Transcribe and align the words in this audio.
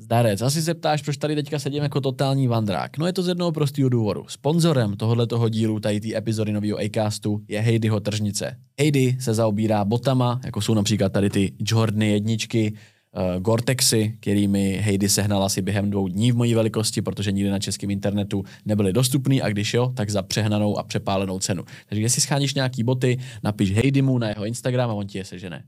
Zdarec, 0.00 0.42
asi 0.42 0.62
se 0.62 0.74
ptáš, 0.74 1.02
proč 1.02 1.16
tady 1.16 1.34
teďka 1.34 1.58
sedím 1.58 1.82
jako 1.82 2.00
totální 2.00 2.48
vandrák. 2.48 2.98
No 2.98 3.06
je 3.06 3.12
to 3.12 3.22
z 3.22 3.28
jednoho 3.28 3.52
prostého 3.52 3.88
důvodu. 3.88 4.24
Sponzorem 4.28 4.96
tohoto 4.96 5.48
dílu, 5.48 5.80
tady 5.80 6.00
té 6.00 6.16
epizody 6.16 6.52
nového 6.52 6.78
Acastu, 6.78 7.40
je 7.48 7.60
Heidyho 7.60 8.00
tržnice. 8.00 8.56
Heidy 8.80 9.16
se 9.20 9.34
zaobírá 9.34 9.84
botama, 9.84 10.40
jako 10.44 10.60
jsou 10.60 10.74
například 10.74 11.12
tady 11.12 11.30
ty 11.30 11.52
Jordany 11.58 12.10
jedničky, 12.12 12.72
uh, 12.72 13.42
Gore-Texy, 13.42 14.16
kterými 14.20 14.80
Heidi 14.82 15.08
sehnala 15.08 15.46
asi 15.46 15.62
během 15.62 15.90
dvou 15.90 16.08
dní 16.08 16.32
v 16.32 16.36
mojí 16.36 16.54
velikosti, 16.54 17.02
protože 17.02 17.32
nikdy 17.32 17.50
na 17.50 17.58
českém 17.58 17.90
internetu 17.90 18.44
nebyly 18.66 18.92
dostupný 18.92 19.42
a 19.42 19.48
když 19.48 19.74
jo, 19.74 19.92
tak 19.96 20.10
za 20.10 20.22
přehnanou 20.22 20.78
a 20.78 20.82
přepálenou 20.82 21.38
cenu. 21.38 21.62
Takže 21.88 22.02
jestli 22.02 22.22
scháníš 22.22 22.54
nějaký 22.54 22.82
boty, 22.82 23.18
napiš 23.42 23.72
Heidimu 23.72 24.18
na 24.18 24.28
jeho 24.28 24.44
Instagram 24.44 24.90
a 24.90 24.94
on 24.94 25.06
ti 25.06 25.18
je 25.18 25.24
sežene. 25.24 25.64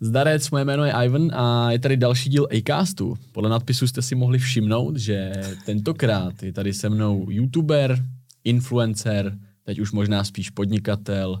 Zdarec, 0.00 0.50
moje 0.50 0.64
jméno 0.64 0.84
je 0.84 0.92
Ivan 0.92 1.30
a 1.34 1.70
je 1.70 1.78
tady 1.78 1.96
další 1.96 2.30
díl 2.30 2.48
Acastu. 2.58 3.16
Podle 3.32 3.50
nadpisu 3.50 3.86
jste 3.86 4.02
si 4.02 4.14
mohli 4.14 4.38
všimnout, 4.38 4.96
že 4.96 5.32
tentokrát 5.66 6.42
je 6.42 6.52
tady 6.52 6.74
se 6.74 6.88
mnou 6.88 7.30
youtuber, 7.30 8.04
influencer, 8.44 9.38
teď 9.64 9.78
už 9.78 9.92
možná 9.92 10.24
spíš 10.24 10.50
podnikatel, 10.50 11.38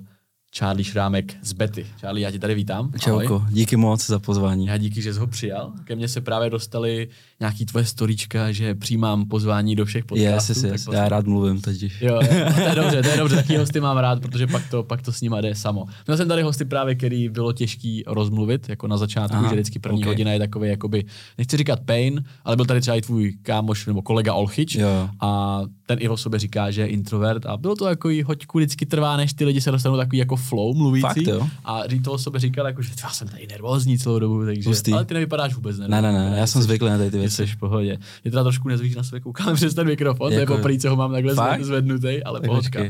Charlie 0.56 0.84
Šrámek 0.84 1.36
z 1.42 1.52
Betty. 1.52 1.86
Charlie, 2.00 2.24
já 2.24 2.30
tě 2.30 2.38
tady 2.38 2.54
vítám. 2.54 2.92
Čauko, 2.98 3.46
díky 3.50 3.76
moc 3.76 4.06
za 4.06 4.18
pozvání. 4.18 4.66
Já 4.66 4.76
díky, 4.76 5.02
že 5.02 5.14
jsi 5.14 5.20
ho 5.20 5.26
přijal. 5.26 5.72
Ke 5.84 5.96
mně 5.96 6.08
se 6.08 6.20
právě 6.20 6.50
dostali 6.50 7.08
nějaký 7.40 7.66
tvoje 7.66 7.84
storička, 7.84 8.52
že 8.52 8.74
přijímám 8.74 9.26
pozvání 9.26 9.76
do 9.76 9.84
všech 9.84 10.04
podcastů. 10.04 10.50
Yes, 10.50 10.62
yes, 10.62 10.72
yes. 10.72 10.88
Já 10.92 11.08
rád 11.08 11.26
mluvím 11.26 11.60
teď. 11.60 11.82
Jo, 11.82 11.90
jo, 12.00 12.20
to 12.54 12.60
je 12.60 12.74
dobře, 12.74 13.02
to 13.02 13.08
je 13.08 13.16
dobře, 13.16 13.36
taký 13.42 13.56
hosty 13.56 13.80
mám 13.80 13.96
rád, 13.96 14.20
protože 14.20 14.46
pak 14.46 14.70
to, 14.70 14.82
pak 14.82 15.02
to 15.02 15.12
s 15.12 15.20
nima 15.20 15.40
jde 15.40 15.54
samo. 15.54 15.84
Měl 16.06 16.16
jsem 16.16 16.28
tady 16.28 16.42
hosty 16.42 16.64
právě, 16.64 16.94
který 16.94 17.28
bylo 17.28 17.52
těžký 17.52 18.04
rozmluvit, 18.06 18.68
jako 18.68 18.88
na 18.88 18.96
začátku, 18.96 19.36
Aha, 19.36 19.48
že 19.48 19.54
vždycky 19.54 19.78
první 19.78 19.98
okay. 19.98 20.08
hodina 20.08 20.32
je 20.32 20.38
takový, 20.38 20.68
jakoby, 20.68 21.04
nechci 21.38 21.56
říkat 21.56 21.80
pain, 21.80 22.24
ale 22.44 22.56
byl 22.56 22.64
tady 22.64 22.80
třeba 22.80 22.96
i 22.96 23.02
tvůj 23.02 23.32
kámoš 23.42 23.86
nebo 23.86 24.02
kolega 24.02 24.34
Olchyč 24.34 24.74
jo. 24.74 25.08
a 25.20 25.62
ten 25.86 25.98
i 26.00 26.08
o 26.08 26.16
sobě 26.16 26.40
říká, 26.40 26.70
že 26.70 26.80
je 26.80 26.86
introvert 26.86 27.46
a 27.46 27.56
bylo 27.56 27.76
to 27.76 27.88
jako 27.88 28.08
hoďku 28.24 28.58
vždycky 28.58 28.86
trvá, 28.86 29.16
než 29.16 29.32
ty 29.32 29.44
lidi 29.44 29.60
se 29.60 29.70
dostanou 29.70 29.96
takový 29.96 30.18
jako 30.18 30.36
flow 30.36 30.74
mluvící. 30.74 31.02
Fakt, 31.02 31.16
jo? 31.16 31.48
A 31.64 31.82
to 32.04 32.12
o 32.12 32.18
sobě 32.18 32.40
říkal, 32.40 32.66
jako, 32.66 32.82
že 32.82 32.90
já 33.02 33.10
jsem 33.10 33.28
tady 33.28 33.46
nervózní 33.50 33.98
celou 33.98 34.18
dobu, 34.18 34.44
takže, 34.44 34.70
Pustý. 34.70 34.92
ale 34.92 35.04
ty 35.04 35.14
nevypadáš 35.14 35.54
vůbec 35.54 35.78
nervózní. 35.78 36.02
Ne, 36.02 36.12
ne, 36.12 36.30
ne, 36.30 36.38
já 36.38 36.46
jsem 36.46 36.62
zvyklý 36.62 36.88
na 36.88 36.98
ty 36.98 37.10
věci. 37.10 37.27
Jsi 37.30 37.46
v 37.46 37.56
pohodě. 37.56 37.98
Je 38.24 38.30
teda 38.30 38.42
trošku 38.42 38.68
nezvyk 38.68 38.96
na 38.96 39.02
sebe 39.02 39.20
koukám 39.20 39.54
přes 39.54 39.74
ten 39.74 39.86
mikrofon, 39.86 40.26
jako, 40.26 40.34
to 40.34 40.34
je 40.34 40.40
jako- 40.40 40.56
poprvé, 40.56 40.78
co 40.78 40.90
ho 40.90 40.96
mám 40.96 41.12
takhle 41.12 41.34
fakt? 41.34 41.64
zvednutý, 41.64 42.22
ale 42.24 42.40
pohodka. 42.40 42.80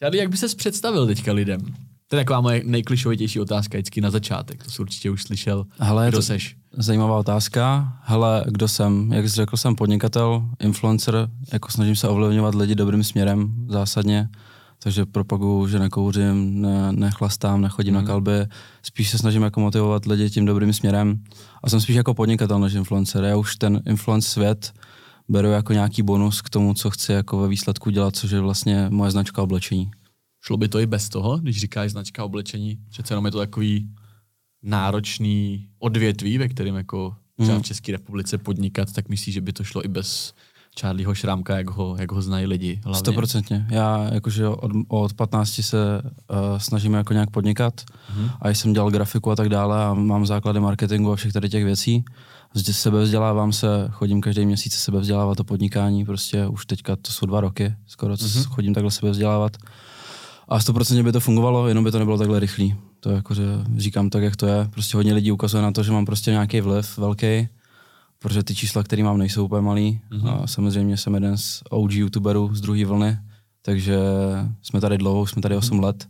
Tady, 0.00 0.18
jak 0.18 0.28
by 0.28 0.36
ses 0.36 0.54
představil 0.54 1.06
teďka 1.06 1.32
lidem? 1.32 1.60
To 2.08 2.16
je 2.16 2.20
taková 2.20 2.40
moje 2.40 2.62
nejklišovitější 2.64 3.40
otázka 3.40 3.78
vždycky 3.78 4.00
na 4.00 4.10
začátek. 4.10 4.64
To 4.64 4.70
jsi 4.70 4.82
určitě 4.82 5.10
už 5.10 5.22
slyšel. 5.22 5.66
Hele, 5.78 6.08
kdo 6.08 6.18
to 6.18 6.22
seš? 6.22 6.56
Zajímavá 6.72 7.18
otázka. 7.18 7.92
Hele, 8.02 8.44
kdo 8.48 8.68
jsem? 8.68 9.12
Jak 9.12 9.28
jsi 9.28 9.34
řekl, 9.34 9.56
jsem 9.56 9.74
podnikatel, 9.74 10.42
influencer, 10.60 11.28
jako 11.52 11.70
snažím 11.70 11.96
se 11.96 12.08
ovlivňovat 12.08 12.54
lidi 12.54 12.74
dobrým 12.74 13.04
směrem 13.04 13.52
zásadně. 13.68 14.28
Takže 14.82 15.06
propaguju, 15.06 15.66
že 15.66 15.78
nekouřím, 15.78 16.62
ne, 16.62 16.92
nechlastám, 16.92 17.60
nechodím 17.60 17.92
mm. 17.92 17.94
na 17.94 18.00
mhm. 18.00 18.06
kalby. 18.06 18.46
Spíš 18.82 19.10
se 19.10 19.18
snažím 19.18 19.42
jako 19.42 19.60
motivovat 19.60 20.06
lidi 20.06 20.30
tím 20.30 20.44
dobrým 20.44 20.72
směrem. 20.72 21.24
A 21.62 21.70
jsem 21.70 21.80
spíš 21.80 21.96
jako 21.96 22.14
podnikatel 22.14 22.58
než 22.58 22.74
influencer. 22.74 23.24
Já 23.24 23.36
už 23.36 23.56
ten 23.56 23.82
influence 23.86 24.28
svět 24.28 24.72
beru 25.28 25.48
jako 25.48 25.72
nějaký 25.72 26.02
bonus 26.02 26.42
k 26.42 26.50
tomu, 26.50 26.74
co 26.74 26.90
chci 26.90 27.12
jako 27.12 27.38
ve 27.38 27.48
výsledku 27.48 27.90
dělat, 27.90 28.16
což 28.16 28.30
je 28.30 28.40
vlastně 28.40 28.86
moje 28.90 29.10
značka 29.10 29.42
oblečení. 29.42 29.90
Šlo 30.44 30.56
by 30.56 30.68
to 30.68 30.78
i 30.78 30.86
bez 30.86 31.08
toho, 31.08 31.38
když 31.38 31.60
říkáš 31.60 31.90
značka 31.90 32.24
oblečení? 32.24 32.78
Přece 32.90 33.12
jenom 33.12 33.24
je 33.24 33.30
to 33.30 33.38
takový 33.38 33.90
náročný 34.62 35.68
odvětví, 35.78 36.38
ve 36.38 36.48
kterém 36.48 36.74
jako 36.74 37.16
třeba 37.38 37.54
v 37.54 37.56
mhm. 37.56 37.64
České 37.64 37.92
republice 37.92 38.38
podnikat, 38.38 38.92
tak 38.92 39.08
myslíš, 39.08 39.34
že 39.34 39.40
by 39.40 39.52
to 39.52 39.64
šlo 39.64 39.84
i 39.84 39.88
bez 39.88 40.34
Charlieho 40.80 41.14
Šrámka, 41.14 41.56
jak 41.56 41.70
ho, 41.70 41.96
jak 41.98 42.12
ho 42.12 42.22
znají 42.22 42.46
lidi. 42.46 42.80
Stoprocentně. 42.92 43.66
Já 43.70 44.08
jakože 44.12 44.48
od, 44.48 44.70
od 44.88 45.12
15 45.12 45.60
se 45.60 46.02
uh, 46.02 46.58
snažím 46.58 46.94
jako 46.94 47.12
nějak 47.12 47.30
podnikat 47.30 47.80
mm-hmm. 47.80 48.30
a 48.40 48.48
jsem 48.48 48.72
dělal 48.72 48.90
grafiku 48.90 49.30
a 49.30 49.36
tak 49.36 49.48
dále 49.48 49.84
a 49.84 49.94
mám 49.94 50.26
základy 50.26 50.60
marketingu 50.60 51.12
a 51.12 51.16
všech 51.16 51.32
tady 51.32 51.48
těch 51.48 51.64
věcí. 51.64 52.04
Sebevzdělávám 52.70 53.52
se, 53.52 53.88
chodím 53.90 54.20
každý 54.20 54.46
měsíc 54.46 54.74
sebevzdělávat 54.74 55.34
to 55.34 55.44
podnikání, 55.44 56.04
prostě 56.04 56.46
už 56.46 56.66
teďka 56.66 56.96
to 56.96 57.12
jsou 57.12 57.26
dva 57.26 57.40
roky, 57.40 57.74
skoro 57.86 58.14
mm-hmm. 58.14 58.44
chodím 58.44 58.74
takhle 58.74 58.90
sebevzdělávat. 58.90 59.56
A 60.48 60.58
100% 60.58 61.04
by 61.04 61.12
to 61.12 61.20
fungovalo, 61.20 61.68
jenom 61.68 61.84
by 61.84 61.90
to 61.90 61.98
nebylo 61.98 62.18
takhle 62.18 62.40
rychlý. 62.40 62.74
To 63.00 63.10
jakože 63.10 63.42
říkám 63.76 64.10
tak, 64.10 64.22
jak 64.22 64.36
to 64.36 64.46
je. 64.46 64.68
Prostě 64.70 64.96
hodně 64.96 65.14
lidí 65.14 65.32
ukazuje 65.32 65.62
na 65.62 65.72
to, 65.72 65.82
že 65.82 65.92
mám 65.92 66.04
prostě 66.04 66.30
nějaký 66.30 66.60
vliv 66.60 66.98
velký 66.98 67.48
protože 68.22 68.42
ty 68.42 68.54
čísla, 68.54 68.82
které 68.82 69.02
mám, 69.02 69.18
nejsou 69.18 69.44
úplně 69.44 69.62
malý. 69.62 70.00
Mm-hmm. 70.10 70.42
A 70.42 70.46
samozřejmě 70.46 70.96
jsem 70.96 71.14
jeden 71.14 71.38
z 71.38 71.62
OG 71.70 71.92
youtuberů 71.92 72.54
z 72.54 72.60
druhé 72.60 72.84
vlny, 72.84 73.18
takže 73.62 73.98
jsme 74.62 74.80
tady 74.80 74.98
dlouho, 74.98 75.26
jsme 75.26 75.42
tady 75.42 75.56
8 75.56 75.76
mm-hmm. 75.76 75.84
let. 75.84 76.08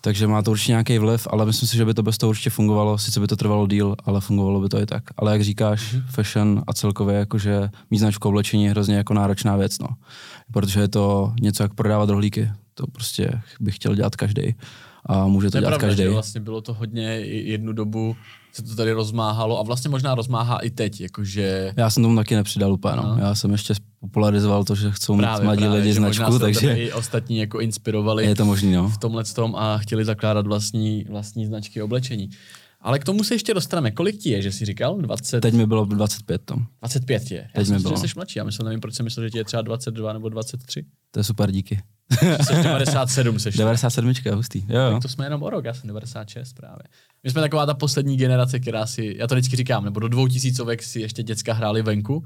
Takže 0.00 0.26
má 0.26 0.42
to 0.42 0.50
určitě 0.50 0.72
nějaký 0.72 0.98
vliv, 0.98 1.26
ale 1.30 1.46
myslím 1.46 1.68
si, 1.68 1.76
že 1.76 1.84
by 1.84 1.94
to 1.94 2.02
bez 2.02 2.18
toho 2.18 2.30
určitě 2.30 2.50
fungovalo. 2.50 2.98
Sice 2.98 3.20
by 3.20 3.26
to 3.26 3.36
trvalo 3.36 3.66
díl, 3.66 3.96
ale 4.04 4.20
fungovalo 4.20 4.60
by 4.60 4.68
to 4.68 4.80
i 4.80 4.86
tak. 4.86 5.02
Ale 5.16 5.32
jak 5.32 5.42
říkáš, 5.42 5.94
mm-hmm. 5.94 6.02
fashion 6.06 6.62
a 6.66 6.72
celkově 6.72 7.16
jakože 7.16 7.70
mít 7.90 7.98
značku 7.98 8.28
oblečení 8.28 8.64
je 8.64 8.70
hrozně 8.70 8.96
jako 8.96 9.14
náročná 9.14 9.56
věc, 9.56 9.78
no. 9.78 9.88
Protože 10.52 10.80
je 10.80 10.88
to 10.88 11.32
něco 11.40 11.62
jak 11.62 11.74
prodávat 11.74 12.08
rohlíky. 12.08 12.50
To 12.74 12.86
prostě 12.86 13.30
bych 13.60 13.76
chtěl 13.76 13.94
dělat 13.94 14.16
každý 14.16 14.54
a 15.06 15.26
může 15.26 15.50
to, 15.50 15.58
to 15.58 15.60
dělat 15.60 15.80
každý. 15.80 16.06
Vlastně 16.06 16.40
bylo 16.40 16.60
to 16.60 16.74
hodně 16.74 17.02
jednu 17.02 17.72
dobu 17.72 18.16
se 18.56 18.62
to 18.62 18.76
tady 18.76 18.92
rozmáhalo 18.92 19.58
a 19.58 19.62
vlastně 19.62 19.90
možná 19.90 20.14
rozmáhá 20.14 20.58
i 20.58 20.70
teď, 20.70 21.00
jakože... 21.00 21.72
Já 21.76 21.90
jsem 21.90 22.02
tomu 22.02 22.16
taky 22.16 22.34
nepřidal 22.34 22.72
úplně, 22.72 22.96
no. 22.96 23.16
Já 23.20 23.34
jsem 23.34 23.52
ještě 23.52 23.74
popularizoval 24.00 24.64
to, 24.64 24.74
že 24.74 24.90
chcou 24.90 25.14
mít 25.14 25.22
právě, 25.22 25.44
mladí 25.44 25.60
právě, 25.62 25.80
lidi 25.80 25.92
značku, 25.92 26.38
takže... 26.38 26.74
i 26.74 26.92
ostatní 26.92 27.38
jako 27.38 27.60
inspirovali 27.60 28.26
je 28.26 28.34
to 28.34 28.44
možný, 28.44 28.72
no. 28.72 28.88
v 28.88 28.98
tomhle 28.98 29.24
tom 29.24 29.56
a 29.56 29.78
chtěli 29.78 30.04
zakládat 30.04 30.46
vlastní, 30.46 31.04
vlastní 31.08 31.46
značky 31.46 31.82
oblečení. 31.82 32.30
Ale 32.80 32.98
k 32.98 33.04
tomu 33.04 33.24
se 33.24 33.34
ještě 33.34 33.54
dostaneme. 33.54 33.90
Kolik 33.90 34.18
ti 34.18 34.30
je, 34.30 34.42
že 34.42 34.52
jsi 34.52 34.64
říkal? 34.64 34.98
20... 34.98 35.40
Teď 35.40 35.54
mi 35.54 35.66
bylo 35.66 35.84
25 35.84 36.42
tam. 36.44 36.66
25 36.80 37.30
je. 37.30 37.38
Já 37.38 37.44
Teď 37.54 37.66
jsem 37.66 37.76
mi 37.76 37.82
bylo. 37.82 37.96
že 37.96 38.08
jsi 38.08 38.14
mladší. 38.16 38.38
Já 38.38 38.44
myslím, 38.44 38.64
nevím, 38.64 38.80
proč 38.80 38.94
jsem 38.94 39.04
myslel, 39.04 39.26
že 39.26 39.30
ti 39.30 39.38
je 39.38 39.44
třeba 39.44 39.62
22 39.62 40.12
nebo 40.12 40.28
23. 40.28 40.84
To 41.10 41.20
je 41.20 41.24
super, 41.24 41.50
díky. 41.50 41.82
Jsi 42.42 42.62
97 42.62 43.38
seš. 43.38 43.56
97, 43.56 44.12
hustý. 44.34 44.64
Jo, 44.68 44.90
Tak 44.92 45.02
to 45.02 45.08
jsme 45.08 45.26
jenom 45.26 45.42
o 45.42 45.50
rok, 45.50 45.64
já 45.64 45.74
jsem 45.74 45.88
96 45.88 46.52
právě. 46.52 46.82
My 47.24 47.30
jsme 47.30 47.40
taková 47.40 47.66
ta 47.66 47.74
poslední 47.74 48.16
generace, 48.16 48.60
která 48.60 48.86
si, 48.86 49.14
já 49.18 49.26
to 49.26 49.34
vždycky 49.34 49.56
říkám, 49.56 49.84
nebo 49.84 50.00
do 50.00 50.08
dvou 50.08 50.28
tisícovek 50.28 50.82
si 50.82 51.00
ještě 51.00 51.22
děcka 51.22 51.52
hráli 51.52 51.82
venku. 51.82 52.24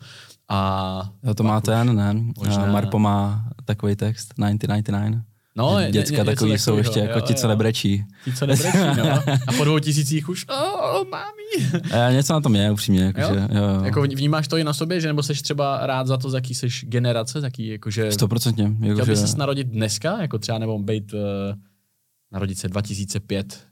A 0.48 1.10
jo, 1.22 1.34
to 1.34 1.42
má 1.42 1.60
ten, 1.60 1.97
ne? 1.97 2.14
Možná... 2.38 2.66
Marpo 2.66 2.98
má 2.98 3.48
takový 3.64 3.97
text, 3.97 4.26
1999. 4.26 5.22
No, 5.56 5.78
je, 5.78 5.91
děcka 5.91 6.16
je, 6.16 6.25
takový 6.25 6.59
jsou 6.59 6.76
ještě 6.76 7.00
jako 7.00 7.19
jo, 7.19 7.25
ti, 7.26 7.34
co 7.34 7.48
nebrečí. 7.48 8.04
Ti, 8.25 8.32
co 8.32 8.47
nebrečí, 8.47 8.78
no. 8.97 9.12
A 9.47 9.53
po 9.56 9.64
dvou 9.64 9.78
tisících 9.78 10.28
už, 10.28 10.47
oh, 10.48 11.09
mámi. 11.09 11.82
A 11.92 12.10
něco 12.10 12.32
na 12.32 12.41
tom 12.41 12.56
je, 12.56 12.70
upřímně. 12.72 13.04
Jako, 13.04 13.20
jo? 13.20 13.28
Že, 13.34 13.41
jo, 13.41 13.65
jo. 13.65 13.84
Jako 13.84 14.03
vnímáš 14.03 14.48
to 14.48 14.56
i 14.56 14.65
na 14.65 14.72
sobě, 14.72 15.00
že 15.00 15.09
nebo 15.09 15.22
jsi 15.22 15.42
třeba 15.42 15.86
rád 15.86 16.06
za 16.06 16.16
to, 16.16 16.30
z 16.30 16.34
jaký 16.34 16.54
jsi 16.54 16.69
generace, 16.82 17.41
z 17.41 17.44
jaký, 17.44 17.66
jakože... 17.66 18.12
Stoprocentně. 18.12 18.65
Jako, 18.80 18.94
chtěl 18.94 19.06
bys 19.06 19.20
že... 19.20 19.26
se 19.26 19.38
narodit 19.38 19.69
dneska, 19.69 20.22
jako 20.22 20.38
třeba 20.38 20.59
nebo 20.59 20.78
být, 20.78 21.12
uh, 21.12 21.20
narodit 22.32 22.59
se 22.59 22.69
2005. 22.69 23.68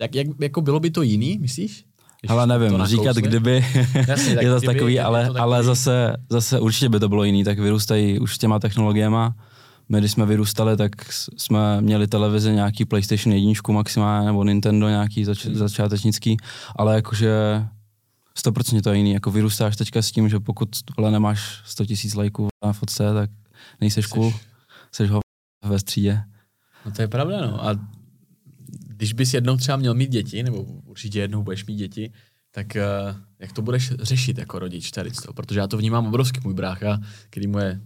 Jak, 0.00 0.14
jak, 0.14 0.26
jako 0.40 0.60
bylo 0.60 0.80
by 0.80 0.90
to 0.90 1.02
jiný, 1.02 1.38
myslíš? 1.38 1.84
ale 2.28 2.46
nevím, 2.46 2.84
říkat 2.84 3.16
kdyby 3.16 3.64
Jasně, 4.08 4.36
je 4.40 4.50
zase 4.50 4.66
takový, 4.66 5.00
ale, 5.00 5.20
to 5.20 5.32
takový... 5.32 5.40
ale 5.40 5.64
zase, 5.64 6.16
zase 6.30 6.60
určitě 6.60 6.88
by 6.88 7.00
to 7.00 7.08
bylo 7.08 7.24
jiný, 7.24 7.44
tak 7.44 7.58
vyrůstají 7.58 8.18
už 8.18 8.34
s 8.34 8.38
těma 8.38 8.58
technologiemi 8.58 9.16
my, 9.88 9.98
když 9.98 10.12
jsme 10.12 10.26
vyrůstali, 10.26 10.76
tak 10.76 11.12
jsme 11.12 11.80
měli 11.80 12.06
televize 12.06 12.52
nějaký 12.52 12.84
PlayStation 12.84 13.34
1 13.34 13.52
maximálně, 13.70 14.26
nebo 14.26 14.44
Nintendo 14.44 14.88
nějaký 14.88 15.24
zač- 15.24 15.44
hmm. 15.44 15.54
začátečnický, 15.54 16.36
ale 16.76 16.94
jakože 16.94 17.64
100% 18.38 18.82
to 18.82 18.90
je 18.90 18.96
jiný. 18.96 19.12
Jako 19.12 19.30
vyrůstáš 19.30 19.76
teďka 19.76 20.02
s 20.02 20.12
tím, 20.12 20.28
že 20.28 20.40
pokud 20.40 20.68
vole 20.96 21.10
nemáš 21.10 21.60
100 21.64 21.84
000 21.84 21.96
lajků 22.16 22.48
na 22.64 22.72
fotce, 22.72 23.14
tak 23.14 23.30
nejseš 23.80 24.06
cool, 24.06 24.32
seš 24.92 25.10
ho 25.10 25.20
ve 25.64 25.78
střídě. 25.78 26.22
No 26.86 26.92
to 26.92 27.02
je 27.02 27.08
pravda, 27.08 27.40
no. 27.40 27.64
A 27.68 27.74
když 28.96 29.12
bys 29.12 29.34
jednou 29.34 29.56
třeba 29.56 29.76
měl 29.76 29.94
mít 29.94 30.10
děti, 30.10 30.42
nebo 30.42 30.62
určitě 30.62 31.20
jednou 31.20 31.42
budeš 31.42 31.66
mít 31.66 31.76
děti, 31.76 32.12
tak 32.50 32.66
uh, 32.76 33.16
jak 33.38 33.52
to 33.52 33.62
budeš 33.62 33.92
řešit 34.00 34.38
jako 34.38 34.58
rodič 34.58 34.90
tady 34.90 35.10
z 35.10 35.16
toho? 35.16 35.34
Protože 35.34 35.60
já 35.60 35.66
to 35.66 35.76
vnímám 35.76 36.06
obrovsky, 36.06 36.40
můj 36.44 36.54
brácha, 36.54 37.00
který 37.30 37.46
mu 37.46 37.58
je 37.58 37.80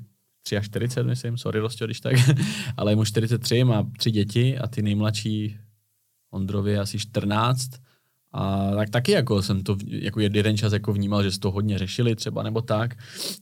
43, 0.63 1.03
myslím, 1.03 1.39
sorry, 1.39 1.61
Rostio, 1.61 1.87
když 1.87 2.01
tak, 2.01 2.15
ale 2.77 2.93
je 2.93 2.97
mu 2.97 3.05
43, 3.05 3.65
má 3.65 3.91
tři 3.99 4.11
děti 4.11 4.59
a 4.59 4.67
ty 4.67 4.83
nejmladší 4.83 5.57
Ondrovi 6.31 6.79
asi 6.79 6.99
14 6.99 7.71
A 8.33 8.71
tak 8.71 8.91
taky 8.91 9.13
jako 9.13 9.43
jsem 9.43 9.63
to 9.63 9.77
jako 9.87 10.21
jeden 10.21 10.57
čas 10.57 10.73
jako 10.73 10.93
vnímal, 10.93 11.23
že 11.23 11.39
to 11.39 11.51
hodně 11.51 11.79
řešili 11.79 12.17
třeba 12.17 12.43
nebo 12.43 12.61
tak. 12.61 12.95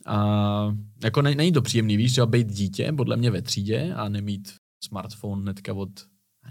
A 0.07 0.77
jako 1.05 1.23
ne, 1.23 1.35
není 1.35 1.53
to 1.53 1.63
příjemný, 1.63 1.97
víš, 1.97 2.13
třeba 2.13 2.27
být 2.27 2.53
dítě, 2.53 2.93
podle 2.97 3.17
mě 3.17 3.31
ve 3.31 3.43
třídě 3.43 3.95
a 3.95 4.09
nemít 4.09 4.55
smartphone 4.85 5.43
hnedka 5.43 5.75
od 5.75 5.91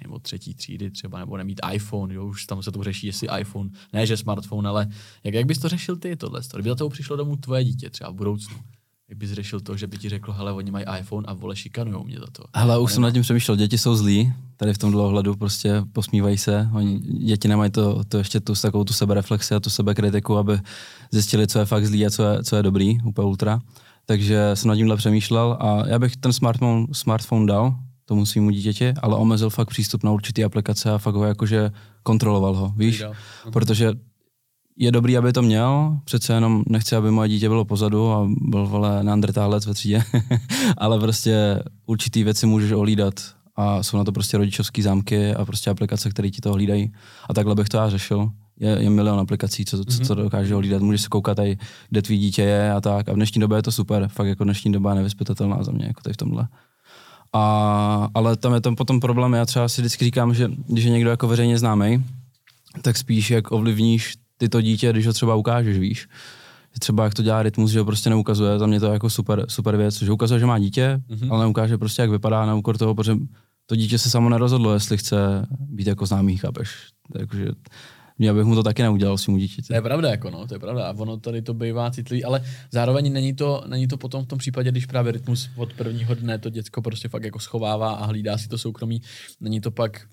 nebo 0.03 0.19
třetí 0.19 0.53
třídy 0.53 0.91
třeba, 0.91 1.19
nebo 1.19 1.37
nemít 1.37 1.61
iPhone, 1.73 2.13
jo, 2.13 2.25
už 2.25 2.45
tam 2.45 2.63
se 2.63 2.71
to 2.71 2.83
řeší, 2.83 3.07
jestli 3.07 3.27
iPhone, 3.39 3.69
ne, 3.93 4.05
že 4.05 4.17
smartphone, 4.17 4.69
ale 4.69 4.87
jak, 5.23 5.33
jak 5.33 5.45
bys 5.45 5.59
to 5.59 5.69
řešil 5.69 5.95
ty 5.95 6.15
tohle? 6.15 6.41
Kdyby 6.53 6.69
do 6.69 6.75
toho 6.75 6.89
přišlo 6.89 7.15
domů 7.15 7.35
tvoje 7.35 7.63
dítě 7.63 7.89
třeba 7.89 8.09
v 8.09 8.15
budoucnu, 8.15 8.57
jak 9.09 9.17
bys 9.17 9.31
řešil 9.31 9.59
to, 9.59 9.77
že 9.77 9.87
by 9.87 9.97
ti 9.97 10.09
řekl, 10.09 10.31
hele, 10.31 10.53
oni 10.53 10.71
mají 10.71 10.85
iPhone 10.99 11.25
a 11.27 11.33
vole 11.33 11.55
šikanujou 11.55 12.03
mě 12.03 12.19
za 12.19 12.25
to. 12.31 12.43
Hele, 12.55 12.79
už 12.79 12.93
jsem 12.93 13.03
nad 13.03 13.11
tím 13.11 13.21
přemýšlel, 13.21 13.57
děti 13.57 13.77
jsou 13.77 13.95
zlí, 13.95 14.33
tady 14.57 14.73
v 14.73 14.77
tomhle 14.77 15.03
ohledu 15.03 15.35
prostě 15.35 15.83
posmívají 15.93 16.37
se, 16.37 16.69
oni, 16.73 16.99
děti 16.99 17.47
nemají 17.47 17.71
to, 17.71 18.03
to 18.03 18.17
ještě 18.17 18.39
tu, 18.39 18.53
takovou 18.61 18.83
tu 18.83 18.93
sebereflexi 18.93 19.55
a 19.55 19.59
tu 19.59 19.69
sebekritiku, 19.69 20.37
aby 20.37 20.59
zjistili, 21.11 21.47
co 21.47 21.59
je 21.59 21.65
fakt 21.65 21.85
zlý 21.85 22.05
a 22.05 22.09
co 22.09 22.23
je, 22.23 22.43
co 22.43 22.55
je 22.55 22.63
dobrý, 22.63 22.97
úplně 23.03 23.27
ultra. 23.27 23.59
Takže 24.05 24.51
jsem 24.53 24.69
nad 24.69 24.75
tímhle 24.75 24.97
přemýšlel 24.97 25.57
a 25.59 25.87
já 25.87 25.99
bych 25.99 26.17
ten 26.17 26.33
smartphone, 26.33 26.87
smartphone 26.91 27.45
dal 27.45 27.75
tomu 28.07 28.25
svýmu 28.25 28.49
dítěti, 28.49 28.93
ale 29.01 29.15
omezil 29.15 29.49
fakt 29.49 29.69
přístup 29.69 30.03
na 30.03 30.11
určitý 30.11 30.43
aplikace 30.43 30.91
a 30.91 30.97
fakt 30.97 31.15
ho 31.15 31.25
jakože 31.25 31.71
kontroloval 32.03 32.55
ho, 32.55 32.73
víš? 32.77 33.03
Protože 33.53 33.93
je 34.77 34.91
dobrý, 34.91 35.17
aby 35.17 35.33
to 35.33 35.41
měl, 35.41 35.97
přece 36.03 36.33
jenom 36.33 36.63
nechci, 36.67 36.95
aby 36.95 37.11
moje 37.11 37.29
dítě 37.29 37.49
bylo 37.49 37.65
pozadu 37.65 38.11
a 38.11 38.27
byl 38.29 38.67
vole 38.67 39.03
neandrtálec 39.03 39.65
ve 39.65 39.73
třídě, 39.73 40.03
ale 40.77 40.99
prostě 40.99 41.63
určitý 41.85 42.23
věci 42.23 42.45
můžeš 42.45 42.71
ohlídat 42.71 43.13
a 43.55 43.83
jsou 43.83 43.97
na 43.97 44.03
to 44.03 44.11
prostě 44.11 44.37
rodičovský 44.37 44.81
zámky 44.81 45.35
a 45.35 45.45
prostě 45.45 45.69
aplikace, 45.69 46.09
které 46.09 46.29
ti 46.29 46.41
to 46.41 46.53
hlídají. 46.53 46.93
A 47.29 47.33
takhle 47.33 47.55
bych 47.55 47.69
to 47.69 47.77
já 47.77 47.89
řešil. 47.89 48.31
Je, 48.59 48.77
je 48.79 48.89
milion 48.89 49.19
aplikací, 49.19 49.65
co, 49.65 49.85
co, 49.85 49.99
co 50.05 50.15
mhm. 50.15 50.23
dokáže 50.23 50.55
hlídat. 50.55 50.81
Můžeš 50.81 51.01
se 51.01 51.07
koukat 51.07 51.35
tady, 51.35 51.57
kde 51.89 52.01
tvý 52.01 52.17
dítě 52.17 52.41
je 52.41 52.71
a 52.71 52.81
tak. 52.81 53.09
A 53.09 53.13
v 53.13 53.15
dnešní 53.15 53.41
době 53.41 53.57
je 53.57 53.63
to 53.63 53.71
super. 53.71 54.07
Fakt 54.07 54.27
jako 54.27 54.43
dnešní 54.43 54.71
doba 54.71 54.89
je 54.89 54.95
nevyspytatelná 54.95 55.63
za 55.63 55.71
mě, 55.71 55.85
jako 55.85 56.01
tady 56.01 56.13
v 56.13 56.17
tomhle. 56.17 56.47
A, 57.33 58.09
ale 58.13 58.35
tam 58.35 58.53
je 58.53 58.61
tam 58.61 58.75
potom 58.75 58.99
problém, 58.99 59.33
já 59.33 59.45
třeba 59.45 59.69
si 59.69 59.81
vždycky 59.81 60.05
říkám, 60.05 60.33
že 60.33 60.51
když 60.67 60.85
je 60.85 60.91
někdo 60.91 61.09
jako 61.09 61.27
veřejně 61.27 61.57
známý, 61.57 62.05
tak 62.81 62.97
spíš 62.97 63.31
jak 63.31 63.51
ovlivníš 63.51 64.15
ty 64.37 64.49
to 64.49 64.61
dítě, 64.61 64.91
když 64.91 65.07
ho 65.07 65.13
třeba 65.13 65.35
ukážeš, 65.35 65.77
víš. 65.77 66.07
Třeba 66.79 67.03
jak 67.03 67.13
to 67.13 67.23
dělá 67.23 67.43
rytmus, 67.43 67.71
že 67.71 67.79
ho 67.79 67.85
prostě 67.85 68.09
neukazuje, 68.09 68.59
za 68.59 68.67
mě 68.67 68.79
to 68.79 68.85
je 68.85 68.93
jako 68.93 69.09
super, 69.09 69.45
super 69.47 69.77
věc, 69.77 70.01
že 70.01 70.11
ukazuje, 70.11 70.39
že 70.39 70.45
má 70.45 70.59
dítě, 70.59 71.01
mm-hmm. 71.09 71.31
ale 71.31 71.43
neukáže 71.43 71.77
prostě, 71.77 72.01
jak 72.01 72.11
vypadá 72.11 72.45
na 72.45 72.55
úkor 72.55 72.77
toho, 72.77 72.95
protože 72.95 73.17
to 73.65 73.75
dítě 73.75 73.99
se 73.99 74.09
samo 74.09 74.29
nerozhodlo, 74.29 74.73
jestli 74.73 74.97
chce 74.97 75.47
být 75.59 75.87
jako 75.87 76.05
známý, 76.05 76.37
chápeš. 76.37 76.69
Takže 77.13 77.47
já 78.19 78.33
bych 78.33 78.43
mu 78.43 78.55
to 78.55 78.63
taky 78.63 78.81
neudělal 78.81 79.17
svým 79.17 79.37
dítěti. 79.37 79.67
To 79.67 79.73
je 79.73 79.81
pravda, 79.81 80.09
jako 80.09 80.29
no, 80.29 80.47
to 80.47 80.55
je 80.55 80.59
pravda. 80.59 80.87
A 80.87 80.93
ono 80.97 81.17
tady 81.17 81.41
to 81.41 81.53
bývá 81.53 81.91
citlivý, 81.91 82.23
ale 82.23 82.41
zároveň 82.71 83.13
není 83.13 83.33
to, 83.33 83.63
není 83.67 83.87
to 83.87 83.97
potom 83.97 84.23
v 84.23 84.27
tom 84.27 84.39
případě, 84.39 84.71
když 84.71 84.85
právě 84.85 85.11
rytmus 85.11 85.49
od 85.55 85.73
prvního 85.73 86.15
dne 86.15 86.37
to 86.39 86.49
děcko 86.49 86.81
prostě 86.81 87.09
fakt 87.09 87.23
jako 87.23 87.39
schovává 87.39 87.91
a 87.91 88.05
hlídá 88.05 88.37
si 88.37 88.47
to 88.47 88.57
soukromí, 88.57 89.01
není 89.41 89.61
to 89.61 89.71
pak 89.71 90.07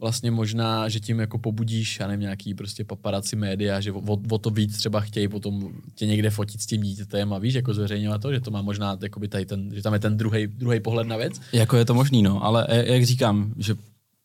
vlastně 0.00 0.30
možná, 0.30 0.88
že 0.88 1.00
tím 1.00 1.18
jako 1.20 1.38
pobudíš, 1.38 2.00
já 2.00 2.06
nevím, 2.06 2.20
nějaký 2.20 2.54
prostě 2.54 2.84
paparaci 2.84 3.36
média, 3.36 3.80
že 3.80 3.92
o, 3.92 4.18
o, 4.30 4.38
to 4.38 4.50
víc 4.50 4.76
třeba 4.76 5.00
chtějí 5.00 5.28
potom 5.28 5.72
tě 5.94 6.06
někde 6.06 6.30
fotit 6.30 6.60
s 6.60 6.66
tím 6.66 6.82
dítětem 6.82 7.32
a 7.32 7.38
víš, 7.38 7.54
jako 7.54 7.74
zveřejňovat 7.74 8.22
to, 8.22 8.32
že 8.32 8.40
to 8.40 8.50
má 8.50 8.62
možná, 8.62 8.98
jakoby 9.02 9.28
tady 9.28 9.46
ten, 9.46 9.70
že 9.74 9.82
tam 9.82 9.92
je 9.92 9.98
ten 9.98 10.16
druhý 10.16 10.80
pohled 10.82 11.06
na 11.06 11.16
věc. 11.16 11.40
Jako 11.52 11.76
je 11.76 11.84
to 11.84 11.94
možný, 11.94 12.22
no, 12.22 12.44
ale 12.44 12.66
jak 12.70 13.04
říkám, 13.04 13.54
že 13.58 13.74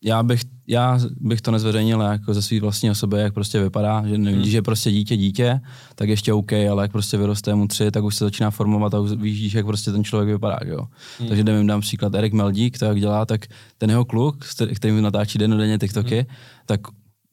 já 0.05 0.23
bych, 0.23 0.41
já 0.67 0.99
bych 1.19 1.41
to 1.41 1.51
nezveřejnil 1.51 2.01
jako 2.01 2.33
ze 2.33 2.41
své 2.41 2.59
vlastní 2.59 2.91
osoby, 2.91 3.17
jak 3.17 3.33
prostě 3.33 3.63
vypadá, 3.63 4.07
že 4.07 4.15
hmm. 4.15 4.25
když 4.25 4.53
je 4.53 4.61
prostě 4.61 4.91
dítě 4.91 5.17
dítě, 5.17 5.59
tak 5.95 6.09
ještě 6.09 6.33
OK, 6.33 6.53
ale 6.53 6.83
jak 6.83 6.91
prostě 6.91 7.17
vyroste 7.17 7.55
mu 7.55 7.67
tři, 7.67 7.91
tak 7.91 8.03
už 8.03 8.15
se 8.15 8.25
začíná 8.25 8.51
formovat 8.51 8.93
a 8.93 8.99
už 8.99 9.11
víš, 9.11 9.53
jak 9.53 9.65
prostě 9.65 9.91
ten 9.91 10.03
člověk 10.03 10.29
vypadá, 10.29 10.59
jo. 10.65 10.87
Hmm. 11.19 11.27
Takže 11.27 11.43
nevím, 11.43 11.67
dám 11.67 11.81
příklad 11.81 12.15
Erik 12.15 12.33
Meldík, 12.33 12.79
to 12.79 12.85
jak 12.85 12.99
dělá, 12.99 13.25
tak 13.25 13.45
ten 13.77 13.89
jeho 13.89 14.05
kluk, 14.05 14.45
který 14.75 15.01
natáčí 15.01 15.37
denně 15.37 15.77
TikToky, 15.77 16.15
hmm. 16.15 16.25
tak 16.65 16.81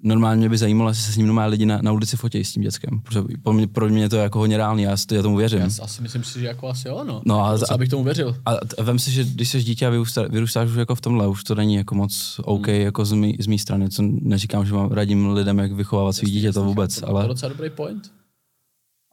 normálně 0.02 0.38
mě 0.38 0.48
by 0.48 0.58
zajímalo, 0.58 0.90
jestli 0.90 1.04
se 1.04 1.12
s 1.12 1.16
ním 1.16 1.26
normálně 1.26 1.50
lidi 1.50 1.66
na, 1.66 1.78
na 1.82 1.92
ulici 1.92 2.16
fotí 2.16 2.44
s 2.44 2.52
tím 2.52 2.62
dětskem. 2.62 3.00
Protože 3.00 3.20
pro 3.42 3.52
mě, 3.52 3.66
pro 3.66 3.88
mě 3.88 4.08
to 4.08 4.16
je 4.16 4.22
jako 4.22 4.38
hodně 4.38 4.56
reálný, 4.56 4.82
já, 4.82 4.96
já 5.12 5.22
tomu 5.22 5.36
věřím. 5.36 5.58
Já 5.58 5.66
asi 5.82 6.02
myslím 6.02 6.24
si, 6.24 6.40
že 6.40 6.46
jako 6.46 6.68
asi 6.68 6.88
jo, 6.88 7.04
no. 7.06 7.22
no 7.24 7.40
a, 7.40 7.50
a, 7.50 7.74
abych 7.74 7.88
tomu 7.88 8.04
věřil. 8.04 8.36
A, 8.46 8.52
a 8.78 8.82
vem 8.82 8.98
si, 8.98 9.10
že 9.10 9.24
když 9.24 9.48
jsi 9.48 9.62
dítě 9.62 9.86
a 9.86 9.90
vyrůstá, 9.90 10.22
vyrůstáš 10.22 10.70
už 10.70 10.76
jako 10.76 10.94
v 10.94 11.00
tomhle, 11.00 11.28
už 11.28 11.44
to 11.44 11.54
není 11.54 11.74
jako 11.74 11.94
moc 11.94 12.40
OK 12.44 12.66
hmm. 12.66 12.76
jako 12.76 13.04
z 13.04 13.12
mý, 13.12 13.36
z 13.40 13.46
mý 13.46 13.58
strany, 13.58 13.90
co 13.90 14.02
neříkám, 14.06 14.66
že 14.66 14.74
mám 14.74 14.92
radím 14.92 15.32
lidem, 15.32 15.58
jak 15.58 15.72
vychovávat 15.72 16.16
svý 16.16 16.30
dítě, 16.30 16.52
to 16.52 16.64
vůbec. 16.64 17.00
To, 17.00 17.08
ale... 17.08 17.20
to 17.20 17.24
je 17.24 17.28
docela 17.28 17.52
dobrý 17.52 17.70
point. 17.70 18.12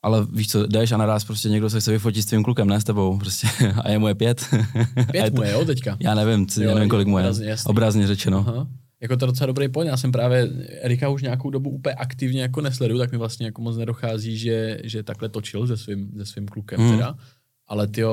Ale 0.04 0.28
víš 0.32 0.48
co, 0.48 0.68
jdeš 0.68 0.92
a 0.92 0.98
naraz 0.98 1.24
prostě 1.24 1.50
někdo 1.50 1.70
se 1.70 1.80
chce 1.80 1.92
vyfotit 1.92 2.24
s 2.24 2.26
tvým 2.26 2.44
klukem, 2.44 2.68
ne 2.68 2.82
s 2.82 2.84
tebou, 2.84 3.18
prostě. 3.18 3.48
A 3.84 3.90
je 3.90 4.00
mu 4.00 4.08
je 4.08 4.16
pět. 4.16 4.46
Pět 5.12 5.34
mu 5.36 5.44
je, 5.44 5.52
jo, 5.52 5.66
teďka. 5.66 5.98
Já 6.00 6.16
nevím, 6.16 6.48
jo, 6.60 6.76
nevím, 6.76 6.90
kolik 6.90 7.08
mu 7.08 7.18
je. 7.18 7.24
Obrazně, 7.24 7.56
obrazně 7.66 8.08
řečeno. 8.08 8.46
Aha 8.48 8.68
jako 9.02 9.18
to 9.18 9.26
docela 9.26 9.48
dobrý 9.48 9.70
point. 9.70 9.90
Já 9.90 9.98
jsem 9.98 10.12
právě 10.12 10.50
Erika 10.82 11.10
už 11.10 11.22
nějakou 11.22 11.50
dobu 11.50 11.70
úplně 11.70 11.96
aktivně 11.96 12.42
jako 12.42 12.62
nesleduju, 12.62 13.00
tak 13.00 13.12
mi 13.12 13.18
vlastně 13.18 13.46
jako 13.46 13.62
moc 13.62 13.78
nedochází, 13.78 14.38
že, 14.38 14.80
že 14.84 15.04
takhle 15.04 15.30
točil 15.30 15.68
se 15.68 15.78
svým, 15.78 16.12
se 16.18 16.26
svým 16.26 16.48
klukem 16.48 16.80
hmm. 16.80 16.92
teda. 16.92 17.16
Ale 17.68 17.88
ty 17.88 18.04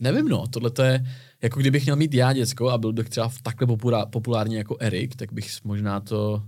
nevím 0.00 0.28
no, 0.28 0.46
tohle 0.46 0.70
to 0.70 0.82
je, 0.82 1.06
jako 1.42 1.60
kdybych 1.60 1.84
měl 1.84 1.96
mít 1.96 2.14
já 2.14 2.32
děcko 2.32 2.70
a 2.70 2.78
byl 2.78 2.92
bych 2.92 3.08
třeba 3.08 3.30
takhle 3.42 3.76
populární 4.10 4.54
jako 4.54 4.76
Erik, 4.80 5.16
tak 5.16 5.32
bych 5.32 5.64
možná 5.64 6.00
to, 6.00 6.42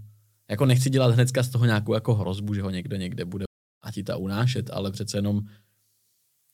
jako 0.50 0.66
nechci 0.66 0.90
dělat 0.90 1.14
hnedka 1.14 1.42
z 1.42 1.48
toho 1.48 1.64
nějakou 1.64 1.94
jako 1.94 2.14
hrozbu, 2.14 2.54
že 2.54 2.62
ho 2.62 2.70
někdo 2.70 2.96
někde 2.96 3.24
bude 3.24 3.44
a 3.82 3.92
ti 3.92 4.02
ta 4.02 4.16
unášet, 4.16 4.70
ale 4.72 4.90
přece 4.90 5.18
jenom 5.18 5.40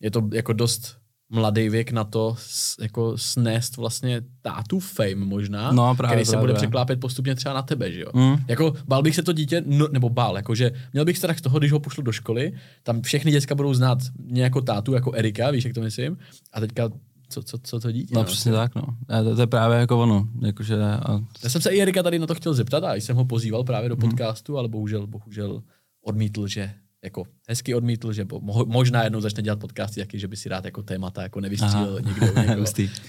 je 0.00 0.10
to 0.10 0.28
jako 0.32 0.52
dost 0.52 1.03
mladý 1.30 1.68
věk 1.68 1.92
na 1.92 2.04
to 2.04 2.36
jako 2.80 3.18
snést 3.18 3.76
vlastně 3.76 4.22
tátu 4.42 4.80
fame 4.80 5.14
možná, 5.14 5.72
no, 5.72 5.94
právě, 5.94 6.16
který 6.16 6.24
se 6.24 6.30
právě. 6.32 6.46
bude 6.46 6.54
překlápět 6.54 7.00
postupně 7.00 7.34
třeba 7.34 7.54
na 7.54 7.62
tebe, 7.62 7.92
že 7.92 8.00
jo. 8.00 8.08
Mm. 8.14 8.36
Jako 8.48 8.72
bál 8.88 9.02
bych 9.02 9.14
se 9.14 9.22
to 9.22 9.32
dítě, 9.32 9.62
no, 9.66 9.88
nebo 9.92 10.08
bál, 10.08 10.36
jakože 10.36 10.72
měl 10.92 11.04
bych 11.04 11.18
strach 11.18 11.38
z 11.38 11.42
toho, 11.42 11.58
když 11.58 11.72
ho 11.72 11.80
pošlu 11.80 12.02
do 12.02 12.12
školy, 12.12 12.52
tam 12.82 13.02
všechny 13.02 13.30
děcka 13.30 13.54
budou 13.54 13.74
znát 13.74 13.98
mě 14.18 14.42
jako 14.42 14.60
tátu, 14.60 14.94
jako 14.94 15.12
Erika, 15.12 15.50
víš, 15.50 15.64
jak 15.64 15.74
to 15.74 15.80
myslím, 15.80 16.18
a 16.52 16.60
teďka 16.60 16.90
co, 17.28 17.42
co, 17.42 17.58
co 17.58 17.80
to 17.80 17.92
dítě. 17.92 18.14
No, 18.14 18.20
no 18.20 18.24
přesně 18.24 18.52
tak, 18.52 18.74
no. 18.74 18.82
To, 19.24 19.34
to, 19.34 19.40
je 19.40 19.46
právě 19.46 19.78
jako 19.78 20.02
ono. 20.02 20.28
Jakože, 20.42 20.82
a... 20.82 21.20
Já 21.42 21.50
jsem 21.50 21.60
se 21.60 21.70
i 21.70 21.80
Erika 21.80 22.02
tady 22.02 22.18
na 22.18 22.26
to 22.26 22.34
chtěl 22.34 22.54
zeptat 22.54 22.84
a 22.84 22.94
jsem 22.94 23.16
ho 23.16 23.24
pozýval 23.24 23.64
právě 23.64 23.88
do 23.88 23.96
mhm. 23.96 24.08
podcastu, 24.08 24.52
mm. 24.52 24.58
ale 24.58 24.68
bohužel, 24.68 25.06
bohužel 25.06 25.62
odmítl, 26.02 26.46
že 26.46 26.74
jako 27.04 27.24
hezky 27.48 27.74
odmítl, 27.74 28.12
že 28.12 28.24
mo- 28.24 28.66
možná 28.66 29.04
jednou 29.04 29.20
začne 29.20 29.42
dělat 29.42 29.58
podcasty, 29.58 30.00
jaký, 30.00 30.18
že 30.18 30.28
by 30.28 30.36
si 30.36 30.48
rád 30.48 30.64
jako 30.64 30.82
témata 30.82 31.22
jako 31.22 31.40
nevystřílel 31.40 32.00
někdo. 32.00 32.26
někdo. 32.48 32.64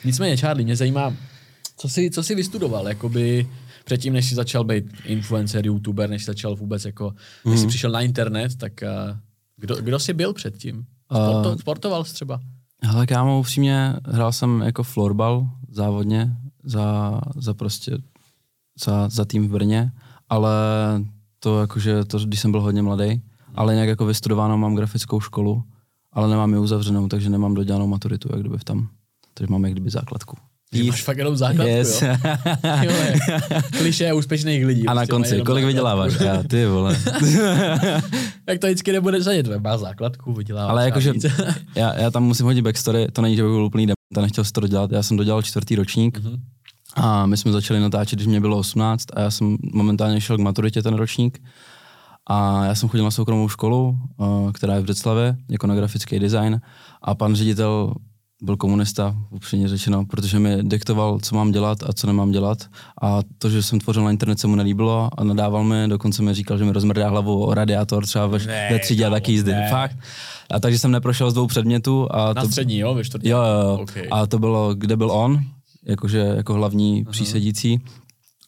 Nicméně, 0.06 0.38
Charlie, 0.38 0.66
mě 0.66 0.76
zajímá, 0.76 1.14
co 1.78 1.90
jsi, 1.90 2.12
co 2.12 2.24
jsi 2.24 2.36
vystudoval, 2.36 2.88
jakoby 2.88 3.50
předtím, 3.86 4.14
než 4.14 4.30
jsi 4.30 4.36
začal 4.36 4.64
být 4.64 4.86
influencer, 5.06 5.66
youtuber, 5.66 6.10
než 6.10 6.22
jsi 6.22 6.26
začal 6.26 6.56
vůbec 6.56 6.86
jako, 6.86 7.14
než 7.46 7.52
mm. 7.52 7.58
jsi 7.58 7.64
mhm. 7.64 7.70
přišel 7.70 7.92
na 7.92 8.02
internet, 8.02 8.56
tak 8.56 8.74
uh, 8.84 9.18
kdo, 9.58 9.76
kdo 9.76 10.00
jsi 10.00 10.14
byl 10.14 10.34
předtím? 10.34 10.86
Sporto, 11.12 11.50
uh, 11.50 11.56
sportoval 11.56 12.04
jsi 12.04 12.14
třeba? 12.14 12.40
Hele, 12.82 13.08
kámo, 13.08 13.40
upřímně 13.40 13.94
hrál 14.06 14.32
jsem 14.32 14.62
jako 14.62 14.84
florbal 14.84 15.50
závodně 15.70 16.38
za, 16.64 17.20
za 17.36 17.54
prostě 17.54 17.98
za, 18.86 19.10
za 19.10 19.26
tým 19.26 19.48
v 19.48 19.52
Brně, 19.52 19.92
ale 20.30 20.52
to 21.40 21.62
jakože, 21.62 22.06
to, 22.06 22.20
když 22.20 22.40
jsem 22.40 22.52
byl 22.52 22.62
hodně 22.62 22.82
mladý, 22.82 23.22
ale 23.56 23.74
nějak 23.74 23.90
jako 23.90 24.06
vystudováno 24.06 24.58
mám 24.58 24.76
grafickou 24.76 25.20
školu, 25.20 25.64
ale 26.14 26.30
nemám 26.30 26.54
ji 26.54 26.60
uzavřenou, 26.60 27.08
takže 27.08 27.30
nemám 27.30 27.54
dodělanou 27.54 27.88
maturitu, 27.88 28.30
jak 28.32 28.40
kdyby 28.40 28.58
v 28.58 28.64
tam. 28.64 28.88
Takže 29.34 29.52
mám 29.52 29.64
jak 29.64 29.74
kdyby 29.74 29.90
základku. 29.90 30.38
Ty 30.72 30.84
máš 30.84 31.04
fakt 31.04 31.18
jenom 31.18 31.38
základku, 31.38 31.74
yes. 31.74 32.02
jo? 32.82 32.92
Kliše 33.78 34.14
úspěšných 34.14 34.66
lidí. 34.66 34.88
A 34.88 34.94
na 34.94 35.00
prostě 35.00 35.12
konci, 35.12 35.42
kolik 35.42 35.66
vyděláváš? 35.66 36.14
Já, 36.20 36.44
ty 36.44 36.66
vole. 36.66 36.98
Jak 38.48 38.60
to 38.60 38.68
vždycky 38.68 38.92
nebude 38.92 39.22
zadit, 39.22 39.48
má 39.60 39.78
základku, 39.78 40.34
vyděláváš. 40.34 40.72
Ale 40.72 40.86
jakože, 40.86 41.14
já, 41.76 42.00
já, 42.00 42.12
tam 42.12 42.24
musím 42.24 42.46
hodit 42.46 42.62
backstory, 42.62 43.08
to 43.14 43.22
není, 43.22 43.36
že 43.36 43.44
bych 43.44 43.52
byl 43.52 43.66
úplný 43.66 43.88
dem, 43.88 43.96
nechtěl 44.22 44.44
si 44.44 44.52
to 44.52 44.62
dodělat, 44.62 44.92
já 44.92 45.04
jsem 45.04 45.18
dodělal 45.18 45.42
čtvrtý 45.42 45.76
ročník, 45.76 46.20
mm-hmm. 46.20 46.40
a 46.96 47.26
my 47.26 47.38
jsme 47.38 47.52
začali 47.52 47.80
natáčet, 47.80 48.20
když 48.20 48.28
mě 48.28 48.42
bylo 48.42 48.58
18 48.58 49.06
a 49.14 49.22
já 49.22 49.32
jsem 49.32 49.58
momentálně 49.74 50.22
šel 50.22 50.38
k 50.38 50.42
maturitě 50.42 50.82
ten 50.84 50.94
ročník 50.94 51.42
a 52.30 52.66
já 52.66 52.76
jsem 52.76 52.90
chodil 52.90 53.06
na 53.06 53.12
soukromou 53.12 53.50
školu, 53.50 53.98
eh, 54.22 54.52
která 54.52 54.74
je 54.74 54.80
v 54.80 54.84
Břeclavě, 54.84 55.38
jako 55.50 55.68
na 55.68 55.76
grafický 55.76 56.20
design. 56.20 56.62
A 57.02 57.16
pan 57.16 57.36
ředitel 57.36 57.94
byl 58.42 58.58
komunista, 58.58 59.16
upřímně 59.30 59.68
řečeno, 59.68 60.06
protože 60.06 60.40
mi 60.40 60.64
diktoval, 60.64 61.20
co 61.20 61.36
mám 61.36 61.52
dělat 61.52 61.84
a 61.84 61.94
co 61.94 62.08
nemám 62.08 62.32
dělat. 62.32 62.58
A 63.02 63.20
to, 63.38 63.50
že 63.50 63.64
jsem 63.64 63.80
tvořil 63.80 64.04
na 64.04 64.12
internet, 64.12 64.40
se 64.40 64.48
mu 64.48 64.56
nelíbilo 64.56 65.10
a 65.18 65.24
nadával 65.24 65.64
mi, 65.64 65.88
dokonce 65.88 66.22
mi 66.22 66.34
říkal, 66.34 66.58
že 66.58 66.66
mi 66.66 66.72
rozmrdá 66.72 67.10
hlavu 67.10 67.46
o 67.46 67.54
radiátor 67.54 68.06
třeba 68.06 68.28
ve, 68.28 68.40
ne, 68.40 68.68
ve 68.72 68.80
třídě 68.80 69.06
a 69.06 69.10
taky 69.10 69.32
jízdy. 69.32 69.52
Ne. 69.52 69.70
Fakt. 69.70 69.98
A 70.52 70.60
takže 70.60 70.80
jsem 70.80 70.92
neprošel 70.92 71.32
z 71.32 71.34
dvou 71.34 71.48
předmětů. 71.48 72.08
A 72.12 72.34
na 72.34 72.42
to, 72.42 72.48
střední, 72.48 72.80
jo, 72.80 72.94
ve 72.94 73.04
čtvrtý. 73.04 73.30
Jo, 73.30 73.40
jo, 73.40 73.80
okay. 73.82 74.08
A 74.12 74.28
to 74.28 74.40
bylo, 74.40 74.76
kde 74.76 74.98
byl 74.98 75.12
on, 75.12 75.40
jakože 75.86 76.20
jako 76.20 76.54
hlavní 76.54 77.02
Aha. 77.02 77.12
přísedící 77.12 77.82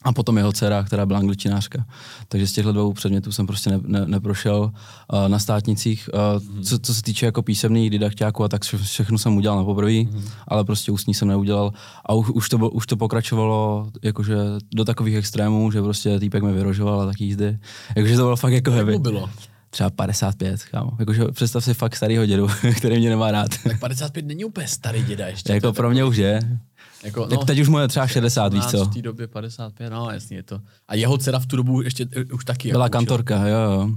a 0.08 0.14
potom 0.14 0.38
jeho 0.38 0.52
dcera, 0.52 0.84
která 0.84 1.06
byla 1.06 1.20
angličtinářka. 1.20 1.86
Takže 2.28 2.48
z 2.48 2.52
těchto 2.52 2.72
dvou 2.72 2.94
předmětů 2.94 3.32
jsem 3.32 3.48
prostě 3.48 3.70
ne, 3.70 3.80
ne, 3.86 4.06
neprošel 4.06 4.72
uh, 5.14 5.28
na 5.28 5.40
státnicích. 5.40 6.10
Uh, 6.14 6.20
mm-hmm. 6.20 6.64
co, 6.64 6.80
co 6.80 6.94
se 6.94 7.02
týče 7.02 7.26
jako 7.26 7.42
písemných 7.42 7.90
didakťáků 7.90 8.44
a 8.44 8.48
tak 8.48 8.64
vše, 8.64 8.78
všechno 8.78 9.18
jsem 9.18 9.38
udělal 9.38 9.58
na 9.58 9.64
poprvé, 9.64 9.92
mm-hmm. 9.92 10.22
ale 10.48 10.64
prostě 10.64 10.92
ústní 10.92 11.14
jsem 11.14 11.28
neudělal. 11.28 11.74
A 12.06 12.14
už, 12.14 12.30
už, 12.30 12.50
to, 12.50 12.58
už 12.58 12.88
to 12.88 12.98
pokračovalo 12.98 13.90
jakože 14.04 14.38
do 14.76 14.86
takových 14.86 15.16
extrémů, 15.16 15.72
že 15.72 15.82
prostě 15.82 16.20
týpek 16.20 16.44
mi 16.44 16.54
vyrožoval 16.54 17.02
a 17.02 17.06
taky 17.06 17.24
jízdy. 17.24 17.58
Jakože 17.96 18.16
to 18.16 18.22
bylo 18.24 18.36
fakt 18.36 18.54
jako 18.54 18.72
heavy. 18.72 18.94
Jak 18.94 19.02
bylo? 19.02 19.30
Třeba 19.70 19.90
55, 19.90 20.64
kámo. 20.64 20.92
Jakože 21.00 21.26
představ 21.26 21.64
si 21.64 21.74
fakt 21.74 21.96
starýho 21.96 22.26
dědu, 22.26 22.48
který 22.78 23.00
mě 23.00 23.10
nemá 23.10 23.32
rád. 23.32 23.50
Tak 23.64 23.80
55 23.80 24.26
není 24.26 24.46
úplně 24.46 24.68
starý 24.68 25.04
děda 25.04 25.28
ještě. 25.28 25.54
jako 25.54 25.74
pro 25.74 25.90
mě 25.90 26.04
už 26.04 26.18
je. 26.18 26.60
Jako, 27.08 27.28
no, 27.32 27.38
teď 27.38 27.60
už 27.60 27.68
mu 27.68 27.80
je 27.80 27.88
třeba 27.88 28.08
60, 28.08 28.54
víš 28.54 28.66
co? 28.66 28.86
V 28.86 28.94
té 28.94 29.02
době 29.02 29.28
55, 29.28 29.90
no 29.90 30.10
jasně 30.12 30.38
je 30.38 30.44
to. 30.44 30.62
A 30.88 30.96
jeho 30.96 31.18
dcera 31.18 31.40
v 31.40 31.46
tu 31.46 31.56
dobu 31.56 31.82
ještě 31.82 32.06
uh, 32.06 32.36
už 32.36 32.46
taky. 32.46 32.72
Byla 32.72 32.86
jako 32.86 32.92
kantorka, 32.92 33.48
jo, 33.48 33.60
jo. 33.72 33.90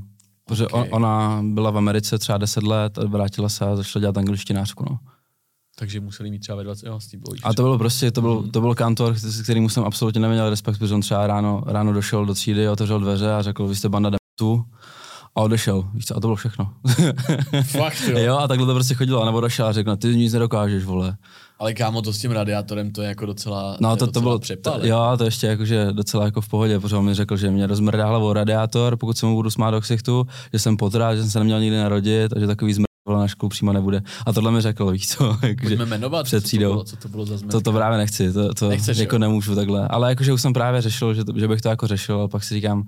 Protože 0.45 0.67
okay. 0.67 0.89
on, 0.91 1.05
ona 1.05 1.43
byla 1.43 1.71
v 1.71 1.77
Americe 1.77 2.19
třeba 2.19 2.39
10 2.39 2.63
let, 2.63 2.97
vrátila 2.97 3.49
se 3.49 3.65
a 3.65 3.77
začala 3.77 4.01
dělat 4.01 4.19
angličtinářku, 4.19 4.85
no. 4.91 4.99
Takže 5.79 6.01
museli 6.01 6.31
mít 6.31 6.39
třeba 6.39 6.57
ve 6.57 6.65
20, 6.65 6.87
jo, 6.87 6.99
tím 7.11 7.23
A 7.43 7.55
to 7.55 7.63
bylo 7.63 7.79
prostě, 7.79 8.11
to 8.11 8.21
byl, 8.21 8.49
to 8.51 8.61
byl 8.61 8.75
kantor, 8.75 9.15
který 9.43 9.69
jsem 9.69 9.85
absolutně 9.85 10.21
neměl 10.21 10.51
respekt, 10.51 10.79
protože 10.79 10.95
on 10.95 11.01
třeba 11.01 11.27
ráno, 11.27 11.63
ráno 11.67 11.93
došel 11.93 12.27
do 12.27 12.35
třídy, 12.35 12.69
otevřel 12.69 13.01
dveře 13.01 13.33
a 13.33 13.43
řekl, 13.43 13.67
vy 13.67 13.77
jste 13.77 13.89
banda 13.89 14.11
tu 14.39 14.65
a 15.35 15.41
odešel, 15.41 15.89
víš 15.95 16.07
co, 16.07 16.17
a 16.17 16.21
to 16.21 16.29
bylo 16.29 16.37
všechno. 16.37 16.73
Fakt, 17.63 18.03
jo. 18.09 18.19
jo, 18.19 18.39
a 18.39 18.49
takhle 18.49 18.67
to 18.67 18.75
prostě 18.75 18.95
chodilo, 18.95 19.23
a 19.23 19.27
nebo 19.27 19.41
došel 19.41 19.67
a 19.67 19.73
řekl, 19.73 19.97
ty 19.97 20.17
nic 20.17 20.33
nedokážeš, 20.33 20.85
vole. 20.85 21.17
Ale 21.59 21.75
kámo, 21.75 22.03
to 22.03 22.13
s 22.13 22.19
tím 22.19 22.31
radiátorem, 22.31 22.93
to 22.93 23.03
je 23.03 23.09
jako 23.09 23.27
docela 23.27 23.77
No 23.81 23.97
to, 23.97 24.07
to, 24.07 24.13
to 24.13 24.21
bylo, 24.21 24.39
přepad, 24.39 24.81
to, 24.81 24.87
jo, 24.87 25.15
to 25.19 25.25
ještě 25.25 25.47
jakože 25.47 25.93
docela 25.93 26.25
jako 26.25 26.41
v 26.41 26.49
pohodě, 26.49 26.81
protože 26.81 26.97
on 26.97 27.05
mi 27.05 27.15
řekl, 27.15 27.37
že 27.37 27.51
mě 27.51 27.67
rozmrdá 27.67 28.07
hlavou 28.07 28.33
radiátor, 28.33 28.97
pokud 28.97 29.19
se 29.19 29.27
mu 29.27 29.35
budu 29.35 29.51
smát 29.51 29.71
do 29.71 29.81
ksichtu, 29.81 30.27
že 30.53 30.59
jsem 30.59 30.77
potrát, 30.77 31.15
že 31.15 31.23
jsem 31.23 31.31
se 31.31 31.39
neměl 31.39 31.61
nikdy 31.61 31.77
narodit 31.77 32.33
a 32.37 32.41
že 32.41 32.47
takový 32.47 32.73
zmrt 32.73 32.91
na 33.09 33.29
školu 33.29 33.51
přímo 33.51 33.73
nebude. 33.73 34.03
A 34.27 34.33
tohle 34.33 34.51
mi 34.51 34.61
řekl, 34.61 34.91
víš 34.91 35.09
co, 35.09 35.39
jakože 35.47 35.77
jmenovat, 35.77 36.27
před 36.27 36.47
co 36.47 36.51
to, 36.51 36.57
bylo, 36.57 36.85
co 36.85 36.97
to 36.97 37.09
bylo 37.09 37.27
za 37.27 37.37
zmrt? 37.37 37.53
To, 37.53 37.61
to 37.61 37.73
právě 37.73 37.99
nechci, 37.99 38.33
to, 38.33 38.55
to 38.55 38.69
Nechceš, 38.69 38.99
jako 38.99 39.15
jo? 39.15 39.19
nemůžu 39.19 39.55
takhle. 39.55 39.89
Ale 39.89 40.09
jakože 40.09 40.33
už 40.33 40.43
jsem 40.43 40.53
právě 40.53 40.81
řešil, 40.83 41.15
že, 41.15 41.25
to, 41.25 41.33
že 41.37 41.49
bych 41.49 41.61
to 41.61 41.69
jako 41.69 41.87
řešil, 41.87 42.19
ale 42.19 42.29
pak 42.29 42.45
si 42.45 42.55
říkám, 42.55 42.85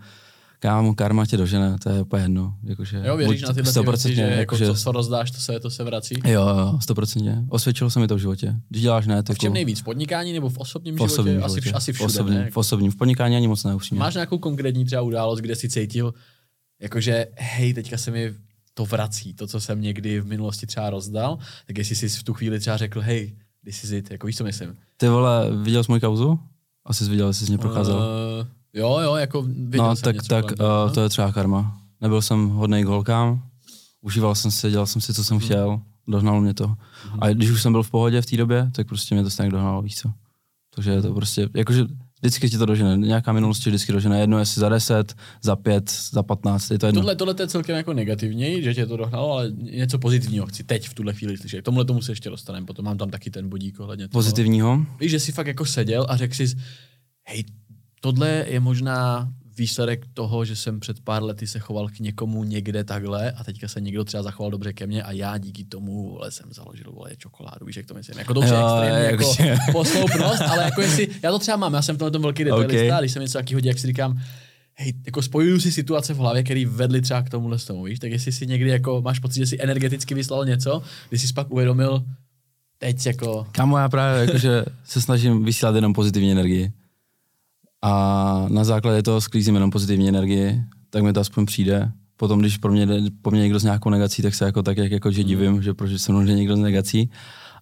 kámo, 0.63 0.95
karma 0.95 1.27
tě 1.27 1.37
dožene, 1.37 1.77
to 1.83 1.91
je 1.91 2.03
úplně 2.03 2.23
jedno. 2.23 2.55
Jakože, 2.65 3.03
jo, 3.07 3.17
věříš 3.17 3.43
na 3.43 3.53
tyhle 3.53 3.83
věci, 3.83 4.15
že, 4.15 4.23
jako 4.23 4.57
že, 4.57 4.67
to, 4.67 4.75
co 4.75 4.93
rozdáš, 4.93 5.31
to 5.31 5.41
se, 5.41 5.61
to 5.61 5.71
se 5.71 5.85
vrací? 5.85 6.15
Jo, 6.25 6.49
jo, 6.49 6.79
stoprocentně. 6.83 7.45
Osvědčilo 7.49 7.91
se 7.91 8.01
mi 8.01 8.09
to 8.09 8.15
v 8.17 8.19
životě. 8.19 8.57
Když 8.69 8.83
děláš 8.83 9.07
ne, 9.07 9.23
to 9.23 9.35
v 9.35 9.39
čem 9.39 9.53
nejvíc? 9.53 9.81
V 9.81 9.85
podnikání 9.85 10.33
nebo 10.33 10.49
v 10.49 10.59
osobním 10.59 10.97
v 10.97 11.01
osobním 11.01 11.35
životě? 11.35 11.55
životě? 11.55 11.71
Asi, 11.71 11.77
asi 11.77 11.93
všude, 11.93 12.09
v 12.09 12.11
osobním, 12.11 12.39
ne? 12.39 12.51
V 12.51 12.57
osobním, 12.57 12.91
v 12.91 12.97
podnikání 12.97 13.37
ani 13.37 13.49
moc 13.49 13.65
ne, 13.65 13.75
upřímně. 13.75 14.01
Máš 14.01 14.15
nějakou 14.15 14.39
konkrétní 14.39 14.85
třeba 14.85 15.03
událost, 15.03 15.39
kde 15.39 15.57
si 15.57 15.69
cítil, 15.69 16.15
jakože 16.81 17.27
hej, 17.37 17.75
teďka 17.75 17.97
se 17.97 18.11
mi 18.11 18.35
to 18.75 18.85
vrací, 18.85 19.35
to, 19.35 19.47
co 19.47 19.61
jsem 19.61 19.81
někdy 19.81 20.21
v 20.21 20.27
minulosti 20.27 20.67
třeba 20.67 20.91
rozdal, 20.91 21.39
tak 21.67 21.79
jestli 21.79 21.97
jsi 21.97 22.09
v 22.09 22.23
tu 22.23 22.35
chvíli 22.35 22.61
třeba 22.61 22.77
řekl, 22.77 23.01
hej, 23.01 23.37
this 23.65 23.85
is 23.85 23.91
it, 23.91 24.11
jako 24.11 24.27
víš, 24.27 24.37
co 24.37 24.45
myslím? 24.45 24.77
Ty 24.97 25.09
vole, 25.09 25.51
viděl 25.63 25.85
jsi 25.85 25.93
můj 25.93 26.01
kauzu? 26.01 26.39
Asi 26.85 27.05
jsi 27.05 27.11
viděl, 27.11 27.33
jsi 27.33 27.45
z 27.45 27.49
mě 27.49 27.59
procházel. 27.59 27.97
Uh, 27.97 28.47
Jo, 28.75 28.99
jo, 29.03 29.15
jako 29.15 29.43
viděl 29.43 29.85
No, 29.85 29.97
jsem 29.97 30.05
tak, 30.05 30.15
něco 30.15 30.29
tak 30.29 30.57
kolem 30.57 30.73
uh, 30.73 30.89
no. 30.89 30.95
to 30.95 31.01
je 31.01 31.09
třeba 31.09 31.33
karma. 31.33 31.79
Nebyl 32.01 32.23
jsem 32.23 32.49
hodnej 32.49 32.85
k 32.85 32.87
holkám, 32.87 33.43
užíval 34.01 34.35
jsem 34.35 34.51
si, 34.51 34.71
dělal 34.71 34.87
jsem 34.87 35.01
si, 35.01 35.15
co 35.15 35.25
jsem 35.25 35.37
hmm. 35.37 35.45
chtěl, 35.45 35.81
dohnalo 36.09 36.41
mě 36.41 36.55
to. 36.55 36.67
Hmm. 36.67 37.19
A 37.21 37.29
když 37.29 37.51
už 37.51 37.63
jsem 37.63 37.73
byl 37.73 37.83
v 37.83 37.91
pohodě 37.91 38.23
v 38.23 38.27
té 38.27 38.37
době, 38.37 38.71
tak 38.73 38.87
prostě 38.87 39.15
mě 39.15 39.25
to 39.25 39.31
stejně 39.31 39.51
dohnalo, 39.51 39.83
víš 39.83 39.97
co. 39.97 40.11
Takže 40.75 40.91
je 40.91 41.03
to 41.03 41.15
prostě, 41.15 41.49
jakože 41.55 41.85
vždycky 42.23 42.51
ti 42.51 42.59
to 42.59 42.67
dožene, 42.67 42.97
nějaká 42.97 43.33
minulost 43.33 43.61
ti 43.61 43.71
vždycky 43.71 43.93
dožene, 43.93 44.21
jedno 44.21 44.39
jestli 44.39 44.61
za 44.61 44.69
10, 44.69 45.15
za 45.43 45.57
5, 45.57 45.91
za 46.11 46.23
15, 46.23 46.71
je 46.71 46.79
to 46.79 46.87
jedno. 46.87 47.01
Tohle, 47.01 47.17
tohle 47.17 47.35
je 47.41 47.47
celkem 47.47 47.77
jako 47.77 47.93
negativní, 47.93 48.63
že 48.63 48.75
tě 48.75 48.87
to 48.87 48.97
dohnalo, 48.97 49.33
ale 49.33 49.51
něco 49.51 49.99
pozitivního 49.99 50.47
chci 50.47 50.65
teď 50.65 50.89
v 50.89 50.95
tuhle 50.95 51.13
chvíli 51.13 51.37
slyšet. 51.37 51.61
K 51.61 51.65
tomuhle 51.65 51.85
tomu 51.85 52.03
se 52.03 52.13
ještě 52.13 52.31
dostaneme, 52.31 52.67
potom 52.67 52.85
mám 52.85 52.99
tam 52.99 53.11
taky 53.11 53.31
ten 53.31 53.49
bodík 53.49 53.81
ohledně 53.81 54.09
toho. 54.09 54.19
Pozitivního? 54.19 54.87
Víš, 55.01 55.11
že 55.11 55.21
jsi 55.21 55.33
fakt 55.33 55.47
jako 55.47 55.65
seděl 55.65 56.07
a 56.09 56.17
řekl 56.17 56.35
si, 56.35 56.47
hej, 57.23 57.45
tohle 58.03 58.45
je 58.49 58.61
možná 58.61 59.29
výsledek 59.57 60.07
toho, 60.15 60.45
že 60.45 60.57
jsem 60.57 60.81
před 60.81 61.01
pár 61.01 61.23
lety 61.23 61.47
se 61.47 61.59
choval 61.59 61.89
k 61.89 61.99
někomu 61.99 62.45
někde 62.45 62.85
takhle 62.85 63.33
a 63.33 63.45
teďka 63.45 63.69
se 63.69 63.81
někdo 63.81 64.05
třeba 64.05 64.23
zachoval 64.23 64.51
dobře 64.51 64.73
ke 64.73 64.87
mně 64.87 65.03
a 65.03 65.13
já 65.13 65.39
díky 65.39 65.65
tomu 65.65 66.11
vole, 66.11 66.31
jsem 66.31 66.53
založil 66.53 66.93
vole, 66.93 67.11
čokoládu, 67.17 67.67
víš, 67.67 67.77
jak 67.77 67.87
to 67.87 67.95
myslím. 67.95 68.19
Jako 68.19 68.33
dobře, 68.33 68.55
jo, 68.55 68.67
extrémně, 68.67 69.07
jako 69.07 69.35
posloupnost, 69.73 70.43
ale 70.43 70.65
jako 70.65 70.81
jestli, 70.81 71.09
já 71.23 71.31
to 71.31 71.39
třeba 71.39 71.57
mám, 71.57 71.75
já 71.75 71.83
jsem 71.83 71.97
v 71.97 71.99
tomhle 71.99 72.11
tom 72.11 72.23
velký 72.23 72.45
detailista, 72.45 72.87
okay. 72.87 73.01
když 73.01 73.13
jsem 73.13 73.23
něco 73.23 73.39
takového 73.39 73.61
jak 73.65 73.79
si 73.79 73.87
říkám, 73.87 74.21
hej, 74.75 74.93
jako 75.07 75.23
spojuju 75.23 75.61
si 75.61 75.73
situace 75.73 76.15
v 76.15 76.17
hlavě, 76.17 76.43
které 76.43 76.65
vedly 76.67 77.03
třeba 77.03 77.23
k 77.23 77.31
tomuhle 77.31 77.59
tomu, 77.59 77.85
víš, 77.85 77.99
tak 77.99 78.11
jestli 78.11 78.33
si 78.33 78.47
někdy 78.47 78.71
jako 78.71 79.03
máš 79.03 79.19
pocit, 79.19 79.41
že 79.41 79.47
si 79.47 79.63
energeticky 79.63 80.15
vyslal 80.15 80.45
něco, 80.45 80.83
když 81.09 81.23
jsi 81.23 81.33
pak 81.33 81.51
uvědomil, 81.51 82.05
teď 82.79 83.07
jako... 83.07 83.47
Kamo, 83.53 83.79
já 83.79 83.89
právě 83.89 84.21
jakože 84.21 84.65
se 84.85 85.01
snažím 85.01 85.45
vysílat 85.45 85.75
jenom 85.75 85.93
pozitivní 85.93 86.33
energii 86.33 86.73
a 87.83 88.45
na 88.49 88.65
základě 88.65 89.03
toho 89.03 89.21
sklízím 89.21 89.55
jenom 89.55 89.71
pozitivní 89.71 90.09
energii, 90.09 90.63
tak 90.91 91.03
mi 91.03 91.13
to 91.13 91.21
aspoň 91.21 91.47
přijde. 91.47 91.93
Potom, 92.17 92.41
když 92.41 92.57
pro 92.57 92.73
mě, 92.73 92.87
po 93.23 93.31
mě 93.31 93.41
někdo 93.41 93.61
s 93.61 93.65
nějakou 93.65 93.91
negací, 93.91 94.23
tak 94.23 94.35
se 94.35 94.45
jako 94.45 94.63
tak, 94.63 94.77
jak, 94.77 94.93
jako, 94.93 95.11
že 95.11 95.25
divím, 95.25 95.53
mm. 95.53 95.63
že 95.63 95.75
proč 95.75 96.01
se 96.01 96.13
mnou 96.13 96.21
někdo 96.21 96.57
s 96.57 96.61
negací. 96.61 97.11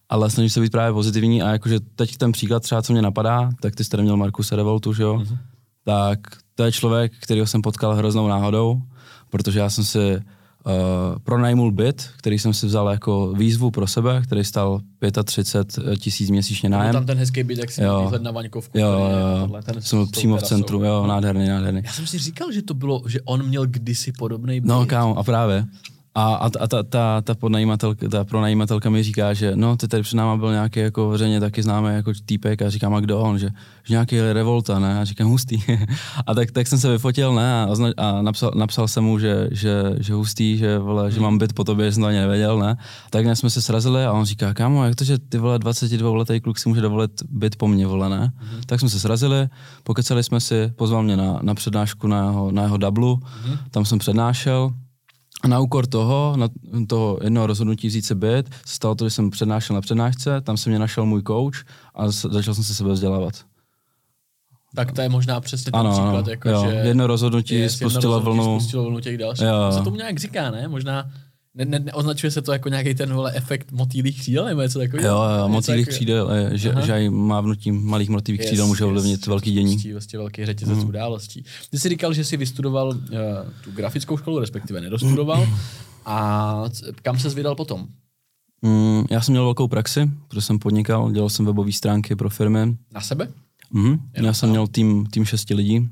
Ale 0.08 0.30
snažím 0.30 0.50
se 0.50 0.60
být 0.60 0.72
právě 0.72 0.92
pozitivní 0.92 1.42
a 1.42 1.50
jakože 1.50 1.80
teď 1.80 2.16
ten 2.16 2.32
příklad 2.32 2.62
třeba, 2.62 2.82
co 2.82 2.92
mě 2.92 3.02
napadá, 3.02 3.50
tak 3.62 3.76
ty 3.76 3.84
jsi 3.84 3.90
tady 3.90 4.02
měl 4.02 4.16
Markuse 4.16 4.56
Revoltu, 4.56 4.92
že 4.92 5.02
jo? 5.02 5.16
Mm-hmm. 5.16 5.38
Tak 5.84 6.18
to 6.54 6.64
je 6.64 6.72
člověk, 6.72 7.12
kterého 7.20 7.46
jsem 7.46 7.62
potkal 7.62 7.94
hroznou 7.94 8.28
náhodou, 8.28 8.82
protože 9.30 9.58
já 9.58 9.70
jsem 9.70 9.84
si 9.84 10.20
uh, 10.66 10.72
pronajmul 11.18 11.72
byt, 11.72 12.10
který 12.16 12.38
jsem 12.38 12.54
si 12.54 12.66
vzal 12.66 12.88
jako 12.88 13.32
výzvu 13.32 13.70
pro 13.70 13.86
sebe, 13.86 14.22
který 14.24 14.44
stal 14.44 14.80
35 15.24 15.98
tisíc 15.98 16.30
měsíčně 16.30 16.68
nájem. 16.68 16.92
tam 16.92 17.06
ten 17.06 17.18
hezký 17.18 17.42
byt, 17.42 17.58
jak 17.58 17.70
si 17.70 17.80
výhled 17.80 18.22
na 18.22 18.30
Vaňkovku. 18.30 18.78
Jo, 18.78 18.88
jo, 18.88 19.62
ten 19.62 19.82
jsem 19.82 20.06
přímo 20.06 20.36
v 20.36 20.42
centru, 20.42 20.84
jo, 20.84 21.06
nádherný, 21.06 21.48
nádherný. 21.48 21.82
Já 21.84 21.92
jsem 21.92 22.06
si 22.06 22.18
říkal, 22.18 22.52
že 22.52 22.62
to 22.62 22.74
bylo, 22.74 23.02
že 23.06 23.20
on 23.24 23.46
měl 23.46 23.66
kdysi 23.66 24.12
podobný 24.12 24.60
byt. 24.60 24.68
No 24.68 24.86
kámo, 24.86 25.18
a 25.18 25.22
právě. 25.22 25.66
A, 26.14 26.34
a, 26.34 26.46
a 26.60 26.66
ta, 26.66 26.82
ta, 26.82 27.20
ta, 27.20 27.34
podnajímatelka, 27.34 28.08
ta 28.08 28.24
pronajímatelka 28.24 28.90
mi 28.90 29.02
říká, 29.02 29.34
že 29.34 29.52
no, 29.54 29.76
ty 29.76 29.88
tady 29.88 30.02
před 30.02 30.16
náma 30.16 30.36
byl 30.36 30.52
nějaký 30.52 30.80
jako 30.80 31.08
veřejně 31.08 31.40
taky 31.40 31.62
známý 31.62 31.88
jako 31.88 32.12
týpek 32.26 32.62
a 32.62 32.70
říkám, 32.70 32.94
a 32.94 33.00
kdo 33.00 33.20
on, 33.20 33.38
že, 33.38 33.48
že 33.84 33.94
nějaký 33.94 34.20
revolta, 34.20 34.78
ne? 34.78 35.00
A 35.00 35.04
říkám, 35.04 35.28
hustý. 35.28 35.56
a 36.26 36.34
tak, 36.34 36.50
tak 36.50 36.66
jsem 36.66 36.78
se 36.78 36.90
vyfotil, 36.90 37.34
ne? 37.34 37.62
A, 37.62 37.68
a 37.96 38.22
napsal, 38.22 38.52
napsal 38.54 38.88
jsem 38.88 39.04
mu, 39.04 39.18
že, 39.18 39.48
že, 39.50 39.82
že 39.98 40.14
hustý, 40.14 40.56
že, 40.56 40.78
vole, 40.78 41.02
hmm. 41.02 41.10
že 41.10 41.20
mám 41.20 41.38
byt 41.38 41.52
po 41.52 41.64
tobě, 41.64 41.86
že 41.86 41.92
jsem 41.92 42.02
to 42.02 42.06
ani 42.06 42.18
nevěděl, 42.18 42.58
ne? 42.58 42.76
Tak 43.10 43.26
jsme 43.36 43.50
se 43.50 43.62
srazili 43.62 44.04
a 44.04 44.12
on 44.12 44.24
říká, 44.24 44.54
kámo, 44.54 44.84
jak 44.84 44.94
to, 44.94 45.04
že 45.04 45.18
ty 45.18 45.38
vole 45.38 45.58
22 45.58 46.16
letý 46.16 46.40
kluk 46.40 46.58
si 46.58 46.68
může 46.68 46.80
dovolit 46.80 47.22
byt 47.28 47.56
po 47.56 47.68
mně, 47.68 47.86
vole, 47.86 48.08
ne? 48.08 48.32
Hmm. 48.36 48.60
Tak 48.66 48.80
jsme 48.80 48.88
se 48.88 49.00
srazili, 49.00 49.48
pokecali 49.82 50.22
jsme 50.22 50.40
si, 50.40 50.72
pozval 50.76 51.02
mě 51.02 51.16
na, 51.16 51.38
na 51.42 51.54
přednášku 51.54 52.06
na 52.06 52.24
jeho, 52.24 52.50
na 52.52 52.62
jeho 52.62 52.76
dublu, 52.76 53.20
hmm. 53.44 53.56
tam 53.70 53.84
jsem 53.84 53.98
přednášel, 53.98 54.72
a 55.42 55.48
na 55.48 55.58
úkor 55.58 55.86
toho, 55.86 56.34
na 56.36 56.48
toho 56.86 57.18
jednoho 57.22 57.46
rozhodnutí 57.46 57.88
vzít 57.88 58.04
se 58.04 58.14
byt, 58.14 58.48
se 58.66 58.74
stalo 58.74 58.94
to, 58.94 59.06
že 59.06 59.10
jsem 59.10 59.30
přednášel 59.30 59.74
na 59.74 59.80
přednášce, 59.80 60.40
tam 60.40 60.56
se 60.56 60.70
mě 60.70 60.78
našel 60.78 61.06
můj 61.06 61.22
coach 61.22 61.64
a 61.94 62.10
začal 62.10 62.54
jsem 62.54 62.64
se 62.64 62.74
sebe 62.74 62.92
vzdělávat. 62.92 63.34
Tak 64.74 64.92
to 64.92 65.00
je 65.00 65.08
možná 65.08 65.40
přesně 65.40 65.72
ten 65.72 65.80
ano, 65.80 65.90
příklad, 65.90 66.26
jako 66.28 66.48
jo. 66.48 66.64
že... 66.68 66.74
Jedno 66.76 67.06
rozhodnutí 67.06 67.68
spustilo 67.68 68.20
vlnu. 68.20 68.60
Spustilo 68.60 68.84
vlnu 68.84 69.00
těch 69.00 69.18
dalších. 69.18 69.46
Jo. 69.46 69.72
Se 69.72 69.84
tomu 69.84 69.96
nějak 69.96 70.18
říká, 70.18 70.50
ne? 70.50 70.68
Možná 70.68 71.10
ne, 71.54 71.64
ne, 71.64 71.78
neoznačuje 71.78 72.30
se 72.30 72.42
to 72.42 72.52
jako 72.52 72.68
nějaký 72.68 72.94
ten 72.94 73.14
vole 73.14 73.32
efekt 73.34 73.72
motýlých 73.72 74.20
křídel 74.20 74.44
nebo 74.44 74.60
něco 74.60 74.78
takového? 74.78 75.08
Jo, 75.08 75.22
jo, 75.38 75.48
motýlých 75.48 75.88
křídel, 75.88 76.30
je, 76.30 76.58
že, 76.58 76.74
že 76.84 76.92
aj 76.92 77.10
mávnutím 77.10 77.86
malých 77.86 78.08
motýlých 78.08 78.40
yes, 78.40 78.46
křídel 78.46 78.66
může 78.66 78.84
ovlivnit 78.84 79.20
yes, 79.20 79.26
velký 79.26 79.52
dění. 79.52 79.74
Vlastně, 79.74 79.92
vlastně 79.92 80.18
velký 80.18 80.46
řetězec 80.46 80.78
mm. 80.78 80.88
událostí. 80.88 81.44
Ty 81.70 81.78
jsi 81.78 81.88
říkal, 81.88 82.12
že 82.12 82.24
jsi 82.24 82.36
vystudoval 82.36 82.88
uh, 82.88 82.96
tu 83.64 83.70
grafickou 83.70 84.16
školu, 84.16 84.38
respektive 84.38 84.80
nedostudoval. 84.80 85.48
A 86.06 86.64
kam 87.02 87.18
se 87.18 87.28
vydal 87.28 87.54
potom? 87.54 87.86
Mm, 88.62 89.04
já 89.10 89.20
jsem 89.20 89.32
měl 89.32 89.44
velkou 89.44 89.68
praxi, 89.68 90.10
protože 90.28 90.40
jsem 90.40 90.58
podnikal, 90.58 91.12
dělal 91.12 91.28
jsem 91.28 91.46
webové 91.46 91.72
stránky 91.72 92.16
pro 92.16 92.30
firmy. 92.30 92.76
Na 92.92 93.00
sebe? 93.00 93.28
Mm, 93.70 93.98
já 94.12 94.32
jsem 94.32 94.50
měl 94.50 94.66
tým, 94.66 95.06
tým 95.06 95.24
šesti 95.24 95.54
lidí. 95.54 95.88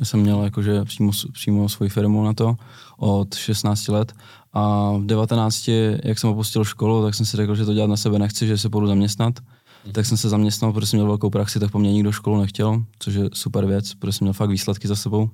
Já 0.00 0.06
jsem 0.06 0.20
měl 0.20 0.44
jakože 0.44 0.84
přímo, 0.84 1.12
přímo 1.32 1.68
svoji 1.68 1.90
firmu 1.90 2.24
na 2.24 2.34
to 2.34 2.56
od 2.98 3.34
16 3.34 3.88
let 3.88 4.12
a 4.52 4.92
v 4.92 5.06
19, 5.06 5.68
jak 6.04 6.18
jsem 6.18 6.30
opustil 6.30 6.64
školu, 6.64 7.02
tak 7.02 7.14
jsem 7.14 7.26
si 7.26 7.36
řekl, 7.36 7.54
že 7.54 7.64
to 7.64 7.74
dělat 7.74 7.90
na 7.90 7.96
sebe 7.96 8.18
nechci, 8.18 8.46
že 8.46 8.58
se 8.58 8.68
půjdu 8.68 8.86
zaměstnat. 8.86 9.34
Mm. 9.86 9.92
Tak 9.92 10.06
jsem 10.06 10.16
se 10.16 10.28
zaměstnal, 10.28 10.72
protože 10.72 10.86
jsem 10.86 10.96
měl 10.96 11.06
velkou 11.06 11.30
praxi, 11.30 11.60
tak 11.60 11.70
po 11.70 11.78
mně 11.78 11.92
nikdo 11.92 12.12
školu 12.12 12.40
nechtěl, 12.40 12.84
což 12.98 13.14
je 13.14 13.30
super 13.32 13.66
věc, 13.66 13.94
protože 13.94 14.12
jsem 14.12 14.24
měl 14.24 14.32
fakt 14.32 14.50
výsledky 14.50 14.88
za 14.88 14.96
sebou. 14.96 15.30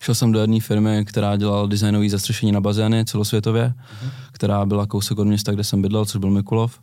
Šel 0.00 0.14
jsem 0.14 0.32
do 0.32 0.40
jedné 0.40 0.60
firmy, 0.60 1.04
která 1.04 1.36
dělala 1.36 1.66
designové 1.66 2.08
zastřešení 2.08 2.52
na 2.52 2.60
bazény 2.60 3.04
celosvětově, 3.04 3.74
mm. 4.02 4.10
která 4.32 4.66
byla 4.66 4.86
kousek 4.86 5.18
od 5.18 5.24
města, 5.24 5.52
kde 5.52 5.64
jsem 5.64 5.82
bydlel, 5.82 6.04
což 6.04 6.20
byl 6.20 6.30
Mikulov. 6.30 6.80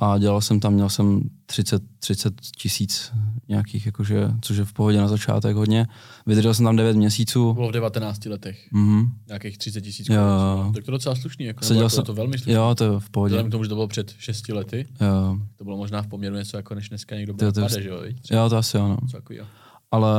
A 0.00 0.18
dělal 0.18 0.40
jsem 0.40 0.60
tam, 0.60 0.72
měl 0.74 0.88
jsem 0.88 1.20
30, 1.46 1.82
30 1.98 2.34
tisíc 2.56 3.12
nějakých, 3.48 3.86
jakože, 3.86 4.30
což 4.40 4.56
je 4.56 4.64
v 4.64 4.72
pohodě 4.72 4.98
na 5.00 5.08
začátek 5.08 5.56
hodně. 5.56 5.86
Vydržel 6.26 6.54
jsem 6.54 6.64
tam 6.64 6.76
9 6.76 6.96
měsíců. 6.96 7.52
Bylo 7.54 7.68
v 7.68 7.72
19 7.72 8.24
letech. 8.26 8.68
Mhm. 8.72 9.06
Nějakých 9.28 9.58
30 9.58 9.80
tisíc 9.80 10.08
korun. 10.08 10.72
Tak 10.74 10.84
to 10.84 10.90
docela 10.90 11.14
slušný. 11.14 11.44
Jako, 11.44 11.64
Seděl 11.64 11.82
jako 11.82 11.90
jsem- 11.90 12.04
to 12.04 12.14
velmi 12.14 12.38
slušný. 12.38 12.52
Jo, 12.52 12.74
to 12.78 12.84
je 12.84 12.90
v 13.00 13.10
pohodě. 13.10 13.30
Vzhledem 13.32 13.50
k 13.50 13.52
tomu, 13.52 13.64
že 13.64 13.68
to 13.68 13.74
bylo 13.74 13.88
před 13.88 14.14
6 14.18 14.48
lety, 14.52 14.86
Jo, 15.00 15.38
to 15.56 15.64
bylo 15.64 15.76
možná 15.76 16.02
v 16.02 16.06
poměru 16.06 16.36
něco 16.36 16.56
jako 16.56 16.74
než 16.74 16.88
dneska 16.88 17.16
někdo 17.16 17.34
To- 17.34 17.52
to 17.52 17.60
pade, 17.60 17.82
že 17.82 17.88
jo? 17.88 18.02
jo, 18.30 18.48
to 18.48 18.56
asi 18.56 18.78
ano. 18.78 18.96
Takovýho. 19.12 19.46
Ale 19.92 20.10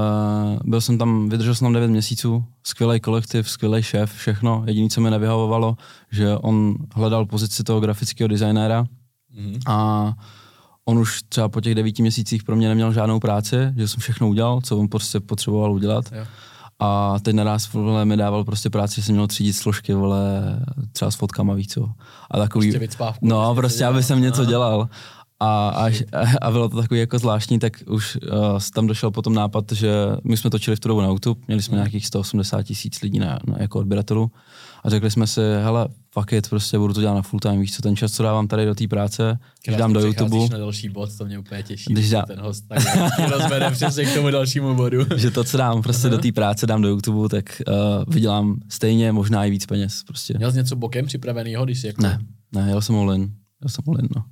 byl 0.64 0.82
jsem 0.82 0.98
tam, 0.98 1.30
vydržel 1.30 1.56
jsem 1.56 1.66
tam 1.66 1.74
9 1.74 1.88
měsíců, 1.88 2.44
skvělý 2.64 3.00
kolektiv, 3.00 3.50
skvělý 3.50 3.84
šéf, 3.84 4.14
všechno. 4.14 4.64
Jediné, 4.68 4.90
co 4.90 5.02
mi 5.02 5.10
nevyhovovalo, 5.12 5.78
že 6.12 6.38
on 6.38 6.76
hledal 6.96 7.26
pozici 7.26 7.64
toho 7.64 7.80
grafického 7.80 8.28
designéra 8.28 8.86
Mhm. 9.36 9.60
a 9.68 10.14
on 10.86 10.98
už 11.00 11.20
třeba 11.30 11.50
po 11.50 11.62
těch 11.62 11.76
devíti 11.76 12.02
měsících 12.02 12.44
pro 12.44 12.56
mě 12.56 12.68
neměl 12.70 12.94
žádnou 12.94 13.20
práci, 13.20 13.56
že 13.78 13.88
jsem 13.88 14.00
všechno 14.00 14.30
udělal, 14.30 14.62
co 14.64 14.78
on 14.78 14.88
prostě 14.88 15.20
potřeboval 15.20 15.72
udělat. 15.74 16.06
Jo. 16.16 16.26
A 16.80 17.16
teď 17.22 17.36
naraz 17.36 17.74
vole, 17.74 18.06
mi 18.06 18.18
dával 18.18 18.44
prostě 18.44 18.70
práci, 18.70 18.96
že 18.96 19.06
jsem 19.06 19.16
měl 19.16 19.28
třídit 19.28 19.54
složky, 19.54 19.94
vole, 19.94 20.20
třeba 20.92 21.12
s 21.12 21.16
fotkama, 21.16 21.54
víc 21.54 21.74
co. 21.74 21.90
A 22.32 22.38
takový, 22.38 22.68
Prostě 22.68 22.80
vycpávku, 22.80 23.28
no, 23.28 23.42
prostě 23.56 23.62
prostě, 23.62 23.86
aby 23.86 24.04
jsem 24.04 24.22
něco 24.22 24.42
Aha. 24.42 24.50
dělal. 24.50 24.90
A, 25.40 25.70
až, 25.70 26.04
a 26.42 26.52
bylo 26.52 26.70
to 26.70 26.78
takový 26.82 27.00
jako 27.00 27.20
zvláštní, 27.20 27.60
tak 27.60 27.74
už 27.88 28.16
uh, 28.32 28.60
tam 28.74 28.88
došel 28.88 29.12
potom 29.12 29.34
nápad, 29.34 29.72
že 29.72 29.92
my 30.24 30.38
jsme 30.38 30.50
točili 30.50 30.76
v 30.76 30.80
tu 30.80 30.88
dobu 30.88 31.02
na 31.02 31.08
YouTube, 31.08 31.42
měli 31.48 31.58
Mhm. 31.58 31.64
jsme 31.64 31.76
nějakých 31.76 32.08
180 32.08 32.64
tisíc 32.64 33.02
lidí 33.02 33.20
na, 33.20 33.40
na, 33.48 33.56
jako 33.58 33.80
odběratelů 33.80 34.32
a 34.84 34.90
řekli 34.90 35.12
jsme 35.12 35.28
si, 35.28 35.42
hele, 35.64 35.88
fuck 36.14 36.34
it, 36.34 36.50
prostě 36.50 36.78
budu 36.78 36.94
to 36.94 37.02
dělat 37.02 37.14
na 37.14 37.22
full 37.22 37.40
time, 37.40 37.62
víš 37.62 37.76
co, 37.76 37.82
ten 37.82 37.96
čas, 37.96 38.12
co 38.12 38.24
dávám 38.24 38.48
tady 38.48 38.66
do 38.66 38.76
té 38.76 38.88
práce, 38.88 39.40
když 39.66 39.78
dám 39.78 39.94
do 39.94 40.00
YouTube, 40.00 40.38
na 40.52 40.58
další 40.58 40.90
bod, 40.90 41.18
to 41.18 41.26
mě 41.26 41.40
úplně 41.40 41.64
těší, 41.64 41.94
Když 41.94 42.04
když 42.04 42.12
dá- 42.12 42.22
ten 42.22 42.40
host 42.40 42.64
tak 42.68 42.80
rozvede 43.32 43.72
přesně 43.72 44.06
k 44.06 44.14
tomu 44.14 44.30
dalšímu 44.32 44.76
bodu. 44.76 45.06
že 45.18 45.32
to, 45.32 45.44
co 45.44 45.58
dám 45.58 45.82
prostě 45.82 46.08
Aha. 46.08 46.18
do 46.18 46.22
té 46.24 46.32
práce, 46.32 46.68
dám 46.68 46.82
do 46.82 46.88
YouTube, 46.88 47.30
tak 47.30 47.62
uh, 47.68 47.74
vydělám 48.14 48.60
stejně, 48.70 49.12
možná 49.12 49.46
i 49.46 49.52
víc 49.52 49.66
peněz. 49.66 50.04
Prostě. 50.08 50.34
Měl 50.38 50.52
jsi 50.52 50.58
něco 50.58 50.76
bokem 50.76 51.06
připravenýho, 51.06 51.66
když 51.66 51.80
jsi 51.82 51.88
jako... 51.88 52.02
Ne, 52.02 52.20
ne, 52.52 52.70
jel 52.70 52.82
jsem 52.82 52.96
all 52.96 53.14
in. 53.14 53.22
Jel 53.62 53.70
jsem 53.70 53.84
all 53.88 54.00
in, 54.00 54.08
no. 54.16 54.24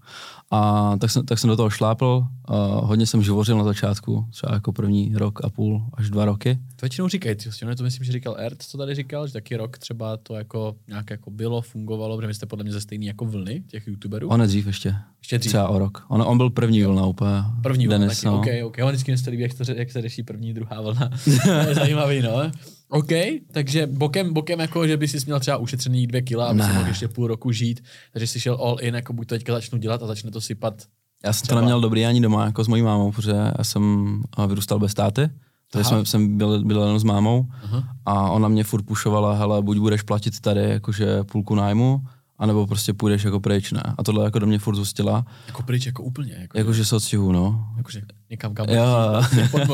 A 0.51 0.93
tak 0.97 1.11
jsem, 1.11 1.25
tak 1.25 1.39
jsem 1.39 1.49
do 1.49 1.55
toho 1.55 1.69
šlápl, 1.69 2.25
uh, 2.49 2.55
hodně 2.87 3.05
jsem 3.05 3.23
živořil 3.23 3.57
na 3.57 3.63
začátku, 3.63 4.25
třeba 4.31 4.53
jako 4.53 4.71
první 4.71 5.11
rok 5.15 5.45
a 5.45 5.49
půl 5.49 5.83
až 5.93 6.09
dva 6.09 6.25
roky. 6.25 6.59
To 6.75 6.85
většinou 6.85 7.07
říkají, 7.07 7.35
je 7.69 7.75
to 7.75 7.83
myslím, 7.83 8.05
že 8.05 8.11
říkal 8.11 8.35
Ert, 8.37 8.63
co 8.63 8.77
tady 8.77 8.95
říkal, 8.95 9.27
že 9.27 9.33
taky 9.33 9.55
rok 9.55 9.77
třeba 9.77 10.17
to 10.17 10.35
jako 10.35 10.75
nějak 10.87 11.09
jako 11.09 11.31
bylo, 11.31 11.61
fungovalo, 11.61 12.17
protože 12.17 12.33
jste 12.33 12.45
podle 12.45 12.63
mě 12.63 12.73
ze 12.73 12.81
stejný 12.81 13.05
jako 13.05 13.25
vlny 13.25 13.63
těch 13.67 13.87
youtuberů. 13.87 14.27
On 14.27 14.41
je 14.41 14.47
dřív 14.47 14.67
ještě, 14.67 14.95
Ještě 15.19 15.37
dřív. 15.37 15.49
třeba 15.51 15.67
o 15.67 15.79
rok. 15.79 16.05
On, 16.07 16.21
on 16.21 16.37
byl 16.37 16.49
první 16.49 16.83
vlna 16.83 17.05
úplně. 17.05 17.31
První 17.63 17.87
vlna 17.87 17.97
Denis, 17.97 18.21
taky, 18.21 18.27
no. 18.27 18.39
OK, 18.39 18.47
OK. 18.63 18.77
On 18.83 18.89
vždycky 18.89 19.29
líbí, 19.29 19.43
jak, 19.43 19.53
to, 19.53 19.71
jak 19.71 19.91
se 19.91 20.01
řeší 20.01 20.23
první, 20.23 20.53
druhá 20.53 20.81
vlna. 20.81 21.09
to 21.43 21.69
je 21.69 21.75
zajímavý, 21.75 22.21
no. 22.21 22.51
OK, 22.89 23.09
takže 23.51 23.87
bokem, 23.87 24.33
bokem 24.33 24.59
jako, 24.59 24.87
že 24.87 24.97
by 24.97 25.07
si 25.07 25.17
měl 25.25 25.39
třeba 25.39 25.57
ušetřený 25.57 26.07
dvě 26.07 26.21
kila, 26.21 26.47
aby 26.47 26.61
si 26.61 26.73
mohl 26.73 26.87
ještě 26.87 27.07
půl 27.07 27.27
roku 27.27 27.51
žít, 27.51 27.83
takže 28.13 28.27
jsi 28.27 28.39
šel 28.39 28.57
all 28.61 28.77
in, 28.81 28.95
jako 28.95 29.13
buď 29.13 29.27
to 29.27 29.35
teďka 29.35 29.53
začnu 29.53 29.77
dělat 29.79 30.03
a 30.03 30.07
začne 30.07 30.31
to 30.31 30.41
sypat. 30.41 30.83
Já 31.25 31.33
jsem 31.33 31.43
Třeba- 31.43 31.55
to 31.55 31.61
neměl 31.61 31.81
dobrý 31.81 32.05
ani 32.05 32.21
doma, 32.21 32.45
jako 32.45 32.63
s 32.63 32.67
mojí 32.67 32.81
mámou, 32.81 33.11
protože 33.11 33.31
já 33.57 33.63
jsem 33.63 33.83
uh, 34.39 34.45
vyrůstal 34.45 34.79
bez 34.79 34.93
táty, 34.93 35.29
takže 35.71 35.89
jsem, 35.89 36.05
jsem 36.05 36.37
byl, 36.37 36.65
byl 36.65 36.81
jenom 36.81 36.99
s 36.99 37.03
mámou 37.03 37.45
Aha. 37.63 37.83
a 38.05 38.31
ona 38.31 38.47
mě 38.47 38.63
furt 38.63 38.83
pušovala, 38.83 39.33
hele, 39.33 39.61
buď 39.61 39.77
budeš 39.77 40.01
platit 40.01 40.39
tady 40.39 40.61
jakože 40.69 41.23
půlku 41.23 41.55
nájmu, 41.55 42.01
anebo 42.39 42.67
prostě 42.67 42.93
půjdeš 42.93 43.23
jako 43.23 43.39
pryč, 43.39 43.71
ne. 43.71 43.83
A 43.97 44.03
tohle 44.03 44.23
jako 44.23 44.39
do 44.39 44.47
mě 44.47 44.59
furt 44.59 44.75
zůstila, 44.75 45.25
Jako 45.47 45.63
pryč, 45.63 45.85
jako 45.85 46.03
úplně. 46.03 46.37
Jako, 46.41 46.57
jakože 46.57 46.85
se 46.85 46.95
odstěhu, 46.95 47.31
no. 47.31 47.67
jakože 47.77 48.01
někam 48.29 48.53
kam. 48.53 48.69
Jo. 48.69 48.85
Pod 49.51 49.65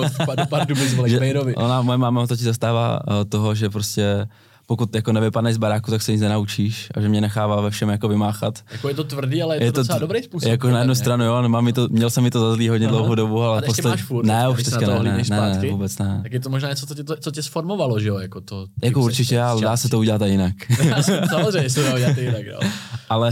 k 1.06 1.08
Že 1.08 1.20
Pejrovi. 1.20 1.56
ona, 1.56 1.82
moje 1.82 1.98
máma 1.98 2.28
totiž 2.28 2.46
zastává 2.46 3.00
uh, 3.08 3.24
toho, 3.30 3.56
že 3.56 3.70
prostě 3.70 4.28
pokud 4.66 4.96
jako 4.96 5.12
nevypadneš 5.14 5.56
z 5.56 5.58
baráku, 5.58 5.92
tak 5.92 6.02
se 6.02 6.12
nic 6.12 6.22
nenaučíš 6.22 6.90
a 6.96 7.02
že 7.02 7.10
mě 7.10 7.22
nechává 7.22 7.62
ve 7.62 7.70
všem 7.70 7.90
jako 7.90 8.08
vymáchat. 8.08 8.60
Jako 8.72 8.88
je 8.88 8.94
to 8.94 9.04
tvrdý, 9.04 9.42
ale 9.42 9.64
je, 9.64 9.72
to, 9.72 9.80
docela 9.82 9.98
t- 9.98 10.02
dobrý 10.02 10.24
způsob. 10.24 10.50
Jako 10.50 10.70
na 10.70 10.78
jednu 10.80 10.92
mě. 10.92 10.96
stranu, 10.96 11.26
jo, 11.26 11.50
mám 11.50 11.74
to, 11.74 11.88
měl 11.92 12.10
jsem 12.10 12.24
mi 12.24 12.32
to 12.32 12.40
za 12.40 12.54
zlý 12.54 12.70
hodně 12.70 12.88
Aha. 12.88 12.98
dlouhou 12.98 13.16
dobu, 13.16 13.42
ale, 13.42 13.62
poslední- 13.62 13.90
máš 13.90 14.04
furt, 14.04 14.26
Ne, 14.26 14.50
už 14.50 14.64
teďka 14.64 14.80
to 14.80 15.04
ne, 15.04 15.18
ne, 15.18 15.24
ne, 15.30 15.60
ne, 15.62 15.70
vůbec 15.72 15.98
ne. 15.98 16.20
Tak 16.24 16.34
je 16.34 16.40
to 16.40 16.50
možná 16.50 16.70
něco, 16.70 16.86
co 16.86 16.96
tě, 16.96 17.04
to, 17.04 17.16
co 17.18 17.32
tě 17.32 17.44
sformovalo, 17.44 18.00
že 18.00 18.08
jo? 18.10 18.18
Jako, 18.18 18.42
to, 18.42 18.66
Jako 18.84 19.02
určitě, 19.02 19.42
ale 19.42 19.62
dá 19.62 19.78
se 19.78 19.90
to 19.90 20.00
udělat 20.00 20.22
i 20.22 20.30
jinak. 20.30 20.54
Samozřejmě 21.30 21.70
se 21.70 21.84
to 21.84 21.96
udělat 21.96 22.18
jinak, 22.18 22.42
no. 22.62 22.70
ale, 23.10 23.32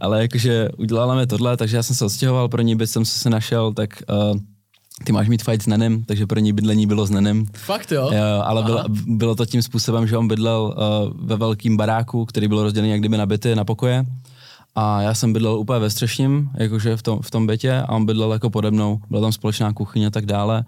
ale 0.00 0.22
jakože 0.22 0.68
udělala 0.78 1.14
mi 1.14 1.26
tohle, 1.26 1.56
takže 1.56 1.76
já 1.76 1.82
jsem 1.82 1.96
se 1.96 2.04
odstěhoval, 2.04 2.48
pro 2.48 2.62
ní 2.62 2.76
byt 2.76 2.86
jsem 2.86 3.04
se 3.04 3.30
našel, 3.30 3.72
tak 3.72 3.90
uh, 4.32 4.38
ty 5.04 5.12
máš 5.12 5.28
mít 5.28 5.42
fight 5.42 5.62
s 5.62 5.66
Nenem, 5.66 6.04
takže 6.04 6.26
pro 6.26 6.40
ní 6.40 6.52
bydlení 6.52 6.86
bylo 6.86 7.06
s 7.06 7.10
Nenem. 7.10 7.46
Fakt 7.52 7.92
jo? 7.92 8.10
Jo, 8.12 8.42
ale 8.44 8.62
bylo, 8.62 8.84
bylo 9.06 9.34
to 9.34 9.46
tím 9.46 9.62
způsobem, 9.62 10.06
že 10.06 10.16
on 10.16 10.28
bydlel 10.28 10.74
uh, 10.76 11.26
ve 11.26 11.36
velkém 11.36 11.76
baráku, 11.76 12.24
který 12.24 12.48
byl 12.48 12.62
rozdělený 12.62 12.90
jak 12.90 13.00
kdyby 13.00 13.16
na 13.16 13.26
byty, 13.26 13.54
na 13.54 13.64
pokoje. 13.64 14.04
A 14.74 15.02
já 15.02 15.14
jsem 15.14 15.32
bydlel 15.32 15.58
úplně 15.58 15.78
ve 15.78 15.90
střešním, 15.90 16.50
jakože 16.54 16.96
v 16.96 17.02
tom, 17.02 17.22
v 17.22 17.30
tom 17.30 17.46
bytě 17.46 17.74
a 17.74 17.88
on 17.88 18.06
bydlel 18.06 18.32
jako 18.32 18.50
pode 18.50 18.70
mnou. 18.70 19.00
Byla 19.10 19.22
tam 19.22 19.32
společná 19.32 19.72
kuchyně 19.72 20.06
a 20.06 20.10
tak 20.10 20.26
dále. 20.26 20.64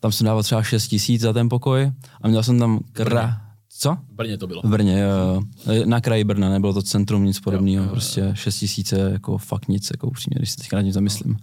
Tam 0.00 0.12
jsem 0.12 0.24
dával 0.24 0.42
třeba 0.42 0.62
6 0.62 0.88
tisíc 0.88 1.20
za 1.20 1.32
ten 1.32 1.48
pokoj 1.48 1.92
a 2.22 2.28
měl 2.28 2.42
jsem 2.42 2.58
tam 2.58 2.80
kra... 2.92 3.40
Co? 3.80 3.96
V 4.12 4.14
Brně 4.14 4.38
to 4.38 4.46
bylo. 4.46 4.62
V 4.64 4.68
Brně, 4.68 5.00
jo, 5.00 5.42
jo. 5.72 5.82
Na 5.86 6.00
kraji 6.00 6.24
Brna, 6.24 6.48
nebylo 6.48 6.72
to 6.72 6.82
centrum, 6.82 7.24
nic 7.24 7.40
podobného, 7.40 7.84
jo, 7.84 7.90
prostě 7.90 8.30
6 8.34 8.58
tisíce, 8.58 9.10
jako 9.12 9.38
fakt 9.38 9.68
nic, 9.68 9.88
jako 9.90 10.06
upřímně, 10.06 10.34
když 10.38 10.50
se 10.50 10.56
teďka 10.56 10.76
nad 10.76 10.82
tím 10.82 10.92
zamyslím. 10.92 11.36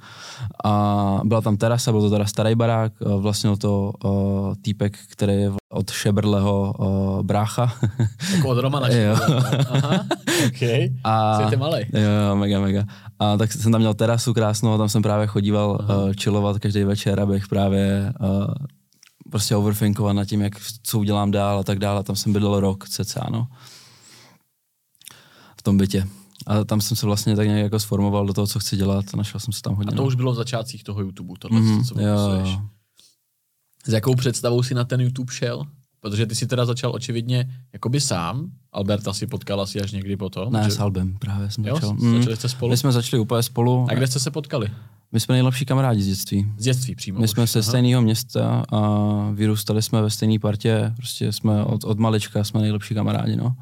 A 0.64 1.22
byla 1.24 1.42
tam 1.42 1.58
terasa, 1.58 1.92
byl 1.92 2.02
to 2.02 2.10
teda 2.10 2.26
starý 2.26 2.56
barák, 2.56 2.94
vlastnil 3.18 3.58
to 3.58 3.92
uh, 4.04 4.54
týpek, 4.62 4.98
který 5.12 5.34
je 5.34 5.52
od 5.72 5.92
Šebrleho 5.92 6.74
uh, 6.80 7.24
brácha. 7.24 7.74
Jako 8.36 8.48
od 8.48 8.58
Romana. 8.58 8.88
Aha, 9.70 10.06
OK. 10.48 10.62
A, 11.04 11.36
Svět 11.36 11.52
je 11.52 11.58
malej. 11.58 11.86
Jo, 11.94 12.36
mega, 12.36 12.60
mega. 12.60 12.84
A 13.20 13.38
tak 13.38 13.52
jsem 13.52 13.72
tam 13.72 13.82
měl 13.82 13.94
terasu 13.94 14.34
krásnou 14.34 14.74
a 14.74 14.78
tam 14.78 14.90
jsem 14.90 15.02
právě 15.02 15.28
chodíval 15.28 15.70
uh, 15.82 16.14
chillovat 16.22 16.60
každý 16.60 16.84
večer, 16.84 17.20
abych 17.20 17.48
právě 17.48 18.14
uh, 18.22 18.46
prostě 19.36 19.56
overthinkovat 19.56 20.16
nad 20.16 20.26
tím, 20.26 20.42
jak, 20.42 20.54
co 20.84 21.00
udělám 21.00 21.32
dál 21.32 21.60
a 21.60 21.64
tak 21.64 21.80
dále. 21.80 22.04
Tam 22.04 22.16
jsem 22.16 22.34
bydlel 22.34 22.60
rok 22.60 22.90
cca, 22.90 23.28
no. 23.32 23.48
V 25.58 25.62
tom 25.64 25.78
bytě. 25.78 26.08
A 26.48 26.64
tam 26.64 26.82
jsem 26.82 26.98
se 26.98 27.06
vlastně 27.06 27.36
tak 27.36 27.48
nějak 27.48 27.64
jako 27.64 27.80
sformoval 27.80 28.26
do 28.26 28.34
toho, 28.34 28.48
co 28.48 28.60
chci 28.60 28.78
dělat 28.78 29.06
a 29.14 29.18
našel 29.18 29.40
jsem 29.40 29.54
se 29.54 29.62
tam 29.62 29.74
A 29.74 29.76
hodně. 29.76 29.92
to 29.96 30.02
no. 30.02 30.08
už 30.08 30.16
bylo 30.16 30.32
v 30.32 30.36
začátcích 30.36 30.84
toho 30.84 31.02
YouTube, 31.02 31.34
tohle, 31.40 31.60
Mhm, 31.62 31.84
co 31.84 32.02
jo. 32.02 32.62
S 33.88 33.94
jakou 33.94 34.16
představou 34.16 34.64
si 34.64 34.74
na 34.74 34.84
ten 34.84 35.02
YouTube 35.02 35.34
šel? 35.34 35.64
Protože 36.00 36.26
ty 36.26 36.36
si 36.36 36.48
teda 36.48 36.66
začal 36.66 36.92
očividně 36.96 37.64
jakoby 37.74 38.02
sám, 38.02 38.52
Alberta 38.72 39.14
si 39.14 39.28
potkal 39.28 39.62
asi 39.62 39.82
až 39.82 39.92
někdy 39.92 40.18
potom. 40.18 40.54
Ne, 40.54 40.64
že... 40.64 40.72
s 40.72 40.80
Albem 40.80 41.18
právě 41.20 41.52
jsem 41.52 41.66
Jo, 41.66 41.76
začal. 41.76 41.98
s- 42.00 42.02
začali 42.18 42.36
jste 42.36 42.50
spolu? 42.50 42.70
My 42.70 42.78
jsme 42.78 42.92
začali 42.92 43.20
úplně 43.22 43.44
spolu. 43.44 43.88
A 43.90 43.94
kde 43.94 44.08
jste 44.08 44.20
se 44.20 44.32
potkali? 44.32 44.72
My 45.12 45.20
jsme 45.20 45.34
nejlepší 45.36 45.66
kamarádi 45.66 46.02
z 46.02 46.08
dětství. 46.08 46.52
Z 46.58 46.64
dětství 46.64 46.96
přímo. 46.96 47.20
My 47.20 47.24
už. 47.24 47.30
jsme 47.32 47.48
ze 47.48 47.60
Aha. 47.60 47.68
stejného 47.70 48.02
města 48.02 48.64
a 48.72 48.80
vyrůstali 49.34 49.82
jsme 49.82 50.02
ve 50.02 50.10
stejné 50.10 50.40
partě, 50.40 50.94
prostě 50.98 51.32
jsme 51.32 51.64
od, 51.64 51.84
od 51.84 52.00
malička 52.00 52.44
jsme 52.44 52.62
nejlepší 52.62 52.94
kamarádi, 52.96 53.36
no. 53.36 53.56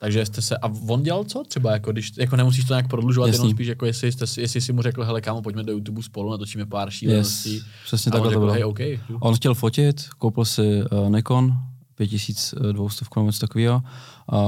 Takže 0.00 0.26
jste 0.26 0.42
se, 0.42 0.56
a 0.56 0.72
on 0.88 1.02
dělal 1.02 1.24
co 1.24 1.44
třeba, 1.48 1.72
jako 1.72 1.92
když, 1.92 2.12
jako 2.18 2.36
nemusíš 2.36 2.64
to 2.64 2.72
nějak 2.74 2.88
prodlužovat, 2.88 3.26
Jasný. 3.26 3.44
jenom 3.44 3.56
spíš 3.56 3.66
jako 3.66 3.86
jestli, 3.86 4.12
jste, 4.12 4.26
si- 4.26 4.40
jestli 4.40 4.60
si 4.60 4.72
mu 4.72 4.82
řekl, 4.82 5.04
hele 5.04 5.20
kámo, 5.20 5.42
pojďme 5.42 5.62
do 5.62 5.72
YouTube 5.72 6.02
spolu, 6.02 6.30
natočíme 6.30 6.66
pár 6.66 6.90
šíleností. 6.90 7.54
Yes, 7.54 7.64
přesně 7.84 8.12
takhle 8.12 8.32
to 8.32 8.38
bylo. 8.40 8.52
hej, 8.52 8.64
OK. 8.64 8.78
jdu. 8.80 9.18
On 9.20 9.34
chtěl 9.34 9.54
fotit, 9.54 10.08
koupil 10.18 10.44
si 10.44 10.82
uh, 10.82 11.10
Nikon, 11.14 11.52
5200 11.94 13.04
nebo 13.16 13.26
něco 13.26 13.40
takového. 13.40 13.82
A, 14.32 14.38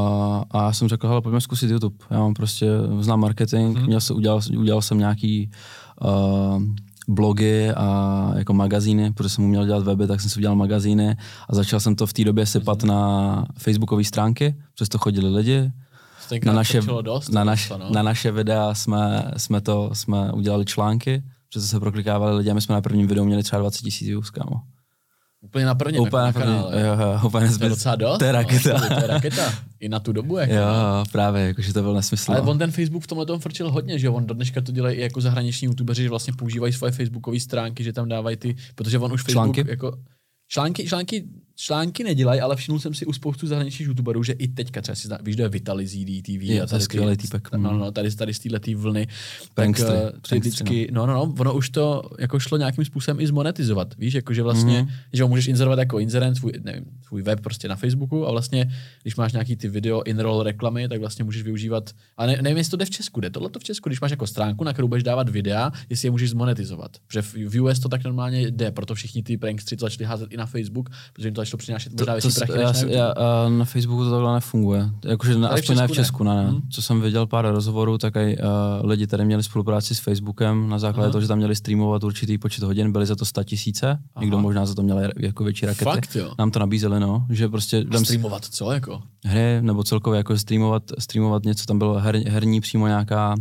a 0.51 0.63
já 0.65 0.73
jsem 0.73 0.89
řekl, 0.89 1.09
hele, 1.09 1.21
pojďme 1.21 1.41
zkusit 1.41 1.71
YouTube. 1.71 1.97
Já 2.11 2.19
mám 2.19 2.35
prostě, 2.35 2.67
znám 3.01 3.21
marketing, 3.21 3.77
Mhm. 3.77 3.87
měl 3.87 4.01
se, 4.01 4.15
udělal, 4.15 4.41
udělal 4.59 4.83
jsem 4.83 4.99
nějaký 4.99 5.51
uh, 6.05 6.63
blogy 7.09 7.71
a 7.71 8.33
jako 8.37 8.53
magazíny, 8.53 9.13
protože 9.13 9.29
jsem 9.29 9.45
uměl 9.45 9.67
dělat 9.67 9.85
weby, 9.85 10.07
tak 10.07 10.21
jsem 10.21 10.31
si 10.31 10.39
udělal 10.39 10.57
magazíny 10.57 11.17
a 11.49 11.55
začal 11.55 11.81
jsem 11.81 11.97
to 11.97 12.07
v 12.07 12.13
té 12.13 12.25
době 12.25 12.47
sypat 12.47 12.83
na 12.83 13.45
facebookové 13.59 14.05
stránky, 14.05 14.55
přes 14.75 14.89
to 14.89 14.99
chodili 14.99 15.29
lidi. 15.29 15.73
Na 16.45 16.53
naše, 16.53 16.81
dost, 17.03 17.29
na, 17.29 17.45
naš, 17.45 17.69
to, 17.69 17.79
no. 17.79 17.91
na 17.91 18.03
naše 18.03 18.33
videa 18.33 18.75
jsme, 18.75 19.33
jsme, 19.37 19.61
to, 19.61 19.91
jsme 19.93 20.33
udělali 20.33 20.65
články, 20.65 21.23
to 21.53 21.61
se 21.61 21.81
proklikávali 21.81 22.37
lidi 22.37 22.51
a 22.51 22.55
my 22.55 22.61
jsme 22.61 22.75
na 22.75 22.81
prvním 22.81 23.07
videu 23.07 23.25
měli 23.25 23.43
třeba 23.43 23.61
20 23.61 23.83
000 23.85 23.93
views, 24.01 24.31
kámo. 24.31 24.61
Úplně 25.43 25.65
na 25.65 25.75
prvním, 25.75 26.01
Úplně 26.01 26.23
na 26.23 26.33
první, 26.33 26.55
jo, 26.55 26.97
jo, 27.01 27.21
úplně 27.27 27.49
To 27.59 27.65
je 27.65 27.71
docela 27.71 27.97
dost. 27.97 28.19
To 28.19 28.25
je 28.25 28.33
raketa. 28.33 28.73
No, 28.73 28.89
to 28.89 29.01
je 29.01 29.07
raketa. 29.07 29.55
I 29.81 29.89
na 29.89 30.01
tu 30.01 30.13
dobu. 30.13 30.39
Jako. 30.39 30.53
Jo, 30.53 31.05
právě, 31.13 31.43
jakože 31.43 31.73
to 31.73 31.83
byl 31.83 31.95
nesmysl. 31.95 32.33
Ale 32.33 32.41
no. 32.41 32.51
on 32.51 32.59
ten 32.59 32.71
Facebook 32.71 33.03
v 33.03 33.07
tomhle 33.07 33.27
tom 33.27 33.41
frčil 33.41 33.73
hodně, 33.73 33.99
že 33.99 34.09
on 34.09 34.27
do 34.27 34.35
dneška 34.35 34.61
to 34.61 34.73
dělají 34.73 34.97
i 34.97 35.01
jako 35.01 35.21
zahraniční 35.21 35.67
youtubeři, 35.67 36.03
že 36.03 36.09
vlastně 36.09 36.33
používají 36.33 36.73
svoje 36.73 36.93
facebookové 36.93 37.41
stránky, 37.41 37.85
že 37.85 37.93
tam 37.93 38.09
dávají 38.09 38.37
ty, 38.37 38.57
protože 38.75 38.99
on 38.99 39.13
už 39.13 39.23
Facebook 39.23 39.55
Články? 39.55 39.71
jako 39.71 39.99
články, 40.49 40.87
články 40.87 41.25
články 41.61 42.05
nedělají, 42.05 42.41
ale 42.41 42.57
všiml 42.57 42.79
jsem 42.79 42.95
si 42.95 43.07
u 43.07 43.13
spoustu 43.13 43.47
zahraničních 43.47 43.89
youtuberů, 43.89 44.23
že 44.23 44.33
i 44.33 44.49
teďka 44.49 44.81
třeba 44.81 44.97
si 44.97 45.09
zna, 45.09 45.19
víš, 45.23 45.35
kdo 45.35 45.45
je 45.45 45.49
Vitali 45.49 45.87
z 45.87 46.03
EDTV 46.03 46.43
Je, 46.43 46.63
a 46.63 46.67
tady 46.67 46.83
skvělý 46.83 47.17
týpek. 47.17 47.53
No, 47.53 47.79
no, 47.79 47.93
tady, 47.93 48.17
tady 48.17 48.35
z 48.35 48.39
této 48.39 48.71
vlny. 48.77 49.09
Prankstry, 49.55 49.89
tak, 49.89 49.97
eh, 49.97 50.11
prankstry, 50.11 50.39
vždycky, 50.39 50.89
no. 50.93 51.07
no, 51.07 51.15
no, 51.15 51.35
ono 51.39 51.55
už 51.55 51.71
to 51.71 52.11
jako 52.19 52.39
šlo 52.39 52.59
nějakým 52.59 52.85
způsobem 52.85 53.21
i 53.21 53.27
zmonetizovat. 53.27 53.95
Víš, 53.99 54.15
jako 54.15 54.35
že 54.35 54.43
vlastně, 54.43 54.83
mm-hmm. 54.83 54.93
že 55.13 55.23
ho 55.23 55.29
můžeš 55.29 55.47
inzerovat 55.47 55.79
jako 55.79 55.99
inzerent, 55.99 56.37
svůj, 56.37 56.53
nevím, 56.63 56.85
svůj 57.07 57.23
web 57.23 57.41
prostě 57.41 57.69
na 57.69 57.77
Facebooku 57.77 58.27
a 58.27 58.31
vlastně, 58.31 58.73
když 59.03 59.17
máš 59.17 59.33
nějaký 59.33 59.57
ty 59.57 59.69
video 59.69 60.03
in-roll 60.03 60.43
reklamy, 60.43 60.89
tak 60.89 61.01
vlastně 61.01 61.25
můžeš 61.25 61.43
využívat, 61.43 61.91
a 62.17 62.27
ne, 62.27 62.39
nevím, 62.43 62.59
jestli 62.59 62.71
to 62.71 62.77
jde 62.77 62.85
v 62.85 62.91
Česku, 62.91 63.21
jde 63.21 63.31
tohle 63.31 63.51
to 63.51 63.59
v 63.59 63.65
Česku, 63.65 63.89
když 63.89 64.01
máš 64.01 64.11
jako 64.11 64.27
stránku, 64.27 64.65
na 64.65 64.73
kterou 64.73 64.89
budeš 64.89 65.03
dávat 65.03 65.29
videa, 65.29 65.73
jestli 65.91 66.07
je 66.07 66.11
můžeš 66.11 66.31
zmonetizovat. 66.31 66.97
Protože 67.07 67.23
v, 67.23 67.35
v 67.35 67.61
US 67.61 67.79
to 67.79 67.89
tak 67.89 68.05
normálně 68.05 68.51
jde, 68.51 68.71
proto 68.71 68.95
všichni 68.95 69.23
ty 69.23 69.37
prankstři 69.37 69.77
to 69.77 69.87
začali 69.87 70.05
házet 70.05 70.33
i 70.33 70.37
na 70.37 70.47
Facebook, 70.47 70.91
protože 71.13 71.29
jim 71.29 71.35
to 71.35 71.41
začalo 71.51 71.59
přinášet 71.59 71.93
možná 71.93 72.13
větší 72.13 72.29
prachy 72.39 72.61
já, 72.61 72.73
než 72.73 72.83
na 72.83 72.89
já, 72.91 73.11
a 73.11 73.49
na 73.49 73.65
Facebooku 73.65 74.05
to 74.05 74.11
takhle 74.11 74.35
nefunguje. 74.35 74.91
Jakože 75.05 75.39
na, 75.39 75.49
aspoň 75.49 75.77
ne 75.77 75.89
v 75.89 75.93
Česku 75.93 76.25
ne. 76.25 76.35
ne. 76.35 76.51
Mhm. 76.51 76.63
Co 76.71 76.83
jsem 76.83 77.01
viděl 77.01 77.27
pár 77.27 77.47
rozhovorů, 77.47 77.99
tak 77.99 78.17
i 78.17 78.39
uh, 78.39 78.91
lidi 78.91 79.07
tady 79.07 79.25
měli 79.25 79.43
spolupráci 79.43 79.95
s 79.95 79.99
Facebookem 79.99 80.69
na 80.69 80.79
základě 80.79 81.05
Aha. 81.05 81.13
toho, 81.13 81.23
že 81.23 81.29
tam 81.29 81.39
měli 81.39 81.57
streamovat 81.57 82.05
určitý 82.05 82.39
počet 82.39 82.65
hodin, 82.65 82.93
byly 82.93 83.07
za 83.07 83.17
to 83.17 83.25
100 83.25 83.45
tisíce, 83.45 83.99
někdo 84.21 84.39
možná 84.39 84.67
za 84.67 84.75
to 84.75 84.83
měl 84.83 85.01
jako 85.17 85.45
větší 85.45 85.67
rakety. 85.67 85.85
Fakt 85.85 86.17
jo. 86.17 86.33
Nám 86.39 86.51
to 86.51 86.59
nabízeli, 86.59 87.01
no, 87.01 87.27
že 87.31 87.49
prostě 87.49 87.85
A 87.91 87.99
streamovat 87.99 88.45
co 88.45 88.73
jako? 88.73 89.03
hry, 89.25 89.59
nebo 89.61 89.85
celkově 89.85 90.19
jako 90.19 90.39
streamovat, 90.39 90.83
streamovat 90.99 91.45
něco, 91.45 91.67
tam 91.67 91.79
bylo 91.79 91.95
her, 91.95 92.17
herní 92.17 92.61
přímo 92.61 92.87
nějaká 92.87 93.35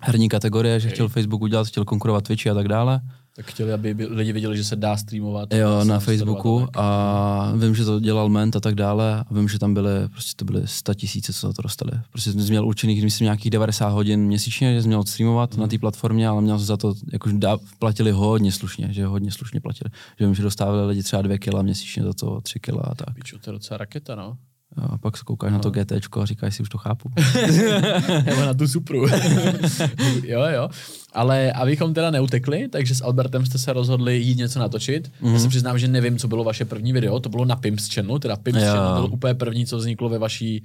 herní 0.00 0.28
kategorie, 0.28 0.80
že 0.80 0.88
chtěl 0.88 1.08
Facebook 1.08 1.42
udělat, 1.42 1.66
chtěl 1.66 1.84
konkurovat 1.84 2.24
Twitchi 2.24 2.50
a 2.50 2.54
tak 2.54 2.68
dále. 2.68 3.00
Tak 3.38 3.46
chtěli, 3.46 3.72
aby 3.72 3.94
by 3.94 4.06
lidi 4.06 4.32
věděli, 4.32 4.56
že 4.56 4.64
se 4.64 4.76
dá 4.76 4.96
streamovat. 4.96 5.54
Jo, 5.54 5.84
na 5.84 5.98
Facebooku 6.00 6.66
a 6.76 7.52
vím, 7.56 7.74
že 7.74 7.84
to 7.84 8.00
dělal 8.00 8.28
Ment 8.28 8.56
a 8.56 8.60
tak 8.60 8.74
dále 8.74 9.20
a 9.30 9.34
vím, 9.34 9.48
že 9.48 9.58
tam 9.58 9.74
byly, 9.74 9.90
prostě 10.08 10.32
to 10.36 10.44
byly 10.44 10.62
100 10.64 10.94
tisíce, 10.94 11.32
co 11.32 11.46
za 11.46 11.52
to 11.52 11.62
dostali. 11.62 11.90
Prostě 12.10 12.32
jsi 12.32 12.38
měl 12.38 12.66
určených, 12.66 13.02
myslím, 13.04 13.24
nějakých 13.24 13.50
90 13.50 13.88
hodin 13.88 14.20
měsíčně, 14.20 14.74
že 14.74 14.82
jsi 14.82 14.88
měl 14.88 15.04
streamovat 15.04 15.52
Mhm. 15.52 15.60
na 15.60 15.66
té 15.68 15.78
platformě, 15.78 16.28
ale 16.28 16.42
měl 16.42 16.58
jsi 16.58 16.64
za 16.64 16.76
to, 16.76 16.94
jakož 17.12 17.32
dá, 17.32 17.58
platili 17.78 18.10
hodně 18.10 18.52
slušně, 18.52 18.88
že 18.90 19.06
hodně 19.06 19.32
slušně 19.32 19.60
platili. 19.60 19.90
Že 20.18 20.26
vím, 20.26 20.34
že 20.34 20.42
dostávali 20.42 20.86
lidi 20.86 21.02
třeba 21.02 21.22
2 21.22 21.38
kila 21.38 21.62
měsíčně 21.62 22.02
za 22.02 22.12
to, 22.12 22.40
3 22.40 22.60
kila 22.60 22.82
a 22.82 22.94
tak. 22.94 23.14
Pičo, 23.14 23.38
to 23.38 23.50
je 23.50 23.52
docela 23.52 23.78
raketa, 23.78 24.14
no. 24.14 24.36
A 24.82 24.98
pak 24.98 25.16
se 25.16 25.24
koukáš 25.24 25.52
na 25.52 25.58
to 25.58 25.70
GTčko 25.70 26.20
a 26.20 26.26
říkáš 26.26 26.54
si, 26.54 26.62
už 26.62 26.68
to 26.68 26.78
chápu. 26.78 27.10
Nebo 28.24 28.40
na 28.40 28.54
tu 28.54 28.68
supru. 28.68 29.06
jo, 30.24 30.42
jo. 30.42 30.68
Ale 31.12 31.52
abychom 31.52 31.94
teda 31.94 32.10
neutekli, 32.10 32.68
takže 32.68 32.94
s 32.94 33.04
Albertem 33.04 33.46
jste 33.46 33.58
se 33.58 33.72
rozhodli 33.72 34.16
jít 34.18 34.38
něco 34.38 34.58
natočit. 34.58 35.08
Mm-hmm. 35.08 35.32
Já 35.32 35.38
se 35.38 35.48
přiznám, 35.48 35.78
že 35.78 35.88
nevím, 35.88 36.18
co 36.18 36.28
bylo 36.28 36.44
vaše 36.44 36.64
první 36.64 36.92
video. 36.92 37.20
To 37.20 37.28
bylo 37.28 37.44
na 37.44 37.56
Pimps 37.56 37.94
Channelu, 37.94 38.18
teda 38.18 38.36
Pimps 38.36 38.62
Jo. 38.62 38.66
Channel 38.66 38.94
byl 38.94 39.14
úplně 39.14 39.34
první, 39.34 39.66
co 39.66 39.76
vzniklo 39.78 40.08
ve 40.08 40.18
vaší 40.18 40.64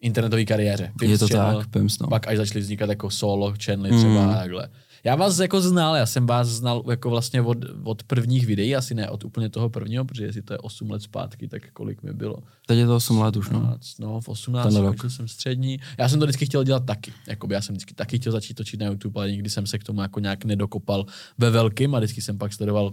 internetové 0.00 0.44
kariéře. 0.44 0.92
Pimps 0.98 1.12
Je 1.12 1.18
to 1.18 1.28
Channel, 1.28 1.58
tak, 1.58 1.68
Pimps, 1.68 1.98
no. 1.98 2.08
Pak 2.08 2.28
až 2.28 2.36
začaly 2.36 2.60
vznikat 2.60 2.88
jako 2.88 3.10
solo 3.10 3.54
channely 3.64 3.96
třeba 3.96 4.22
mm. 4.22 4.30
a 4.30 4.34
takhle. 4.34 4.68
Já 5.04 5.16
vás 5.16 5.38
jako 5.38 5.60
znal, 5.60 5.96
já 5.96 6.06
jsem 6.06 6.26
vás 6.26 6.48
znal 6.48 6.82
jako 6.90 7.10
vlastně 7.10 7.42
od, 7.42 7.58
od 7.84 8.02
prvních 8.02 8.46
videí, 8.46 8.76
asi 8.76 8.94
ne 8.94 9.10
od 9.10 9.24
úplně 9.24 9.48
toho 9.48 9.70
prvního, 9.70 10.04
protože 10.04 10.24
jestli 10.24 10.42
to 10.42 10.54
je 10.54 10.58
8 10.58 10.90
let 10.90 11.02
zpátky, 11.02 11.48
tak 11.48 11.62
kolik 11.72 12.02
mi 12.02 12.12
bylo. 12.12 12.36
Teď 12.66 12.78
je 12.78 12.86
to 12.86 12.96
8 12.96 13.18
let 13.18 13.36
už, 13.36 13.50
no. 13.50 13.60
15, 13.60 13.98
no, 13.98 14.20
v 14.20 14.28
18 14.28 14.64
Tenhle 14.64 14.80
rok. 14.82 15.10
jsem 15.10 15.28
střední. 15.28 15.78
Já 15.98 16.08
jsem 16.08 16.18
to 16.20 16.26
vždycky 16.26 16.46
chtěl 16.46 16.64
dělat 16.64 16.84
taky. 16.86 17.12
Jakoby 17.28 17.54
já 17.54 17.60
jsem 17.62 17.72
vždycky 17.72 17.94
taky 17.94 18.18
chtěl 18.18 18.32
začít 18.32 18.54
točit 18.54 18.80
na 18.80 18.86
YouTube, 18.86 19.20
ale 19.20 19.30
nikdy 19.30 19.50
jsem 19.50 19.66
se 19.66 19.78
k 19.78 19.84
tomu 19.84 20.02
jako 20.02 20.20
nějak 20.20 20.44
nedokopal 20.44 21.06
ve 21.38 21.50
velkým 21.50 21.94
a 21.94 21.98
vždycky 21.98 22.22
jsem 22.22 22.38
pak 22.38 22.52
sledoval, 22.52 22.92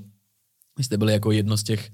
vy 0.77 0.83
jste 0.83 0.97
byli 0.97 1.13
jako 1.13 1.31
jedno 1.31 1.57
z 1.57 1.63
těch 1.63 1.91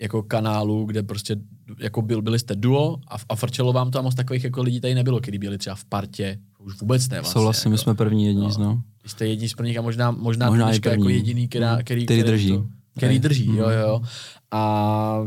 jako 0.00 0.22
kanálů, 0.22 0.84
kde 0.84 1.02
prostě 1.02 1.36
jako 1.78 2.02
byl, 2.02 2.22
byli 2.22 2.38
jste 2.38 2.54
duo 2.56 2.96
a, 3.08 3.16
a 3.28 3.36
frčelo 3.36 3.72
vám 3.72 3.90
to 3.90 3.98
a 3.98 4.02
moc 4.02 4.14
takových 4.14 4.44
jako 4.44 4.62
lidí 4.62 4.80
tady 4.80 4.94
nebylo, 4.94 5.20
který 5.20 5.38
byli 5.38 5.58
třeba 5.58 5.76
v 5.76 5.84
partě, 5.84 6.38
už 6.58 6.80
vůbec 6.80 7.08
ne 7.08 7.20
vlastně. 7.20 7.32
Souhlasím, 7.32 7.70
my 7.70 7.74
jako. 7.74 7.82
jsme 7.82 7.94
první 7.94 8.26
jedni, 8.26 8.42
No. 8.42 8.54
no. 8.58 8.82
Jste 9.08 9.26
jedni 9.26 9.48
z 9.48 9.54
prvních 9.54 9.78
a 9.78 9.82
možná, 9.82 10.10
možná, 10.10 10.46
Možná 10.50 10.64
dneška 10.66 10.90
jako 10.90 11.08
jediný, 11.08 11.48
která, 11.48 11.78
který, 11.82 12.04
Který 12.04 12.22
drží. 12.22 12.48
To, 12.48 12.66
který 12.96 13.18
drží, 13.18 13.46
jo, 13.56 13.66
Mhm. 13.66 13.78
jo. 13.80 14.00
A 14.50 15.18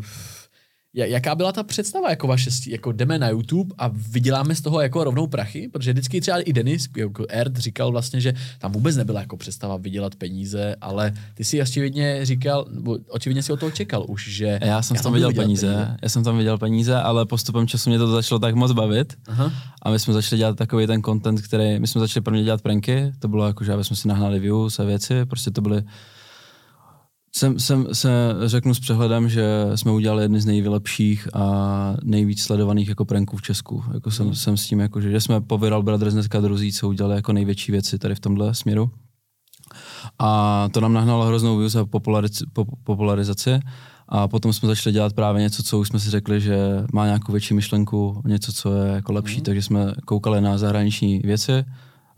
jaká 0.93 1.35
byla 1.35 1.51
ta 1.51 1.63
představa 1.63 2.09
jako 2.09 2.27
vaše, 2.27 2.49
jako 2.67 2.91
jdeme 2.91 3.19
na 3.19 3.29
YouTube 3.29 3.75
a 3.77 3.87
vyděláme 3.93 4.55
z 4.55 4.61
toho 4.61 4.81
jako 4.81 5.03
rovnou 5.03 5.27
prachy? 5.27 5.69
Protože 5.73 5.93
vždycky 5.93 6.21
třeba 6.21 6.39
i 6.39 6.53
Denis, 6.53 6.89
jako 6.97 7.25
Erd, 7.29 7.57
říkal 7.57 7.91
vlastně, 7.91 8.21
že 8.21 8.33
tam 8.59 8.71
vůbec 8.71 8.95
nebyla 8.95 9.19
jako 9.19 9.37
představa 9.37 9.77
vydělat 9.77 10.15
peníze, 10.15 10.75
ale 10.81 11.13
ty 11.33 11.43
si 11.43 11.61
očividně 11.61 12.25
říkal, 12.25 12.65
nebo 12.71 12.97
očividně 13.09 13.43
si 13.43 13.53
o 13.53 13.57
toho 13.57 13.71
čekal 13.71 14.05
už, 14.07 14.27
že... 14.27 14.59
Já 14.61 14.81
jsem 14.81 14.97
tam 14.97 15.13
viděl 15.13 15.29
vydělat 15.29 15.45
peníze, 15.45 15.97
já 16.01 16.09
jsem 16.09 16.23
tam 16.23 16.37
viděl 16.37 16.57
peníze, 16.57 16.95
ale 16.95 17.25
postupem 17.25 17.67
času 17.67 17.89
mě 17.89 17.99
to 17.99 18.07
začalo 18.07 18.39
tak 18.39 18.55
moc 18.55 18.71
bavit, 18.71 19.13
Aha. 19.27 19.51
A 19.81 19.91
my 19.91 19.99
jsme 19.99 20.13
začali 20.13 20.37
dělat 20.37 20.57
takový 20.57 20.87
ten 20.87 21.03
content, 21.03 21.41
který, 21.41 21.79
my 21.79 21.87
jsme 21.87 21.99
začali 22.01 22.23
prvně 22.23 22.43
dělat 22.43 22.61
pranky, 22.61 23.11
to 23.19 23.27
bylo 23.27 23.47
jako, 23.47 23.63
že 23.63 23.73
aby 23.73 23.83
jsme 23.83 23.95
si 23.95 24.07
nahnali 24.07 24.39
views 24.39 24.79
a 24.79 24.83
věci, 24.83 25.25
prostě 25.25 25.51
to 25.51 25.61
byly, 25.61 25.83
jsem, 27.35 27.59
jsem 27.59 27.87
se 27.93 28.09
řeknu 28.45 28.73
s 28.73 28.79
přehledem, 28.79 29.29
že 29.29 29.45
jsme 29.75 29.91
udělali 29.91 30.23
jedny 30.23 30.41
z 30.41 30.45
nejlepších 30.45 31.27
a 31.33 31.95
nejvíc 32.03 32.43
sledovaných 32.43 32.89
jako 32.89 33.05
pranků 33.05 33.37
v 33.37 33.41
Česku. 33.41 33.83
Jako 33.93 34.11
jsem, 34.11 34.35
jsem 34.35 34.57
s 34.57 34.67
tím, 34.67 34.79
jako, 34.79 35.01
že, 35.01 35.11
že 35.11 35.21
jsme 35.21 35.41
po 35.41 35.57
Viral 35.57 35.83
Brothers 35.83 36.13
dneska 36.13 36.41
druzí, 36.41 36.73
co 36.73 36.87
udělali 36.87 37.15
jako 37.15 37.33
největší 37.33 37.71
věci 37.71 37.99
tady 37.99 38.15
v 38.15 38.19
tomhle 38.19 38.55
směru. 38.55 38.91
A 40.19 40.69
to 40.71 40.81
nám 40.81 40.93
nahnalo 40.93 41.25
hroznou 41.25 41.57
views 41.57 41.75
a 41.75 41.85
populariz, 41.85 42.43
po, 42.53 42.65
popularizaci. 42.83 43.59
A 44.09 44.27
potom 44.27 44.53
jsme 44.53 44.67
začali 44.67 44.93
dělat 44.93 45.13
právě 45.13 45.41
něco, 45.41 45.63
co 45.63 45.79
už 45.79 45.87
jsme 45.87 45.99
si 45.99 46.09
řekli, 46.09 46.41
že 46.41 46.57
má 46.93 47.05
nějakou 47.05 47.31
větší 47.31 47.53
myšlenku, 47.53 48.21
něco, 48.25 48.53
co 48.53 48.75
je 48.75 48.91
jako 48.91 49.13
lepší. 49.13 49.37
Mm. 49.37 49.43
Takže 49.43 49.61
jsme 49.61 49.93
koukali 50.05 50.41
na 50.41 50.57
zahraniční 50.57 51.19
věci, 51.19 51.65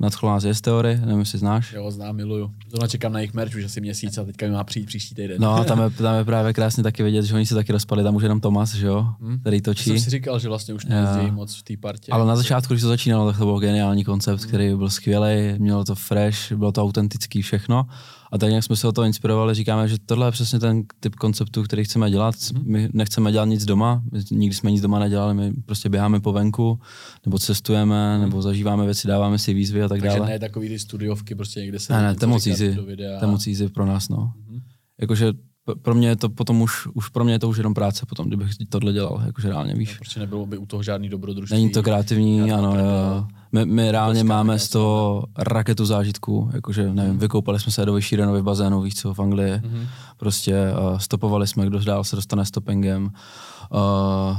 nadchlo 0.04 0.30
nás 0.30 0.44
jest 0.44 0.62
teorie, 0.62 0.98
nevím, 1.06 1.20
jestli 1.20 1.40
znáš. 1.40 1.74
Jo, 1.74 1.92
znám, 1.92 2.16
miluju. 2.16 2.52
Zrovna 2.70 2.88
čekám 2.88 3.14
na 3.14 3.20
jejich 3.20 3.34
merch 3.34 3.56
už 3.56 3.64
asi 3.64 3.82
měsíc 3.82 4.18
a 4.18 4.24
teďka 4.24 4.46
mi 4.46 4.52
má 4.52 4.64
přijít 4.64 4.86
příští 4.86 5.16
týden. 5.16 5.38
No 5.42 5.54
a 5.56 5.64
tam 5.64 5.82
je, 5.82 5.90
tam 5.98 6.16
je 6.16 6.26
právě 6.26 6.54
krásně 6.54 6.84
taky 6.84 7.04
vidět, 7.04 7.26
že 7.26 7.36
oni 7.36 7.46
se 7.46 7.56
taky 7.56 7.72
rozpadli, 7.72 8.04
tam 8.04 8.16
už 8.16 8.24
jenom 8.24 8.40
Tomas, 8.42 8.74
že 8.76 8.88
jo, 8.88 9.08
Hmm. 9.22 9.40
který 9.40 9.62
To 9.62 9.72
točí. 9.72 9.84
jsem 9.90 10.00
si 10.00 10.10
říkal, 10.10 10.40
že 10.40 10.48
vlastně 10.50 10.74
už 10.74 10.86
nejezdí 10.86 11.32
moc 11.32 11.56
v 11.56 11.64
té 11.64 11.74
partě. 11.78 12.12
Ale 12.12 12.26
na 12.26 12.36
začátku, 12.36 12.74
když 12.74 12.82
to 12.82 12.88
začínalo, 12.88 13.28
tak 13.32 13.38
to 13.38 13.46
byl 13.46 13.60
geniální 13.60 14.04
koncept, 14.04 14.40
Hmm. 14.40 14.48
který 14.48 14.76
byl 14.76 14.90
skvělý, 14.90 15.54
mělo 15.58 15.84
to 15.84 15.96
fresh, 15.96 16.52
bylo 16.52 16.72
to 16.72 16.82
autentický 16.84 17.42
všechno. 17.42 17.86
A 18.34 18.38
tak 18.38 18.50
nějak 18.50 18.64
jsme 18.64 18.76
se 18.76 18.88
o 18.88 18.92
to 18.92 19.04
inspirovali, 19.04 19.54
říkáme, 19.54 19.88
že 19.88 19.98
tohle 20.06 20.28
je 20.28 20.32
přesně 20.32 20.60
ten 20.60 20.84
typ 21.00 21.16
konceptu, 21.16 21.64
který 21.64 21.84
chceme 21.84 22.12
dělat. 22.12 22.36
Hmm. 22.54 22.64
My 22.66 22.90
nechceme 22.94 23.32
dělat 23.32 23.46
nic 23.46 23.66
doma, 23.66 24.04
nikdy 24.32 24.56
jsme 24.56 24.72
nic 24.72 24.82
doma 24.82 25.00
nedělali, 25.00 25.34
my 25.34 25.54
prostě 25.66 25.90
běháme 25.90 26.20
po 26.20 26.32
venku, 26.32 26.80
nebo 27.26 27.40
cestujeme, 27.40 28.20
nebo 28.20 28.42
zažíváme 28.42 28.86
věci, 28.86 29.08
dáváme 29.08 29.40
si 29.40 29.54
výzvy 29.54 29.84
a 29.84 29.88
tak 29.88 29.98
Hmm. 29.98 30.02
Takže 30.02 30.20
dále. 30.20 30.32
ne 30.32 30.40
takový 30.40 30.70
ty 30.70 30.80
studiovky, 30.80 31.36
prostě 31.36 31.60
někde 31.60 31.80
se 31.80 31.94
Ne, 31.94 32.02
ne, 32.02 32.16
to 32.16 32.26
je 32.26 32.30
moc 32.30 32.48
easy. 32.48 32.76
To 33.20 33.26
je 33.26 33.28
moc 33.32 33.48
easy 33.48 33.70
pro 33.70 33.86
nás, 33.86 34.10
no. 34.10 34.34
Mhm. 34.50 34.62
Jakože 35.02 35.34
pro 35.82 35.96
mě 35.96 36.08
je 36.08 36.16
to 36.16 36.30
potom 36.30 36.62
už, 36.62 36.88
už 36.94 37.10
pro 37.10 37.24
mě 37.24 37.34
je 37.34 37.40
to 37.40 37.50
už 37.50 37.58
jenom 37.58 37.74
práce 37.74 38.06
potom, 38.06 38.28
kdybych 38.28 38.50
tohle 38.70 38.94
dělal, 38.94 39.22
jakože 39.26 39.50
reálně 39.50 39.74
víš. 39.74 39.98
Prostě 39.98 40.20
nebylo 40.20 40.46
by 40.46 40.58
u 40.58 40.66
toho 40.66 40.84
žádný 40.84 41.10
dobrodružství. 41.10 41.58
Není 41.58 41.70
to 41.72 41.84
kreativní, 41.84 42.52
ano, 42.52 42.76
jo. 42.80 43.28
My, 43.52 43.66
my 43.66 43.92
reálně 43.92 44.24
máme 44.24 44.60
z 44.60 44.70
toho 44.70 45.24
raketu 45.38 45.86
zážitků, 45.86 46.50
jakože 46.54 46.94
nevím, 46.94 47.18
vykoupali 47.20 47.60
jsme 47.60 47.72
se 47.72 47.86
do 47.86 47.94
Vyšírenovy 47.94 48.42
v 48.42 48.44
bazénu, 48.44 48.82
víš 48.82 48.96
co, 48.96 49.14
v 49.14 49.20
Anglii, 49.20 49.54
Mhm. 49.64 49.88
prostě 50.18 50.56
uh, 50.92 50.98
stopovali 50.98 51.48
jsme, 51.48 51.66
kdo 51.66 51.80
dál 51.80 52.04
se 52.04 52.16
dostane 52.16 52.46
stoppingem, 52.46 53.04
uh, 53.04 54.38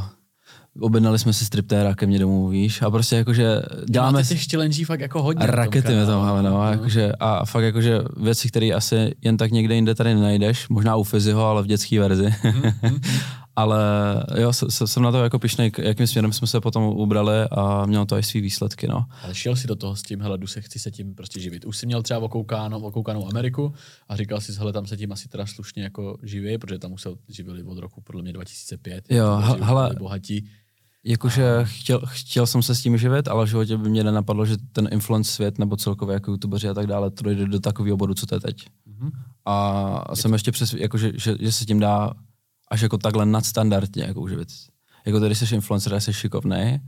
objednali 0.80 1.18
jsme 1.18 1.32
si 1.32 1.44
striptéra 1.44 1.94
ke 1.94 2.06
mně 2.06 2.18
domů, 2.18 2.48
víš, 2.48 2.82
a 2.82 2.90
prostě 2.90 3.16
jakože 3.16 3.62
děláme 3.90 4.18
Máte 4.18 4.28
těch 4.28 4.46
challenge 4.50 4.84
fakt 4.84 5.00
jako 5.00 5.22
hodně. 5.22 5.46
rakety 5.46 5.94
my 5.94 6.06
tam 6.06 6.20
máme, 6.20 6.42
no, 6.42 6.60
a 6.62 6.70
jakože, 6.70 7.12
a 7.20 7.44
fakt 7.44 7.64
jakože 7.64 8.00
věci, 8.16 8.48
které 8.48 8.66
asi 8.74 9.14
jen 9.22 9.36
tak 9.36 9.50
někde 9.50 9.74
jinde 9.74 9.94
tady 9.94 10.14
nenajdeš, 10.14 10.68
možná 10.68 10.96
u 10.96 11.02
Fiziho, 11.02 11.44
ale 11.46 11.62
v 11.62 11.66
dětské 11.66 12.00
verzi. 12.00 12.34
Mhm, 12.44 13.00
ale 13.56 13.78
jo, 14.40 14.52
jsem 14.52 15.02
na 15.02 15.10
to 15.12 15.22
jako 15.22 15.38
pišnej, 15.38 15.72
jakým 15.78 16.06
směrem 16.06 16.32
jsme 16.32 16.46
se 16.46 16.60
potom 16.60 16.82
ubrali 16.84 17.36
a 17.50 17.86
mělo 17.86 18.04
to 18.06 18.18
i 18.18 18.22
svý 18.22 18.40
výsledky, 18.40 18.88
no. 18.88 19.04
Ale 19.22 19.34
šel 19.34 19.56
si 19.56 19.66
do 19.66 19.76
toho 19.76 19.96
s 19.96 20.02
tím, 20.02 20.20
hele, 20.20 20.38
jdu 20.38 20.46
se, 20.46 20.60
chci 20.60 20.78
se 20.78 20.90
tím 20.90 21.14
prostě 21.14 21.40
živit. 21.40 21.64
Už 21.64 21.76
jsi 21.76 21.86
měl 21.86 22.02
třeba 22.02 22.20
okoukánou, 22.20 22.80
okoukanou 22.82 23.26
Ameriku 23.28 23.72
a 24.08 24.16
říkal 24.16 24.40
si, 24.40 24.52
hele, 24.52 24.72
tam 24.72 24.86
se 24.86 24.96
tím 24.96 25.12
asi 25.12 25.28
teda 25.28 25.46
slušně 25.46 25.82
jako 25.82 26.16
živí, 26.22 26.58
protože 26.58 26.78
tam 26.78 26.92
už 26.92 27.02
se 27.02 27.08
živili 27.28 27.62
od 27.62 27.78
roku 27.78 28.00
podle 28.00 28.22
mě 28.22 28.32
2005. 28.32 29.04
Jo, 29.10 29.42
hele- 29.62 29.94
bohatí. 29.98 30.48
Jakože 31.04 31.44
chtěl, 31.62 32.02
chtěl 32.06 32.46
jsem 32.46 32.62
se 32.62 32.74
s 32.74 32.82
tím 32.82 32.96
živit, 32.98 33.28
ale 33.28 33.44
v 33.44 33.48
životě 33.48 33.76
by 33.76 33.88
mě 33.88 34.04
nenapadlo, 34.04 34.46
že 34.46 34.56
ten 34.72 34.88
influence 34.92 35.32
svět 35.32 35.58
nebo 35.58 35.76
celkově 35.76 36.14
jako 36.14 36.30
youtubeři 36.30 36.68
a 36.68 36.74
tak 36.74 36.86
dále, 36.86 37.10
to 37.10 37.22
dojde 37.22 37.46
do 37.46 37.60
takového 37.60 37.96
bodu, 37.96 38.14
co 38.14 38.26
to 38.26 38.34
je 38.34 38.40
teď. 38.40 38.66
Mhm. 38.86 39.10
A, 39.44 39.78
a 40.06 40.16
jsem 40.16 40.32
ještě 40.32 40.52
přes, 40.52 40.74
jakože, 40.74 41.12
že, 41.14 41.36
že, 41.40 41.52
se 41.52 41.64
tím 41.64 41.80
dá 41.80 42.14
až 42.70 42.80
jako 42.80 42.98
takhle 42.98 43.26
nadstandardně 43.26 44.04
jako 44.04 44.20
uživit. 44.20 44.48
Jako 45.06 45.20
tady 45.20 45.34
jsi 45.34 45.54
influencer, 45.54 46.00
jsi 46.00 46.12
šikovný 46.12 46.80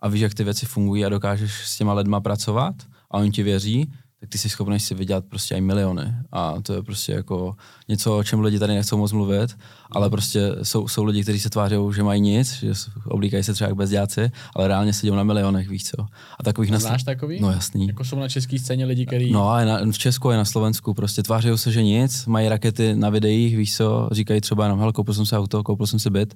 a 0.00 0.08
víš, 0.08 0.20
jak 0.20 0.34
ty 0.34 0.44
věci 0.44 0.66
fungují 0.66 1.04
a 1.04 1.08
dokážeš 1.08 1.66
s 1.66 1.76
těma 1.76 1.92
lidma 1.92 2.20
pracovat 2.20 2.74
a 3.10 3.18
oni 3.18 3.30
ti 3.30 3.42
věří, 3.42 3.92
tak 4.22 4.28
ty 4.28 4.38
jsi 4.38 4.48
schopný 4.48 4.80
si 4.80 4.94
vydělat 4.94 5.24
prostě 5.24 5.54
i 5.54 5.60
miliony. 5.60 6.14
A 6.32 6.54
to 6.62 6.72
je 6.72 6.82
prostě 6.82 7.12
jako 7.12 7.56
něco, 7.88 8.18
o 8.18 8.24
čem 8.24 8.40
lidi 8.40 8.58
tady 8.58 8.74
nechcou 8.74 8.96
moc 8.96 9.12
mluvit, 9.12 9.56
ale 9.90 10.10
prostě 10.10 10.50
jsou, 10.62 10.88
jsou 10.88 11.04
lidi, 11.04 11.22
kteří 11.22 11.40
se 11.40 11.50
tváří, 11.50 11.76
že 11.94 12.02
mají 12.02 12.20
nic, 12.20 12.52
že 12.52 12.72
oblíkají 13.04 13.42
se 13.42 13.54
třeba 13.54 13.68
jak 13.68 13.76
bezděláci, 13.76 14.30
ale 14.56 14.68
reálně 14.68 14.92
sedí 14.92 15.10
na 15.10 15.22
milionech, 15.22 15.68
víš 15.68 15.84
co. 15.84 16.06
A 16.38 16.42
takových 16.42 16.70
na... 16.70 16.78
Znáš 16.78 17.02
takový? 17.02 17.40
No 17.40 17.50
jasný. 17.50 17.86
Jako 17.86 18.04
jsou 18.04 18.18
na 18.18 18.28
české 18.28 18.58
scéně 18.58 18.84
lidi, 18.84 19.06
kteří... 19.06 19.32
No 19.32 19.50
a 19.50 19.64
na, 19.64 19.80
v 19.92 19.98
Česku 19.98 20.30
a 20.30 20.36
na 20.36 20.44
Slovensku 20.44 20.94
prostě 20.94 21.22
tváří 21.22 21.48
se, 21.56 21.72
že 21.72 21.82
nic, 21.82 22.26
mají 22.26 22.48
rakety 22.48 22.96
na 22.96 23.10
videích, 23.10 23.56
víš 23.56 23.76
co, 23.76 24.08
říkají 24.12 24.40
třeba 24.40 24.64
jenom, 24.64 24.80
hele, 24.80 24.92
koupil 24.92 25.14
jsem 25.14 25.26
si 25.26 25.36
auto, 25.36 25.62
koupil 25.62 25.86
jsem 25.86 25.98
si 25.98 26.10
byt, 26.10 26.34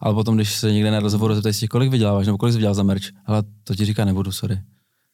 ale 0.00 0.14
potom, 0.14 0.34
když 0.34 0.54
se 0.54 0.72
někde 0.72 0.90
na 0.90 1.00
rozhovoru 1.00 1.34
zeptají 1.34 1.68
kolik 1.68 1.90
vyděláváš, 1.90 2.26
nebo 2.26 2.38
kolik 2.38 2.52
jsi 2.52 2.58
vydělal 2.58 2.74
za 2.74 2.82
merch, 2.82 3.04
hele, 3.24 3.42
to 3.64 3.74
ti 3.74 3.84
říká 3.84 4.04
nebudu, 4.04 4.32
sorry. 4.32 4.60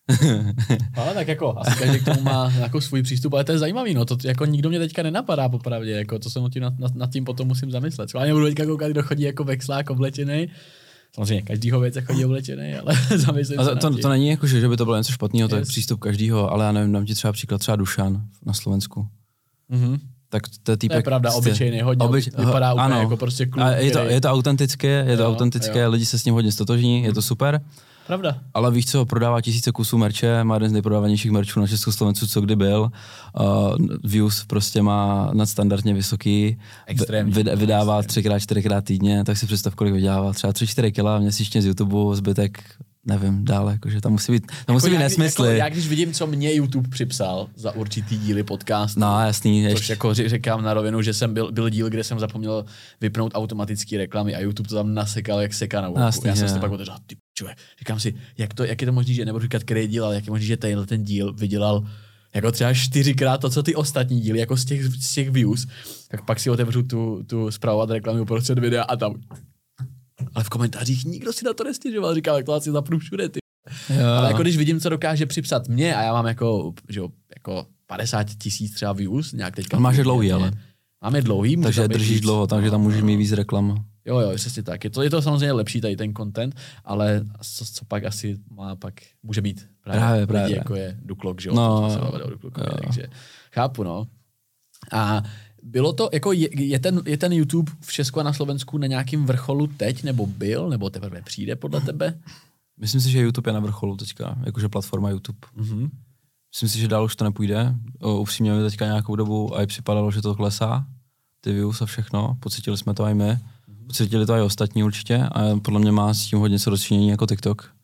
ale 0.94 1.14
tak 1.14 1.28
jako, 1.28 1.58
asi 1.58 1.78
každý 1.78 1.98
k 1.98 2.04
tomu 2.04 2.20
má 2.20 2.52
jako 2.58 2.80
svůj 2.80 3.02
přístup, 3.02 3.34
ale 3.34 3.44
to 3.44 3.52
je 3.52 3.58
zajímavý, 3.58 3.94
no, 3.94 4.04
to 4.04 4.16
jako 4.24 4.44
nikdo 4.44 4.68
mě 4.68 4.78
teďka 4.78 5.02
nenapadá 5.02 5.48
popravdě, 5.48 5.90
jako 5.90 6.18
to 6.18 6.30
se 6.30 6.40
tím 6.52 6.62
nad, 6.62 6.78
nad, 6.78 6.94
nad, 6.94 7.12
tím 7.12 7.24
potom 7.24 7.48
musím 7.48 7.70
zamyslet. 7.70 8.08
Schválně 8.08 8.32
budu 8.32 8.46
teďka 8.46 8.66
koukat, 8.66 8.90
kdo 8.90 9.02
chodí 9.02 9.22
jako 9.22 9.44
vexlák 9.44 9.90
oblečený, 9.90 10.48
Samozřejmě 11.14 11.42
každýho 11.42 11.80
věc 11.80 11.94
chodí 12.04 12.24
oblečený, 12.24 12.74
ale 12.74 12.94
zamyslím 13.16 13.60
a 13.60 13.64
to, 13.64 13.76
to, 13.76 13.98
to, 13.98 14.08
není 14.08 14.28
jako, 14.28 14.46
že, 14.46 14.60
že 14.60 14.68
by 14.68 14.76
to 14.76 14.84
bylo 14.84 14.96
něco 14.96 15.12
špatného, 15.12 15.48
to 15.48 15.56
yes. 15.56 15.68
je 15.68 15.68
přístup 15.68 16.00
každýho, 16.00 16.52
ale 16.52 16.64
já 16.64 16.72
nevím, 16.72 16.92
dám 16.92 17.04
ti 17.04 17.14
třeba 17.14 17.32
příklad 17.32 17.58
třeba 17.58 17.76
Dušan 17.76 18.22
na 18.46 18.52
Slovensku. 18.52 19.06
Mm-hmm 19.70 19.98
tak 20.34 20.42
to 20.62 20.70
je 20.72 20.76
týpek... 20.76 20.94
To 20.94 20.98
je 20.98 21.02
pravda, 21.02 21.32
obyčejný, 21.32 21.80
hodně 21.80 22.06
obyč, 22.06 22.26
vypadá 22.26 22.72
úplně 22.72 22.84
ano. 22.84 23.00
jako 23.00 23.16
prostě 23.16 23.46
kluk, 23.46 23.64
a 23.64 23.70
je 23.70 23.90
to, 23.90 23.98
je 23.98 24.20
to 24.20 24.28
autentické, 24.30 25.04
je 25.08 25.16
to 25.16 25.22
jo, 25.22 25.28
autentické, 25.28 25.80
jo. 25.80 25.90
lidi 25.90 26.06
se 26.06 26.18
s 26.18 26.24
ním 26.24 26.34
hodně 26.34 26.52
stotožní, 26.52 27.02
je 27.02 27.12
to 27.12 27.22
super. 27.22 27.60
Pravda. 28.06 28.40
Ale 28.54 28.70
víš 28.70 28.86
co, 28.86 29.06
prodává 29.06 29.40
tisíce 29.40 29.72
kusů 29.72 29.98
merče, 29.98 30.44
má 30.44 30.54
jeden 30.54 30.70
z 30.70 30.72
nejprodávanějších 30.72 31.30
merčů 31.30 31.60
na 31.60 31.66
Československu, 31.66 32.26
co 32.26 32.40
kdy 32.40 32.56
byl. 32.56 32.90
Uh, 33.40 33.76
views 34.04 34.44
prostě 34.44 34.82
má 34.82 35.30
nadstandardně 35.32 35.94
vysoký. 35.94 36.58
Extrémně. 36.86 37.34
Vyd, 37.34 37.48
vydává 37.54 38.02
třikrát, 38.02 38.38
čtyřikrát 38.38 38.84
týdně, 38.84 39.24
tak 39.24 39.36
si 39.36 39.46
představ, 39.46 39.74
kolik 39.74 39.94
vydělává. 39.94 40.32
Třeba 40.32 40.52
3-4 40.52 40.92
kila 40.92 41.18
měsíčně 41.18 41.62
z 41.62 41.66
YouTube, 41.66 42.16
zbytek 42.16 42.64
nevím, 43.06 43.44
dále, 43.44 43.72
jakože 43.72 44.00
tam 44.00 44.12
musí 44.12 44.32
být, 44.32 44.46
tam 44.46 44.56
jako 44.60 44.72
musí 44.72 44.90
být 44.90 44.98
nesmysly. 44.98 45.48
Jako, 45.48 45.58
já 45.58 45.68
když 45.68 45.88
vidím, 45.88 46.12
co 46.12 46.26
mě 46.26 46.54
YouTube 46.54 46.88
připsal 46.88 47.48
za 47.56 47.72
určitý 47.72 48.18
díly 48.18 48.42
podcastu, 48.42 49.00
no, 49.00 49.20
jasný, 49.20 49.68
což 49.70 49.88
jako 49.88 50.14
říkám 50.14 50.62
na 50.62 50.74
rovinu, 50.74 51.02
že 51.02 51.14
jsem 51.14 51.34
byl, 51.34 51.52
byl 51.52 51.68
díl, 51.68 51.90
kde 51.90 52.04
jsem 52.04 52.18
zapomněl 52.18 52.64
vypnout 53.00 53.32
automatické 53.34 53.98
reklamy 53.98 54.34
a 54.34 54.40
YouTube 54.40 54.68
to 54.68 54.74
tam 54.74 54.94
nasekal 54.94 55.40
jak 55.40 55.54
seka 55.54 55.80
na 55.80 55.88
no, 55.88 56.00
jasný, 56.00 56.28
Já 56.28 56.36
jsem 56.36 56.48
si 56.48 56.58
pak 56.58 56.72
otevřel, 56.72 56.96
ty 57.06 57.16
čuje, 57.34 57.54
říkám 57.78 58.00
si, 58.00 58.14
jak, 58.38 58.54
to, 58.54 58.64
jak 58.64 58.80
je 58.80 58.86
to 58.86 58.92
možné, 58.92 59.14
že 59.14 59.24
nebudu 59.24 59.42
říkat, 59.42 59.62
který 59.64 59.86
díl, 59.86 60.04
ale 60.04 60.14
jak 60.14 60.26
je 60.26 60.30
možné, 60.30 60.46
že 60.46 60.56
tenhle 60.56 60.86
ten 60.86 61.04
díl 61.04 61.32
vydělal 61.32 61.88
jako 62.34 62.52
třeba 62.52 62.74
čtyřikrát 62.74 63.40
to, 63.40 63.50
co 63.50 63.62
ty 63.62 63.74
ostatní 63.74 64.20
díly, 64.20 64.38
jako 64.38 64.56
z 64.56 64.64
těch, 64.64 64.84
z 64.84 65.14
těch 65.14 65.30
views, 65.30 65.66
tak 66.08 66.24
pak 66.24 66.40
si 66.40 66.50
otevřu 66.50 66.82
tu, 66.82 67.22
tu 67.26 67.50
zpravovat 67.50 67.90
reklamu 67.90 68.22
uprostřed 68.22 68.58
videa 68.58 68.82
a 68.82 68.96
tam 68.96 69.14
ale 70.34 70.44
v 70.44 70.48
komentářích 70.48 71.04
nikdo 71.04 71.32
si 71.32 71.44
na 71.44 71.52
to 71.52 71.64
nestěžoval, 71.64 72.14
říkal, 72.14 72.36
jak 72.36 72.46
to 72.46 72.52
asi 72.52 72.70
zapnu 72.70 72.98
všude, 72.98 73.28
ty. 73.28 73.38
Jo. 73.90 74.06
Ale 74.18 74.28
jako 74.28 74.42
když 74.42 74.56
vidím, 74.56 74.80
co 74.80 74.88
dokáže 74.88 75.26
připsat 75.26 75.68
mě 75.68 75.94
a 75.94 76.02
já 76.02 76.12
mám 76.12 76.26
jako, 76.26 76.74
že 76.88 77.00
jo, 77.00 77.08
jako 77.34 77.66
50 77.86 78.26
tisíc 78.38 78.74
třeba 78.74 78.92
views, 78.92 79.32
nějak 79.32 79.56
teďka. 79.56 79.78
Máš 79.78 79.96
je 79.96 80.04
dlouhý, 80.04 80.32
ale. 80.32 80.52
Máme 81.02 81.22
dlouhý. 81.22 81.56
Takže 81.56 81.88
držíš 81.88 82.10
víc. 82.10 82.22
dlouho, 82.22 82.46
takže 82.46 82.70
tam 82.70 82.80
můžeš 82.80 83.02
mít 83.02 83.16
víc 83.16 83.32
reklam. 83.32 83.84
Jo, 84.04 84.18
jo, 84.18 84.32
přesně 84.34 84.62
tak. 84.62 84.84
Je 84.84 84.90
to, 84.90 85.02
je 85.02 85.10
to 85.10 85.22
samozřejmě 85.22 85.52
lepší 85.52 85.80
tady 85.80 85.96
ten 85.96 86.14
content, 86.14 86.54
ale 86.84 87.24
co, 87.42 87.64
co 87.64 87.84
pak 87.84 88.04
asi 88.04 88.38
má, 88.50 88.76
pak 88.76 88.94
může 89.22 89.40
být 89.40 89.68
právě, 89.84 90.00
právě, 90.00 90.26
právě. 90.26 90.46
lidi, 90.46 90.58
jako 90.58 90.74
je 90.74 90.98
Duklok, 91.02 91.40
že 91.40 91.48
jo? 91.48 91.54
No, 91.54 91.88
jo. 91.92 92.30
takže 92.84 93.06
chápu, 93.52 93.82
no. 93.82 94.06
A 94.92 95.22
bylo 95.62 95.92
to, 95.92 96.10
jako 96.12 96.32
je, 96.32 96.64
je, 96.64 96.78
ten, 96.78 97.02
je 97.06 97.16
ten 97.16 97.32
YouTube 97.32 97.72
v 97.80 97.92
Česku 97.92 98.20
a 98.20 98.22
na 98.22 98.32
Slovensku 98.32 98.78
na 98.78 98.86
nějakém 98.86 99.26
vrcholu 99.26 99.66
teď, 99.66 100.02
nebo 100.02 100.26
byl, 100.26 100.68
nebo 100.68 100.90
teprve 100.90 101.22
přijde 101.22 101.56
podle 101.56 101.80
tebe? 101.80 102.18
Myslím 102.80 103.00
si, 103.00 103.10
že 103.10 103.20
YouTube 103.20 103.48
je 103.48 103.54
na 103.54 103.60
vrcholu 103.60 103.96
teďka, 103.96 104.36
jakože 104.44 104.68
platforma 104.68 105.10
YouTube. 105.10 105.38
Mm-hmm. 105.56 105.90
Myslím 106.54 106.68
si, 106.68 106.78
že 106.78 106.88
dál 106.88 107.04
už 107.04 107.16
to 107.16 107.24
nepůjde. 107.24 107.74
O, 108.00 108.20
upřímně 108.20 108.52
mi 108.52 108.62
teďka 108.62 108.84
nějakou 108.84 109.16
dobu 109.16 109.56
a 109.56 109.62
i 109.62 109.66
připadalo, 109.66 110.10
že 110.10 110.22
to 110.22 110.34
klesá, 110.34 110.86
ty 111.40 111.52
views 111.52 111.82
a 111.82 111.86
všechno. 111.86 112.36
Pocítili 112.40 112.78
jsme 112.78 112.94
to 112.94 113.06
i 113.06 113.14
my. 113.14 113.38
Pocítili 113.86 114.26
to 114.26 114.34
i 114.34 114.40
ostatní 114.40 114.84
určitě 114.84 115.28
a 115.32 115.56
podle 115.62 115.80
mě 115.80 115.92
má 115.92 116.14
s 116.14 116.26
tím 116.26 116.38
hodně 116.38 116.58
co 116.58 116.70
dočinění 116.70 117.08
jako 117.08 117.26
TikTok. 117.26 117.74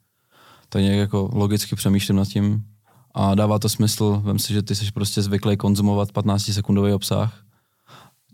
Tak 0.69 0.83
nějak 0.83 0.99
jako 0.99 1.31
logicky 1.33 1.77
přemýšlím 1.77 2.17
nad 2.17 2.29
tím 2.29 2.65
a 3.15 3.35
dává 3.35 3.59
to 3.59 3.69
smysl. 3.69 4.21
Vem 4.25 4.39
si, 4.39 4.53
že 4.53 4.63
ty 4.63 4.75
jsi 4.75 4.93
prostě 4.93 5.23
zvyklý 5.23 5.57
konzumovat 5.57 6.13
15 6.13 6.43
sekundový 6.43 6.93
obsah 6.93 7.45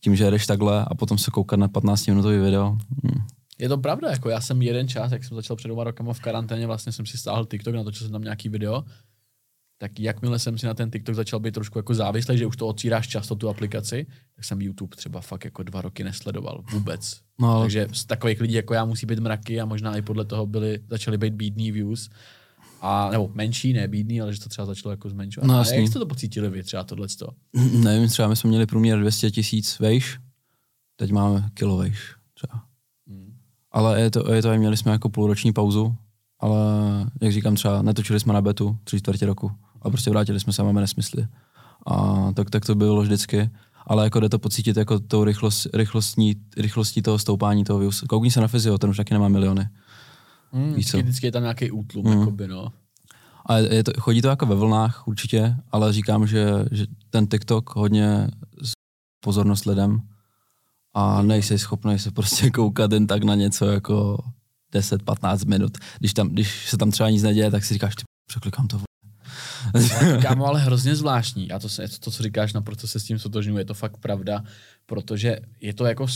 tím, 0.07 0.17
že 0.17 0.31
jdeš 0.31 0.47
takhle 0.47 0.85
a 0.85 0.95
potom 0.95 1.19
se 1.19 1.31
koukat 1.31 1.59
na 1.59 1.69
15 1.69 2.07
minutový 2.07 2.39
video. 2.39 2.79
Hmm. 3.05 3.27
Je 3.59 3.69
to 3.69 3.79
pravda, 3.79 4.11
jako 4.11 4.29
já 4.31 4.41
jsem 4.41 4.63
jeden 4.63 4.89
čas, 4.89 5.13
jak 5.13 5.25
jsem 5.25 5.37
začal 5.37 5.57
před 5.57 5.69
dvěma 5.69 5.85
rokama 5.85 6.13
v 6.13 6.21
karanténě, 6.21 6.67
vlastně 6.67 6.93
jsem 6.93 7.07
si 7.07 7.19
stáhl 7.19 7.47
TikTok, 7.47 7.75
natočil 7.75 8.07
jsem 8.07 8.13
tam 8.13 8.23
nějaký 8.23 8.49
video, 8.49 8.85
tak 9.79 10.01
jakmile 10.01 10.39
jsem 10.39 10.59
si 10.59 10.67
na 10.67 10.75
ten 10.75 10.91
TikTok 10.91 11.15
začal 11.15 11.41
být 11.41 11.55
trošku 11.55 11.79
jako 11.79 11.95
závislý, 11.95 12.39
že 12.39 12.47
už 12.47 12.57
to 12.57 12.67
otvíráš 12.67 13.09
často 13.09 13.37
tu 13.37 13.49
aplikaci, 13.49 14.07
tak 14.37 14.45
jsem 14.45 14.63
YouTube 14.63 14.97
třeba 14.97 15.21
fakt 15.21 15.45
jako 15.45 15.63
dva 15.63 15.81
roky 15.81 16.05
nesledoval 16.05 16.65
vůbec. 16.73 17.21
No. 17.41 17.61
Takže 17.61 17.89
z 17.93 18.05
takových 18.05 18.41
lidí 18.41 18.55
jako 18.55 18.75
já 18.75 18.85
musí 18.85 19.07
být 19.07 19.19
mraky 19.19 19.61
a 19.61 19.65
možná 19.65 19.97
i 19.97 20.03
podle 20.03 20.25
toho 20.25 20.47
byly, 20.47 20.79
začaly 20.91 21.19
být 21.19 21.35
bídný 21.35 21.73
views. 21.73 22.11
A, 22.81 23.11
nebo 23.11 23.31
menší, 23.35 23.73
ne 23.73 23.89
bídný, 23.89 24.21
ale 24.21 24.35
že 24.35 24.41
to 24.41 24.49
třeba 24.49 24.67
začalo 24.67 24.91
jako 24.91 25.11
zmenšovat. 25.11 25.49
No, 25.49 25.55
a 25.55 25.75
jak 25.75 25.89
jste 25.89 25.99
to 25.99 26.07
pocítili 26.07 26.51
vy 26.51 26.63
třeba 26.63 26.85
tohle? 26.85 27.09
Nevím, 27.73 28.09
třeba 28.09 28.29
my 28.29 28.37
jsme 28.37 28.49
měli 28.49 28.67
průměr 28.67 29.01
200 29.01 29.31
tisíc 29.31 29.79
vejš, 29.79 30.19
teď 30.97 31.11
máme 31.13 31.49
kilo 31.55 31.77
vejš 31.77 32.15
třeba. 32.35 32.63
Hmm. 33.09 33.37
Ale 33.71 34.01
je 34.01 34.11
to, 34.11 34.33
je 34.33 34.43
to, 34.43 34.55
měli 34.55 34.77
jsme 34.77 34.93
jako 34.93 35.09
půlroční 35.09 35.53
pauzu, 35.53 35.97
ale 36.41 36.59
jak 37.21 37.33
říkám 37.33 37.55
třeba, 37.55 37.83
netočili 37.83 38.21
jsme 38.21 38.33
na 38.33 38.43
betu 38.43 38.79
tři 38.85 38.99
čtvrtě 38.99 39.27
roku 39.27 39.53
a 39.87 39.91
prostě 39.91 40.11
vrátili 40.11 40.41
jsme 40.41 40.53
se 40.53 40.63
a 40.63 40.65
máme 40.65 40.81
nesmysly. 40.81 41.27
A 41.87 42.27
tak, 42.35 42.51
tak 42.51 42.65
to 42.65 42.75
bylo 42.75 43.03
vždycky 43.03 43.51
ale 43.87 44.05
jako 44.05 44.21
jde 44.21 44.29
to 44.29 44.39
pocítit 44.39 44.77
jako 44.77 44.99
tou 44.99 45.25
rychlost, 45.25 45.67
rychlostní, 45.75 46.35
rychlostí 46.57 47.03
toho 47.03 47.19
stoupání 47.19 47.65
toho 47.65 47.79
views. 47.79 48.01
Koukni 48.01 48.31
se 48.31 48.41
na 48.41 48.49
fyzio, 48.49 48.79
ten 48.79 48.91
už 48.91 48.97
taky 48.97 49.15
nemá 49.15 49.29
miliony. 49.29 49.69
Mm, 50.53 50.75
Víš 50.75 50.91
co? 50.91 50.99
Vždycky 50.99 51.27
je 51.27 51.33
tam 51.33 51.43
nějaký 51.43 51.71
útlum, 51.71 52.07
mm. 52.07 52.19
jakoby, 52.19 52.49
no. 52.49 52.73
A 53.47 53.59
je 53.59 53.85
to, 53.85 53.93
chodí 54.01 54.23
to 54.23 54.29
jako 54.29 54.47
ve 54.47 54.55
vlnách 54.55 55.09
určitě, 55.09 55.57
ale 55.73 55.93
říkám, 55.93 56.27
že, 56.27 56.47
že 56.71 56.87
ten 57.11 57.27
TikTok 57.27 57.77
hodně 57.77 58.29
pozornost 59.21 59.65
lidem 59.65 60.01
a 60.95 61.23
nejsi 61.23 61.59
schopný 61.59 61.99
se 61.99 62.11
prostě 62.11 62.51
koukat 62.55 62.93
jen 62.93 63.07
tak 63.07 63.23
na 63.23 63.35
něco 63.35 63.67
jako 63.67 64.25
10-15 64.75 65.49
minut. 65.49 65.79
Když, 65.99 66.15
tam, 66.15 66.29
když 66.29 66.71
se 66.71 66.77
tam 66.77 66.91
třeba 66.91 67.11
nic 67.11 67.23
neděje, 67.23 67.51
tak 67.51 67.65
si 67.65 67.75
říkáš, 67.75 67.95
ty 67.95 68.03
překlikám 68.29 68.67
to. 68.67 68.81
Kámo, 70.23 70.47
ale 70.47 70.61
hrozně 70.61 70.97
zvláštní. 70.97 71.51
A 71.51 71.59
to, 71.59 71.69
to, 71.69 71.83
to, 72.01 72.11
co 72.11 72.23
říkáš, 72.23 72.53
naprosto 72.53 72.87
se 72.87 73.01
s 73.01 73.05
tím 73.05 73.19
sotožňuji, 73.19 73.59
je 73.59 73.65
to 73.65 73.75
fakt 73.75 73.97
pravda, 73.97 74.43
protože 74.87 75.39
je 75.61 75.75
to 75.75 75.85
jako 75.85 76.07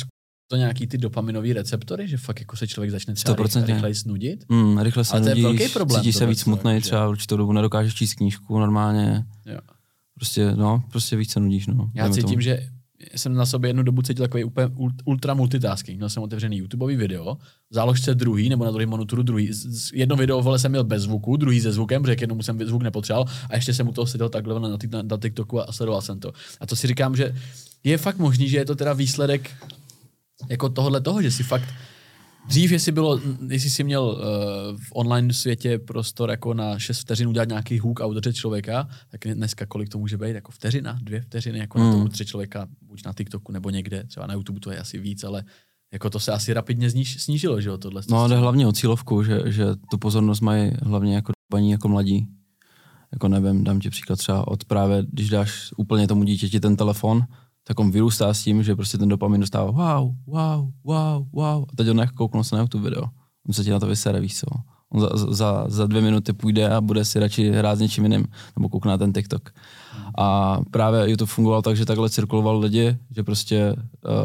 to 0.50 0.56
nějaký 0.56 0.86
ty 0.86 0.98
dopaminové 0.98 1.52
receptory, 1.52 2.08
že 2.08 2.16
fakt 2.16 2.40
jako 2.40 2.56
se 2.56 2.66
člověk 2.66 2.90
začne 2.90 3.14
třeba 3.14 3.36
100%. 3.36 3.64
rychleji 3.64 3.94
snudit. 3.94 4.44
Mm, 4.48 4.78
rychle 4.78 5.04
se 5.04 5.12
Ale 5.12 5.20
nudíš, 5.20 5.32
to 5.32 5.38
je 5.38 5.58
velký 5.58 5.72
problém. 5.72 6.00
Cítíš 6.00 6.16
se 6.16 6.26
víc 6.26 6.40
smutný, 6.40 6.80
třeba 6.80 7.08
určitou 7.08 7.36
dobu 7.36 7.52
nedokážeš 7.52 7.94
číst 7.94 8.14
knížku 8.14 8.58
normálně. 8.58 9.24
Jo. 9.46 9.58
Prostě, 10.14 10.52
no, 10.56 10.82
prostě 10.90 11.16
víc 11.16 11.32
se 11.32 11.40
nudíš, 11.40 11.66
no. 11.66 11.90
Já 11.94 12.08
cítím, 12.08 12.28
tomu. 12.28 12.40
že 12.40 12.68
jsem 13.16 13.34
na 13.34 13.46
sobě 13.46 13.68
jednu 13.68 13.82
dobu 13.82 14.02
cítil 14.02 14.24
takový 14.24 14.44
úplně 14.44 14.68
ultra 15.04 15.34
multitasking. 15.34 15.98
Měl 15.98 16.08
jsem 16.08 16.22
otevřený 16.22 16.56
YouTubeový 16.56 16.96
video, 16.96 17.34
v 17.70 17.74
záložce 17.74 18.14
druhý, 18.14 18.48
nebo 18.48 18.64
na 18.64 18.70
druhém 18.70 18.88
monitoru 18.88 19.22
druhý. 19.22 19.50
Jedno 19.92 20.16
video 20.16 20.42
vole 20.42 20.58
jsem 20.58 20.70
měl 20.70 20.84
bez 20.84 21.02
zvuku, 21.02 21.36
druhý 21.36 21.60
se 21.60 21.72
zvukem, 21.72 22.02
protože 22.02 22.16
k 22.16 22.20
jednomu 22.20 22.42
jsem 22.42 22.66
zvuk 22.66 22.82
nepotřeboval 22.82 23.26
a 23.50 23.56
ještě 23.56 23.74
jsem 23.74 23.88
u 23.88 23.92
toho 23.92 24.06
seděl 24.06 24.28
takhle 24.28 24.60
na, 24.60 24.68
na, 24.68 25.02
na 25.02 25.16
TikToku 25.16 25.60
a 25.68 25.72
sledoval 25.72 26.02
jsem 26.02 26.20
to. 26.20 26.32
A 26.60 26.66
to 26.66 26.76
si 26.76 26.86
říkám, 26.86 27.16
že 27.16 27.34
je 27.84 27.98
fakt 27.98 28.18
možný, 28.18 28.48
že 28.48 28.56
je 28.56 28.64
to 28.64 28.74
teda 28.74 28.92
výsledek 28.92 29.50
jako 30.48 30.68
tohle 30.68 31.00
toho, 31.00 31.22
že 31.22 31.30
si 31.30 31.42
fakt 31.42 31.68
Dřív, 32.48 32.72
jestli 32.72 32.92
bylo, 32.92 33.20
jestli 33.48 33.70
jsi 33.70 33.84
měl 33.84 34.02
uh, 34.02 34.20
v 34.76 34.92
online 34.94 35.34
světě 35.34 35.78
prostor 35.78 36.30
jako 36.30 36.54
na 36.54 36.78
6 36.78 36.98
vteřin 37.00 37.28
udělat 37.28 37.48
nějaký 37.48 37.78
hůk 37.78 38.00
a 38.00 38.06
udržet 38.06 38.32
člověka, 38.32 38.88
tak 39.08 39.20
dneska 39.34 39.66
kolik 39.66 39.88
to 39.88 39.98
může 39.98 40.18
být? 40.18 40.34
Jako 40.34 40.52
vteřina, 40.52 40.98
dvě 41.02 41.20
vteřiny, 41.20 41.58
jako 41.58 41.78
mm. 41.78 41.84
na 41.84 41.90
to 41.90 41.96
hmm. 41.96 42.06
udržet 42.06 42.24
člověka, 42.24 42.66
buď 42.82 43.04
na 43.04 43.12
TikToku 43.12 43.52
nebo 43.52 43.70
někde, 43.70 44.04
třeba 44.04 44.26
na 44.26 44.34
YouTube 44.34 44.60
to 44.60 44.70
je 44.70 44.78
asi 44.78 44.98
víc, 44.98 45.24
ale 45.24 45.44
jako 45.92 46.10
to 46.10 46.20
se 46.20 46.32
asi 46.32 46.52
rapidně 46.52 46.90
zniž, 46.90 47.22
snížilo, 47.22 47.60
že 47.60 47.68
jo, 47.68 47.78
tohle. 47.78 48.02
No, 48.10 48.16
ale 48.18 48.36
hlavně 48.36 48.66
o 48.66 48.72
cílovku, 48.72 49.22
že, 49.22 49.42
že 49.46 49.64
tu 49.90 49.98
pozornost 49.98 50.40
mají 50.40 50.72
hlavně 50.82 51.14
jako 51.14 51.32
paní 51.48 51.70
jako 51.70 51.88
mladí. 51.88 52.28
Jako 53.12 53.28
nevím, 53.28 53.64
dám 53.64 53.80
ti 53.80 53.90
příklad 53.90 54.16
třeba 54.16 54.48
od 54.48 54.64
právě, 54.64 55.04
když 55.12 55.30
dáš 55.30 55.70
úplně 55.76 56.08
tomu 56.08 56.24
dítěti 56.24 56.60
ten 56.60 56.76
telefon, 56.76 57.22
tak 57.64 57.80
on 57.80 57.90
vyrůstá 57.90 58.34
s 58.34 58.42
tím, 58.42 58.62
že 58.62 58.76
prostě 58.76 58.98
ten 58.98 59.08
dopamin 59.08 59.40
dostává 59.40 59.70
wow, 59.70 60.14
wow, 60.26 60.70
wow, 60.84 61.26
wow. 61.32 61.64
A 61.72 61.76
teď 61.76 61.88
on 61.88 61.98
jako 61.98 62.14
kouknul 62.14 62.44
se 62.44 62.56
na 62.56 62.60
YouTube 62.60 62.90
video. 62.90 63.04
On 63.48 63.54
se 63.54 63.64
ti 63.64 63.70
na 63.70 63.80
to 63.80 63.86
vysere, 63.86 64.20
víš 64.20 64.38
co. 64.38 64.46
On 64.92 65.00
za, 65.00 65.08
za, 65.14 65.64
za 65.68 65.86
dvě 65.86 66.02
minuty 66.02 66.32
půjde 66.32 66.70
a 66.70 66.80
bude 66.80 67.04
si 67.04 67.20
radši 67.20 67.50
hrát 67.50 67.76
s 67.76 67.80
něčím 67.80 68.04
jiným, 68.04 68.26
nebo 68.56 68.68
koukne 68.68 68.90
na 68.90 68.98
ten 68.98 69.12
TikTok. 69.12 69.50
A 70.18 70.58
právě 70.70 71.10
YouTube 71.10 71.32
fungoval 71.32 71.62
tak, 71.62 71.76
že 71.76 71.86
takhle 71.86 72.10
cirkuloval 72.10 72.58
lidi, 72.58 72.98
že 73.16 73.22
prostě 73.22 73.76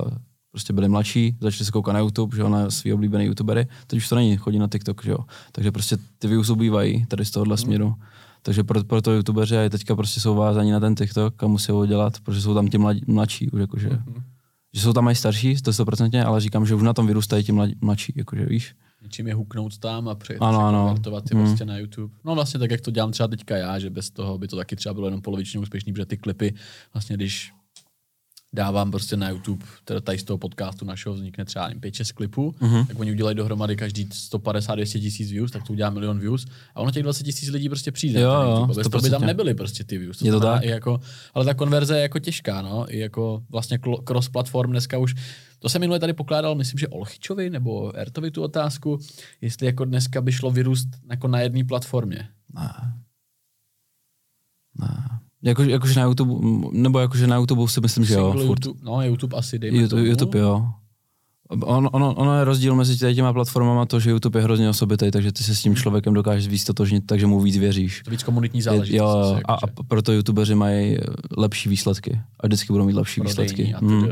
uh, 0.06 0.17
prostě 0.52 0.74
byli 0.74 0.89
mladší, 0.89 1.38
začali 1.41 1.65
se 1.65 1.71
koukat 1.71 1.93
na 1.93 2.00
YouTube, 2.00 2.36
že 2.36 2.41
jo, 2.41 2.50
na 2.50 2.71
svý 2.71 2.93
oblíbený 2.93 3.26
youtubery, 3.26 3.67
teď 3.88 3.98
už 3.98 4.10
to 4.10 4.15
není, 4.15 4.38
chodí 4.38 4.60
na 4.60 4.67
TikTok, 4.67 5.04
že 5.04 5.12
jo. 5.12 5.17
Takže 5.52 5.71
prostě 5.71 5.98
ty 6.19 6.28
views 6.28 6.50
ubývají 6.50 7.06
tady 7.06 7.26
z 7.26 7.32
tohohle 7.32 7.54
mm. 7.54 7.58
směru. 7.58 7.95
Takže 8.46 8.64
pro, 8.64 8.84
proto 8.84 9.12
youtubeři 9.12 9.70
teďka 9.70 9.96
prostě 9.96 10.20
jsou 10.20 10.36
vázaní 10.36 10.72
na 10.72 10.80
ten 10.80 10.96
TikTok 10.96 11.44
a 11.44 11.48
musí 11.48 11.72
ho 11.72 11.86
dělat, 11.86 12.20
protože 12.24 12.42
jsou 12.42 12.54
tam 12.54 12.68
ti 12.68 12.78
mladí, 12.78 13.02
mladší 13.08 13.50
už 13.50 13.60
jakože. 13.60 13.90
Mm-hmm. 13.90 14.24
Že 14.74 14.82
jsou 14.82 14.94
tam 14.94 15.08
i 15.08 15.16
starší, 15.16 15.56
to 15.56 15.72
100%, 15.72 16.28
ale 16.28 16.42
říkám, 16.42 16.66
že 16.66 16.76
už 16.76 16.84
na 16.84 16.94
tom 16.94 17.08
vyrůstají 17.08 17.44
ti 17.44 17.52
mladí, 17.52 17.76
mladší, 17.82 18.14
jakože 18.16 18.46
víš. 18.46 18.76
Něčím 19.02 19.28
je 19.28 19.34
huknout 19.34 19.78
tam 19.78 20.08
a 20.08 20.16
přejít 20.16 20.40
ano, 20.42 20.60
ano. 20.60 20.84
konvertovat 20.84 21.24
je 21.32 21.38
mm. 21.38 21.46
prostě 21.46 21.66
na 21.66 21.78
YouTube. 21.78 22.14
No 22.26 22.36
vlastně 22.36 22.60
tak, 22.60 22.72
jak 22.72 22.82
to 22.82 22.92
dělám 22.92 23.12
třeba 23.12 23.28
teďka 23.28 23.58
já, 23.58 23.80
že 23.80 23.90
bez 23.90 24.10
toho 24.10 24.38
by 24.38 24.48
to 24.48 24.56
taky 24.56 24.76
třeba 24.76 24.94
bylo 24.94 25.08
jenom 25.08 25.22
polovičně 25.22 25.60
úspěšný, 25.60 25.94
protože 25.94 26.06
ty 26.06 26.18
klipy 26.18 26.54
vlastně, 26.94 27.16
když 27.16 27.54
dávám 28.56 28.91
prostě 28.91 29.18
na 29.18 29.30
YouTube, 29.30 29.65
teda 29.86 30.02
tady 30.02 30.18
z 30.18 30.24
toho 30.24 30.38
podcastu 30.38 30.86
našeho 30.86 31.15
vznikne 31.15 31.46
třeba 31.46 31.70
5-6 31.70 32.13
klipů, 32.13 32.56
uh-huh. 32.62 32.88
tak 32.88 33.00
oni 33.00 33.12
udělají 33.12 33.36
dohromady 33.36 33.76
každý 33.76 34.06
150-200 34.06 35.00
tisíc 35.00 35.32
views, 35.32 35.52
tak 35.52 35.63
to 35.63 35.74
udělá 35.74 35.89
milion 35.89 36.20
views 36.20 36.46
a 36.76 36.82
ono 36.82 36.91
těch 36.91 37.04
20 37.04 37.24
tisíc 37.24 37.50
lidí 37.50 37.70
prostě 37.70 37.91
přijde. 37.91 38.22
Jo, 38.22 38.32
jo, 38.32 38.68
bez 38.76 38.88
toho 38.88 39.02
by 39.02 39.10
tam 39.10 39.26
nebyly 39.26 39.54
prostě 39.54 39.84
ty 39.84 39.98
views. 39.98 40.18
To 40.18 40.26
je 40.26 40.32
to 40.32 40.39
tak? 40.39 40.63
I 40.63 40.68
jako, 40.68 41.00
ale 41.34 41.46
ta 41.46 41.54
konverze 41.54 41.96
je 41.96 42.02
jako 42.02 42.20
těžká, 42.20 42.62
no, 42.62 42.86
i 42.89 43.00
jako 43.00 43.44
vlastně 43.50 43.80
cross 44.08 44.30
platform 44.30 44.72
dneska 44.72 44.98
už 44.98 45.15
to 45.60 45.70
jsem 45.70 45.82
minule 45.82 46.00
tady 46.00 46.13
pokládal, 46.13 46.56
myslím, 46.56 46.78
že 46.78 46.88
Olchyčovi 46.88 47.50
nebo 47.50 47.96
Ertovi 47.96 48.32
tu 48.32 48.44
otázku, 48.44 49.00
jestli 49.41 49.65
jako 49.65 49.86
dneska 49.86 50.22
by 50.22 50.32
šlo 50.32 50.52
vyrůst 50.52 50.88
jako 51.10 51.28
na 51.28 51.39
jedné 51.39 51.63
platformě. 51.63 52.30
Ne. 52.54 52.72
Ne. 54.80 55.20
Jako, 55.43 55.63
jakože 55.63 56.00
na 56.00 56.06
YouTube, 56.06 56.34
nebo 56.71 57.00
jakože 57.00 57.28
na 57.28 57.36
YouTube 57.36 57.67
si 57.67 57.82
myslím, 57.82 58.06
že 58.06 58.13
jo. 58.13 58.32
Furt. 58.32 58.65
YouTube, 58.65 58.80
no, 58.84 59.02
YouTube 59.02 59.38
asi, 59.38 59.60
dejme 59.60 59.78
YouTube, 59.78 60.02
tomu. 60.02 60.10
YouTube, 60.12 60.39
jo. 60.39 60.65
On, 61.50 61.90
ono, 61.92 62.14
ono 62.14 62.40
je 62.40 62.44
rozdíl 62.44 62.76
mezi 62.76 63.16
těma 63.16 63.34
platformama 63.34 63.86
to, 63.86 64.00
že 64.00 64.10
YouTube 64.10 64.40
je 64.40 64.44
hrozně 64.44 64.70
osobitý, 64.70 65.12
takže 65.12 65.32
ty 65.32 65.44
se 65.44 65.56
s 65.56 65.62
tím 65.62 65.72
hmm. 65.72 65.82
člověkem 65.82 66.14
dokážeš 66.14 66.48
víc 66.48 66.64
totožnit, 66.64 67.06
takže 67.06 67.28
mu 67.28 67.42
víc 67.42 67.58
věříš. 67.58 68.02
To 68.06 68.12
víc 68.12 68.24
komunitní 68.24 68.62
záležitost. 68.62 68.98
Jo, 68.98 69.40
a, 69.48 69.54
a 69.54 69.68
proto 69.88 70.12
YouTubeři 70.12 70.56
mají 70.56 70.98
lepší 71.38 71.70
výsledky 71.70 72.22
a 72.40 72.48
vždycky 72.48 72.74
budou 72.74 72.86
mít 72.86 72.94
lepší 72.94 73.22
Prodejní 73.22 73.44
výsledky. 73.44 73.74
A, 73.74 73.80
hmm. 73.80 74.08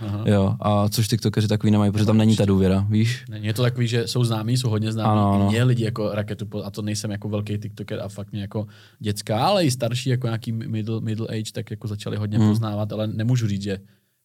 Aha. 0.00 0.24
Jo, 0.26 0.54
a 0.60 0.88
což 0.88 1.08
TikTokeři 1.08 1.48
takový 1.48 1.70
nemají, 1.70 1.92
protože 1.92 2.06
tam 2.06 2.18
není 2.18 2.36
ta 2.36 2.44
důvěra, 2.44 2.86
víš? 2.90 3.24
Není, 3.30 3.46
je 3.46 3.54
to 3.54 3.62
takový, 3.62 3.88
že 3.88 4.06
jsou 4.06 4.24
známí, 4.24 4.56
jsou 4.56 4.68
hodně 4.68 4.92
známí. 4.92 5.10
Ano, 5.10 5.32
ano. 5.32 5.50
Mě 5.50 5.64
lidi 5.64 5.84
jako 5.84 6.10
raketu, 6.12 6.46
a 6.64 6.70
to 6.70 6.82
nejsem 6.82 7.10
jako 7.10 7.28
velký 7.28 7.58
TikToker 7.58 8.00
a 8.00 8.08
fakt 8.08 8.32
mě 8.32 8.40
jako 8.40 8.66
dětská, 8.98 9.46
ale 9.46 9.64
i 9.64 9.70
starší, 9.70 10.10
jako 10.10 10.26
nějaký 10.26 10.52
middle, 10.52 11.00
middle 11.00 11.26
age, 11.28 11.52
tak 11.52 11.70
jako 11.70 11.88
začali 11.88 12.16
hodně 12.16 12.38
hmm. 12.38 12.48
poznávat, 12.48 12.92
ale 12.92 13.06
nemůžu 13.06 13.48
říct, 13.48 13.62
že 13.62 13.78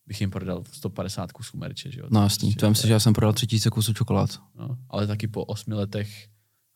bych 0.08 0.22
jim 0.22 0.32
prodal 0.32 0.64
150 0.72 1.32
kusů 1.32 1.58
merče, 1.58 1.92
že 1.92 2.00
jo? 2.00 2.08
No 2.10 2.24
jasný, 2.24 2.50
prostě 2.50 2.60
to 2.60 2.70
myslím, 2.70 2.88
že 2.88 2.94
já 2.94 3.00
jsem 3.00 3.14
prodal 3.14 3.34
3000 3.34 3.70
kusů 3.70 3.94
čokolád. 3.94 4.30
No, 4.60 4.78
ale 4.90 5.08
taky 5.08 5.28
po 5.28 5.46
osmi 5.46 5.74
letech 5.74 6.28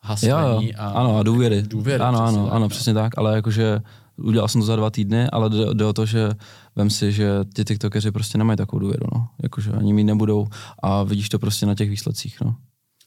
hasení 0.01 0.75
a... 0.75 0.87
Ano, 0.87 1.17
a 1.17 1.23
důvěry. 1.23 1.61
důvěry 1.61 2.03
ano, 2.03 2.21
ano, 2.21 2.43
tak, 2.43 2.53
ano, 2.53 2.59
no. 2.59 2.69
přesně 2.69 2.93
tak, 2.93 3.17
ale 3.17 3.35
jakože 3.35 3.81
udělal 4.17 4.47
jsem 4.47 4.61
to 4.61 4.67
za 4.67 4.75
dva 4.75 4.89
týdny, 4.89 5.29
ale 5.29 5.49
jde, 5.49 5.65
jde 5.73 5.85
o 5.85 5.93
to, 5.93 6.05
že 6.05 6.29
vem 6.75 6.89
si, 6.89 7.11
že 7.11 7.29
ty 7.53 7.65
tiktokeři 7.65 8.11
prostě 8.11 8.37
nemají 8.37 8.57
takovou 8.57 8.79
důvěru, 8.79 9.05
no. 9.13 9.27
Jakože 9.43 9.71
ani 9.71 9.93
mít 9.93 10.03
nebudou 10.03 10.47
a 10.83 11.03
vidíš 11.03 11.29
to 11.29 11.39
prostě 11.39 11.65
na 11.65 11.75
těch 11.75 11.89
výsledcích, 11.89 12.41
no. 12.41 12.55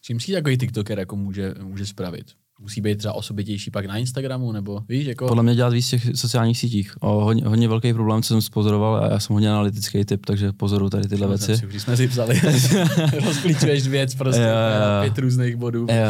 Čím 0.02 0.20
si 0.20 0.32
takový 0.32 0.58
tiktoker 0.58 0.98
jako 0.98 1.16
může, 1.16 1.54
může 1.62 1.86
spravit? 1.86 2.26
Musí 2.60 2.80
být 2.80 2.98
třeba 2.98 3.14
osobitější 3.14 3.70
pak 3.70 3.86
na 3.86 3.96
Instagramu, 3.96 4.52
nebo 4.52 4.82
víš, 4.88 5.06
jako... 5.06 5.28
Podle 5.28 5.42
mě 5.42 5.54
dělat 5.54 5.72
víc 5.72 5.88
těch 5.88 6.10
sociálních 6.14 6.58
sítích. 6.58 6.94
O, 7.00 7.24
hodně, 7.24 7.42
hodně 7.46 7.68
velký 7.68 7.92
problém, 7.92 8.22
co 8.22 8.28
jsem 8.28 8.42
spozoroval, 8.42 8.96
a 8.96 9.12
já 9.12 9.20
jsem 9.20 9.34
hodně 9.34 9.50
analytický 9.50 10.04
typ, 10.04 10.26
takže 10.26 10.52
pozoruju 10.52 10.90
tady 10.90 11.08
tyhle 11.08 11.28
věci. 11.28 11.56
Si, 11.56 11.66
když 11.66 11.82
jsme 11.82 11.96
si 11.96 12.08
psali, 12.08 12.40
rozklíčuješ 13.24 13.88
věc 13.88 14.14
prostě, 14.14 14.42
jo. 14.42 15.02
pět 15.02 15.18
různých 15.18 15.56
bodů. 15.56 15.86
Prostě, 15.86 16.02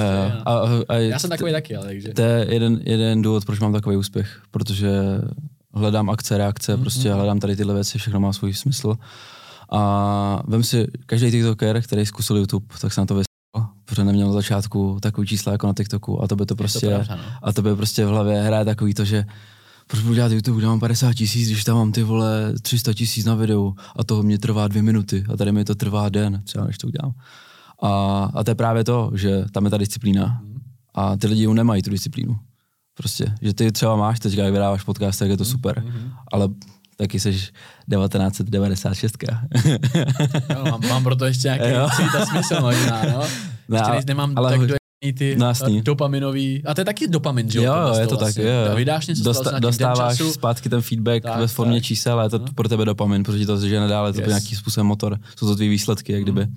a, 0.44 0.52
a, 0.52 0.68
a 0.88 0.94
já 0.94 1.18
jsem 1.18 1.30
takový 1.30 1.52
taky, 1.52 1.76
ale 1.76 1.86
takže... 1.86 2.08
To 2.08 2.22
je 2.22 2.46
jeden, 2.50 2.80
jeden 2.84 3.22
důvod, 3.22 3.44
proč 3.44 3.60
mám 3.60 3.72
takový 3.72 3.96
úspěch, 3.96 4.42
protože 4.50 4.90
hledám 5.74 6.10
akce, 6.10 6.38
reakce, 6.38 6.74
mm-hmm. 6.74 6.80
prostě 6.80 7.12
hledám 7.12 7.40
tady 7.40 7.56
tyhle 7.56 7.74
věci, 7.74 7.98
všechno 7.98 8.20
má 8.20 8.32
svůj 8.32 8.54
smysl. 8.54 8.96
A 9.72 10.42
vem 10.48 10.62
si, 10.62 10.86
každý 11.06 11.30
TikToker, 11.30 11.82
který 11.82 12.06
zkusil 12.06 12.36
YouTube, 12.36 12.66
tak 12.80 12.92
se 12.92 13.00
na 13.00 13.06
to 13.06 13.14
protože 13.84 14.04
neměl 14.04 14.26
na 14.26 14.32
začátku 14.32 14.98
takový 15.02 15.26
čísla 15.26 15.52
jako 15.52 15.66
na 15.66 15.72
TikToku 15.72 16.22
a 16.22 16.28
to 16.28 16.36
by 16.36 16.46
to 16.46 16.56
prostě, 16.56 16.86
to 16.86 16.86
pravda, 16.86 17.16
no. 17.16 17.22
a 17.42 17.52
to 17.52 17.62
by 17.62 17.76
prostě 17.76 18.06
v 18.06 18.08
hlavě 18.08 18.42
hraje 18.42 18.64
takový 18.64 18.94
to, 18.94 19.04
že 19.04 19.24
proč 19.86 20.02
budu 20.02 20.14
dělat 20.14 20.32
YouTube, 20.32 20.58
kde 20.58 20.66
mám 20.66 20.80
50 20.80 21.14
tisíc, 21.14 21.48
když 21.48 21.64
tam 21.64 21.76
mám 21.76 21.92
ty 21.92 22.02
vole 22.02 22.54
300 22.62 22.92
tisíc 22.94 23.24
na 23.24 23.34
videu 23.34 23.74
a 23.96 24.04
toho 24.04 24.22
mě 24.22 24.38
trvá 24.38 24.68
dvě 24.68 24.82
minuty 24.82 25.24
a 25.32 25.36
tady 25.36 25.52
mi 25.52 25.64
to 25.64 25.74
trvá 25.74 26.08
den, 26.08 26.42
třeba 26.44 26.64
než 26.64 26.78
to 26.78 26.86
udělám. 26.86 27.12
A, 27.82 28.24
a 28.34 28.44
to 28.44 28.50
je 28.50 28.54
právě 28.54 28.84
to, 28.84 29.10
že 29.14 29.44
tam 29.52 29.64
je 29.64 29.70
ta 29.70 29.78
disciplína 29.78 30.42
a 30.94 31.16
ty 31.16 31.26
lidi 31.26 31.54
nemají 31.54 31.82
tu 31.82 31.90
disciplínu. 31.90 32.38
Prostě, 32.94 33.34
že 33.42 33.54
ty 33.54 33.72
třeba 33.72 33.96
máš 33.96 34.20
teďka, 34.20 34.42
jak 34.42 34.52
vydáváš 34.52 34.82
podcast, 34.82 35.18
tak 35.18 35.30
je 35.30 35.36
to 35.36 35.44
super, 35.44 35.82
mm-hmm. 35.82 36.12
ale 36.32 36.48
taky 37.00 37.20
jsi 37.20 37.30
1996. 37.30 39.16
no, 40.54 40.64
mám, 40.70 40.80
mám 40.88 41.04
proto 41.04 41.24
ještě 41.24 41.48
nějaký 41.48 41.92
ta 42.12 42.26
smysl 42.26 42.60
možná, 42.60 43.02
no. 43.04 43.22
no 43.68 43.76
ještě 43.76 44.06
nemám 44.06 44.32
ale 44.36 44.50
tak 44.50 44.60
do 44.60 44.74
ty 45.14 45.36
no, 45.36 45.52
dopaminový, 45.82 46.62
a 46.66 46.74
to 46.74 46.80
je 46.80 46.84
taky 46.84 47.08
dopamin, 47.08 47.50
že 47.50 47.58
jo? 47.58 47.64
Jo, 47.64 47.94
je 48.00 48.06
to 48.06 48.16
vlastně. 48.16 48.44
tak, 48.44 48.68
jo. 48.70 48.76
Vydáš 48.76 49.06
něco, 49.06 49.24
Dosta, 49.24 49.58
dostáváš 49.58 50.18
času. 50.18 50.32
zpátky 50.32 50.68
ten 50.68 50.82
feedback 50.82 51.22
tak, 51.22 51.38
ve 51.38 51.46
formě 51.46 51.76
tak. 51.76 51.84
čísel, 51.84 52.20
a 52.20 52.22
je 52.22 52.30
to 52.30 52.38
no. 52.38 52.44
pro 52.54 52.68
tebe 52.68 52.84
dopamin, 52.84 53.22
protože 53.22 53.46
to 53.46 53.68
že 53.68 53.80
nadále, 53.80 54.12
to 54.12 54.20
yes. 54.20 54.28
nějaký 54.28 54.56
způsobem 54.56 54.86
motor, 54.86 55.18
jsou 55.36 55.46
to 55.46 55.56
tvý 55.56 55.68
výsledky, 55.68 56.12
jak 56.12 56.22
kdyby. 56.22 56.46
Mm. 56.46 56.54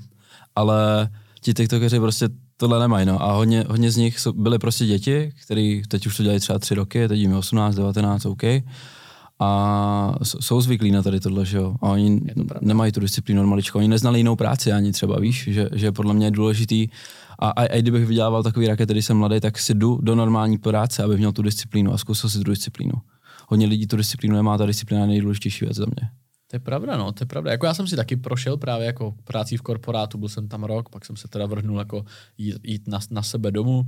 Ale 0.56 1.10
ti 1.42 1.54
tiktokeři 1.54 2.00
prostě 2.00 2.30
tohle 2.58 2.80
nemají, 2.80 3.06
no. 3.06 3.24
A 3.24 3.32
hodně, 3.32 3.66
hodně 3.70 3.92
z 3.92 3.98
nich 3.98 4.18
byly 4.36 4.60
prostě 4.60 4.86
děti, 4.86 5.32
který 5.46 5.84
teď 5.88 6.08
už 6.08 6.18
to 6.18 6.24
dělají 6.24 6.40
třeba 6.40 6.60
tři 6.60 6.76
roky, 6.76 7.08
teď 7.08 7.20
jim 7.20 7.32
je 7.32 7.38
18, 7.38 7.76
19, 7.76 8.26
OK 8.26 8.44
a 9.40 10.16
jsou 10.24 10.62
zvyklí 10.62 10.92
na 10.92 11.04
tady 11.04 11.20
tohle, 11.20 11.46
že 11.46 11.58
jo. 11.58 11.76
A 11.82 11.90
oni 11.90 12.22
nemají 12.62 12.92
tu 12.92 13.00
disciplínu 13.00 13.48
maličko, 13.48 13.80
oni 13.80 13.88
neznali 13.88 14.20
jinou 14.20 14.36
práci 14.36 14.72
ani 14.72 14.92
třeba, 14.92 15.20
víš, 15.20 15.50
že, 15.52 15.70
že 15.74 15.92
podle 15.92 16.14
mě 16.14 16.28
je 16.28 16.32
důležitý 16.32 16.88
a, 17.40 17.50
a, 17.50 17.64
a 17.64 17.82
kdybych 17.82 18.06
vydělával 18.06 18.44
takový 18.44 18.68
raket, 18.68 18.90
když 18.90 19.06
jsem 19.06 19.18
mladý, 19.18 19.40
tak 19.40 19.60
si 19.60 19.74
jdu 19.74 20.00
do 20.02 20.16
normální 20.16 20.58
práce, 20.58 21.04
abych 21.04 21.18
měl 21.18 21.32
tu 21.32 21.42
disciplínu 21.42 21.94
a 21.94 21.98
zkusil 21.98 22.30
si 22.30 22.38
tu 22.38 22.52
disciplínu. 22.52 22.94
Hodně 23.48 23.68
lidí 23.68 23.88
tu 23.88 23.98
disciplínu 23.98 24.36
nemá, 24.36 24.58
ta 24.58 24.66
disciplína 24.66 25.02
je 25.02 25.08
nejdůležitější 25.08 25.66
věc 25.66 25.78
za 25.78 25.86
mě. 25.86 26.10
To 26.48 26.56
je 26.56 26.60
pravda, 26.60 26.98
no, 26.98 27.12
to 27.12 27.22
je 27.22 27.26
pravda. 27.26 27.52
Jako 27.52 27.66
já 27.66 27.74
jsem 27.74 27.88
si 27.88 27.96
taky 27.96 28.16
prošel 28.16 28.58
právě 28.58 28.86
jako 28.86 29.14
práci 29.24 29.58
v 29.58 29.62
korporátu, 29.62 30.18
byl 30.18 30.30
jsem 30.30 30.48
tam 30.48 30.64
rok, 30.64 30.90
pak 30.90 31.06
jsem 31.06 31.16
se 31.16 31.28
teda 31.28 31.46
vrhnul 31.46 31.80
jako 31.80 32.06
jít, 32.38 32.56
jít 32.64 32.88
na, 32.88 33.00
na 33.12 33.24
sebe 33.24 33.52
domů, 33.52 33.84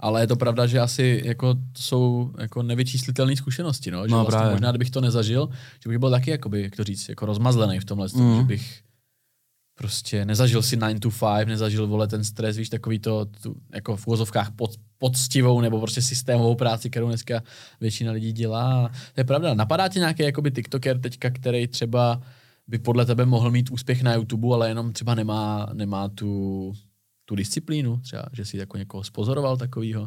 ale 0.00 0.20
je 0.20 0.26
to 0.26 0.36
pravda, 0.36 0.66
že 0.66 0.80
asi 0.80 1.22
jako 1.24 1.54
jsou 1.78 2.30
jako 2.38 2.62
nevyčíslitelné 2.62 3.36
zkušenosti, 3.36 3.90
no? 3.90 4.08
že 4.08 4.12
no, 4.12 4.16
vlastně 4.16 4.38
právě. 4.38 4.52
možná, 4.52 4.70
kdybych 4.70 4.90
to 4.90 5.00
nezažil, 5.00 5.48
že 5.82 5.88
bych 5.88 5.98
byl 5.98 6.10
taky, 6.10 6.30
jakoby, 6.30 6.62
jak 6.62 6.76
to 6.76 6.84
říct, 6.84 7.08
jako 7.08 7.26
rozmazlený 7.26 7.78
v 7.80 7.84
tomhle, 7.84 8.08
mm. 8.14 8.36
že 8.36 8.42
bych 8.42 8.82
prostě 9.80 10.24
nezažil 10.24 10.62
si 10.62 10.76
9 10.76 11.00
to 11.00 11.10
5, 11.10 11.48
nezažil, 11.48 11.86
vole, 11.86 12.08
ten 12.08 12.24
stres, 12.24 12.56
víš, 12.56 12.68
takový 12.68 12.98
to, 12.98 13.24
tu, 13.24 13.56
jako 13.74 13.96
v 13.96 14.06
úvozovkách 14.06 14.50
pod, 14.50 14.70
poctivou 14.98 15.60
nebo 15.60 15.80
prostě 15.80 16.02
systémovou 16.02 16.54
práci, 16.54 16.90
kterou 16.90 17.08
dneska 17.08 17.42
většina 17.80 18.12
lidí 18.12 18.32
dělá. 18.32 18.90
To 19.14 19.20
je 19.20 19.24
pravda. 19.24 19.54
Napadá 19.54 19.88
ti 19.88 19.98
nějaký 19.98 20.22
jakoby 20.22 20.50
TikToker 20.50 21.00
teďka, 21.00 21.30
který 21.30 21.66
třeba 21.66 22.20
by 22.68 22.78
podle 22.78 23.06
tebe 23.06 23.26
mohl 23.26 23.50
mít 23.50 23.70
úspěch 23.70 24.02
na 24.02 24.14
YouTube, 24.14 24.54
ale 24.54 24.68
jenom 24.68 24.92
třeba 24.92 25.14
nemá, 25.14 25.68
nemá 25.72 26.08
tu, 26.08 26.72
tu 27.30 27.36
disciplínu, 27.36 27.96
třeba, 27.96 28.24
že 28.32 28.44
si 28.44 28.56
jako 28.56 28.76
někoho 28.76 29.04
spozoroval 29.04 29.56
takovýho? 29.56 30.02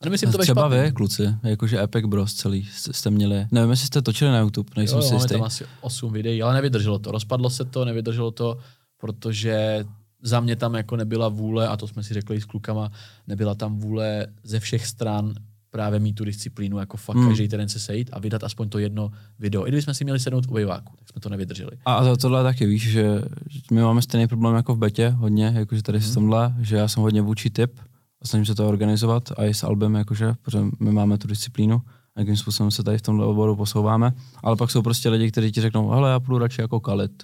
A 0.00 0.04
nemyslím 0.04 0.32
to 0.32 0.38
Třeba 0.38 0.68
vy, 0.68 0.92
kluci, 0.92 1.34
jakože 1.42 1.82
Epic 1.82 2.06
Bros 2.06 2.34
celý 2.34 2.68
jste 2.72 3.10
měli. 3.10 3.46
Nevím, 3.50 3.70
jestli 3.70 3.86
jste 3.86 4.02
točili 4.02 4.30
na 4.30 4.38
YouTube, 4.38 4.70
nejsem 4.76 4.98
jo, 4.98 5.02
si 5.02 5.14
jistý. 5.14 5.28
tam 5.28 5.42
asi 5.42 5.64
8 5.80 6.12
videí, 6.12 6.42
ale 6.42 6.54
nevydrželo 6.54 6.98
to. 6.98 7.12
Rozpadlo 7.12 7.50
se 7.50 7.64
to, 7.64 7.84
nevydrželo 7.84 8.30
to, 8.30 8.58
protože 9.00 9.84
za 10.22 10.40
mě 10.40 10.56
tam 10.56 10.74
jako 10.74 10.96
nebyla 10.96 11.28
vůle, 11.28 11.68
a 11.68 11.76
to 11.76 11.88
jsme 11.88 12.02
si 12.02 12.14
řekli 12.14 12.40
s 12.40 12.44
klukama, 12.44 12.92
nebyla 13.26 13.54
tam 13.54 13.78
vůle 13.78 14.26
ze 14.42 14.60
všech 14.60 14.86
stran 14.86 15.34
právě 15.70 16.00
mít 16.00 16.12
tu 16.12 16.24
disciplínu, 16.24 16.78
jako 16.78 16.96
fakt 16.96 17.16
hmm. 17.16 17.28
každý 17.28 17.48
den 17.48 17.68
se 17.68 17.80
sejít 17.80 18.10
a 18.12 18.18
vydat 18.18 18.44
aspoň 18.44 18.68
to 18.68 18.78
jedno 18.78 19.10
video. 19.38 19.66
I 19.66 19.68
kdybychom 19.68 19.94
si 19.94 20.04
měli 20.04 20.20
sednout 20.20 20.46
u 20.48 20.52
bejváku, 20.52 20.96
tak 20.98 21.08
jsme 21.08 21.20
to 21.20 21.28
nevydrželi. 21.28 21.70
A 21.84 22.04
za 22.04 22.16
tohle 22.16 22.42
taky 22.42 22.66
víš, 22.66 22.90
že 22.90 23.22
my 23.70 23.82
máme 23.82 24.02
stejný 24.02 24.26
problém 24.26 24.54
jako 24.54 24.74
v 24.74 24.78
betě 24.78 25.08
hodně, 25.08 25.52
jakože 25.54 25.82
tady 25.82 25.98
hmm. 25.98 26.08
s 26.08 26.14
tomhle, 26.14 26.54
že 26.60 26.76
já 26.76 26.88
jsem 26.88 27.02
hodně 27.02 27.22
vůči 27.22 27.50
typ 27.50 27.80
a 28.22 28.26
snažím 28.26 28.46
se 28.46 28.54
to 28.54 28.68
organizovat 28.68 29.32
a 29.36 29.44
i 29.44 29.54
s 29.54 29.64
albem, 29.64 29.94
jakože, 29.94 30.34
protože 30.42 30.58
my 30.80 30.92
máme 30.92 31.18
tu 31.18 31.28
disciplínu, 31.28 31.82
jakým 32.18 32.36
způsobem 32.36 32.70
se 32.70 32.82
tady 32.82 32.98
v 32.98 33.02
tomhle 33.02 33.26
oboru 33.26 33.56
posouváme, 33.56 34.12
ale 34.42 34.56
pak 34.56 34.70
jsou 34.70 34.82
prostě 34.82 35.08
lidi, 35.08 35.30
kteří 35.30 35.52
ti 35.52 35.60
řeknou, 35.60 35.88
hele, 35.88 36.10
já 36.10 36.20
půjdu 36.20 36.38
radši 36.38 36.60
jako 36.60 36.80
kalit, 36.80 37.22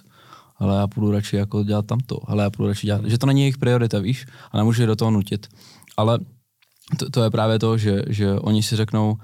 ale 0.57 0.77
já 0.77 0.87
půjdu 0.87 1.11
radši 1.11 1.35
jako 1.35 1.63
dělat 1.63 1.85
tamto, 1.85 2.19
ale 2.29 2.43
já 2.43 2.49
půjdu 2.49 2.67
radši 2.67 2.87
dělat, 2.87 3.05
že 3.05 3.17
to 3.17 3.25
není 3.25 3.41
jejich 3.41 3.57
priorita, 3.57 3.99
víš, 3.99 4.25
a 4.51 4.57
nemůžu 4.57 4.81
je 4.81 4.87
do 4.87 4.95
toho 4.95 5.11
nutit. 5.11 5.47
ale 5.97 6.19
to, 6.97 7.09
to 7.09 7.23
je 7.23 7.29
právě 7.29 7.59
to, 7.59 7.77
že, 7.77 8.01
že 8.07 8.33
oni 8.33 8.63
si 8.63 8.75
řeknou, 8.75 9.17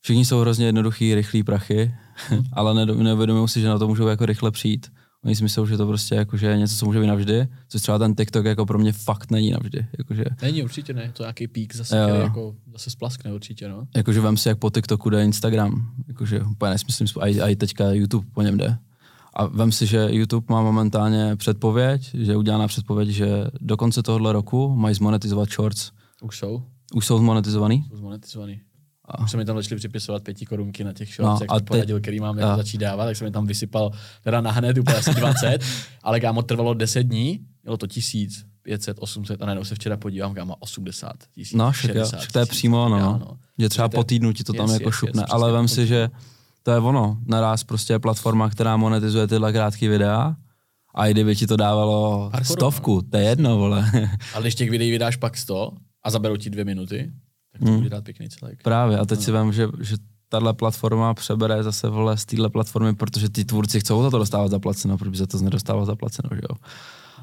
všichni 0.00 0.24
jsou 0.24 0.40
hrozně 0.40 0.66
jednoduchý, 0.66 1.14
rychlý 1.14 1.42
prachy, 1.42 1.94
ale 2.52 2.86
nevědomují 2.86 3.48
si, 3.48 3.60
že 3.60 3.68
na 3.68 3.78
to 3.78 3.88
můžou 3.88 4.06
jako 4.06 4.26
rychle 4.26 4.50
přijít. 4.50 4.86
Oni 5.24 5.36
si 5.36 5.42
myslí, 5.42 5.66
že 5.66 5.76
to 5.76 5.86
prostě 5.86 6.14
jako, 6.14 6.36
že 6.36 6.46
je 6.46 6.58
něco, 6.58 6.76
co 6.76 6.86
může 6.86 7.00
být 7.00 7.06
navždy, 7.06 7.48
což 7.68 7.82
třeba 7.82 7.98
ten 7.98 8.14
TikTok 8.14 8.44
jako 8.44 8.66
pro 8.66 8.78
mě 8.78 8.92
fakt 8.92 9.30
není 9.30 9.50
navždy. 9.50 9.86
Jakože, 9.98 10.24
není, 10.42 10.62
určitě 10.62 10.94
ne, 10.94 11.10
to 11.12 11.22
je 11.22 11.24
nějaký 11.24 11.48
pík 11.48 11.74
zase, 11.74 11.98
jo. 11.98 12.06
který 12.08 12.22
jako 12.22 12.54
zase 12.72 12.90
splaskne 12.90 13.32
určitě, 13.32 13.68
no. 13.68 13.86
Jakože 13.96 14.20
vem 14.20 14.36
si, 14.36 14.48
jak 14.48 14.58
po 14.58 14.70
TikToku 14.70 15.10
jde 15.10 15.24
Instagram, 15.24 15.90
jakože 16.08 16.40
úplně 16.40 16.70
nesmyslím, 16.70 17.08
a 17.22 17.48
i 17.48 17.56
teďka 17.56 17.90
YouTube 17.90 18.26
po 18.32 18.42
něm 18.42 18.58
jde. 18.58 18.78
A 19.34 19.46
vem 19.46 19.72
si, 19.72 19.86
že 19.86 20.08
YouTube 20.10 20.46
má 20.48 20.62
momentálně 20.62 21.36
předpověď, 21.36 22.10
že 22.14 22.36
udělaná 22.36 22.68
předpověď, 22.68 23.08
že 23.08 23.28
do 23.60 23.76
konce 23.76 24.02
tohohle 24.02 24.32
roku 24.32 24.76
mají 24.76 24.94
zmonetizovat 24.94 25.48
shorts. 25.48 25.90
Už 26.22 26.38
jsou? 26.38 26.62
Už 26.94 27.06
jsou 27.06 27.18
zmonetizovaný? 27.18 27.84
Jsou 27.88 27.96
zmonetizovaný. 27.96 28.60
A... 29.04 29.22
Už 29.22 29.30
se 29.30 29.36
mi 29.36 29.44
tam 29.44 29.56
začali 29.56 29.78
připisovat 29.78 30.22
pěti 30.22 30.46
korunky 30.46 30.84
na 30.84 30.92
těch 30.92 31.14
shorts, 31.14 31.40
no, 31.40 31.44
jak 31.44 31.62
a 31.62 31.64
poradil, 31.64 31.96
te... 31.96 32.00
který 32.00 32.20
mám 32.20 32.38
jako 32.38 32.56
začít 32.56 32.78
dávat, 32.78 33.04
tak 33.04 33.16
jsem 33.16 33.24
mi 33.24 33.30
tam 33.30 33.46
vysypal 33.46 33.90
teda 34.22 34.40
na 34.40 34.50
hned 34.50 34.78
úplně 34.78 34.96
asi 34.96 35.14
20, 35.14 35.58
ale 36.02 36.20
kámo 36.20 36.42
trvalo 36.42 36.74
10 36.74 37.02
dní, 37.02 37.40
mělo 37.62 37.76
to 37.76 37.86
tisíc, 37.86 38.44
500, 38.62 38.96
800 39.00 39.42
a 39.42 39.46
najednou 39.46 39.64
se 39.64 39.74
včera 39.74 39.96
podívám, 39.96 40.34
kámo 40.34 40.56
80 40.56 41.12
tisíc, 41.34 41.56
No, 41.56 41.72
však, 41.72 41.92
60, 41.92 42.18
však 42.18 42.32
to 42.32 42.38
je 42.38 42.46
přímo, 42.46 42.88
no. 42.88 42.98
no. 42.98 43.38
Že 43.58 43.68
třeba 43.68 43.88
po 43.88 44.04
týdnu 44.04 44.32
ti 44.32 44.44
to 44.44 44.52
tam 44.52 44.66
yes, 44.66 44.72
jako 44.80 44.88
yes, 44.88 44.96
šupne, 44.96 45.22
yes, 45.22 45.30
ale 45.30 45.52
vem 45.52 45.68
si, 45.68 45.86
že 45.86 46.10
to 46.62 46.70
je 46.70 46.78
ono. 46.78 47.18
Naraz 47.26 47.64
prostě 47.64 47.92
je 47.92 47.98
platforma, 47.98 48.50
která 48.50 48.76
monetizuje 48.76 49.26
tyhle 49.26 49.52
krátké 49.52 49.88
videa 49.88 50.36
a 50.94 51.06
i 51.06 51.10
kdyby 51.10 51.36
ti 51.36 51.46
to 51.46 51.56
dávalo 51.56 52.30
Hardcore, 52.32 52.56
stovku, 52.56 52.94
no. 52.94 53.02
to 53.02 53.16
je 53.16 53.24
jedno, 53.24 53.58
vole. 53.58 53.90
Ale 54.34 54.42
když 54.42 54.54
těch 54.54 54.70
videí 54.70 54.90
vydáš 54.90 55.16
pak 55.16 55.36
100 55.36 55.72
a 56.08 56.10
zaberou 56.10 56.36
ti 56.36 56.50
dvě 56.50 56.64
minuty, 56.64 57.12
tak 57.52 57.60
to 57.60 57.68
hmm. 57.68 57.76
bude 57.76 57.90
dát 57.90 58.04
pěkný 58.04 58.28
celek. 58.28 58.62
Právě 58.62 58.98
a 58.98 59.04
teď 59.04 59.18
no. 59.18 59.24
si 59.24 59.32
vím, 59.32 59.52
že, 59.52 59.68
že 59.80 59.96
tahle 60.28 60.54
platforma 60.54 61.14
přebere 61.14 61.62
zase 61.62 61.88
vole 61.88 62.16
z 62.16 62.24
téhle 62.24 62.50
platformy, 62.50 62.94
protože 62.94 63.28
ty 63.28 63.44
tvůrci 63.44 63.80
chcou 63.80 64.02
za 64.02 64.10
to 64.10 64.18
dostávat 64.18 64.48
zaplaceno, 64.48 64.98
protože 64.98 65.18
za 65.18 65.26
to 65.26 65.38
nedostává 65.38 65.84
zaplaceno, 65.84 66.28
že 66.32 66.40
jo. 66.50 66.56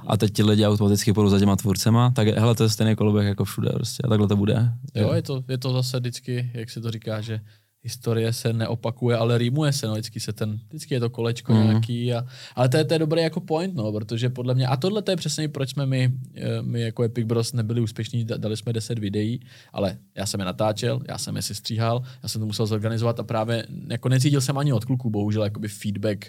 A 0.08 0.18
teď 0.18 0.34
ti 0.34 0.44
lidi 0.44 0.66
automaticky 0.66 1.14
půjdou 1.14 1.30
za 1.30 1.40
těma 1.40 1.56
tvůrcema, 1.56 2.12
tak 2.12 2.28
hele, 2.28 2.56
to 2.56 2.64
je 2.64 2.70
stejný 2.70 2.96
koloběh 2.96 3.28
jako 3.28 3.46
všude 3.46 3.70
prostě 3.70 4.04
a 4.04 4.08
takhle 4.08 4.28
to 4.28 4.36
bude. 4.36 4.74
Jo, 4.96 5.14
je 5.14 5.22
to, 5.22 5.44
je 5.50 5.58
to 5.58 5.74
zase 5.74 6.00
vždycky, 6.00 6.52
jak 6.54 6.70
se 6.70 6.82
to 6.82 6.92
říká, 6.92 7.22
že 7.22 7.40
historie 7.86 8.34
se 8.34 8.54
neopakuje, 8.54 9.18
ale 9.18 9.38
rýmuje 9.38 9.74
se, 9.74 9.88
no, 9.88 9.94
vždycky, 9.94 10.20
se 10.20 10.34
ten, 10.34 10.60
vždycky 10.68 10.94
je 10.94 11.00
to 11.00 11.10
kolečko 11.10 11.54
mm. 11.54 11.64
nějaký, 11.64 12.14
a, 12.14 12.26
ale 12.56 12.70
to 12.70 12.78
je, 12.78 12.86
to 12.86 12.94
je 12.94 13.00
dobrý 13.00 13.22
jako 13.22 13.40
point, 13.40 13.76
no, 13.76 13.92
protože 13.92 14.30
podle 14.30 14.54
mě, 14.56 14.68
a 14.68 14.78
tohle 14.78 15.02
to 15.02 15.12
je 15.12 15.18
přesně, 15.18 15.50
proč 15.50 15.70
jsme 15.70 15.86
my, 15.86 16.12
eh, 16.36 16.62
my 16.62 16.82
jako 16.82 17.04
Epic 17.04 17.26
Bros 17.26 17.54
nebyli 17.54 17.82
úspěšní, 17.82 18.26
dali 18.26 18.58
jsme 18.58 18.74
10 18.74 19.00
videí, 19.00 19.40
ale 19.74 19.98
já 20.16 20.26
jsem 20.26 20.40
je 20.40 20.46
natáčel, 20.46 21.02
já 21.08 21.18
jsem 21.18 21.36
je 21.36 21.42
si 21.42 21.56
stříhal, 21.56 22.04
já 22.24 22.30
jsem 22.30 22.42
to 22.42 22.46
musel 22.46 22.66
zorganizovat 22.66 23.20
a 23.20 23.24
právě 23.24 23.68
jako 23.90 24.10
necítil 24.10 24.42
jsem 24.42 24.58
ani 24.58 24.74
od 24.74 24.86
kluků, 24.86 25.10
bohužel, 25.10 25.44
jakoby 25.44 25.68
feedback, 25.68 26.26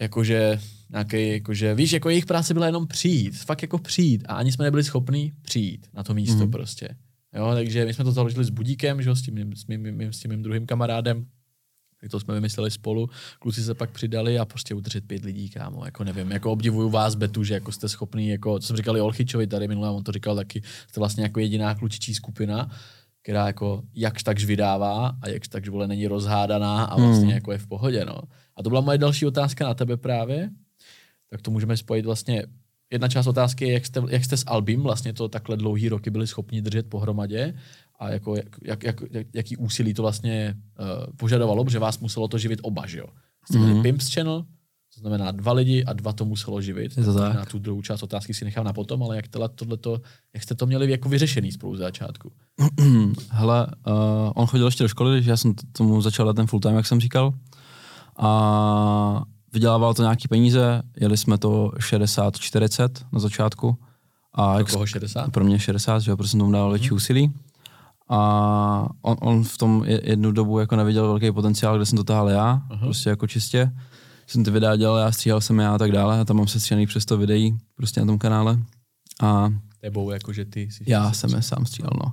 jakože 0.00 0.58
nějaký, 0.90 1.28
jakože, 1.28 1.74
víš, 1.74 1.92
jako 1.92 2.10
jejich 2.10 2.26
práce 2.26 2.54
byla 2.54 2.66
jenom 2.66 2.86
přijít, 2.86 3.36
fakt 3.36 3.62
jako 3.62 3.78
přijít 3.78 4.24
a 4.28 4.34
ani 4.34 4.52
jsme 4.52 4.64
nebyli 4.64 4.84
schopni 4.84 5.32
přijít 5.42 5.86
na 5.94 6.02
to 6.02 6.14
místo 6.14 6.44
mm. 6.44 6.50
prostě. 6.50 6.88
Jo, 7.34 7.50
takže 7.54 7.84
my 7.84 7.94
jsme 7.94 8.04
to 8.04 8.12
založili 8.12 8.44
s 8.44 8.50
Budíkem, 8.50 9.02
že, 9.02 9.16
s, 9.16 9.22
tím, 9.22 9.56
s, 9.56 9.66
mým, 9.66 9.82
mým, 9.96 10.12
s 10.12 10.18
tím 10.18 10.30
mým 10.30 10.42
druhým 10.42 10.66
kamarádem, 10.66 11.26
tak 12.00 12.10
to 12.10 12.20
jsme 12.20 12.34
vymysleli 12.34 12.70
spolu, 12.70 13.08
kluci 13.38 13.62
se 13.62 13.74
pak 13.74 13.90
přidali 13.90 14.38
a 14.38 14.44
prostě 14.44 14.74
udržet 14.74 15.06
pět 15.06 15.24
lidí, 15.24 15.50
kámo, 15.50 15.84
jako 15.84 16.04
nevím, 16.04 16.30
jako 16.30 16.52
obdivuju 16.52 16.90
vás, 16.90 17.14
Betu, 17.14 17.44
že 17.44 17.54
jako 17.54 17.72
jste 17.72 17.88
schopný, 17.88 18.28
jako, 18.28 18.58
co 18.58 18.66
jsem 18.66 18.76
říkal 18.76 18.96
i 18.96 19.00
Olchyčovi 19.00 19.46
tady 19.46 19.68
minule, 19.68 19.90
on 19.90 20.04
to 20.04 20.12
říkal 20.12 20.36
taky, 20.36 20.62
jste 20.88 21.00
vlastně 21.00 21.22
jako 21.22 21.40
jediná 21.40 21.74
klučičí 21.74 22.14
skupina, 22.14 22.70
která 23.22 23.46
jako 23.46 23.82
jakž 23.94 24.22
takž 24.22 24.44
vydává 24.44 25.16
a 25.22 25.28
jakž 25.28 25.48
takž 25.48 25.68
vole 25.68 25.88
není 25.88 26.06
rozhádaná 26.06 26.84
a 26.84 26.96
vlastně 26.96 27.26
hmm. 27.26 27.34
jako 27.34 27.52
je 27.52 27.58
v 27.58 27.66
pohodě, 27.66 28.04
no. 28.04 28.18
A 28.56 28.62
to 28.62 28.68
byla 28.68 28.80
moje 28.80 28.98
další 28.98 29.26
otázka 29.26 29.64
na 29.64 29.74
tebe 29.74 29.96
právě, 29.96 30.50
tak 31.30 31.42
to 31.42 31.50
můžeme 31.50 31.76
spojit 31.76 32.04
vlastně 32.04 32.46
jedna 32.92 33.08
část 33.08 33.26
otázky 33.26 33.64
je, 33.64 33.72
jak 33.72 33.86
jste, 33.86 34.02
jak 34.08 34.24
jste 34.24 34.36
s 34.36 34.44
Albím 34.46 34.82
vlastně 34.82 35.12
to 35.12 35.28
takhle 35.28 35.56
dlouhý 35.56 35.88
roky 35.88 36.10
byli 36.10 36.26
schopni 36.26 36.62
držet 36.62 36.86
pohromadě 36.88 37.54
a 37.98 38.08
jako, 38.08 38.36
jak, 38.36 38.46
jak, 38.62 38.84
jak, 38.84 39.26
jaký 39.34 39.56
úsilí 39.56 39.94
to 39.94 40.02
vlastně 40.02 40.54
uh, 40.80 40.86
požadovalo, 41.16 41.64
protože 41.64 41.78
vás 41.78 41.98
muselo 41.98 42.28
to 42.28 42.38
živit 42.38 42.60
oba, 42.62 42.86
že 42.86 42.98
jo? 42.98 43.06
Jste 43.44 43.58
měli 43.58 43.74
mm-hmm. 43.74 43.82
Pimps 43.82 44.14
Channel, 44.14 44.44
to 44.94 45.00
znamená 45.00 45.30
dva 45.30 45.52
lidi 45.52 45.84
a 45.84 45.92
dva 45.92 46.12
to 46.12 46.24
muselo 46.24 46.60
živit. 46.60 46.94
To 46.94 47.14
tak. 47.14 47.34
Na 47.34 47.44
tu 47.44 47.58
druhou 47.58 47.82
část 47.82 48.02
otázky 48.02 48.34
si 48.34 48.44
nechám 48.44 48.64
na 48.64 48.72
potom, 48.72 49.02
ale 49.02 49.16
jak, 49.16 49.28
tohleto, 49.54 50.00
jak 50.34 50.42
jste 50.42 50.54
to 50.54 50.66
měli 50.66 50.90
jako 50.90 51.08
vyřešený 51.08 51.52
spolu 51.52 51.76
z 51.76 51.78
začátku? 51.78 52.32
Hele, 53.30 53.66
uh, 53.86 54.32
on 54.34 54.46
chodil 54.46 54.66
ještě 54.66 54.84
do 54.84 54.88
školy, 54.88 55.16
když 55.16 55.26
já 55.26 55.36
jsem 55.36 55.54
tomu 55.72 56.00
začal 56.00 56.26
dát 56.26 56.36
ten 56.36 56.46
full 56.46 56.60
time, 56.60 56.76
jak 56.76 56.86
jsem 56.86 57.00
říkal. 57.00 57.34
A 58.18 59.22
vydělával 59.52 59.94
to 59.94 60.02
nějaký 60.02 60.28
peníze, 60.28 60.82
jeli 61.00 61.16
jsme 61.16 61.38
to 61.38 61.72
60-40 61.76 62.88
na 63.12 63.20
začátku. 63.20 63.78
A 64.34 64.54
pro 64.54 64.64
koho 64.64 64.86
60? 64.86 65.30
Pro 65.30 65.44
mě 65.44 65.58
60, 65.58 65.98
že 65.98 66.10
jo, 66.10 66.16
protože 66.16 66.30
jsem 66.30 66.40
tomu 66.40 66.52
dával 66.52 66.70
větší 66.70 66.86
mhm. 66.86 66.96
úsilí. 66.96 67.32
A 68.08 68.88
on, 69.02 69.16
on, 69.20 69.44
v 69.44 69.58
tom 69.58 69.84
jednu 69.86 70.32
dobu 70.32 70.58
jako 70.58 70.76
neviděl 70.76 71.06
velký 71.06 71.32
potenciál, 71.32 71.76
kde 71.76 71.86
jsem 71.86 71.96
to 71.96 72.04
tahal 72.04 72.28
já, 72.28 72.62
uh-huh. 72.70 72.80
prostě 72.80 73.10
jako 73.10 73.26
čistě. 73.26 73.72
Jsem 74.26 74.44
ty 74.44 74.50
videa 74.50 74.76
dělal, 74.76 74.98
já 74.98 75.12
stříhal 75.12 75.40
jsem 75.40 75.58
já 75.58 75.74
a 75.74 75.78
tak 75.78 75.92
dále 75.92 76.20
a 76.20 76.24
tam 76.24 76.36
mám 76.36 76.46
sestříhaný 76.46 76.86
přes 76.86 77.04
to 77.04 77.16
videí 77.18 77.58
prostě 77.74 78.00
na 78.00 78.06
tom 78.06 78.18
kanále. 78.18 78.58
A 79.22 79.52
Tebou 79.80 80.10
jako, 80.10 80.32
že 80.32 80.44
ty 80.44 80.70
si 80.70 80.84
Já 80.86 81.12
jsem 81.12 81.34
je 81.34 81.42
sám 81.42 81.66
stříhal, 81.66 81.92
no 82.04 82.12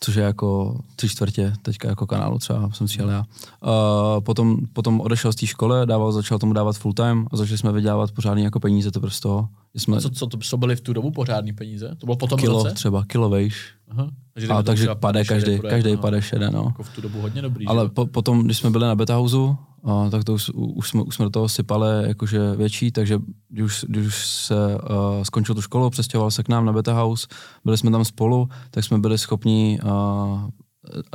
což 0.00 0.14
je 0.14 0.22
jako 0.22 0.78
tři 0.96 1.08
čtvrtě 1.08 1.52
teďka 1.62 1.88
jako 1.88 2.06
kanálu 2.06 2.38
třeba, 2.38 2.70
jsem 2.70 2.88
stříhal 2.88 3.10
já. 3.10 3.18
Uh, 3.20 4.20
potom, 4.20 4.56
potom 4.72 5.00
odešel 5.00 5.32
z 5.32 5.36
té 5.36 5.46
školy, 5.46 5.86
dával, 5.86 6.12
začal 6.12 6.38
tomu 6.38 6.52
dávat 6.52 6.76
full 6.76 6.94
time 6.94 7.26
a 7.32 7.36
začali 7.36 7.58
jsme 7.58 7.72
vydělávat 7.72 8.12
pořádný 8.12 8.42
jako 8.42 8.60
peníze 8.60 8.90
to 8.90 9.00
prostě. 9.00 9.28
Jsme... 9.74 9.96
A 9.96 10.00
co, 10.00 10.10
co, 10.10 10.26
to 10.26 10.56
byly 10.56 10.76
v 10.76 10.80
tu 10.80 10.92
dobu 10.92 11.10
pořádný 11.10 11.52
peníze? 11.52 11.94
To 11.98 12.06
bylo 12.06 12.16
potom 12.16 12.38
kilo 12.38 12.62
roce? 12.62 12.74
třeba, 12.74 13.04
kilo 13.04 13.28
vejš. 13.28 13.72
Aha. 13.88 14.10
Takže 14.38 14.52
a 14.52 14.62
takže 14.62 14.94
pade 14.94 15.24
každý, 15.24 15.60
každý 15.60 15.96
pade 15.96 16.22
šede, 16.22 16.50
no. 16.50 16.64
Jako 16.66 16.82
v 16.82 16.94
tu 16.94 17.00
dobu 17.00 17.20
hodně 17.20 17.42
dobrý. 17.42 17.66
Ale 17.66 17.88
po, 17.88 18.06
potom, 18.06 18.44
když 18.44 18.58
jsme 18.58 18.70
byli 18.70 18.86
na 18.86 18.94
beta 18.94 19.14
houseu, 19.14 19.56
a, 19.84 20.10
tak 20.10 20.24
to 20.24 20.34
už, 20.34 20.50
už, 20.54 20.88
jsme, 20.88 21.02
už 21.02 21.14
jsme 21.14 21.24
do 21.24 21.30
toho 21.30 21.48
sypali 21.48 22.08
jakože 22.08 22.54
větší, 22.56 22.92
takže 22.92 23.18
když 23.48 23.64
už, 23.64 23.84
když 23.88 24.06
už 24.06 24.26
se 24.26 24.54
uh, 24.54 25.22
skončil 25.22 25.54
tu 25.54 25.62
školu, 25.62 25.90
přestěhoval 25.90 26.30
se 26.30 26.42
k 26.42 26.48
nám 26.48 26.64
na 26.64 26.72
beta 26.72 26.92
house, 26.92 27.26
byli 27.64 27.78
jsme 27.78 27.90
tam 27.90 28.04
spolu, 28.04 28.48
tak 28.70 28.84
jsme 28.84 28.98
byli 28.98 29.18
schopni 29.18 29.80
uh, 29.84 30.48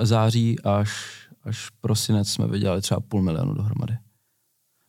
září 0.02 0.60
až, 0.60 1.14
až 1.44 1.70
prosinec 1.82 2.30
jsme 2.30 2.48
vydělali 2.48 2.82
třeba 2.82 3.00
půl 3.00 3.22
milionu 3.22 3.54
dohromady. 3.54 3.98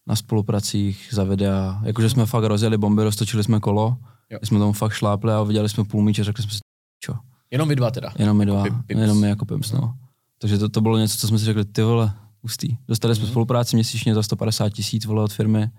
Na 0.07 0.17
spolupracích 0.17 1.09
za 1.13 1.25
videa, 1.25 1.81
jakože 1.85 2.11
jsme 2.11 2.27
fakt 2.27 2.45
rozjeli 2.45 2.79
bomby, 2.79 3.05
roztočili 3.05 3.45
jsme 3.45 3.61
kolo, 3.61 3.97
jo. 4.31 4.39
jsme 4.43 4.59
tomu 4.59 4.73
fakt 4.73 4.93
šlápli 4.93 5.33
a 5.33 5.43
viděli 5.43 5.69
jsme 5.69 5.85
půl 5.85 6.03
míče, 6.03 6.25
řekli 6.25 6.43
jsme 6.43 6.53
si, 6.53 6.59
čo. 7.05 7.15
Jenom 7.55 7.69
my 7.69 7.77
dva 7.77 7.91
teda. 7.91 8.13
Jenom 8.19 8.37
my 8.37 8.47
dva, 8.47 8.63
Pim, 8.87 8.99
jenom 8.99 9.21
my 9.21 9.29
jako 9.29 9.45
Pims, 9.45 9.73
no. 9.73 9.95
Takže 10.39 10.59
to, 10.59 10.69
to 10.69 10.81
bylo 10.81 10.99
něco, 10.99 11.19
co 11.19 11.29
jsme 11.29 11.39
si 11.39 11.45
řekli, 11.45 11.65
ty 11.65 11.83
vole, 11.83 12.13
Hustý. 12.43 12.77
Dostali 12.89 13.15
jsme 13.15 13.25
mm-hmm. 13.25 13.31
spolupráci 13.31 13.77
měsíčně 13.77 14.15
za 14.15 14.23
150 14.23 14.69
tisíc 14.69 15.05
vole 15.05 15.23
od 15.23 15.33
firmy, 15.33 15.71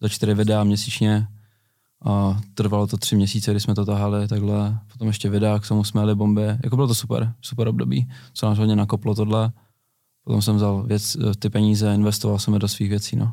za 0.00 0.08
čtyři 0.08 0.34
videa 0.34 0.64
měsíčně. 0.64 1.28
A 2.04 2.40
trvalo 2.54 2.86
to 2.86 2.96
tři 2.96 3.16
měsíce, 3.16 3.50
kdy 3.50 3.60
jsme 3.60 3.74
to 3.74 3.84
tahali, 3.84 4.28
takhle. 4.28 4.78
Potom 4.92 5.08
ještě 5.08 5.30
videa, 5.30 5.58
k 5.58 5.68
tomu 5.68 5.84
jsme 5.84 6.00
jeli 6.00 6.14
bomby. 6.14 6.42
Jako 6.64 6.76
bylo 6.76 6.88
to 6.88 6.94
super, 6.94 7.32
super 7.40 7.68
období, 7.68 8.08
co 8.32 8.46
nás 8.46 8.58
hodně 8.58 8.76
nakoplo 8.76 9.14
tohle. 9.14 9.52
Potom 10.24 10.42
jsem 10.42 10.56
vzal 10.56 10.82
věc, 10.82 11.16
ty 11.38 11.50
peníze, 11.50 11.94
investoval 11.94 12.38
jsem 12.38 12.54
je 12.54 12.60
do 12.60 12.68
svých 12.68 12.90
věcí, 12.90 13.16
no. 13.16 13.32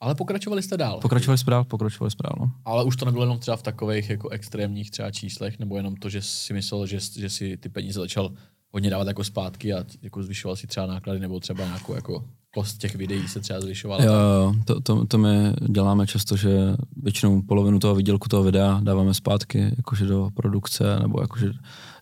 Ale 0.00 0.14
pokračovali 0.14 0.62
jste 0.62 0.76
dál. 0.76 1.00
Pokračovali 1.00 1.38
jsme 1.38 1.50
dál, 1.50 1.64
pokračovali 1.64 2.10
jsme 2.10 2.22
dál, 2.22 2.36
no. 2.40 2.52
Ale 2.64 2.84
už 2.84 2.96
to 2.96 3.04
nebylo 3.04 3.24
jenom 3.24 3.38
třeba 3.38 3.56
v 3.56 3.62
takových 3.62 4.10
jako 4.10 4.28
extrémních 4.28 4.90
třeba 4.90 5.10
číslech, 5.10 5.58
nebo 5.58 5.76
jenom 5.76 5.96
to, 5.96 6.08
že 6.08 6.22
si 6.22 6.52
myslel, 6.52 6.86
že, 6.86 6.98
že 7.18 7.30
si 7.30 7.56
ty 7.56 7.68
peníze 7.68 8.00
začal 8.00 8.32
hodně 8.70 8.90
dávat 8.90 9.08
jako 9.08 9.24
zpátky 9.24 9.74
a 9.74 9.84
jako 10.02 10.22
zvyšoval 10.22 10.56
si 10.56 10.66
třeba 10.66 10.86
náklady 10.86 11.20
nebo 11.20 11.40
třeba 11.40 11.64
nějakou 11.64 11.94
jako 11.94 12.24
kost 12.54 12.78
těch 12.78 12.94
videí 12.94 13.28
se 13.28 13.40
třeba 13.40 13.60
zvyšovala. 13.60 14.04
Jo, 14.04 14.12
jo, 14.12 14.54
to, 14.64 14.80
to, 14.80 15.06
to 15.06 15.18
my 15.18 15.52
děláme 15.68 16.06
často, 16.06 16.36
že 16.36 16.50
většinou 16.96 17.42
polovinu 17.42 17.78
toho 17.78 17.94
výdělku 17.94 18.28
toho 18.28 18.42
videa 18.42 18.80
dáváme 18.82 19.14
zpátky, 19.14 19.74
jakože 19.76 20.06
do 20.06 20.30
produkce 20.34 20.98
nebo 21.02 21.20
jakože 21.20 21.52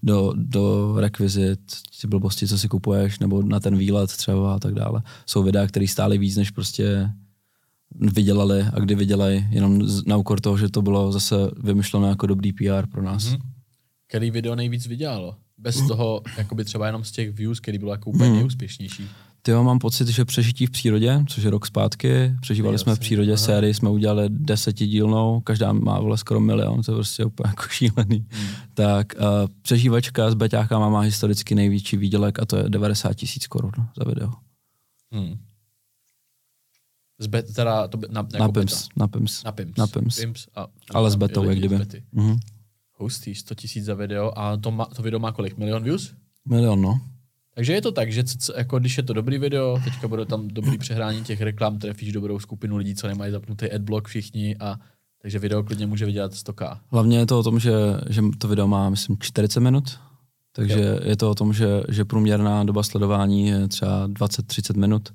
do, 0.03 0.33
do 0.37 0.95
rekvizit, 1.01 1.61
ty 2.01 2.07
blbosti, 2.07 2.49
co 2.49 2.59
si 2.59 2.69
kupuješ, 2.69 3.19
nebo 3.19 3.43
na 3.43 3.61
ten 3.61 3.77
výlet 3.77 4.17
třeba 4.17 4.55
a 4.55 4.59
tak 4.59 4.75
dále. 4.75 5.03
Jsou 5.27 5.43
videa, 5.43 5.67
které 5.67 5.89
stály 5.89 6.19
víc, 6.19 6.37
než 6.37 6.51
prostě 6.51 7.11
vydělali 8.01 8.63
a 8.63 8.81
kdy 8.81 8.95
vydělají, 8.95 9.47
jenom 9.51 9.83
na 10.07 10.17
úkor 10.17 10.41
toho, 10.41 10.59
že 10.59 10.69
to 10.69 10.83
bylo 10.83 11.13
zase 11.13 11.37
vymyšleno 11.63 12.09
jako 12.09 12.27
dobrý 12.27 12.53
PR 12.53 12.87
pro 12.91 13.03
nás. 13.03 13.25
Mm-hmm. 13.25 13.41
Který 14.09 14.31
video 14.31 14.55
nejvíc 14.55 14.87
vydělalo? 14.87 15.37
Bez 15.59 15.87
toho, 15.87 16.23
jakoby 16.37 16.65
třeba 16.65 16.87
jenom 16.87 17.05
z 17.05 17.13
těch 17.13 17.33
views, 17.33 17.61
který 17.61 17.79
bylo 17.79 17.93
jako 17.93 18.11
úplně 18.11 18.31
nejúspěšnější. 18.31 19.09
Ty 19.43 19.51
jo, 19.53 19.65
mám 19.65 19.79
pocit, 19.79 20.09
že 20.09 20.25
přežití 20.25 20.67
v 20.67 20.71
přírodě, 20.71 21.25
což 21.29 21.45
je 21.45 21.51
rok 21.51 21.67
zpátky, 21.67 22.35
přežívali 22.41 22.75
Jo, 22.75 22.79
jsme 22.79 22.95
v 22.95 22.99
přírodě 22.99 23.31
aha. 23.31 23.37
sérii, 23.37 23.75
jsme 23.75 23.91
udělali 23.91 24.29
desetidílnou, 24.29 25.41
každá 25.41 25.73
má 25.73 26.01
vole 26.01 26.19
skoro 26.19 26.41
milion, 26.41 26.83
to 26.83 26.93
je 26.93 26.95
prostě 26.97 27.25
úplně 27.25 27.49
jako 27.49 27.63
šílený. 27.69 28.27
Hmm. 28.31 28.49
Tak 28.75 29.15
uh, 29.19 29.23
přežívačka 29.63 30.31
s 30.31 30.35
beťákama 30.35 30.89
má 30.89 31.01
historicky 31.01 31.55
největší 31.55 31.97
výdělek 31.97 32.39
a 32.39 32.45
to 32.45 32.57
je 32.57 32.65
90 32.69 33.15
tisíc 33.15 33.47
korun 33.47 33.73
za 33.99 34.05
video. 34.11 34.31
Hmm. 35.13 35.39
Z 37.19 37.27
bet, 37.27 37.55
teda 37.55 37.89
to 37.89 37.97
by, 37.99 38.07
na, 38.11 38.21
jako 38.21 38.39
na 38.39 38.49
beta. 38.49 38.61
PIMS, 38.61 38.89
na 38.97 39.09
PIMS. 39.09 39.45
Na 39.45 39.53
Pimps. 39.53 39.79
Na 39.79 39.87
Pimps. 39.87 40.17
Pimps 40.21 40.47
a, 40.55 40.67
Ale 40.95 41.11
s 41.11 41.15
betou, 41.15 41.45
jak 41.45 41.59
kdyby. 41.59 41.79
Mhm. 42.13 42.39
Hustý, 42.99 43.35
100 43.35 43.55
tisíc 43.55 43.85
za 43.85 43.95
video 43.95 44.39
a 44.39 44.57
to, 44.57 44.71
má, 44.71 44.85
to 44.85 45.03
video 45.03 45.21
má 45.21 45.33
kolik? 45.33 45.59
Milion 45.59 45.83
views? 45.85 46.13
Milion, 46.49 46.81
no. 46.83 47.01
Takže 47.55 47.73
je 47.73 47.83
to 47.83 47.93
tak, 47.93 48.13
že 48.13 48.25
c, 48.25 48.39
c, 48.39 48.53
jako 48.57 48.79
když 48.79 48.97
je 48.97 49.03
to 49.03 49.13
dobrý 49.13 49.39
video, 49.39 49.81
teďka 49.85 50.09
bude 50.09 50.27
tam 50.27 50.49
dobrý 50.49 50.79
přehrání 50.79 51.25
těch 51.25 51.41
reklam, 51.41 51.79
trefíš 51.79 52.13
dobrou 52.13 52.39
skupinu 52.39 52.77
lidí, 52.77 52.95
co 52.95 53.07
nemají 53.07 53.33
zapnutý 53.33 53.71
adblock 53.73 54.09
všichni 54.09 54.57
a 54.57 54.77
takže 55.23 55.39
video 55.39 55.63
klidně 55.63 55.87
může 55.87 56.07
vydělat 56.07 56.33
100k. 56.33 56.79
Hlavně 56.91 57.19
je 57.19 57.27
to 57.27 57.39
o 57.39 57.43
tom, 57.43 57.59
že, 57.61 57.73
že 58.09 58.23
to 58.39 58.49
video 58.49 58.67
má, 58.69 58.91
myslím, 58.91 59.17
40 59.21 59.61
minut, 59.61 59.99
takže 60.53 60.81
Jo. 60.81 61.01
je 61.03 61.17
to 61.17 61.31
o 61.31 61.35
tom, 61.35 61.53
že, 61.53 61.67
že 61.89 62.05
průměrná 62.05 62.65
doba 62.65 62.83
sledování 62.83 63.47
je 63.47 63.69
třeba 63.69 64.09
20-30 64.09 64.77
minut. 64.77 65.15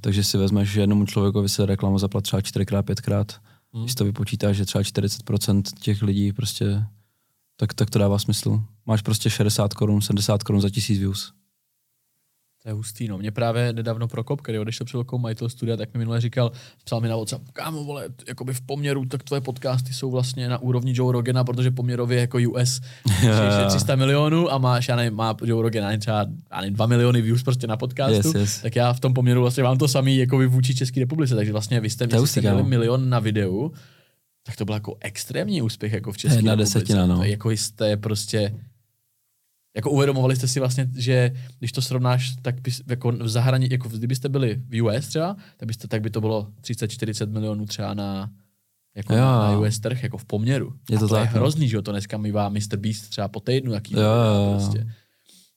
Takže 0.00 0.24
si 0.24 0.38
vezmeš, 0.38 0.68
že 0.68 0.80
jednomu 0.80 1.06
člověkovi 1.06 1.48
se 1.48 1.66
reklamu 1.66 1.98
zaplat 1.98 2.24
třeba 2.24 2.40
4x, 2.42 2.82
5x, 2.82 3.26
Mhm. 3.74 3.82
když 3.84 3.94
to 3.94 4.04
vypočítáš, 4.04 4.56
že 4.56 4.64
třeba 4.64 4.82
40% 4.82 5.62
těch 5.80 6.02
lidí 6.02 6.32
prostě, 6.32 6.86
tak, 7.56 7.74
tak 7.74 7.90
to 7.90 7.98
dává 7.98 8.18
smysl. 8.18 8.60
Máš 8.86 9.02
prostě 9.02 9.30
60 9.30 9.74
korun, 9.74 10.00
70 10.02 10.42
korun 10.42 10.60
za 10.60 10.70
tisíc 10.70 10.98
views. 10.98 11.32
To 12.62 12.68
je 12.68 12.72
hustý, 12.72 13.08
no. 13.08 13.18
Mě 13.18 13.30
právě 13.30 13.72
nedávno 13.72 14.08
Prokop, 14.08 14.40
který 14.40 14.58
odešel 14.58 14.84
před 14.84 14.96
velkou 14.96 15.18
majitel 15.18 15.48
studia, 15.48 15.76
tak 15.76 15.94
mi 15.94 15.98
minule 15.98 16.20
říkal, 16.20 16.52
psal 16.84 17.00
mi 17.00 17.08
na 17.08 17.16
WhatsApp, 17.16 17.50
kámo, 17.52 17.84
vole, 17.84 18.08
jakoby 18.28 18.54
v 18.54 18.60
poměru, 18.60 19.04
tak 19.04 19.22
tvoje 19.22 19.40
podcasty 19.40 19.92
jsou 19.94 20.10
vlastně 20.10 20.48
na 20.48 20.58
úrovni 20.58 20.92
Joe 20.96 21.12
Rogana, 21.12 21.44
protože 21.44 21.70
poměrově 21.70 22.20
jako 22.20 22.38
US 22.50 22.80
je 23.22 23.66
300 23.68 23.96
milionů 23.96 24.52
a 24.52 24.58
máš, 24.58 24.88
já 24.88 24.96
nevím, 24.96 25.14
má 25.14 25.36
Joe 25.44 25.62
Rogan, 25.62 25.84
nevím, 25.84 26.00
třeba 26.00 26.26
nevím, 26.60 26.74
2 26.74 26.86
miliony 26.86 27.20
views 27.22 27.42
prostě 27.42 27.66
na 27.66 27.76
podcastu, 27.76 28.28
Yes, 28.28 28.34
yes. 28.34 28.60
tak 28.62 28.76
já 28.76 28.92
v 28.92 29.00
tom 29.00 29.14
poměru 29.14 29.40
vlastně 29.40 29.62
mám 29.62 29.78
to 29.78 29.88
samý 29.88 30.16
jako 30.16 30.48
vůči 30.48 30.74
České 30.74 31.00
republice, 31.00 31.34
takže 31.34 31.52
vlastně 31.52 31.80
vy 31.80 31.90
jste, 31.90 32.06
měli 32.40 32.62
milion 32.62 33.08
na 33.08 33.18
videu, 33.18 33.72
tak 34.46 34.56
to 34.56 34.64
byl 34.64 34.74
jako 34.74 34.96
extrémní 35.00 35.62
úspěch 35.62 35.92
jako 35.92 36.12
v 36.12 36.16
České 36.16 36.38
jedna 36.38 36.52
republice. 36.52 36.78
desetina, 36.78 37.06
no. 37.06 37.16
To 37.16 37.24
je 37.24 37.30
Jako 37.30 37.50
jste 37.50 37.96
prostě 37.96 38.54
jako 39.76 39.90
uvědomovali 39.90 40.36
jste 40.36 40.48
si 40.48 40.60
vlastně, 40.60 40.90
že 40.96 41.30
když 41.58 41.72
to 41.72 41.82
srovnáš, 41.82 42.36
tak 42.42 42.60
bys, 42.60 42.82
jako 42.88 43.12
v 43.12 43.28
zahrani, 43.28 43.68
jako 43.70 43.88
kdybyste 43.88 44.28
byli 44.28 44.60
v 44.68 44.82
US 44.82 45.08
třeba, 45.08 45.36
tak, 45.56 45.66
byste, 45.66 45.88
tak 45.88 46.02
by 46.02 46.10
to 46.10 46.20
bylo 46.20 46.48
30-40 46.62 47.30
milionů 47.30 47.66
třeba 47.66 47.94
na, 47.94 48.30
jako 48.96 49.14
Jo. 49.14 49.20
na, 49.20 49.58
US 49.58 49.78
trh, 49.78 50.02
jako 50.02 50.18
v 50.18 50.24
poměru. 50.24 50.72
Je 50.90 50.98
to 50.98 51.04
A 51.04 51.08
to 51.08 51.14
tak, 51.14 51.28
je 51.28 51.34
no. 51.34 51.40
hrozný, 51.40 51.68
že 51.68 51.76
jo, 51.76 51.82
to 51.82 51.90
dneska 51.90 52.16
mývá 52.18 52.48
Mr. 52.48 52.76
Beast 52.76 53.10
třeba 53.10 53.28
po 53.28 53.40
týdnu, 53.40 53.72
jaký 53.72 53.94
Jo, 53.94 54.00
jo, 54.00 54.56
prostě. 54.58 54.86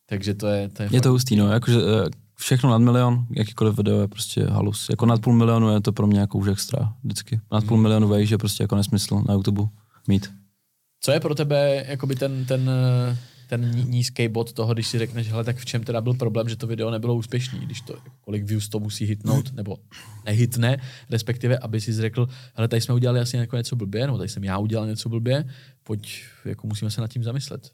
Takže 0.06 0.34
to 0.34 0.48
je, 0.48 0.70
to 0.70 0.84
je, 0.84 0.90
Je 0.92 1.02
to 1.02 1.10
hustý, 1.10 1.36
no, 1.36 1.50
jakože 1.52 1.80
eh, 1.80 2.10
všechno 2.38 2.70
nad 2.70 2.78
milion, 2.78 3.26
jakýkoliv 3.36 3.78
video 3.78 4.02
je 4.02 4.08
prostě 4.08 4.46
halus. 4.46 4.90
Jako 4.90 5.06
nad 5.06 5.22
půl 5.22 5.34
milionu 5.34 5.74
je 5.74 5.82
to 5.82 5.92
pro 5.92 6.08
mě 6.08 6.20
jako 6.20 6.38
už 6.38 6.48
extra, 6.48 6.94
vždycky. 7.04 7.40
Nad 7.52 7.60
Hmm. 7.60 7.68
půl 7.68 7.78
milionu 7.78 8.08
vejš 8.08 8.30
je 8.30 8.38
prostě 8.38 8.64
jako 8.64 8.76
nesmysl 8.76 9.24
na 9.28 9.34
YouTube 9.34 9.64
mít. 10.08 10.32
Co 11.02 11.12
je 11.12 11.20
pro 11.20 11.36
tebe 11.36 11.86
jakoby 11.88 12.16
ten, 12.16 12.46
ten, 12.46 12.70
eh, 12.70 13.18
ten 13.48 13.72
ní- 13.76 13.84
nízký 13.84 14.28
bod 14.28 14.54
toho, 14.54 14.74
když 14.74 14.88
si 14.88 15.00
řekneš, 15.00 15.28
hele, 15.30 15.44
tak 15.44 15.58
v 15.58 15.66
čem 15.66 15.84
teda 15.84 16.02
byl 16.02 16.14
problém, 16.14 16.50
že 16.50 16.56
to 16.56 16.68
video 16.68 16.92
nebylo 16.92 17.16
úspěšný, 17.16 17.60
když 17.60 17.82
to, 17.82 17.98
kolik 18.22 18.44
views 18.44 18.70
to 18.70 18.80
musí 18.80 19.06
hitnout, 19.06 19.54
nebo 19.54 19.78
nehitne, 20.26 20.78
respektive, 21.10 21.58
aby 21.58 21.82
si 21.82 21.94
řekl, 21.94 22.28
hele, 22.54 22.68
tady 22.68 22.82
jsme 22.82 22.94
udělali 22.94 23.20
asi 23.20 23.38
jako 23.38 23.58
něco 23.58 23.76
blbě, 23.76 24.06
nebo 24.06 24.18
tady 24.18 24.30
jsem 24.30 24.44
já 24.44 24.58
udělal 24.58 24.88
něco 24.88 25.10
blbě, 25.10 25.46
pojď, 25.84 26.24
jako 26.46 26.68
musíme 26.68 26.92
se 26.92 27.02
nad 27.02 27.08
tím 27.08 27.24
zamyslet. 27.24 27.72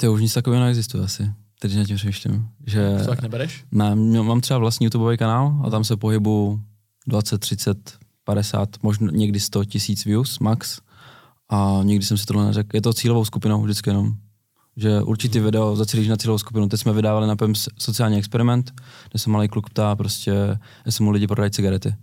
To 0.00 0.12
už 0.12 0.20
nic 0.20 0.34
takového 0.34 0.64
neexistuje 0.64 1.04
asi. 1.04 1.30
Teď 1.60 1.76
na 1.76 1.84
tím 1.84 1.96
přemýšlím. 1.96 2.48
Že 2.66 2.96
To 2.98 3.06
tak 3.06 3.22
nebereš? 3.22 3.64
ne, 3.72 3.94
mám 4.22 4.40
třeba 4.40 4.58
vlastní 4.58 4.84
YouTubeový 4.84 5.16
kanál 5.16 5.62
a 5.66 5.70
tam 5.70 5.84
se 5.84 5.96
pohybu 5.96 6.60
20, 7.06 7.38
30, 7.38 7.98
50, 8.24 8.82
možná 8.82 9.08
někdy 9.12 9.40
100 9.40 9.64
tisíc 9.64 10.04
views 10.04 10.38
max. 10.38 10.80
A 11.48 11.80
nikdy 11.82 12.06
jsem 12.06 12.18
si 12.18 12.26
tohle 12.26 12.46
neřekl. 12.46 12.76
Je 12.76 12.82
to 12.82 12.92
cílovou 12.92 13.24
skupinou 13.24 13.62
vždycky 13.62 13.90
jenom. 13.90 14.14
Že 14.76 15.02
určitý 15.02 15.40
video 15.40 15.76
zacílíš 15.76 16.08
na 16.08 16.16
cílovou 16.16 16.38
skupinu. 16.38 16.68
Teď 16.68 16.80
jsme 16.80 16.92
vydávali 16.92 17.26
na 17.26 17.36
PEMS 17.36 17.68
sociální 17.78 18.16
experiment, 18.16 18.72
kde 19.10 19.18
se 19.18 19.30
malý 19.30 19.48
kluk 19.48 19.70
ptá 19.70 19.96
prostě, 19.96 20.58
jestli 20.86 21.04
mu 21.04 21.10
lidi 21.10 21.26
prodají 21.26 21.50
cigarety. 21.50 21.94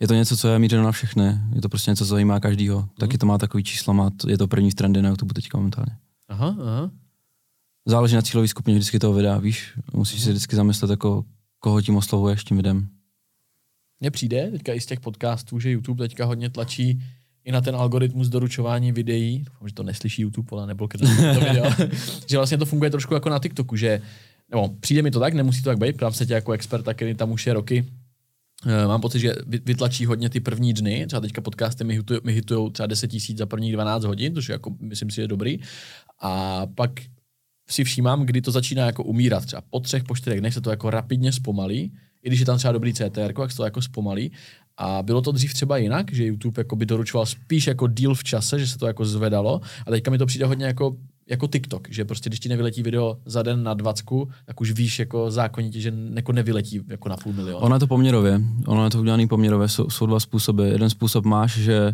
Je 0.00 0.08
to 0.08 0.14
něco, 0.14 0.36
co 0.36 0.48
je 0.48 0.58
mířeno 0.58 0.82
na 0.82 0.92
všechny. 0.92 1.38
Je 1.54 1.60
to 1.60 1.68
prostě 1.68 1.90
něco, 1.90 2.04
co 2.04 2.10
zajímá 2.10 2.40
každýho. 2.40 2.88
Taky 2.98 3.18
to 3.18 3.26
má 3.26 3.38
takový 3.38 3.64
číslo, 3.64 3.94
má 3.94 4.10
to, 4.10 4.30
je 4.30 4.38
to 4.38 4.48
první 4.48 4.70
v 4.70 4.74
trendy 4.74 5.02
na 5.02 5.08
YouTube 5.08 5.34
teďka 5.34 5.58
momentálně. 5.58 5.96
Aha, 6.28 6.56
aha. 6.60 6.90
Záleží 7.86 8.14
na 8.14 8.22
cílové 8.22 8.48
skupině 8.48 8.76
vždycky 8.76 8.98
toho 8.98 9.12
videa, 9.12 9.38
víš? 9.38 9.72
Musíš 9.92 10.22
si 10.22 10.30
vždycky 10.30 10.56
zamyslet, 10.56 10.90
jako, 10.90 11.24
koho 11.58 11.82
tím 11.82 11.96
oslovuješ 11.96 12.44
tím 12.44 12.56
videem. 12.56 12.88
Mně 14.00 14.10
přijde 14.10 14.50
teďka 14.50 14.72
i 14.72 14.80
z 14.80 14.86
těch 14.86 15.00
podcastů, 15.00 15.60
že 15.60 15.70
YouTube 15.70 16.04
teďka 16.04 16.24
hodně 16.24 16.50
tlačí 16.50 17.02
i 17.44 17.52
na 17.52 17.60
ten 17.60 17.76
algoritmus 17.76 18.28
doručování 18.28 18.92
videí. 18.92 19.38
Doufám, 19.38 19.68
že 19.68 19.74
to 19.74 19.82
neslyší 19.82 20.22
YouTube, 20.22 20.48
ale 20.52 20.66
nebo 20.66 20.88
to 20.88 20.98
video. 21.40 21.70
že 22.30 22.36
vlastně 22.36 22.58
to 22.58 22.66
funguje 22.66 22.90
trošku 22.90 23.14
jako 23.14 23.28
na 23.28 23.38
TikToku, 23.38 23.76
že 23.76 24.00
nebo 24.50 24.68
přijde 24.80 25.02
mi 25.02 25.10
to 25.10 25.20
tak, 25.20 25.34
nemusí 25.34 25.62
to 25.62 25.70
tak 25.70 25.78
být, 25.78 25.96
ptám 25.96 26.12
se 26.12 26.26
tě 26.26 26.32
jako 26.34 26.52
experta, 26.52 26.94
který 26.94 27.14
tam 27.14 27.32
už 27.32 27.46
je 27.46 27.54
roky. 27.54 27.84
Eh, 28.66 28.86
Mám 28.86 29.00
pocit, 29.00 29.18
že 29.20 29.34
vy- 29.46 29.60
vytlačí 29.64 30.06
hodně 30.06 30.30
ty 30.30 30.40
první 30.40 30.72
dny, 30.72 31.04
třeba 31.06 31.20
teďka 31.20 31.40
podcasty 31.40 31.84
mi 31.84 31.94
hitujou, 31.94 32.20
mi 32.24 32.32
hitujou 32.32 32.70
třeba 32.70 32.86
10 32.86 33.08
tisíc 33.08 33.38
za 33.38 33.46
prvních 33.46 33.72
12 33.72 34.04
hodin, 34.04 34.34
což 34.34 34.48
je 34.48 34.52
jako, 34.52 34.74
myslím 34.80 35.10
si, 35.10 35.20
je 35.20 35.28
dobrý. 35.28 35.58
A 36.20 36.62
pak 36.74 36.90
si 37.68 37.84
všímám, 37.84 38.26
kdy 38.26 38.40
to 38.42 38.50
začíná 38.50 38.86
jako 38.86 39.04
umírat. 39.04 39.44
Třeba 39.46 39.62
po 39.70 39.80
třech, 39.80 40.04
po 40.04 40.16
čtyřech 40.16 40.40
dnech 40.40 40.54
se 40.54 40.60
to 40.60 40.70
jako 40.70 40.90
rapidně 40.90 41.32
zpomalí, 41.32 41.92
i 42.22 42.28
když 42.28 42.40
je 42.40 42.46
tam 42.46 42.58
třeba 42.58 42.72
dobrý 42.72 42.94
CTR, 42.94 43.32
jak 43.40 43.50
se 43.50 43.56
to 43.56 43.64
jako 43.64 43.82
zpomalí. 43.82 44.32
A 44.76 45.02
bylo 45.02 45.22
to 45.22 45.32
dřív 45.32 45.54
třeba 45.54 45.76
jinak, 45.76 46.12
že 46.12 46.24
YouTube 46.24 46.60
jako 46.60 46.76
by 46.76 46.86
doručoval 46.86 47.26
spíš 47.26 47.66
jako 47.66 47.88
díl 47.88 48.14
v 48.14 48.24
čase, 48.24 48.58
že 48.58 48.66
se 48.66 48.78
to 48.78 48.86
jako 48.86 49.04
zvedalo. 49.04 49.60
A 49.86 49.90
teďka 49.90 50.10
mi 50.10 50.18
to 50.18 50.26
přijde 50.26 50.46
hodně 50.46 50.66
jako, 50.66 50.96
jako 51.28 51.46
TikTok, 51.46 51.88
že 51.90 52.04
prostě 52.04 52.30
když 52.30 52.40
ti 52.40 52.48
nevyletí 52.48 52.82
video 52.82 53.16
za 53.26 53.42
den 53.42 53.62
na 53.62 53.74
20, 53.74 54.04
tak 54.44 54.60
už 54.60 54.72
víš 54.72 54.98
jako 54.98 55.30
zákonitě, 55.30 55.80
že 55.80 55.94
jako 56.14 56.32
nevyletí 56.32 56.80
jako 56.88 57.08
na 57.08 57.16
půl 57.16 57.32
milionu. 57.32 57.58
Ono 57.58 57.76
je 57.76 57.80
to 57.80 57.86
poměrově, 57.86 58.40
ono 58.66 58.84
je 58.84 58.90
to 58.90 59.00
udělané 59.00 59.26
poměrově, 59.26 59.68
jsou, 59.68 59.90
jsou 59.90 60.06
dva 60.06 60.20
způsoby. 60.20 60.68
Jeden 60.68 60.90
způsob 60.90 61.24
máš, 61.24 61.58
že, 61.58 61.92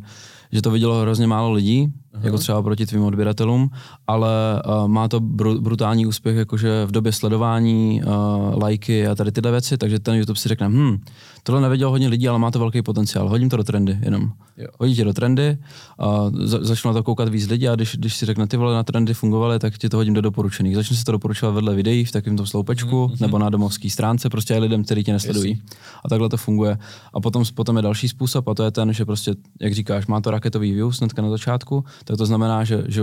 že 0.53 0.62
to 0.62 0.70
vidělo 0.70 1.03
hrozně 1.03 1.26
málo 1.26 1.53
lidí, 1.53 1.92
Aha. 2.14 2.24
jako 2.24 2.38
třeba 2.38 2.62
proti 2.62 2.86
tvým 2.86 3.03
odběratelům, 3.03 3.70
ale 4.07 4.62
uh, 4.66 4.88
má 4.88 5.09
to 5.09 5.20
br- 5.20 5.61
brutální 5.61 6.07
úspěch 6.07 6.36
jakože 6.36 6.86
v 6.86 6.90
době 6.90 7.12
sledování, 7.12 8.03
uh, 8.03 8.62
lajky 8.62 9.07
a 9.07 9.14
tady 9.14 9.32
tyhle 9.32 9.51
věci, 9.51 9.78
takže 9.78 9.98
ten 9.98 10.14
YouTube 10.14 10.40
si 10.40 10.48
řekne, 10.48 10.68
hm, 10.68 10.98
tohle 11.42 11.61
nevidělo 11.61 11.90
hodně 11.90 12.09
lidí, 12.09 12.28
ale 12.28 12.38
má 12.38 12.51
to 12.51 12.59
velký 12.59 12.82
potenciál, 12.82 13.28
hodím 13.28 13.48
to 13.48 13.57
do 13.57 13.64
trendy 13.64 13.98
jenom. 14.03 14.32
Jo. 14.57 14.66
Hodí 14.78 14.94
tě 14.94 15.05
do 15.05 15.12
trendy, 15.12 15.59
a 15.98 16.30
za, 16.44 16.59
začnou 16.62 16.88
na 16.88 16.94
to 16.94 17.03
koukat 17.03 17.28
víc 17.28 17.48
lidí 17.48 17.68
a 17.68 17.74
když, 17.74 17.96
když 17.96 18.16
si 18.16 18.26
řekne, 18.26 18.46
ty 18.46 18.57
vole, 18.57 18.74
na 18.74 18.82
trendy 18.82 19.14
fungovaly, 19.14 19.59
tak 19.59 19.78
ti 19.78 19.88
to 19.88 19.96
hodím 19.96 20.14
do 20.14 20.20
doporučených. 20.20 20.76
Začne 20.76 20.96
se 20.96 21.05
to 21.05 21.12
doporučovat 21.12 21.55
vedle 21.55 21.74
videí 21.74 22.05
v 22.05 22.12
takovém 22.12 22.36
tom 22.36 22.46
sloupečku 22.46 23.07
mm-hmm. 23.07 23.20
nebo 23.20 23.38
na 23.38 23.51
domovské 23.51 23.90
stránce, 23.90 24.30
prostě 24.30 24.55
i 24.55 24.59
lidem, 24.59 24.84
kteří 24.84 25.05
tě 25.05 25.12
nesledují. 25.12 25.62
A 26.05 26.09
takhle 26.09 26.28
to 26.28 26.36
funguje. 26.36 26.78
A 27.14 27.20
potom, 27.20 27.44
potom 27.55 27.76
je 27.76 27.82
další 27.82 28.09
způsob 28.09 28.48
a 28.48 28.55
to 28.55 28.62
je 28.62 28.70
ten, 28.70 28.92
že 28.92 29.05
prostě, 29.05 29.34
jak 29.61 29.74
říkáš, 29.74 30.07
má 30.07 30.20
to 30.20 30.30
raketový 30.41 30.72
views 30.72 30.99
hnedka 30.99 31.22
na 31.22 31.30
začátku, 31.30 31.84
tak 32.05 32.16
to 32.16 32.26
znamená, 32.26 32.64
že, 32.64 32.84
že 32.88 33.03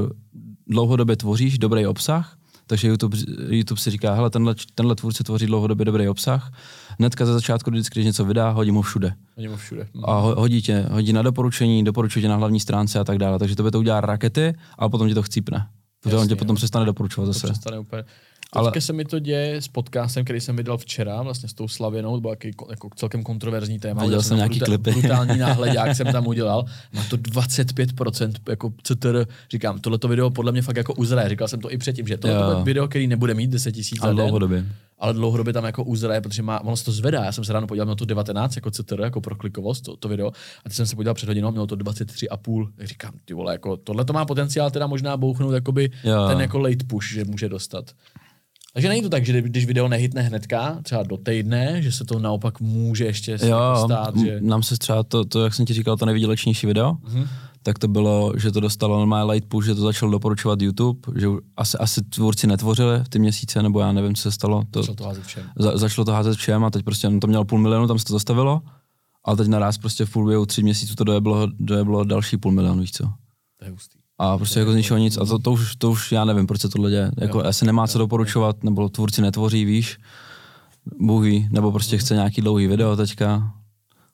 dlouhodobě 0.68 1.16
tvoříš 1.16 1.58
dobrý 1.58 1.88
obsah, 1.88 2.38
takže 2.68 2.88
YouTube, 2.88 3.18
YouTube 3.50 3.82
si 3.82 3.92
říká, 3.92 4.14
hele, 4.14 4.30
tenhle, 4.30 4.56
tenhle 4.76 4.96
tvůrce 4.96 5.24
tvoří 5.24 5.46
dlouhodobě 5.46 5.86
dobrý 5.86 6.08
obsah. 6.10 6.52
Hnedka 7.00 7.26
za 7.26 7.34
začátku, 7.34 7.72
vždycky, 7.72 8.00
když 8.00 8.06
něco 8.06 8.26
vydá, 8.26 8.50
hodí 8.50 8.72
mu 8.72 8.82
všude. 8.82 9.14
Oni 9.38 9.48
mu 9.48 9.58
všude. 9.58 9.88
A 10.04 10.20
ho- 10.20 10.36
hodí 10.36 10.62
tě, 10.62 10.86
hodí 10.92 11.14
na 11.14 11.22
doporučení, 11.22 11.84
doporučuje 11.84 12.22
tě 12.22 12.30
na 12.30 12.36
hlavní 12.36 12.60
stránce 12.60 13.00
a 13.00 13.04
tak 13.04 13.18
dále. 13.18 13.40
Takže 13.40 13.56
to 13.56 13.64
by 13.64 13.72
to 13.72 13.80
udělá 13.80 14.02
rakety 14.02 14.56
a 14.78 14.90
potom 14.90 15.08
ti 15.08 15.14
to 15.14 15.24
chcípne. 15.24 15.68
Protože 16.04 16.16
on 16.18 16.28
tě 16.28 16.36
potom 16.36 16.54
jo. 16.54 16.58
přestane 16.58 16.86
doporučovat 16.86 17.28
to 17.28 17.34
zase. 17.34 17.48
přestane 17.48 17.80
úplně. 17.80 18.04
Ale... 18.54 18.72
Teďka 18.72 18.82
se 18.82 18.94
mi 18.94 19.06
to 19.06 19.20
děje 19.20 19.62
s 19.62 19.68
podcastem, 19.68 20.24
který 20.24 20.42
jsem 20.42 20.56
vydal 20.56 20.78
včera, 20.78 21.22
vlastně 21.22 21.50
s 21.50 21.54
tou 21.54 21.68
Slavěnou, 21.68 22.20
byl 22.20 22.30
jaký, 22.30 22.52
jako 22.70 22.90
celkem 22.96 23.24
kontroverzní 23.24 23.80
téma. 23.80 24.04
Viděl 24.04 24.22
jsem 24.22 24.38
nějaký 24.38 24.60
bruta- 24.60 24.66
klipy. 24.66 24.92
Brutální 24.92 25.40
jak 25.74 25.96
jsem 25.96 26.12
tam 26.12 26.28
udělal. 26.28 26.66
Má 26.94 27.04
to 27.10 27.18
25% 27.18 28.34
jako 28.50 28.74
CTR. 28.84 29.26
Říkám, 29.52 29.80
tohleto 29.80 30.08
video 30.08 30.30
podle 30.30 30.52
mě 30.52 30.62
fakt 30.62 30.78
jako 30.78 30.94
uzraje. 30.94 31.30
Říkal 31.30 31.48
jsem 31.48 31.60
to 31.60 31.72
i 31.72 31.78
předtím, 31.78 32.08
že 32.08 32.18
tohle 32.18 32.58
je 32.58 32.64
video, 32.64 32.88
který 32.88 33.08
nebude 33.08 33.34
mít 33.34 33.50
10 33.50 33.72
tisíc 33.72 34.02
za 34.02 34.12
dlouhodobě. 34.12 34.66
Ale 35.00 35.14
dlouhodobě 35.14 35.54
tam 35.54 35.64
jako 35.66 35.84
uzraje, 35.84 36.22
protože 36.22 36.44
má, 36.44 36.60
ono 36.60 36.78
se 36.78 36.86
to 36.86 36.92
zvedá. 36.92 37.26
Já 37.26 37.32
jsem 37.32 37.44
se 37.44 37.54
ráno 37.54 37.68
podíval 37.68 37.88
na 37.88 37.96
to 37.96 38.06
19 38.06 38.56
jako 38.56 38.72
CTR, 38.72 39.02
jako 39.02 39.22
pro 39.22 39.36
klikovost, 39.36 39.84
to, 39.84 39.98
to 39.98 40.10
video. 40.10 40.28
A 40.28 40.64
teď 40.64 40.74
jsem 40.74 40.86
se 40.86 40.96
podíval 40.96 41.14
před 41.14 41.30
hodinou, 41.30 41.52
mělo 41.52 41.68
to 41.68 41.76
23,5. 41.76 42.68
Říkám, 42.80 43.14
ty 43.26 43.34
vole, 43.34 43.54
jako 43.54 43.78
tohle 43.78 44.06
to 44.06 44.14
má 44.14 44.26
potenciál 44.26 44.72
teda 44.72 44.88
možná 44.88 45.18
bouchnout 45.18 45.54
jakoby 45.54 45.90
jo. 46.04 46.28
ten 46.28 46.42
jako 46.42 46.60
late 46.60 46.86
push, 46.88 47.14
že 47.14 47.26
může 47.26 47.50
dostat. 47.50 47.92
Takže 48.78 48.90
není 48.90 49.02
to 49.02 49.10
tak, 49.10 49.26
že 49.26 49.42
když 49.42 49.66
video 49.66 49.88
nehytne 49.88 50.22
hnedka, 50.22 50.80
třeba 50.84 51.04
do 51.04 51.18
týdne, 51.18 51.82
že 51.82 51.92
se 51.92 52.06
to 52.06 52.20
naopak 52.20 52.62
může 52.62 53.06
ještě 53.06 53.32
jo, 53.32 53.84
stát. 53.86 54.18
Že... 54.18 54.38
nám 54.42 54.64
se 54.64 54.78
třeba 54.78 55.04
to, 55.04 55.26
to, 55.26 55.44
jak 55.44 55.54
jsem 55.54 55.66
ti 55.66 55.74
říkal, 55.74 55.98
to 55.98 56.06
nejvýdělečnější 56.06 56.68
video, 56.68 56.92
mm-hmm. 56.92 57.28
tak 57.64 57.80
to 57.80 57.88
bylo, 57.88 58.34
že 58.38 58.52
to 58.52 58.60
dostalo 58.60 58.98
normální 58.98 59.32
light 59.32 59.50
push, 59.50 59.66
že 59.66 59.76
to 59.76 59.82
začal 59.82 60.10
doporučovat 60.10 60.62
YouTube, 60.62 61.00
že 61.20 61.28
asi, 61.58 61.78
asi 61.78 62.02
tvůrci 62.02 62.48
netvořili 62.48 63.04
v 63.04 63.10
ty 63.10 63.20
měsíce, 63.20 63.64
nebo 63.64 63.80
já 63.80 63.92
nevím, 63.92 64.16
co 64.16 64.22
se 64.22 64.32
stalo. 64.32 64.64
To, 64.72 64.82
začalo 64.82 64.96
to 64.96 65.04
házet 65.04 65.24
všem. 65.24 65.44
Za, 65.60 65.78
začalo 65.78 66.06
to 66.06 66.12
házet 66.12 66.38
všem 66.38 66.64
a 66.64 66.70
teď 66.70 66.84
prostě 66.84 67.10
to 67.22 67.28
mělo 67.28 67.46
půl 67.46 67.60
milionu, 67.60 67.88
tam 67.88 68.00
se 68.00 68.06
to 68.06 68.14
zastavilo, 68.14 68.62
ale 69.24 69.38
teď 69.38 69.48
naraz 69.48 69.78
prostě 69.78 70.06
v 70.06 70.12
průběhu 70.12 70.46
tři 70.46 70.64
měsíců 70.64 70.96
to 70.96 71.04
dojeblo, 71.04 71.48
dojeblo 71.60 72.04
další 72.04 72.38
půl 72.38 72.52
milionu, 72.52 72.82
víš 72.82 72.92
co. 72.92 73.04
To 73.60 73.66
je 73.66 73.72
hustý. 73.72 73.97
A 74.20 74.38
prostě 74.38 74.60
jako 74.60 74.72
z 74.72 74.76
ničeho 74.76 74.98
nic. 74.98 75.18
A 75.18 75.26
to, 75.26 75.40
to, 75.40 75.52
už, 75.52 75.76
to 75.76 75.92
už 75.92 76.12
já 76.12 76.26
nevím, 76.26 76.48
proč 76.48 76.62
se 76.62 76.70
tohle 76.70 76.90
děje. 76.90 77.12
Jako, 77.18 77.46
asi 77.46 77.66
nemá 77.66 77.88
co 77.88 77.98
doporučovat, 77.98 78.64
nebo 78.64 78.90
tvůrci 78.90 79.22
netvoří, 79.22 79.66
víš. 79.66 79.98
Bůh 81.00 81.24
ví, 81.24 81.48
nebo 81.52 81.72
prostě 81.72 81.98
chce 81.98 82.14
nějaký 82.14 82.42
dlouhý 82.42 82.68
video 82.68 82.96
teďka. 82.96 83.54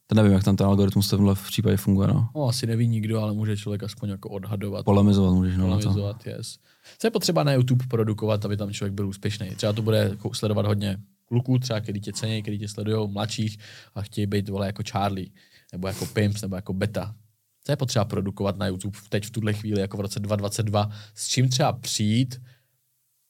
To 0.07 0.15
nevím, 0.15 0.31
jak 0.31 0.43
tam 0.43 0.55
ten 0.55 0.67
algoritmus 0.67 1.09
tohle 1.09 1.35
v 1.35 1.45
případě 1.45 1.77
funguje. 1.77 2.07
No. 2.07 2.29
no. 2.35 2.47
asi 2.47 2.67
neví 2.67 2.87
nikdo, 2.87 3.21
ale 3.21 3.33
může 3.33 3.57
člověk 3.57 3.83
aspoň 3.83 4.09
jako 4.09 4.29
odhadovat. 4.29 4.85
Polemizovat 4.85 5.33
můžeš. 5.33 5.57
No, 5.57 5.65
Polemizovat, 5.65 6.27
yes. 6.27 6.57
Co 6.99 7.07
je 7.07 7.11
potřeba 7.11 7.43
na 7.43 7.53
YouTube 7.53 7.85
produkovat, 7.87 8.45
aby 8.45 8.57
tam 8.57 8.71
člověk 8.71 8.93
byl 8.93 9.07
úspěšný? 9.07 9.49
Třeba 9.55 9.73
to 9.73 9.81
bude 9.81 9.97
jako 9.97 10.33
sledovat 10.33 10.65
hodně 10.65 10.97
kluků, 11.25 11.59
třeba 11.59 11.79
který 11.79 12.01
tě 12.01 12.13
cení, 12.13 12.41
který 12.41 12.59
tě 12.59 12.67
sledují, 12.67 13.11
mladších 13.11 13.57
a 13.95 14.01
chtějí 14.01 14.27
být 14.27 14.49
vole 14.49 14.65
jako 14.65 14.83
Charlie, 14.91 15.27
nebo 15.71 15.87
jako 15.87 16.05
Pimps, 16.05 16.41
nebo 16.41 16.55
jako 16.55 16.73
Beta 16.73 17.15
co 17.63 17.71
je 17.71 17.75
potřeba 17.75 18.05
produkovat 18.05 18.57
na 18.57 18.67
YouTube 18.67 18.97
teď 19.09 19.25
v 19.25 19.31
tuhle 19.31 19.53
chvíli, 19.53 19.81
jako 19.81 19.97
v 19.97 20.01
roce 20.01 20.19
2022, 20.19 20.89
s 21.15 21.27
čím 21.27 21.49
třeba 21.49 21.73
přijít, 21.73 22.41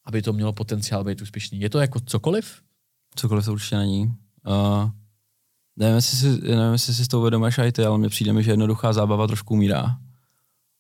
aby 0.06 0.22
to 0.22 0.34
mělo 0.34 0.54
potenciál 0.54 1.04
být 1.04 1.22
úspěšný. 1.22 1.60
Je 1.60 1.70
to 1.70 1.80
jako 1.80 2.00
cokoliv? 2.00 2.62
Cokoliv 3.16 3.46
to 3.46 3.52
určitě 3.52 3.78
není. 3.78 4.06
Uh, 4.06 4.90
nevím, 5.76 5.96
jestli 5.96 6.18
si, 6.18 6.28
nevím, 6.42 6.74
jestli 6.74 6.94
si 6.94 7.06
s 7.06 7.08
tou 7.08 7.20
uvědomuješ 7.20 7.58
i 7.58 7.72
ty, 7.72 7.86
ale 7.86 7.98
mně 7.98 8.10
přijde 8.10 8.34
mi, 8.34 8.44
že 8.44 8.52
jednoduchá 8.52 8.94
zábava 8.94 9.28
trošku 9.28 9.54
umírá. 9.54 9.98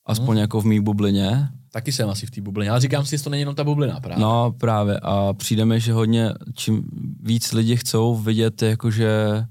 Aspoň 0.05 0.35
hmm. 0.35 0.41
jako 0.41 0.61
v 0.61 0.65
mý 0.65 0.79
bublině. 0.79 1.49
Taky 1.71 1.91
jsem 1.91 2.09
asi 2.09 2.25
v 2.25 2.31
té 2.31 2.41
bublině, 2.41 2.71
ale 2.71 2.79
říkám 2.79 3.05
si, 3.05 3.17
že 3.17 3.23
to 3.23 3.29
není 3.29 3.41
jenom 3.41 3.55
ta 3.55 3.63
bublina 3.63 3.99
právě. 3.99 4.21
No 4.21 4.51
právě 4.51 4.99
a 4.99 5.33
přijde 5.33 5.65
mi, 5.65 5.79
že 5.79 5.93
hodně, 5.93 6.33
čím 6.53 6.83
víc 7.19 7.53
lidi 7.53 7.75
chcou 7.75 8.15
vidět, 8.15 8.61
jakože 8.61 9.45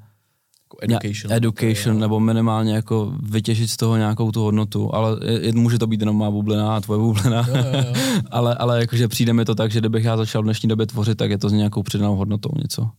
education. 0.82 1.32
Education, 1.32 1.98
nebo 1.98 2.20
minimálně 2.20 2.74
jako 2.74 3.12
vytěžit 3.22 3.70
z 3.70 3.76
toho 3.76 3.96
nějakou 3.96 4.32
tu 4.32 4.40
hodnotu, 4.42 4.94
ale 4.94 5.18
je, 5.40 5.52
může 5.52 5.78
to 5.78 5.86
být 5.86 6.00
jenom 6.00 6.18
má 6.18 6.30
bublina 6.30 6.76
a 6.76 6.80
tvoje 6.80 6.98
bublina, 6.98 7.46
jo, 7.48 7.54
jo, 7.56 7.82
jo. 7.86 7.94
ale, 8.30 8.54
ale 8.54 8.80
jakože 8.80 9.08
přijde 9.08 9.32
mi 9.32 9.44
to 9.44 9.54
tak, 9.54 9.70
že 9.70 9.80
kdybych 9.80 10.04
já 10.04 10.16
začal 10.16 10.42
v 10.42 10.44
dnešní 10.44 10.68
době 10.68 10.86
tvořit, 10.86 11.18
tak 11.18 11.30
je 11.30 11.38
to 11.38 11.48
s 11.48 11.52
nějakou 11.52 11.82
přidanou 11.82 12.16
hodnotou 12.16 12.50
něco. 12.62 12.90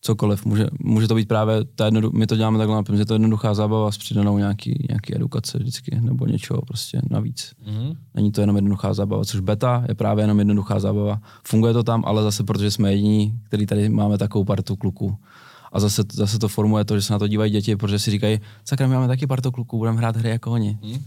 Cokoliv. 0.00 0.46
Může, 0.46 0.66
může 0.80 1.08
to 1.08 1.14
být 1.14 1.28
právě, 1.28 1.64
ta 1.74 1.84
jednodu, 1.84 2.10
my 2.14 2.26
to 2.26 2.36
děláme 2.36 2.58
takhle, 2.58 2.96
že 2.96 3.04
to 3.04 3.14
je 3.14 3.14
jednoduchá 3.14 3.54
zábava 3.54 3.92
s 3.92 3.98
přidanou 3.98 4.38
nějaký, 4.38 4.86
nějaký 4.88 5.16
edukace 5.16 5.58
vždycky, 5.58 6.00
nebo 6.00 6.26
něčeho 6.26 6.62
prostě 6.62 7.00
navíc. 7.10 7.52
Mm-hmm. 7.66 7.96
Není 8.14 8.32
to 8.32 8.40
jenom 8.40 8.56
jednoduchá 8.56 8.94
zábava, 8.94 9.24
což 9.24 9.40
beta 9.40 9.84
je 9.88 9.94
právě 9.94 10.24
jenom 10.24 10.38
jednoduchá 10.38 10.80
zábava. 10.80 11.20
Funguje 11.46 11.72
to 11.72 11.82
tam, 11.82 12.02
ale 12.06 12.22
zase 12.22 12.44
protože 12.44 12.70
jsme 12.70 12.92
jediní, 12.92 13.40
který 13.42 13.66
tady 13.66 13.88
máme 13.88 14.18
takovou 14.18 14.44
partu 14.44 14.76
kluků 14.76 15.16
a 15.76 15.80
zase, 15.80 16.02
zase 16.12 16.38
to 16.38 16.48
formuje 16.48 16.84
to, 16.84 16.96
že 16.96 17.02
se 17.02 17.12
na 17.12 17.18
to 17.18 17.28
dívají 17.28 17.52
děti, 17.52 17.76
protože 17.76 17.98
si 17.98 18.10
říkají, 18.10 18.40
sakra, 18.64 18.86
my 18.86 18.94
máme 18.94 19.08
taky 19.08 19.26
parto 19.26 19.52
kluků, 19.52 19.78
budeme 19.78 19.98
hrát 19.98 20.16
hry 20.16 20.30
jako 20.30 20.52
oni. 20.52 20.78
Hmm. 20.82 20.98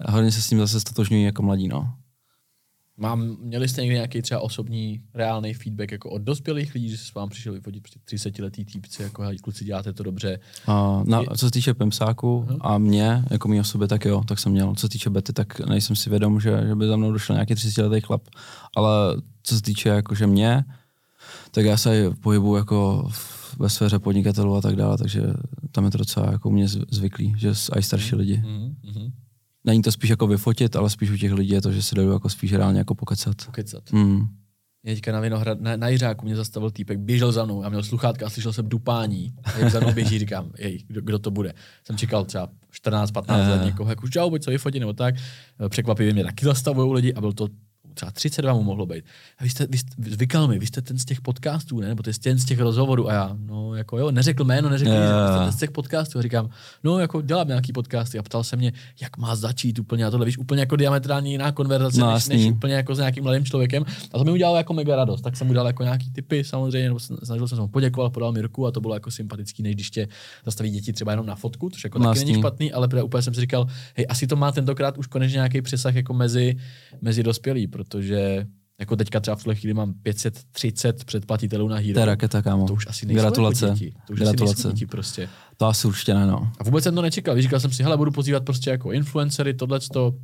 A 0.00 0.10
hodně 0.10 0.32
se 0.32 0.42
s 0.42 0.48
tím 0.48 0.58
zase 0.58 0.80
stotožňují 0.80 1.24
jako 1.24 1.42
mladí, 1.42 1.68
no. 1.68 1.94
Mám, 2.96 3.36
měli 3.40 3.68
jste 3.68 3.80
někdy 3.80 3.94
nějaký 3.94 4.22
třeba 4.22 4.40
osobní, 4.40 5.00
reálný 5.14 5.54
feedback 5.54 5.92
jako 5.92 6.10
od 6.10 6.22
dospělých 6.22 6.74
lidí, 6.74 6.88
že 6.88 6.98
se 6.98 7.04
s 7.04 7.14
vámi 7.14 7.30
přišli 7.30 7.52
vyfotit 7.52 7.82
prostě 7.82 8.00
30 8.04 8.38
letý 8.38 8.64
týpci, 8.64 9.02
jako 9.02 9.22
hej, 9.22 9.38
kluci 9.38 9.64
děláte 9.64 9.92
to 9.92 10.02
dobře. 10.02 10.40
A, 10.66 11.02
na, 11.06 11.22
co 11.36 11.46
se 11.46 11.50
týče 11.50 11.74
Pemsáku 11.74 12.46
uh-huh. 12.48 12.58
a 12.60 12.78
mě, 12.78 13.24
jako 13.30 13.48
mý 13.48 13.60
osoby, 13.60 13.88
tak 13.88 14.04
jo, 14.04 14.22
tak 14.28 14.38
jsem 14.38 14.52
měl. 14.52 14.74
Co 14.74 14.80
se 14.80 14.88
týče 14.88 15.10
Betty, 15.10 15.32
tak 15.32 15.60
nejsem 15.60 15.96
si 15.96 16.10
vědom, 16.10 16.40
že, 16.40 16.62
že 16.66 16.74
by 16.74 16.86
za 16.86 16.96
mnou 16.96 17.12
došel 17.12 17.34
nějaký 17.34 17.54
30 17.54 17.82
letý 17.82 18.06
chlap. 18.06 18.22
Ale 18.76 18.92
co 19.42 19.54
se 19.54 19.62
týče 19.62 19.88
jakože 19.88 20.26
mě, 20.26 20.64
tak 21.50 21.64
já 21.64 21.76
se 21.76 22.10
pohybu 22.20 22.56
jako 22.56 23.08
v 23.10 23.43
ve 23.58 23.70
sféře 23.70 23.98
podnikatelů 23.98 24.56
a 24.56 24.60
tak 24.60 24.76
dále, 24.76 24.98
takže 24.98 25.22
tam 25.70 25.84
je 25.84 25.90
to 25.90 25.98
docela 25.98 26.32
jako 26.32 26.50
mě 26.50 26.68
zvyklý, 26.68 27.34
že 27.36 27.52
i 27.78 27.82
starší 27.82 28.16
lidi. 28.16 28.42
Mm-hmm. 28.44 29.12
Není 29.64 29.82
to 29.82 29.92
spíš 29.92 30.10
jako 30.10 30.26
vyfotit, 30.26 30.76
ale 30.76 30.90
spíš 30.90 31.10
u 31.10 31.16
těch 31.16 31.32
lidí 31.32 31.50
je 31.50 31.62
to, 31.62 31.72
že 31.72 31.82
se 31.82 31.94
jdou 31.94 32.12
jako 32.12 32.28
spíš 32.28 32.52
reálně 32.52 32.78
jako 32.78 32.94
pokecat. 32.94 33.46
Pokecat. 33.46 33.92
Mm. 33.92 34.26
Teďka 34.84 35.12
na 35.12 35.20
Vinohrad, 35.20 35.60
na, 35.60 35.76
na 35.76 35.88
Jiřáku 35.88 36.26
mě 36.26 36.36
zastavil 36.36 36.70
týpek, 36.70 36.98
běžel 36.98 37.32
za 37.32 37.44
mnou, 37.44 37.64
a 37.64 37.68
měl 37.68 37.82
sluchátka 37.82 38.26
a 38.26 38.30
slyšel 38.30 38.52
jsem 38.52 38.68
dupání. 38.68 39.34
A 39.44 39.58
jak 39.58 39.70
za 39.70 39.80
mnou 39.80 39.92
běží, 39.92 40.18
říkám, 40.18 40.50
jej, 40.58 40.84
kdo, 40.86 41.00
kdo, 41.00 41.18
to 41.18 41.30
bude. 41.30 41.54
Jsem 41.86 41.96
čekal 41.96 42.24
třeba 42.24 42.48
14-15 42.84 43.50
let 43.50 43.64
někoho, 43.64 43.90
jako 43.90 44.08
čau, 44.08 44.30
buď 44.30 44.42
co 44.42 44.50
vyfotit 44.50 44.80
nebo 44.80 44.92
tak. 44.92 45.14
Překvapivě 45.68 46.12
mě 46.12 46.24
taky 46.24 46.44
zastavují 46.44 46.92
lidi 46.92 47.14
a 47.14 47.20
byl 47.20 47.32
to 47.32 47.48
třeba 47.94 48.10
32 48.10 48.54
mu 48.54 48.62
mohlo 48.62 48.86
být. 48.86 49.04
A 49.38 49.44
vy 49.44 49.50
jste, 49.50 49.66
vy 49.70 49.78
jste, 49.78 49.90
zvykal 50.10 50.48
mi, 50.48 50.58
vy 50.58 50.66
jste 50.66 50.82
ten 50.82 50.98
z 50.98 51.04
těch 51.04 51.20
podcastů, 51.20 51.80
ne? 51.80 51.88
Nebo 51.88 52.02
ty 52.02 52.12
jste 52.12 52.30
ten 52.30 52.38
z 52.38 52.44
těch 52.44 52.60
rozhovorů. 52.60 53.08
A 53.08 53.12
já, 53.12 53.36
no 53.38 53.74
jako 53.74 53.98
jo, 53.98 54.10
neřekl 54.10 54.44
jméno, 54.44 54.68
neřekl, 54.68 54.90
yeah. 54.90 55.30
jste 55.30 55.44
ten 55.44 55.52
z 55.52 55.56
těch 55.56 55.70
podcastů. 55.70 56.18
A 56.18 56.22
říkám, 56.22 56.48
no 56.84 56.98
jako 56.98 57.22
dělám 57.22 57.48
nějaký 57.48 57.72
podcasty. 57.72 58.18
A 58.18 58.22
ptal 58.22 58.44
se 58.44 58.56
mě, 58.56 58.72
jak 59.00 59.16
má 59.18 59.36
začít 59.36 59.78
úplně 59.78 60.06
a 60.06 60.10
tohle, 60.10 60.26
víš, 60.26 60.38
úplně 60.38 60.60
jako 60.60 60.76
diametrální 60.76 61.32
jiná 61.32 61.52
konverzace, 61.52 62.00
no, 62.00 62.14
než, 62.14 62.26
než, 62.26 62.46
úplně 62.46 62.74
jako 62.74 62.94
s 62.94 62.98
nějakým 62.98 63.24
mladým 63.24 63.44
člověkem. 63.44 63.84
A 64.12 64.18
to 64.18 64.24
mi 64.24 64.30
udělalo 64.30 64.56
jako 64.56 64.72
mega 64.72 64.96
radost. 64.96 65.20
Tak 65.20 65.36
jsem 65.36 65.46
mu 65.46 65.52
dal 65.52 65.66
jako 65.66 65.82
nějaký 65.82 66.10
typy, 66.10 66.44
samozřejmě, 66.44 66.88
nebo 66.88 67.00
snažil 67.00 67.48
jsem 67.48 67.56
se 67.56 67.62
mu 67.62 67.68
poděkoval, 67.68 68.10
podal 68.10 68.32
mi 68.32 68.40
ruku 68.40 68.66
a 68.66 68.70
to 68.70 68.80
bylo 68.80 68.94
jako 68.94 69.10
sympatický, 69.10 69.62
než 69.62 69.74
když 69.74 69.90
tě 69.90 70.08
zastaví 70.44 70.70
děti 70.70 70.92
třeba 70.92 71.12
jenom 71.12 71.26
na 71.26 71.34
fotku, 71.34 71.70
což 71.70 71.84
jako 71.84 71.98
taky 71.98 72.18
není 72.18 72.34
špatný, 72.34 72.72
ale 72.72 72.88
úplně 73.02 73.22
jsem 73.22 73.34
si 73.34 73.40
říkal, 73.40 73.66
hej, 73.96 74.06
asi 74.08 74.26
to 74.26 74.36
má 74.36 74.52
tentokrát 74.52 74.98
už 74.98 75.06
konečně 75.06 75.36
nějaký 75.36 75.62
přesah 75.62 75.94
jako 75.94 76.14
mezi, 76.14 76.56
mezi 77.02 77.22
dospělí, 77.22 77.66
protože 77.84 78.46
jako 78.78 78.96
teďka 78.96 79.20
třeba 79.20 79.36
v 79.36 79.42
tuhle 79.42 79.54
chvíli 79.54 79.74
mám 79.74 79.94
530 80.02 81.04
předplatitelů 81.04 81.68
na 81.68 81.76
Hero. 81.76 81.94
To 81.94 82.00
je 82.00 82.06
raketa, 82.06 82.42
kámo. 82.42 82.66
To 82.66 82.74
už 82.74 82.86
asi 82.86 83.06
nejsou 83.06 83.20
Gratulace. 83.20 83.66
Jako 83.66 83.78
děti. 83.78 83.94
To 84.06 84.12
už 84.12 84.18
Gratulace. 84.18 84.68
asi 84.68 84.74
děti 84.74 84.86
prostě. 84.86 85.28
To 85.56 85.66
asi 85.66 85.86
určitě 85.86 86.14
ne, 86.14 86.26
no. 86.26 86.52
A 86.58 86.64
vůbec 86.64 86.84
jsem 86.84 86.94
to 86.94 87.02
nečekal. 87.02 87.40
Říkal 87.40 87.60
jsem 87.60 87.72
si, 87.72 87.82
hele, 87.82 87.96
budu 87.96 88.10
pozývat 88.10 88.44
prostě 88.44 88.70
jako 88.70 88.92
influencery, 88.92 89.54
tohleto. 89.54 90.14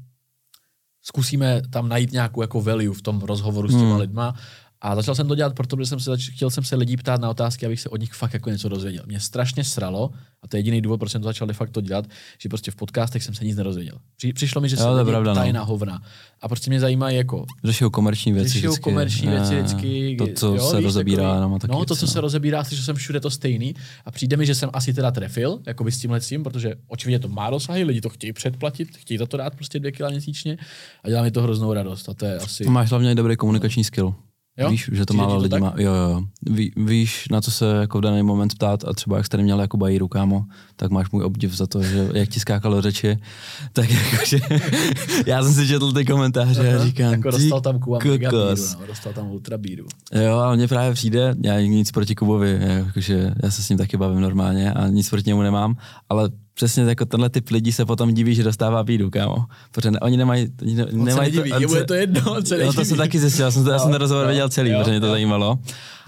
Zkusíme 1.02 1.62
tam 1.70 1.88
najít 1.88 2.12
nějakou 2.12 2.42
jako 2.42 2.60
value 2.60 2.94
v 2.94 3.02
tom 3.02 3.20
rozhovoru 3.20 3.68
s 3.68 3.70
těma 3.70 3.90
hmm. 3.90 4.00
lidma 4.00 4.34
a 4.80 4.96
začal 4.96 5.14
jsem 5.14 5.28
to 5.28 5.34
dělat, 5.34 5.54
protože 5.54 5.86
jsem 5.86 6.00
se, 6.00 6.16
chtěl 6.16 6.50
jsem 6.50 6.64
se 6.64 6.76
lidí 6.76 6.96
ptát 6.96 7.20
na 7.20 7.30
otázky, 7.30 7.66
abych 7.66 7.80
se 7.80 7.88
od 7.88 8.00
nich 8.00 8.12
fakt 8.12 8.34
jako 8.34 8.50
něco 8.50 8.68
dozvěděl. 8.68 9.02
Mě 9.06 9.20
strašně 9.20 9.64
sralo, 9.64 10.10
a 10.42 10.48
to 10.48 10.56
je 10.56 10.58
jediný 10.58 10.80
důvod, 10.80 10.98
proč 10.98 11.12
jsem 11.12 11.20
to 11.20 11.28
začal 11.28 11.46
de 11.48 11.54
facto 11.54 11.80
dělat, 11.80 12.06
že 12.38 12.48
prostě 12.48 12.70
v 12.70 12.76
podcastech 12.76 13.22
jsem 13.22 13.34
se 13.34 13.44
nic 13.44 13.56
nerozvěděl. 13.56 13.94
Při, 14.16 14.32
přišlo 14.32 14.60
mi, 14.60 14.68
že 14.68 14.76
se 14.76 14.90
lidi 14.90 15.12
ptají 15.32 15.52
no. 15.52 15.58
na 15.58 15.64
hovna. 15.64 16.02
A 16.40 16.48
prostě 16.48 16.70
mě 16.70 16.80
zajímají 16.80 17.16
jako... 17.16 17.46
Řešil 17.64 17.90
komerční 17.90 18.32
věci 18.32 18.48
Řešil 18.48 18.76
komerční 18.76 19.28
věci 19.28 19.62
vždycky. 19.62 20.16
To, 20.18 20.26
co 20.36 20.54
jo, 20.54 20.70
se 20.70 20.76
víš, 20.76 20.84
rozebírá. 20.84 21.22
Takový, 21.22 21.52
no, 21.52 21.58
taky 21.58 21.72
no, 21.72 21.84
to, 21.84 21.96
co 21.96 22.06
no. 22.06 22.12
se 22.12 22.20
rozebírá, 22.20 22.62
že 22.70 22.82
jsem 22.82 22.96
všude 22.96 23.20
to 23.20 23.30
stejný. 23.30 23.74
A 24.04 24.10
přijde 24.10 24.36
mi, 24.36 24.46
že 24.46 24.54
jsem 24.54 24.70
asi 24.72 24.94
teda 24.94 25.10
trefil, 25.10 25.60
jako 25.66 25.84
by 25.84 25.92
s 25.92 25.98
tímhle 25.98 26.20
tím, 26.20 26.42
protože 26.42 26.74
očividně 26.88 27.18
to 27.18 27.28
má 27.28 27.50
dosahy, 27.50 27.84
lidi 27.84 28.00
to 28.00 28.08
chtějí 28.08 28.32
předplatit, 28.32 28.96
chtějí 28.96 29.18
za 29.18 29.26
to 29.26 29.36
dát 29.36 29.54
prostě 29.54 29.78
dvě 29.78 29.92
kila 29.92 30.10
měsíčně 30.10 30.58
a 31.04 31.08
dělá 31.08 31.22
mi 31.22 31.30
to 31.30 31.42
hroznou 31.42 31.72
radost. 31.72 32.08
A 32.08 32.14
to 32.14 32.26
je 32.26 32.36
asi... 32.36 32.64
Máš 32.64 32.90
hlavně 32.90 33.14
dobrý 33.14 33.36
komunikační 33.36 33.84
skill. 33.84 34.14
Jo? 34.60 34.70
Víš, 34.70 34.90
že 34.92 35.06
to 35.06 35.14
málo 35.14 35.38
lidí 35.38 35.58
má. 35.60 35.74
Jo, 35.76 35.94
jo. 35.94 36.22
Ví, 36.50 36.72
víš, 36.76 37.28
na 37.30 37.40
co 37.40 37.50
se 37.50 37.76
jako 37.80 37.98
v 37.98 38.00
daný 38.00 38.22
moment 38.22 38.54
ptát 38.54 38.84
a 38.84 38.92
třeba 38.92 39.16
jak 39.16 39.26
jste 39.26 39.36
měl 39.36 39.60
jako 39.60 39.76
bajíru, 39.76 40.08
kámo, 40.08 40.44
tak 40.76 40.90
máš 40.90 41.10
můj 41.10 41.24
obdiv 41.24 41.56
za 41.56 41.66
to, 41.66 41.82
že 41.82 42.08
jak 42.14 42.28
ti 42.28 42.40
skákalo 42.40 42.82
řeči, 42.82 43.18
tak 43.72 43.90
jakože 43.90 44.38
já 45.26 45.42
jsem 45.42 45.54
si 45.54 45.68
četl 45.68 45.92
ty 45.92 46.04
komentáře 46.04 46.74
a 46.74 46.84
říkám, 46.84 47.12
jako 47.12 47.30
dostal 47.30 47.60
tam 47.60 47.78
Kuba 47.78 47.98
bíru, 47.98 48.28
no, 48.32 48.86
dostal 48.86 49.12
tam 49.12 49.30
ultra 49.30 49.58
bíru. 49.58 49.86
Jo, 50.24 50.36
ale 50.38 50.56
mně 50.56 50.68
právě 50.68 50.92
přijde, 50.92 51.34
já 51.44 51.60
nic 51.60 51.90
proti 51.90 52.14
Kubovi, 52.14 52.58
jakože 52.60 53.34
já 53.42 53.50
se 53.50 53.62
s 53.62 53.68
ním 53.68 53.78
taky 53.78 53.96
bavím 53.96 54.20
normálně 54.20 54.72
a 54.72 54.88
nic 54.88 55.10
proti 55.10 55.30
němu 55.30 55.42
nemám, 55.42 55.76
ale 56.08 56.30
přesně 56.54 56.82
jako 56.82 57.04
tenhle 57.04 57.30
typ 57.30 57.50
lidí 57.50 57.72
se 57.72 57.84
potom 57.84 58.14
diví, 58.14 58.34
že 58.34 58.42
dostává 58.44 58.84
bídu, 58.84 59.10
kámo. 59.10 59.36
Protože 59.72 59.90
ne, 59.90 59.98
oni 60.00 60.16
nemají, 60.16 60.48
oni 60.62 60.74
ne, 60.74 60.84
On 60.86 61.04
nemají 61.04 61.14
se 61.32 61.36
nediví, 61.36 61.52
on 61.52 61.60
jemu 61.62 61.74
je 61.74 61.80
se- 61.80 61.86
to 61.86 61.94
jedno, 61.94 62.20
on 62.36 62.44
se 62.46 62.64
No 62.64 62.72
to 62.72 62.84
jsem 62.84 62.96
taky 62.96 63.18
zjistil, 63.18 63.44
já 63.44 63.50
jsem, 63.50 63.64
to, 63.64 63.70
já 63.70 63.78
jsem 63.78 63.90
ten 63.90 64.00
rozhovor 64.00 64.26
viděl 64.26 64.48
celý, 64.48 64.70
jo, 64.70 64.78
protože 64.78 64.90
mě 64.90 65.00
to 65.00 65.06
jo. 65.06 65.12
zajímalo. 65.12 65.58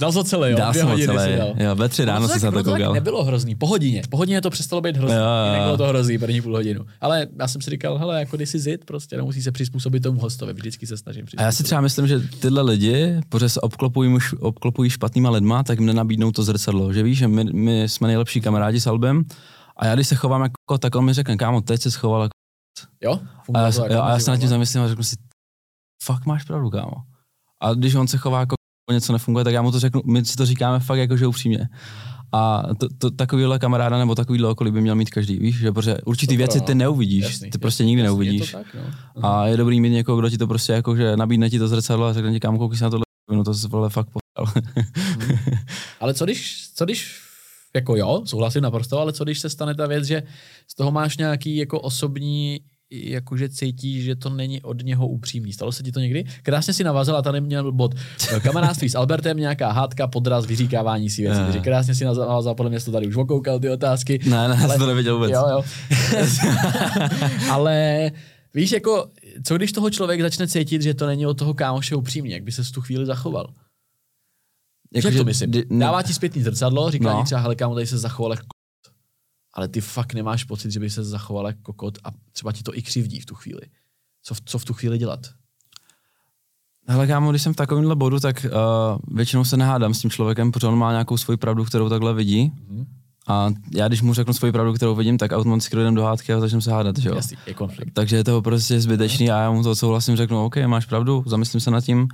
Dal 0.00 0.12
to 0.12 0.24
celé, 0.24 0.50
jo? 0.50 0.56
Dvě 0.70 0.74
jsem 0.74 0.88
ho 0.88 0.98
celé, 0.98 1.36
dal. 1.38 1.54
jo, 1.66 1.74
ve 1.74 1.88
tři 1.88 2.04
ráno 2.04 2.20
No 2.20 2.26
to 2.26 2.32
jsem 2.32 2.40
se 2.40 2.46
na 2.46 2.52
to 2.52 2.56
tak 2.62 2.74
koukal. 2.74 2.92
nebylo 2.92 3.24
hrozný, 3.24 3.54
po 3.54 3.66
hodině. 3.66 4.02
Po 4.10 4.16
hodině 4.16 4.40
to 4.40 4.50
přestalo 4.50 4.82
být 4.82 4.96
hrozný. 4.96 5.16
Jo, 5.16 5.22
jo. 5.22 5.46
Jinak 5.52 5.62
bylo 5.62 5.76
to 5.76 5.86
hrozný 5.86 6.18
první 6.18 6.40
půl 6.42 6.52
hodinu. 6.56 6.80
Ale 7.00 7.26
já 7.40 7.48
jsem 7.48 7.60
si 7.60 7.70
říkal, 7.70 7.98
hele, 7.98 8.18
jako 8.18 8.36
když 8.36 8.48
si 8.50 8.58
zit, 8.58 8.84
prostě 8.84 9.16
nemusí 9.16 9.42
se 9.42 9.52
přizpůsobit 9.52 10.02
tomu 10.02 10.20
hostovi. 10.20 10.52
Vždycky 10.52 10.86
se 10.86 10.96
snažím 10.96 11.24
A 11.36 11.42
já 11.42 11.52
si 11.52 11.54
přizpůsobit. 11.56 11.66
třeba 11.66 11.80
myslím, 11.80 12.06
že 12.06 12.20
tyhle 12.40 12.62
lidi, 12.62 13.20
protože 13.28 13.48
se 13.48 13.60
obklopují, 13.60 14.10
muž- 14.10 14.36
obklopují 14.40 14.90
špatnýma 14.90 15.30
lidma, 15.30 15.62
tak 15.62 15.78
jim 15.78 15.86
nenabídnou 15.86 16.32
to 16.32 16.42
zrcadlo. 16.42 16.92
Že 16.92 17.02
víš, 17.02 17.18
že 17.18 17.28
my, 17.28 17.44
my 17.44 17.82
jsme 17.82 18.08
nejlepší 18.08 18.40
kamarádi 18.40 18.80
s 18.80 18.86
Albem 18.86 19.22
a 19.76 19.86
já 19.86 19.94
když 19.94 20.08
se 20.08 20.14
chovám 20.14 20.42
jako, 20.42 20.54
kot, 20.68 20.80
tak 20.80 20.94
on 20.94 21.04
mi 21.04 21.12
řekne, 21.12 21.36
kámo, 21.36 21.60
teď 21.60 21.80
se 21.82 21.90
schoval 21.90 22.22
jako 22.22 22.32
Jo? 23.00 23.20
a 23.54 23.60
já, 23.60 23.70
jo, 23.74 23.84
jako 23.84 24.02
a 24.02 24.10
já 24.10 24.18
se 24.18 24.30
nad 24.30 24.36
tím 24.36 24.48
zamyslím 24.48 24.82
a 24.82 24.88
řeknu 24.88 25.04
si, 25.04 25.16
fakt 26.04 26.26
máš 26.26 26.44
pravdu, 26.44 26.70
kámo. 26.70 26.94
A 27.62 27.74
když 27.74 27.94
on 27.94 28.08
se 28.08 28.18
chová 28.18 28.40
jako 28.40 28.54
něco 28.92 29.12
nefunguje, 29.12 29.44
tak 29.44 29.54
já 29.54 29.62
mu 29.62 29.72
to 29.72 29.80
řeknu, 29.80 30.02
my 30.06 30.24
si 30.24 30.36
to 30.36 30.46
říkáme 30.46 30.80
fakt 30.80 30.98
jako, 30.98 31.16
že 31.16 31.26
upřímně. 31.26 31.68
A 32.32 32.62
to, 32.80 32.88
to, 32.98 33.10
takovýhle 33.10 33.58
kamaráda 33.58 33.98
nebo 33.98 34.14
takovýhle 34.14 34.48
okolí 34.48 34.70
by 34.70 34.80
měl 34.80 34.94
mít 34.94 35.10
každý, 35.10 35.38
víš, 35.38 35.58
že 35.58 35.72
protože 35.72 35.96
určitý 36.04 36.34
To 36.34 36.38
věci 36.38 36.60
ty 36.60 36.74
no. 36.74 36.78
neuvidíš, 36.78 37.24
Jasný, 37.24 37.50
ty 37.50 37.58
prostě 37.58 37.82
jasný, 37.82 37.90
nikdy 37.90 38.02
jasný, 38.02 38.08
neuvidíš. 38.08 38.52
Je 38.52 38.58
to 38.58 38.64
tak, 38.64 38.74
no. 39.16 39.28
A 39.28 39.46
je 39.46 39.56
dobrý 39.56 39.80
mít 39.80 39.90
někoho, 39.90 40.18
kdo 40.18 40.30
ti 40.30 40.38
to 40.38 40.46
prostě 40.46 40.72
jako, 40.72 40.96
že 40.96 41.16
nabídne 41.16 41.50
ti 41.50 41.58
to 41.58 41.68
zrcadlo 41.68 42.06
a 42.06 42.12
řekne 42.12 42.32
ti, 42.32 42.40
kámo, 42.40 42.58
koukej 42.58 42.78
se 42.78 42.84
na 42.84 42.90
tohle, 42.90 43.04
no 43.32 43.44
to 43.44 43.54
se 43.54 43.68
vole 43.68 43.90
fakt 43.90 44.08
poslal. 44.08 44.62
Ale 46.00 46.14
co 46.14 46.24
když, 46.24 46.70
co 46.74 46.84
když, 46.84 47.20
jako 47.76 47.96
jo, 47.96 48.22
souhlasím 48.24 48.62
naprosto, 48.62 48.98
ale 48.98 49.12
co 49.12 49.24
když 49.24 49.38
se 49.38 49.50
stane 49.50 49.74
ta 49.74 49.86
věc, 49.86 50.04
že 50.04 50.22
z 50.68 50.74
toho 50.74 50.90
máš 50.90 51.16
nějaký 51.16 51.56
jako 51.56 51.80
osobní 51.80 52.60
jakože 52.92 53.48
cítíš, 53.48 54.04
že 54.04 54.16
to 54.16 54.30
není 54.30 54.62
od 54.62 54.82
něho 54.84 55.08
upřímný. 55.08 55.52
Stalo 55.52 55.72
se 55.72 55.82
ti 55.82 55.92
to 55.92 56.00
někdy? 56.00 56.24
Krásně 56.42 56.74
si 56.74 56.84
navázala, 56.84 57.22
tady 57.22 57.40
měl 57.40 57.72
bod 57.72 57.94
kamarádství 58.42 58.88
s 58.88 58.94
Albertem, 58.94 59.36
nějaká 59.36 59.72
hádka, 59.72 60.06
podraz, 60.06 60.46
vyříkávání 60.46 61.10
si 61.10 61.22
věcí. 61.22 61.40
Takže 61.44 61.60
krásně 61.60 61.94
si 61.94 62.04
navázala, 62.04 62.54
podle 62.54 62.70
mě 62.70 62.80
to 62.80 62.92
tady 62.92 63.06
už 63.06 63.16
okoukal 63.16 63.60
ty 63.60 63.70
otázky. 63.70 64.18
ne, 64.24 64.48
ne, 64.48 64.58
Ale- 64.64 64.78
to 64.78 64.86
neviděl 64.86 65.14
vůbec. 65.14 65.30
Jo, 65.30 65.44
jo. 65.50 65.62
ale 67.50 68.10
víš, 68.54 68.72
jako, 68.72 69.06
co 69.44 69.56
když 69.56 69.72
toho 69.72 69.90
člověk 69.90 70.20
začne 70.22 70.48
cítit, 70.48 70.82
že 70.82 70.94
to 70.94 71.06
není 71.06 71.26
od 71.26 71.38
toho 71.38 71.54
kámoše 71.54 71.94
upřímný, 71.94 72.30
jak 72.30 72.42
by 72.42 72.52
se 72.52 72.62
v 72.62 72.70
tu 72.72 72.80
chvíli 72.80 73.06
zachoval? 73.06 73.46
Jako, 74.94 75.08
jak 75.08 75.16
to 75.16 75.24
myslím? 75.24 75.50
kdy- 75.50 75.64
ne- 75.70 75.84
Dává 75.86 76.02
ti 76.02 76.14
zpětný 76.14 76.42
zrcadlo, 76.42 76.90
říká 76.90 77.12
No. 77.12 77.18
ti 77.20 77.24
třeba, 77.24 77.40
hele 77.40 77.54
kámo, 77.54 77.74
tady 77.74 77.86
se 77.86 77.98
zachoval 77.98 78.32
jako 78.32 78.42
kokot. 78.42 78.96
Ale 79.54 79.68
ty 79.68 79.80
fakt 79.80 80.14
nemáš 80.14 80.44
pocit, 80.44 80.70
že 80.72 80.80
by 80.80 80.90
se 80.90 81.04
zachoval 81.04 81.46
jako 81.46 81.60
kokot 81.62 81.98
a 82.04 82.08
třeba 82.32 82.52
ti 82.52 82.62
to 82.62 82.76
i 82.78 82.82
křivdí 82.82 83.20
v 83.20 83.26
tu 83.26 83.34
chvíli. 83.34 83.60
Co, 84.22 84.34
v- 84.34 84.40
co 84.44 84.58
v 84.58 84.64
tu 84.64 84.74
chvíli 84.74 84.98
dělat? 84.98 85.20
Hele, 86.88 87.06
kámo, 87.06 87.30
když 87.30 87.42
jsem 87.42 87.52
v 87.52 87.56
takovémhle 87.56 87.96
bodu, 87.96 88.20
tak 88.20 88.46
uh, 88.46 89.16
většinou 89.16 89.44
se 89.44 89.56
nehádám 89.56 89.94
s 89.94 90.00
tím 90.00 90.10
člověkem, 90.10 90.52
protože 90.52 90.66
on 90.66 90.78
má 90.78 90.92
nějakou 90.92 91.16
svoji 91.16 91.36
pravdu, 91.36 91.64
kterou 91.64 91.88
takhle 91.88 92.14
vidí. 92.14 92.52
Mhm. 92.68 92.86
A 93.28 93.50
já, 93.74 93.88
když 93.88 94.02
mu 94.02 94.14
řeknu 94.14 94.34
svoji 94.34 94.52
pravdu, 94.52 94.72
kterou 94.72 94.94
vidím, 94.94 95.18
tak 95.18 95.32
automaticky 95.32 95.76
jdem 95.76 95.94
do 95.94 96.02
hádky 96.02 96.32
a 96.32 96.40
začneme 96.40 96.62
se 96.62 96.70
hádat, 96.72 96.98
že 96.98 97.08
jo? 97.08 97.14
Jasný, 97.14 97.36
je 97.46 97.54
konflikt. 97.54 97.92
Takže 97.92 98.16
je 98.16 98.24
to 98.24 98.42
prostě 98.42 98.80
zbytečný 98.80 99.30
a 99.30 99.38
já 99.42 99.50
mu 99.50 99.62
to 99.62 99.76
souhlasím, 99.76 100.16
řeknu, 100.16 100.44
OK, 100.44 100.56
máš 100.66 100.86
pravdu, 100.86 101.24
zamyslím 101.26 101.60
se 101.60 101.70
nad 101.70 101.80
tím 101.84 102.08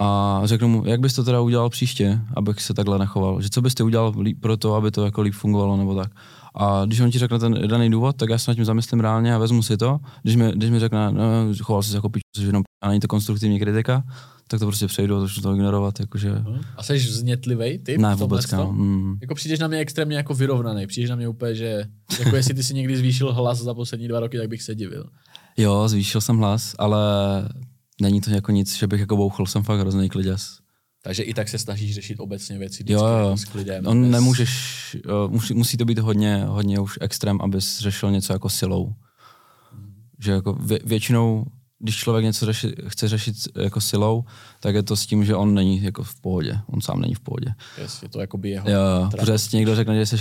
a 0.00 0.40
řeknu 0.44 0.68
mu, 0.68 0.82
jak 0.86 1.00
bys 1.00 1.14
to 1.14 1.24
teda 1.24 1.40
udělal 1.40 1.70
příště, 1.70 2.20
abych 2.36 2.60
se 2.60 2.74
takhle 2.74 2.98
nechoval, 2.98 3.40
že 3.40 3.48
co 3.48 3.62
byste 3.62 3.82
udělal 3.84 4.14
líp 4.20 4.40
pro 4.40 4.56
to, 4.56 4.74
aby 4.74 4.90
to 4.90 5.04
jako 5.04 5.20
líp 5.22 5.34
fungovalo 5.34 5.76
nebo 5.76 5.94
tak. 5.94 6.12
A 6.54 6.84
když 6.86 7.00
on 7.00 7.10
ti 7.10 7.18
řekne 7.18 7.38
ten 7.38 7.68
daný 7.68 7.90
důvod, 7.90 8.16
tak 8.16 8.30
já 8.30 8.38
se 8.38 8.50
nad 8.50 8.54
tím 8.54 8.64
zamyslím 8.64 9.00
reálně 9.00 9.34
a 9.34 9.38
vezmu 9.38 9.62
si 9.62 9.76
to. 9.76 9.98
Když 10.22 10.36
mi, 10.36 10.52
když 10.54 10.70
mi 10.70 10.78
řekne, 10.78 11.12
no, 11.12 11.22
choval 11.62 11.82
jsi 11.82 11.90
se 11.90 11.96
jako 11.96 12.08
pič, 12.08 12.22
což 12.36 12.44
jenom 12.44 12.62
a 12.84 12.88
není 12.88 13.00
to 13.00 13.08
konstruktivní 13.08 13.58
kritika, 13.58 14.02
tak 14.48 14.60
to 14.60 14.66
prostě 14.66 14.86
přejdu 14.86 15.16
a 15.16 15.20
začnu 15.20 15.42
to 15.42 15.54
ignorovat, 15.54 16.00
jakože 16.00 16.30
Mhm. 16.30 16.60
A 16.76 16.82
jsi 16.82 16.96
vznětlivej 16.96 17.78
ty? 17.78 17.98
ne 17.98 18.14
vůbec, 18.14 18.46
tomhletom? 18.46 18.76
kámo. 18.76 18.84
Mm. 18.84 19.16
Jako 19.20 19.34
přijdeš 19.34 19.58
na 19.58 19.68
mě 19.68 19.78
extrémně 19.78 20.16
jako 20.16 20.34
vyrovnaný, 20.34 20.86
přijdeš 20.86 21.10
na 21.10 21.16
mě 21.16 21.28
úplně, 21.28 21.54
že 21.54 21.84
jako 22.18 22.36
jestli 22.36 22.54
ty 22.54 22.62
si 22.62 22.74
někdy 22.74 22.96
zvýšil 22.96 23.32
hlas 23.32 23.58
za 23.58 23.74
poslední 23.74 24.08
dva 24.08 24.20
roky, 24.20 24.38
tak 24.38 24.48
bych 24.48 24.62
se 24.62 24.74
divil. 24.74 25.04
Jo, 25.56 25.88
zvýšil 25.88 26.20
jsem 26.20 26.38
hlas, 26.38 26.74
ale 26.78 26.98
není 28.00 28.20
to 28.20 28.30
jako 28.30 28.52
nic, 28.52 28.76
že 28.76 28.86
bych 28.86 29.00
jako 29.00 29.16
bouchl, 29.16 29.46
jsem 29.46 29.62
fakt 29.62 29.80
hrozný 29.80 30.08
kliděs. 30.08 30.58
Takže 31.02 31.22
i 31.22 31.34
tak 31.34 31.48
se 31.48 31.58
snažíš 31.58 31.94
řešit 31.94 32.20
obecně 32.20 32.58
věci 32.58 32.84
Jo, 32.86 33.06
jo. 33.06 33.36
s 33.36 33.44
klidem. 33.44 33.86
On 33.86 34.02
bez- 34.02 34.10
nemůžeš, 34.10 34.96
musí, 35.28 35.54
musí 35.54 35.76
to 35.76 35.84
být 35.84 35.98
hodně, 35.98 36.44
hodně 36.44 36.80
už 36.80 36.98
extrém, 37.00 37.40
abys 37.40 37.78
řešil 37.78 38.10
něco 38.10 38.32
jako 38.32 38.48
silou. 38.48 38.94
Že 40.18 40.32
jako 40.32 40.52
vě, 40.52 40.78
většinou, 40.84 41.44
když 41.78 41.96
člověk 41.96 42.24
něco 42.24 42.46
řeši, 42.46 42.72
chce 42.86 43.08
řešit 43.08 43.36
jako 43.62 43.80
silou, 43.80 44.24
tak 44.60 44.74
je 44.74 44.82
to 44.82 44.96
s 44.96 45.06
tím, 45.06 45.24
že 45.24 45.34
on 45.36 45.54
není 45.54 45.82
jako 45.82 46.02
v 46.02 46.20
pohodě. 46.20 46.58
On 46.66 46.80
sám 46.80 47.00
není 47.00 47.14
v 47.14 47.20
pohodě. 47.20 47.54
Yes, 47.78 48.02
je 48.02 48.08
to 48.08 48.20
jako 48.20 48.38
by 48.38 48.50
jeho 48.50 48.70
Jo, 48.70 49.10
si 49.36 49.56
někdo 49.56 49.74
řekne, 49.74 49.96
že 49.96 50.06
jsi 50.06 50.16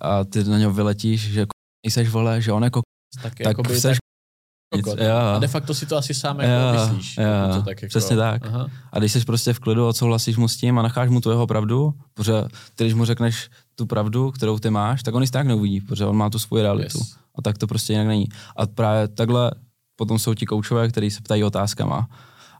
a 0.00 0.24
ty 0.24 0.44
na 0.44 0.58
něho 0.58 0.72
vyletíš, 0.72 1.20
že 1.20 1.40
jako 1.40 1.50
nejseš 1.86 2.08
vole, 2.08 2.42
že 2.42 2.52
on 2.52 2.64
jako 2.64 2.80
tak, 3.22 3.34
tak 3.34 3.46
jakoby, 3.46 3.80
tak 3.80 3.96
nic. 4.74 4.86
Jo. 4.86 5.16
A 5.34 5.38
de 5.38 5.48
facto 5.48 5.74
si 5.74 5.86
to 5.86 5.96
asi 5.96 6.14
sám 6.14 6.40
jako 6.40 6.76
Jo, 6.76 6.82
myslíš. 6.90 7.16
jo, 7.16 7.54
to 7.56 7.62
tak 7.62 7.82
jako, 7.82 7.88
přesně 7.88 8.16
tak. 8.16 8.46
Aha. 8.46 8.68
A 8.92 8.98
když 8.98 9.12
jsi 9.12 9.24
prostě 9.24 9.52
v 9.52 9.58
klidu, 9.58 9.88
odsouhlasíš 9.88 10.36
mu 10.36 10.48
s 10.48 10.56
tím 10.56 10.78
a 10.78 10.82
necháš 10.82 11.08
mu 11.08 11.20
tu 11.20 11.30
jeho 11.30 11.46
pravdu, 11.46 11.94
protože 12.14 12.32
ty, 12.74 12.84
když 12.84 12.94
mu 12.94 13.04
řekneš 13.04 13.50
tu 13.74 13.86
pravdu, 13.86 14.30
kterou 14.30 14.58
ty 14.58 14.70
máš, 14.70 15.02
tak 15.02 15.14
on 15.14 15.22
ji 15.22 15.28
tak 15.28 15.46
neuvidí, 15.46 15.80
protože 15.80 16.04
on 16.04 16.16
má 16.16 16.30
tu 16.30 16.38
svoji 16.38 16.62
realitu. 16.62 16.98
Yes. 16.98 17.16
A 17.38 17.42
tak 17.42 17.58
to 17.58 17.66
prostě 17.66 17.92
jinak 17.92 18.06
není. 18.06 18.26
A 18.56 18.66
právě 18.66 19.08
takhle 19.08 19.50
potom 19.96 20.18
jsou 20.18 20.34
ti 20.34 20.46
koučové, 20.46 20.88
kteří 20.88 21.10
se 21.10 21.20
ptají 21.20 21.44
otázkama. 21.44 22.08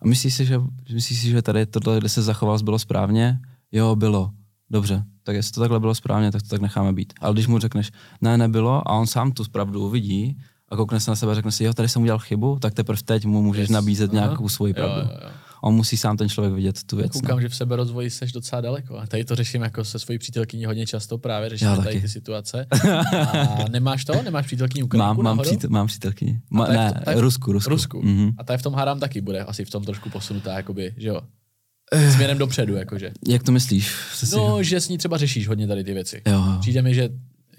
A 0.03 0.07
myslíš 0.09 0.35
si, 0.35 0.45
že, 0.45 0.61
myslíš 0.93 1.21
si, 1.21 1.31
že 1.31 1.43
tady 1.43 1.67
tohle, 1.67 1.99
kde 1.99 2.09
se 2.09 2.23
zachoval, 2.23 2.59
bylo 2.59 2.79
správně? 2.79 3.39
Jo, 3.73 3.97
bylo. 3.97 4.31
Dobře, 4.71 5.05
tak 5.23 5.37
jestli 5.37 5.53
to 5.53 5.61
takhle 5.61 5.81
bylo 5.81 5.95
správně, 5.95 6.33
tak 6.33 6.43
to 6.43 6.49
tak 6.49 6.61
necháme 6.61 6.93
být. 6.93 7.13
Ale 7.21 7.35
když 7.35 7.47
mu 7.47 7.59
řekneš, 7.59 7.91
ne, 8.21 8.39
nebylo, 8.39 8.89
a 8.89 8.93
on 8.93 9.07
sám 9.07 9.33
tu 9.33 9.45
pravdu 9.53 9.87
uvidí 9.87 10.39
a 10.71 10.77
koukne 10.77 11.01
se 11.01 11.11
na 11.11 11.17
sebe 11.17 11.33
a 11.33 11.35
řekne 11.35 11.53
si, 11.53 11.65
jo, 11.65 11.75
tady 11.75 11.89
jsem 11.89 12.03
udělal 12.03 12.19
chybu, 12.19 12.59
tak 12.59 12.75
teprve 12.75 13.03
teď 13.05 13.25
mu 13.27 13.43
můžeš 13.43 13.63
Yes. 13.63 13.71
nabízet 13.71 14.11
Aha. 14.15 14.21
nějakou 14.27 14.49
svoji 14.49 14.71
Jo, 14.71 14.75
pravdu. 14.75 15.01
jo, 15.01 15.19
jo. 15.25 15.31
On 15.63 15.75
musí 15.75 15.97
sám 15.97 16.17
ten 16.17 16.29
člověk 16.29 16.55
vidět 16.55 16.83
tu 16.87 16.97
věc. 16.97 17.15
no. 17.15 17.21
Koukám, 17.21 17.41
že 17.41 17.49
v 17.49 17.57
sebe 17.57 17.77
rozvoji 17.77 18.11
seš 18.11 18.33
docela 18.33 18.61
daleko. 18.61 18.99
A 18.99 19.07
tady 19.07 19.25
to 19.25 19.35
řeším 19.37 19.63
jako 19.63 19.85
se 19.85 19.99
svojí 19.99 20.19
přítelkyní 20.19 20.65
hodně 20.65 20.87
často 20.87 21.19
právě, 21.19 21.45
Já 21.47 21.49
řešíme 21.51 21.71
tady 21.77 21.83
taky. 21.83 22.01
ty 22.01 22.09
situace. 22.09 22.67
A 23.05 23.69
nemáš 23.71 24.05
to? 24.05 24.23
Nemáš 24.23 24.47
přítelkyni 24.47 24.83
Ukrajinku 24.83 25.23
Mám, 25.23 25.37
mám, 25.37 25.45
přítel, 25.45 25.71
mám 25.71 25.87
přítelkyni. 25.87 26.41
Ma, 26.51 26.67
ne, 26.67 26.93
to- 26.93 27.01
ta 27.05 27.11
je 27.11 27.17
v- 27.17 27.21
Rusku, 27.21 27.53
Rusku. 27.53 27.71
Rusku. 27.71 28.03
Mhm. 28.03 28.31
A 28.39 28.45
ta 28.45 28.53
je 28.53 28.59
v 28.59 28.63
tom 28.63 28.75
hádám 28.75 29.01
taky 29.01 29.21
bude 29.21 29.41
asi 29.45 29.65
v 29.65 29.71
tom 29.71 29.85
trošku 29.85 30.11
posunutá, 30.11 30.53
jakoby, 30.57 30.95
že 30.97 31.09
jo? 31.09 31.21
Eh. 31.93 32.13
Směrem 32.13 32.39
dopředu, 32.39 32.75
jakože. 32.77 33.11
Jak 33.29 33.43
to 33.43 33.53
myslíš? 33.53 33.95
Jsi 34.15 34.27
si- 34.27 34.37
No, 34.37 34.63
že 34.63 34.81
s 34.81 34.89
ní 34.89 34.99
třeba 34.99 35.17
řešíš 35.17 35.49
hodně 35.49 35.67
tady 35.67 35.85
ty 35.85 35.95
věci. 35.95 36.23
Jo, 36.27 36.33
jo. 36.33 36.57
Přijde 36.61 36.83
mi, 36.83 36.95
že 36.95 37.09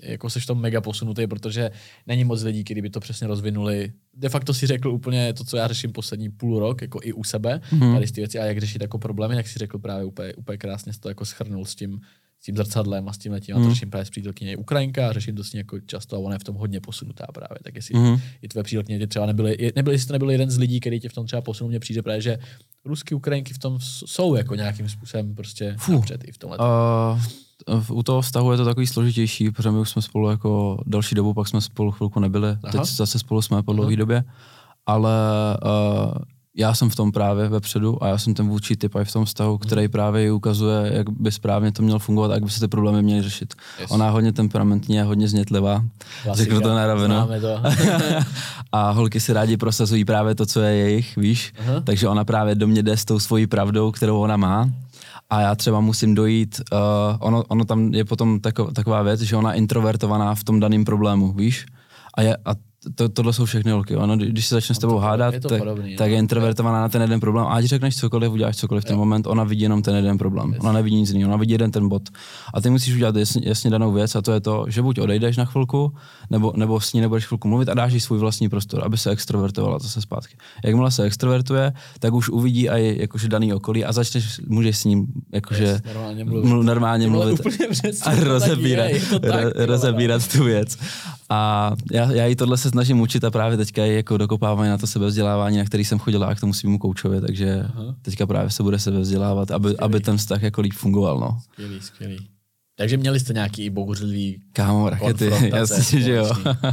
jako 0.03 0.29
seš 0.29 0.43
v 0.43 0.47
tom 0.47 0.61
mega 0.61 0.81
posunutý, 0.81 1.27
protože 1.27 1.71
není 2.07 2.23
moc 2.23 2.43
lidí, 2.43 2.63
kteří 2.63 2.81
by 2.81 2.89
to 2.89 2.99
přesně 2.99 3.27
rozvinuli. 3.27 3.91
De 4.13 4.29
facto 4.29 4.53
si 4.53 4.67
řekl 4.67 4.89
úplně 4.89 5.33
to, 5.33 5.43
co 5.43 5.57
já 5.57 5.67
řeším 5.67 5.91
poslední 5.91 6.29
půl 6.29 6.59
rok, 6.59 6.81
jako 6.81 6.99
i 7.03 7.13
u 7.13 7.23
sebe, 7.23 7.61
Mhm. 7.71 7.81
mm-hmm. 7.81 7.93
tady 7.93 8.07
ty 8.11 8.21
věci 8.21 8.39
a 8.39 8.45
jak 8.45 8.57
řešit 8.57 8.81
jako 8.81 8.99
problémy, 8.99 9.35
jak 9.35 9.47
si 9.47 9.59
řekl 9.59 9.79
právě 9.79 10.05
úplně, 10.05 10.33
úplně 10.33 10.57
krásně, 10.57 10.91
to 10.99 11.09
jako 11.09 11.25
schrnul 11.25 11.65
s 11.65 11.75
tím, 11.75 11.99
s 12.41 12.45
tím 12.45 12.57
zrcadlem 12.57 13.09
a 13.09 13.13
s 13.13 13.17
tím 13.17 13.31
letím. 13.31 13.55
A 13.55 13.57
to 13.59 13.63
Mhm. 13.63 13.73
řeším 13.73 13.89
právě 13.89 14.05
s 14.05 14.09
přítelkyní 14.09 14.55
Ukrajinka 14.55 15.09
a 15.09 15.13
řeším 15.13 15.35
to 15.35 15.43
s 15.43 15.53
ní 15.53 15.57
jako 15.57 15.79
často 15.79 16.15
a 16.15 16.19
ona 16.19 16.35
je 16.35 16.39
v 16.39 16.43
tom 16.43 16.55
hodně 16.55 16.79
posunutá 16.81 17.25
právě. 17.33 17.57
Tak 17.63 17.75
jestli 17.75 17.99
Mhm. 17.99 18.17
i 18.41 18.47
tvoje 18.47 18.63
přítelkyně 18.63 18.99
tě 18.99 19.07
třeba 19.07 19.25
nebyly, 19.25 19.57
nebyly, 19.75 19.95
jestli 19.95 20.07
to 20.07 20.13
nebyl 20.13 20.31
jeden 20.31 20.49
z 20.51 20.57
lidí, 20.57 20.79
který 20.79 20.99
tě 20.99 21.09
v 21.09 21.13
tom 21.13 21.25
třeba 21.25 21.41
posunul, 21.41 21.69
mně 21.69 21.79
přijde 21.79 22.01
právě, 22.01 22.21
že 22.21 22.37
rusky 22.85 23.15
Ukrajinky 23.15 23.53
v 23.53 23.57
tom 23.59 23.79
jsou 23.81 24.35
jako 24.35 24.55
nějakým 24.55 24.89
způsobem 24.89 25.35
prostě 25.35 25.75
Fuh. 25.79 25.95
napřed 25.95 26.23
i 26.27 26.31
v 26.31 26.37
tomhle. 26.37 26.57
Uh, 26.57 27.21
u 27.89 28.03
toho 28.03 28.22
vztahu 28.22 28.51
je 28.51 28.57
to 28.57 28.65
takový 28.65 28.88
složitější, 28.88 29.51
protože 29.51 29.72
my 29.72 29.80
už 29.80 29.89
jsme 29.89 30.01
spolu 30.01 30.30
jako 30.30 30.82
další 30.86 31.15
dobu, 31.15 31.34
pak 31.34 31.47
jsme 31.47 31.61
spolu 31.61 31.91
chvilku 31.91 32.20
nebyli, 32.20 32.47
Aha. 32.47 32.72
teď 32.72 32.82
zase 32.86 33.20
spolu 33.20 33.41
jsme 33.41 33.63
po 33.63 33.74
dlouhé 33.74 33.95
době, 33.95 34.24
ale 34.86 35.11
uh, 35.65 36.11
já 36.59 36.74
jsem 36.74 36.89
v 36.89 36.95
tom 36.95 37.11
právě 37.11 37.49
vepředu 37.49 38.03
a 38.03 38.07
já 38.07 38.18
jsem 38.18 38.34
ten 38.34 38.47
vůči 38.47 38.76
typ 38.76 38.95
i 38.95 39.05
v 39.05 39.11
tom 39.13 39.26
vztahu, 39.26 39.57
který 39.57 39.88
právě 39.88 40.24
ji 40.24 40.32
ukazuje, 40.32 40.91
jak 40.93 41.09
by 41.09 41.32
správně 41.32 41.72
to 41.72 41.84
mělo 41.84 41.99
fungovat 41.99 42.32
a 42.32 42.34
jak 42.34 42.43
by 42.43 42.49
se 42.49 42.59
ty 42.59 42.68
problémy 42.68 43.03
měly 43.03 43.22
řešit. 43.22 43.53
Yes. 43.80 43.91
Ona 43.91 44.05
je 44.05 44.11
hodně 44.11 44.34
temperamentní 44.34 45.01
a 45.01 45.03
hodně 45.03 45.28
znětlivá, 45.28 45.84
řeknu 46.34 46.61
to 46.61 46.76
na 46.76 46.88
rovinu. 46.88 47.15
A 48.72 48.91
holky 48.91 49.20
si 49.20 49.34
rádi 49.34 49.57
prosazují 49.57 50.05
právě 50.05 50.36
to, 50.36 50.45
co 50.45 50.61
je 50.61 50.76
jejich, 50.76 51.15
víš? 51.18 51.53
Aha. 51.59 51.82
Takže 51.82 52.07
ona 52.07 52.26
právě 52.26 52.55
do 52.55 52.68
mě 52.68 52.84
jde 52.84 52.97
s 52.97 53.05
tou 53.05 53.20
svojí 53.20 53.47
pravdou, 53.47 53.91
kterou 53.91 54.20
ona 54.20 54.38
má. 54.38 54.70
A 55.30 55.41
já 55.41 55.55
třeba 55.55 55.80
musím 55.80 56.15
dojít, 56.15 56.61
uh, 56.71 56.80
ono, 57.19 57.43
ono 57.43 57.65
tam 57.65 57.93
je 57.93 58.05
potom 58.05 58.39
tako, 58.39 58.71
taková 58.71 59.01
věc, 59.01 59.21
že 59.21 59.36
ona 59.36 59.53
introvertovaná 59.53 60.36
v 60.36 60.43
tom 60.43 60.59
daném 60.59 60.86
problému, 60.86 61.34
víš? 61.34 61.65
A, 62.13 62.21
je, 62.21 62.38
a 62.45 62.51
to, 62.95 63.09
tohle 63.09 63.34
jsou 63.34 63.45
všechny 63.45 63.71
holky. 63.71 63.95
Ono, 63.95 64.17
když 64.17 64.45
se 64.45 64.55
začne 64.55 64.75
s 64.75 64.80
tebou 64.80 64.97
hádat, 64.97 65.34
je 65.34 65.39
tak, 65.39 65.59
podobný, 65.59 65.95
tak 65.95 66.07
no. 66.07 66.13
je 66.13 66.19
introvertovaná 66.19 66.82
na 66.82 66.89
ten 66.89 67.01
jeden 67.01 67.19
problém. 67.19 67.45
A 67.45 67.49
ať 67.49 67.65
řekneš 67.65 67.95
cokoliv, 67.95 68.32
uděláš 68.32 68.57
cokoliv 68.57 68.84
v 68.84 68.88
ten 68.88 68.97
moment, 68.97 69.28
ona 69.28 69.43
vidí 69.43 69.61
jenom 69.61 69.82
ten 69.82 69.95
jeden 69.95 70.17
problém. 70.17 70.55
Ona 70.59 70.71
nevidí 70.71 70.95
nic 70.95 71.09
jiného, 71.09 71.30
ona 71.30 71.38
vidí 71.38 71.51
jeden 71.51 71.71
ten 71.71 71.89
bod. 71.89 72.09
A 72.53 72.61
ty 72.61 72.69
musíš 72.69 72.95
udělat 72.95 73.15
jasně, 73.15 73.41
jasně 73.45 73.69
danou 73.69 73.91
věc 73.91 74.15
a 74.15 74.21
to 74.21 74.32
je 74.32 74.39
to, 74.39 74.65
že 74.67 74.82
buď 74.82 74.99
odejdeš 74.99 75.38
na 75.38 75.45
chvilku, 75.45 75.93
nebo, 76.30 76.53
nebo 76.55 76.80
s 76.80 76.93
ní 76.93 77.01
nebudeš 77.01 77.25
chvilku 77.25 77.47
mluvit 77.47 77.69
a 77.69 77.73
dáš 77.73 77.93
jí 77.93 77.99
svůj 77.99 78.19
vlastní 78.19 78.49
prostor, 78.49 78.84
aby 78.86 78.97
se 78.97 79.11
extrovertovala 79.11 79.80
zase 79.80 80.01
zpátky. 80.01 80.36
Jakmile 80.65 80.91
se 80.91 81.03
extrovertuje, 81.03 81.73
tak 81.99 82.13
už 82.13 82.30
uvidí 82.30 82.69
i 82.69 83.01
jakože 83.01 83.28
daný 83.28 83.53
okolí 83.53 83.86
a 83.86 83.93
začneš, 83.93 84.39
můžeš 84.47 84.78
s 84.78 84.84
ním 84.84 85.07
jakože 85.34 85.63
Yes, 85.63 85.82
normálně 85.86 86.23
mluvit. 86.25 86.49
mlu- 86.49 86.63
normálně 86.63 87.07
mluvit 87.07 87.41
a 88.03 88.15
rozebírat, 88.15 88.89
je, 88.89 88.95
je 88.95 89.19
tak, 89.19 89.45
rozebírat 89.55 90.28
tu 90.28 90.43
věc. 90.43 90.78
A 91.30 91.71
já, 91.91 92.11
já 92.11 92.25
jí 92.25 92.36
tohle 92.36 92.57
se 92.57 92.69
snažím 92.69 93.01
učit 93.01 93.23
a 93.23 93.32
právě 93.32 93.57
teďka 93.57 93.86
je 93.86 93.95
jako 93.95 94.17
dokopávání 94.17 94.69
na 94.69 94.78
to 94.78 94.88
sebevzdělávání, 94.88 95.57
na 95.57 95.65
který 95.65 95.86
jsem 95.86 95.99
chodila 95.99 96.28
a 96.28 96.36
k 96.36 96.39
tomu 96.39 96.53
svýmu 96.53 96.78
koučovi, 96.78 97.21
takže 97.21 97.63
Aha. 97.63 97.95
teďka 98.01 98.25
právě 98.25 98.49
se 98.49 98.63
bude 98.63 98.80
sebevzdělávat, 98.80 99.51
aby, 99.51 99.78
aby 99.78 99.99
ten 99.99 100.17
vztah 100.17 100.43
jako 100.43 100.61
líp 100.61 100.73
fungoval, 100.73 101.19
no. 101.19 101.39
Skvělý, 101.43 101.82
skvělý. 101.82 102.30
Takže 102.75 102.97
měli 102.97 103.19
jste 103.19 103.34
nějaký 103.34 103.65
i 103.65 103.69
bouřlivý 103.69 104.41
Kámo, 104.53 104.89
rakety, 104.89 105.32
jasně, 105.55 106.01
že 106.01 106.15
jo. 106.15 106.32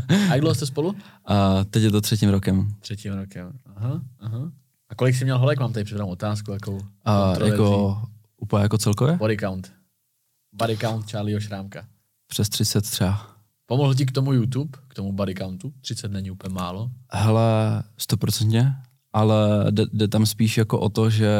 A 0.08 0.32
jak 0.32 0.40
dlouho 0.40 0.54
jste 0.54 0.66
spolu? 0.66 0.94
A 1.24 1.64
teď 1.64 1.82
je 1.82 1.90
to 1.90 2.00
třetím 2.00 2.30
rokem. 2.30 2.74
Třetím 2.80 3.12
rokem. 3.12 3.52
Aha, 3.76 4.00
aha. 4.20 4.52
A 4.88 4.94
kolik 4.94 5.14
jsi 5.14 5.24
měl 5.24 5.38
holek? 5.38 5.60
Mám 5.60 5.72
tady 5.72 5.84
připravenou 5.84 6.12
otázku, 6.12 6.52
jakou 6.52 6.80
A 7.04 7.34
jako 7.44 7.98
úplně 8.36 8.62
jako 8.62 8.78
celkově? 8.78 9.16
Body 9.16 9.36
count. 9.36 9.72
Body 10.52 10.76
count 10.76 11.10
Charlieho 11.10 11.40
Šrámka. 11.40 11.86
Přes 12.26 12.48
30 12.48 12.80
třeba. 12.80 13.33
Pomohl 13.66 13.94
ti 13.94 14.06
k 14.06 14.12
tomu 14.12 14.32
YouTube, 14.32 14.78
k 14.88 14.94
tomu 14.94 15.12
body 15.12 15.34
countu? 15.34 15.72
30 15.80 16.12
není 16.12 16.30
úplně 16.30 16.54
málo. 16.54 16.90
Hele, 17.12 17.82
stoprocentně, 17.98 18.74
ale 19.12 19.66
jde, 19.70 19.84
jde 19.92 20.08
tam 20.08 20.26
spíš 20.26 20.58
jako 20.58 20.80
o 20.80 20.88
to, 20.88 21.10
že, 21.10 21.32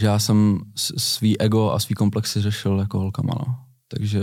že 0.00 0.06
já 0.06 0.18
jsem 0.18 0.58
svý 0.96 1.40
ego 1.40 1.70
a 1.70 1.78
svý 1.78 1.94
komplexy 1.94 2.40
řešil 2.40 2.78
jako 2.78 2.98
holkama, 2.98 3.34
no. 3.38 3.56
Takže 3.88 4.20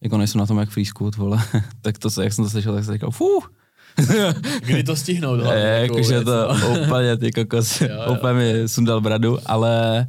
jako 0.00 0.18
nejsem 0.18 0.38
na 0.38 0.46
tom 0.46 0.58
jak 0.58 0.68
scoot, 0.84 1.16
vole, 1.16 1.42
tak 1.80 1.98
to, 1.98 2.22
jak 2.22 2.32
jsem 2.32 2.44
to 2.44 2.50
slyšel, 2.50 2.74
tak 2.74 2.84
jsem 2.84 2.94
říkal, 2.94 3.10
fuh, 3.10 3.52
Kdy 4.66 4.82
to 4.84 4.96
stihnout? 4.96 5.40
hlavně, 5.40 5.62
je, 5.62 5.80
takovou 5.80 5.98
jakože 5.98 6.14
věc, 6.14 6.24
to 6.24 6.48
no. 6.60 6.80
úplně, 6.86 7.16
ty 7.16 7.32
kokos, 7.32 7.80
Jo, 7.80 7.88
jo. 8.06 8.14
úplně 8.18 8.32
mi 8.34 8.68
sundal 8.68 9.00
bradu, 9.00 9.38
ale 9.46 10.06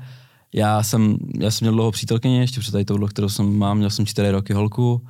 já 0.53 0.84
jsem, 0.84 1.18
já 1.39 1.51
jsem 1.51 1.66
měl 1.66 1.74
dlouho 1.74 1.91
přítelkyni, 1.91 2.39
ještě 2.39 2.59
před 2.59 2.72
tady 2.72 2.86
touhle, 2.86 3.09
kterou 3.09 3.30
jsem 3.30 3.57
mám, 3.57 3.78
měl 3.78 3.89
jsem 3.89 4.05
čtyři 4.05 4.32
roky 4.32 4.53
holku, 4.53 5.07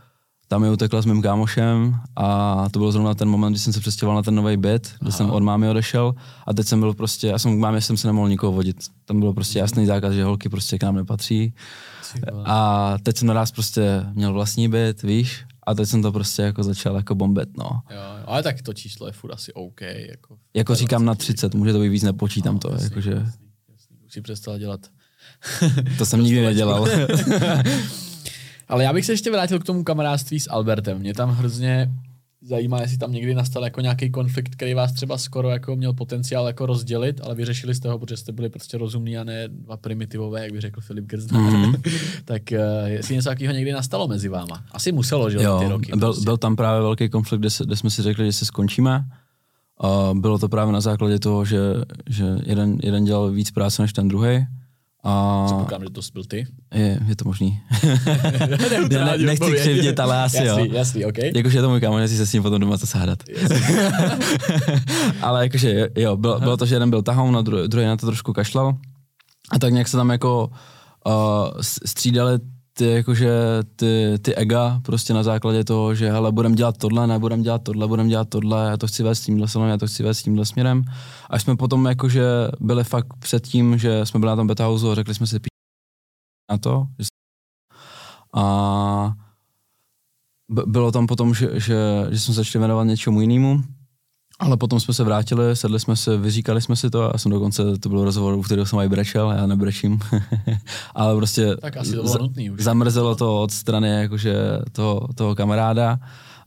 tam 0.48 0.62
mi 0.62 0.70
utekla 0.70 1.02
s 1.02 1.06
mým 1.06 1.22
kámošem 1.22 1.96
a 2.16 2.70
to 2.70 2.80
byl 2.80 2.92
zrovna 2.92 3.14
ten 3.16 3.30
moment, 3.30 3.54
kdy 3.54 3.60
jsem 3.60 3.74
se 3.74 3.80
přestěhoval 3.80 4.16
na 4.16 4.24
ten 4.24 4.36
nový 4.36 4.58
byt, 4.58 4.94
kde 5.00 5.12
jsem 5.12 5.30
od 5.30 5.44
mámy 5.44 5.70
odešel 5.70 6.16
a 6.48 6.54
teď 6.54 6.68
jsem 6.68 6.80
byl 6.80 6.94
prostě, 6.94 7.28
já 7.28 7.40
jsem 7.40 7.58
k 7.58 7.60
mámě 7.60 7.82
jsem 7.82 7.98
se 7.98 8.08
nemohl 8.08 8.30
nikoho 8.30 8.52
vodit. 8.52 8.78
Tam 9.06 9.20
bylo 9.20 9.34
prostě 9.34 9.60
jasný 9.60 9.86
zákaz, 9.86 10.14
že 10.14 10.24
holky 10.24 10.50
prostě 10.50 10.78
k 10.78 10.84
nám 10.84 10.96
nepatří. 10.96 11.54
A 12.46 12.96
teď 13.04 13.18
jsem 13.18 13.28
naraz 13.28 13.52
prostě 13.52 14.06
měl 14.14 14.34
vlastní 14.34 14.70
byt, 14.70 15.02
víš, 15.02 15.46
a 15.68 15.74
teď 15.74 15.90
jsem 15.90 16.02
to 16.02 16.12
prostě 16.12 16.42
jako 16.42 16.64
začal 16.64 16.96
jako 16.96 17.16
bombet, 17.16 17.50
no. 17.58 17.66
Jo, 17.92 18.00
ale 18.26 18.44
tak 18.44 18.62
to 18.62 18.74
číslo 18.74 19.08
je 19.08 19.14
furt 19.14 19.34
asi 19.34 19.54
OK. 19.54 19.82
Jako, 19.82 20.38
Jako 20.54 20.76
říkám 20.76 21.06
na 21.06 21.16
30, 21.16 21.56
může 21.56 21.74
to 21.74 21.80
být 21.80 21.90
víc, 21.90 22.04
nepočítám 22.04 22.60
to, 22.60 22.72
jasný, 22.72 22.84
jakože 22.84 23.12
jasný, 23.12 23.48
jasný. 23.72 23.98
Už 24.06 24.40
si 24.40 24.60
dělat. 24.60 24.80
to 25.98 26.06
jsem 26.06 26.24
nikdy 26.24 26.42
nedělal. 26.42 26.88
Ale 28.68 28.84
já 28.84 28.94
bych 28.94 29.06
se 29.06 29.14
ještě 29.14 29.32
vrátil 29.32 29.60
k 29.60 29.64
tomu 29.64 29.84
kamarádství 29.84 30.40
s 30.40 30.52
Albertem. 30.52 31.00
Mě 31.00 31.14
tam 31.14 31.30
hrozně 31.30 31.92
zajímá, 32.42 32.82
jestli 32.82 32.98
tam 32.98 33.12
někdy 33.12 33.36
nastal 33.36 33.64
jako 33.64 33.82
nějaký 33.82 34.10
konflikt, 34.10 34.56
který 34.56 34.74
vás 34.74 34.92
třeba 34.92 35.18
skoro 35.18 35.50
jako 35.50 35.76
měl 35.76 35.94
potenciál 35.94 36.48
jako 36.48 36.66
rozdělit, 36.66 37.22
ale 37.24 37.36
vyřešili 37.36 37.76
jste 37.76 37.90
ho, 37.90 38.00
protože 38.00 38.18
jste 38.18 38.32
byli 38.32 38.50
prostě 38.50 38.78
rozumní 38.78 39.18
a 39.18 39.24
ne 39.24 39.48
dva 39.48 39.78
primitivové, 39.78 40.44
jak 40.44 40.52
by 40.52 40.62
řekl 40.62 40.82
Filip 40.82 41.06
Grzdár. 41.06 41.42
Mm-hmm. 41.42 41.82
tak 42.26 42.42
uh, 42.52 42.88
jestli 42.88 43.16
něco 43.16 43.30
takového 43.30 43.54
někdy 43.54 43.72
nastalo 43.72 44.08
mezi 44.08 44.30
váma. 44.30 44.64
Asi 44.72 44.92
muselo, 44.92 45.30
že 45.30 45.38
jo, 45.38 45.60
ty 45.60 45.68
roky. 45.68 45.92
byl, 45.92 46.00
prostě. 46.00 46.24
byl 46.24 46.38
tam 46.38 46.56
právě 46.56 46.82
velký 46.82 47.10
konflikt, 47.10 47.40
kde, 47.40 47.50
se, 47.50 47.66
kde 47.66 47.76
jsme 47.76 47.90
si 47.90 48.02
řekli, 48.02 48.26
že 48.26 48.34
se 48.34 48.46
skončíme. 48.46 49.06
A 49.82 50.14
bylo 50.14 50.40
to 50.40 50.50
právě 50.50 50.74
na 50.74 50.82
základě 50.82 51.20
toho, 51.20 51.46
že, 51.46 51.60
že 52.10 52.26
jeden, 52.44 52.78
jeden 52.84 53.06
dělal 53.06 53.32
víc 53.32 53.52
práce 53.52 53.82
než 53.82 53.94
ten 53.94 54.08
druhý. 54.08 54.46
A 55.08 55.44
Předpokládám, 55.46 55.84
že 55.84 55.90
to 55.90 56.02
byl 56.14 56.24
ty. 56.24 56.48
je, 56.74 57.00
je 57.08 57.16
to 57.16 57.26
možný. 57.26 57.60
Já 58.90 59.06
ne, 59.06 59.18
nechci 59.18 59.52
křivdit, 59.52 60.00
ale 60.00 60.24
asi 60.24 60.38
jasný, 60.38 60.68
jo. 60.68 60.74
Jasný, 60.74 61.06
OK. 61.06 61.18
Jakože 61.36 61.58
je 61.58 61.62
to 61.62 61.70
můj 61.70 61.82
kámoš, 61.82 62.02
jestli 62.02 62.18
se 62.18 62.26
s 62.26 62.34
ním 62.34 62.44
potom 62.44 62.62
doma 62.62 62.78
co 62.78 62.88
sádat. 62.88 63.20
Ale 65.22 65.44
jakože 65.44 65.90
jo, 65.96 66.18
bylo, 66.18 66.40
bylo 66.40 66.58
to, 66.58 66.66
že 66.66 66.76
jeden 66.76 66.90
byl 66.90 67.02
tahoun 67.02 67.38
a 67.38 67.42
druhý, 67.42 67.68
druhý 67.68 67.86
na 67.86 67.98
to 67.98 68.06
trošku 68.06 68.34
kašlal. 68.34 68.78
A 69.52 69.60
tak 69.60 69.74
nějak 69.74 69.88
se 69.88 69.98
tam 69.98 70.10
jako 70.10 70.50
uh, 71.06 71.14
střídali 71.86 72.40
ty, 72.78 72.86
jakože 72.86 73.30
ty, 73.76 74.14
ty 74.22 74.36
ega 74.36 74.82
prostě 74.84 75.14
na 75.14 75.24
základě 75.24 75.64
toho, 75.64 75.96
že 75.96 76.12
hele, 76.12 76.32
budem 76.32 76.56
dělat 76.56 76.78
tohle, 76.78 77.08
ne, 77.08 77.20
budem 77.20 77.42
dělat 77.42 77.64
tohle, 77.64 77.88
budem 77.88 78.08
dělat 78.08 78.30
tohle, 78.30 78.70
já 78.70 78.78
to 78.78 78.88
chci 78.88 79.04
vést 79.04 79.22
tímhle 79.22 79.48
směrem, 79.48 79.72
já 79.72 79.78
to 79.78 79.88
chci 79.88 80.04
vést 80.04 80.24
tímhle 80.24 80.46
směrem. 80.46 80.84
Až 81.30 81.42
jsme 81.42 81.56
potom 81.56 81.86
jakože 81.86 82.24
byli 82.60 82.84
fakt 82.84 83.08
před 83.20 83.48
tím, 83.48 83.78
že 83.78 84.06
jsme 84.06 84.20
byli 84.20 84.30
na 84.30 84.36
tom 84.36 84.48
beta 84.48 84.68
a 84.68 84.96
řekli 84.96 85.16
jsme 85.16 85.28
si 85.28 85.40
pí- 85.40 85.48
na 86.52 86.58
to. 86.58 86.88
Že 87.00 87.06
a 88.36 89.14
bylo 90.66 90.92
tam 90.92 91.08
potom, 91.08 91.34
že, 91.34 91.60
že, 91.60 91.78
že 92.10 92.20
jsme 92.20 92.34
začali 92.34 92.60
věnovat 92.60 92.84
něčemu 92.84 93.22
jinému, 93.22 93.64
ale 94.40 94.58
potom 94.58 94.80
jsme 94.80 94.94
se 94.94 95.04
vrátili, 95.04 95.56
sedli 95.56 95.80
jsme 95.80 95.96
se, 95.96 96.18
vyříkali 96.18 96.62
jsme 96.62 96.76
si 96.76 96.90
to 96.90 97.16
a 97.16 97.18
jsem 97.18 97.32
dokonce, 97.32 97.78
to 97.78 97.90
byl 97.90 98.04
rozhovor, 98.04 98.34
u 98.34 98.42
kterého 98.42 98.66
jsem 98.66 98.80
aj 98.80 98.90
brečel, 98.90 99.32
já 99.32 99.46
nebrečím, 99.46 100.00
ale 100.96 101.16
prostě 101.16 101.56
Tak 101.62 101.78
asi 101.78 101.96
to 101.96 102.04
bylo 102.04 102.18
nutný 102.18 102.52
už. 102.52 102.64
zamrzelo 102.64 103.16
to 103.16 103.42
od 103.42 103.52
strany 103.52 103.90
jakože 103.90 104.36
toho, 104.72 105.08
toho 105.16 105.36
kamaráda 105.36 106.00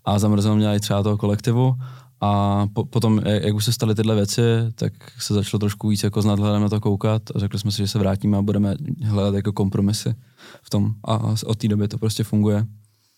a 0.04 0.18
zamrzelo 0.18 0.56
mě 0.56 0.66
i 0.68 0.80
třeba 0.80 1.02
toho 1.02 1.16
kolektivu 1.16 1.74
a 2.20 2.66
po, 2.72 2.84
potom, 2.84 3.20
jak 3.24 3.42
jak 3.42 3.54
už 3.54 3.64
se 3.64 3.72
staly 3.72 3.94
tyhle 3.94 4.14
věci, 4.14 4.42
tak 4.74 4.92
se 5.18 5.34
začalo 5.34 5.58
trošku 5.58 5.88
víc 5.88 6.02
jako 6.02 6.22
s 6.22 6.24
nadhledem 6.24 6.62
na 6.62 6.68
to 6.68 6.80
koukat 6.80 7.22
a 7.34 7.38
řekli 7.38 7.58
jsme 7.58 7.70
si, 7.70 7.78
že 7.78 7.88
se 7.88 7.98
vrátíme 7.98 8.38
a 8.38 8.42
budeme 8.42 8.74
hledat 9.04 9.34
jako 9.34 9.52
kompromisy 9.52 10.14
v 10.62 10.70
tom 10.70 10.94
a 11.04 11.34
od 11.46 11.58
té 11.58 11.68
doby 11.68 11.88
to 11.88 11.98
prostě 11.98 12.24
funguje. 12.24 12.66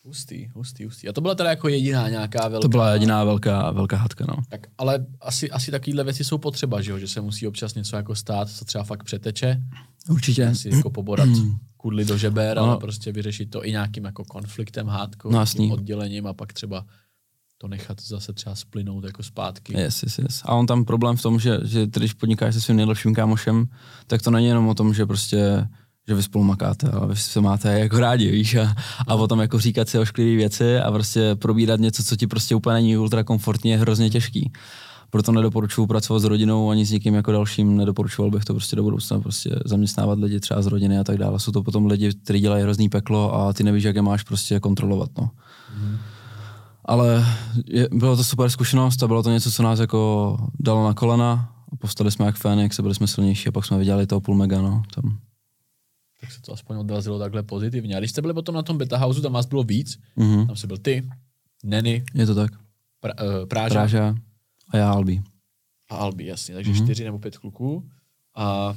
Hustý, 0.05 0.49
hustý, 0.55 0.85
hustý. 0.85 1.09
A 1.09 1.13
to 1.13 1.21
byla 1.21 1.35
teda 1.35 1.51
jako 1.51 1.69
jediná 1.69 2.09
nějaká 2.09 2.49
velká... 2.49 2.63
To 2.63 2.69
byla 2.69 2.93
jediná 2.93 3.25
velká, 3.25 3.71
velká 3.71 3.97
hadka, 3.97 4.25
no. 4.29 4.35
Tak, 4.49 4.67
ale 4.79 5.07
asi, 5.21 5.51
asi 5.51 5.71
takovéhle 5.71 6.05
věci 6.05 6.25
jsou 6.25 6.39
potřeba, 6.39 6.81
že, 6.81 6.91
jo? 6.91 6.99
že 6.99 7.09
se 7.09 7.21
musí 7.21 7.47
občas 7.47 7.75
něco 7.75 7.97
jako 7.97 8.15
stát, 8.15 8.51
co 8.51 8.65
třeba 8.65 8.85
fakt 8.85 9.05
přeteče, 9.05 9.63
Určitě. 10.09 10.55
si 10.55 10.69
jako 10.77 10.91
poborat 10.91 11.29
kudly 11.77 12.05
do 12.05 12.19
žeber, 12.19 12.59
Ano. 12.59 12.69
ale 12.71 12.79
prostě 12.79 13.13
vyřešit 13.13 13.51
to 13.51 13.67
i 13.67 13.71
nějakým 13.71 14.05
jako 14.05 14.25
konfliktem, 14.25 14.87
hádkou, 14.87 15.31
No, 15.31 15.45
oddělením 15.73 16.27
a 16.27 16.33
pak 16.33 16.53
třeba 16.53 16.85
to 17.59 17.69
nechat 17.69 18.01
zase 18.01 18.33
třeba 18.33 18.55
splynout 18.55 19.05
jako 19.05 19.23
zpátky. 19.23 19.81
Yes, 19.81 20.03
yes, 20.03 20.19
yes. 20.19 20.43
A 20.45 20.55
on 20.55 20.67
tam 20.67 20.85
problém 20.85 21.17
v 21.17 21.23
tom, 21.23 21.41
že, 21.41 21.59
že 21.65 21.87
když 21.87 22.13
podnikáš 22.13 22.55
se 22.55 22.61
svým 22.61 22.77
nejlepším 22.77 23.15
kámošem, 23.15 23.67
tak 24.07 24.23
to 24.23 24.31
není 24.31 24.47
jenom 24.47 24.69
o 24.69 24.75
tom, 24.75 24.95
že 24.95 25.07
prostě 25.07 25.69
že 26.11 26.15
vy 26.15 26.23
spolu 26.23 26.45
makáte, 26.45 26.91
ale 26.91 27.07
vy 27.07 27.17
se 27.17 27.41
máte 27.41 27.79
jako 27.79 28.01
rádi, 28.01 28.31
víš, 28.31 28.55
a, 28.55 28.75
a 29.07 29.17
potom 29.17 29.41
jako 29.41 29.59
říkat 29.59 29.89
si 29.89 29.99
ošklivé 29.99 30.37
věci 30.37 30.79
a 30.79 30.93
prostě 30.93 31.35
probírat 31.35 31.81
něco, 31.81 32.05
co 32.05 32.17
ti 32.17 32.27
prostě 32.27 32.55
úplně 32.55 32.75
není 32.75 32.97
ultra 32.97 33.25
komfortní, 33.25 33.71
je 33.71 33.79
hrozně 33.79 34.11
těžký. 34.11 34.53
Proto 35.11 35.33
nedoporučuju 35.33 35.87
pracovat 35.87 36.21
s 36.21 36.25
rodinou 36.25 36.71
ani 36.71 36.87
s 36.87 36.91
někým 36.91 37.15
jako 37.15 37.33
dalším, 37.33 37.77
nedoporučoval 37.77 38.31
bych 38.31 38.45
to 38.45 38.55
prostě 38.55 38.77
do 38.77 38.83
budoucna, 38.83 39.21
prostě 39.21 39.51
zaměstnávat 39.65 40.19
lidi 40.19 40.41
třeba 40.41 40.63
z 40.63 40.67
rodiny 40.67 40.99
a 40.99 41.05
tak 41.05 41.19
dále. 41.19 41.41
Jsou 41.41 41.53
to 41.53 41.63
potom 41.63 41.87
lidi, 41.87 42.13
kteří 42.25 42.41
dělají 42.41 42.63
hrozný 42.63 42.89
peklo 42.89 43.35
a 43.35 43.53
ty 43.53 43.65
nevíš, 43.65 43.85
jak 43.85 43.97
je 43.97 44.03
máš 44.03 44.23
prostě 44.23 44.61
kontrolovat, 44.61 45.11
no. 45.19 45.31
Ale 46.85 47.27
je, 47.67 47.89
bylo 47.93 48.17
to 48.17 48.25
super 48.25 48.51
zkušenost 48.51 49.03
a 49.03 49.07
bylo 49.07 49.23
to 49.23 49.31
něco, 49.31 49.51
co 49.51 49.63
nás 49.63 49.79
jako 49.79 50.37
dalo 50.61 50.85
na 50.85 50.95
kolena. 50.95 51.53
A 51.73 51.77
povstali 51.77 52.11
jsme 52.11 52.27
jak 52.27 52.37
Fénix 52.37 52.79
a 52.79 52.83
byli 52.83 52.95
jsme 52.95 53.07
silnější 53.07 53.49
a 53.49 53.53
pak 53.53 53.65
jsme 53.65 53.79
vydělali 53.79 54.07
toho 54.07 54.21
půl 54.21 54.35
mega, 54.35 54.63
no. 54.63 54.83
Tam. 54.95 55.19
Tak 56.31 56.37
se 56.37 56.43
to 56.43 56.53
aspoň 56.53 56.77
odrazilo 56.77 57.19
takhle 57.19 57.43
pozitivně. 57.43 57.97
A 57.97 57.99
když 57.99 58.11
jste 58.11 58.21
byli 58.23 58.35
potom 58.35 58.55
na 58.55 58.63
tom 58.63 58.79
beta 58.79 58.97
houseu, 58.97 59.23
tam 59.23 59.33
vás 59.33 59.47
bylo 59.47 59.63
víc, 59.63 59.99
Mhm. 60.17 60.47
tam 60.47 60.57
jsi 60.57 60.67
byl 60.67 60.79
ty, 60.79 61.09
Neny, 61.65 62.05
Je 62.15 62.27
to 62.27 62.35
tak. 62.35 62.51
pra, 63.01 63.13
uh, 63.15 63.47
Práža 63.47 63.75
Práža 63.75 64.15
a 64.71 64.77
já 64.77 64.91
Albi. 64.93 65.23
a 65.91 65.97
Albi, 65.97 66.27
jasně. 66.27 66.55
Takže 66.55 66.73
mm-hmm. 66.73 66.85
čtyři 66.85 67.05
nebo 67.05 67.19
pět 67.19 67.39
kluků. 67.39 67.89
A 68.37 68.77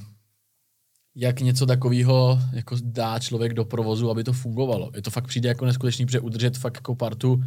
jak 1.16 1.40
něco 1.42 1.66
takového 1.66 2.40
jako 2.54 2.76
dá 2.84 3.20
člověk 3.20 3.54
do 3.54 3.66
provozu, 3.66 4.10
aby 4.10 4.24
to 4.24 4.34
fungovalo. 4.34 4.92
Je 4.96 5.02
to 5.02 5.12
fakt 5.12 5.28
přijde 5.28 5.50
jako 5.50 5.66
neskutečný, 5.66 6.06
protože 6.06 6.20
udržet 6.20 6.58
fakt 6.58 6.76
jako 6.76 6.96
partu 6.96 7.44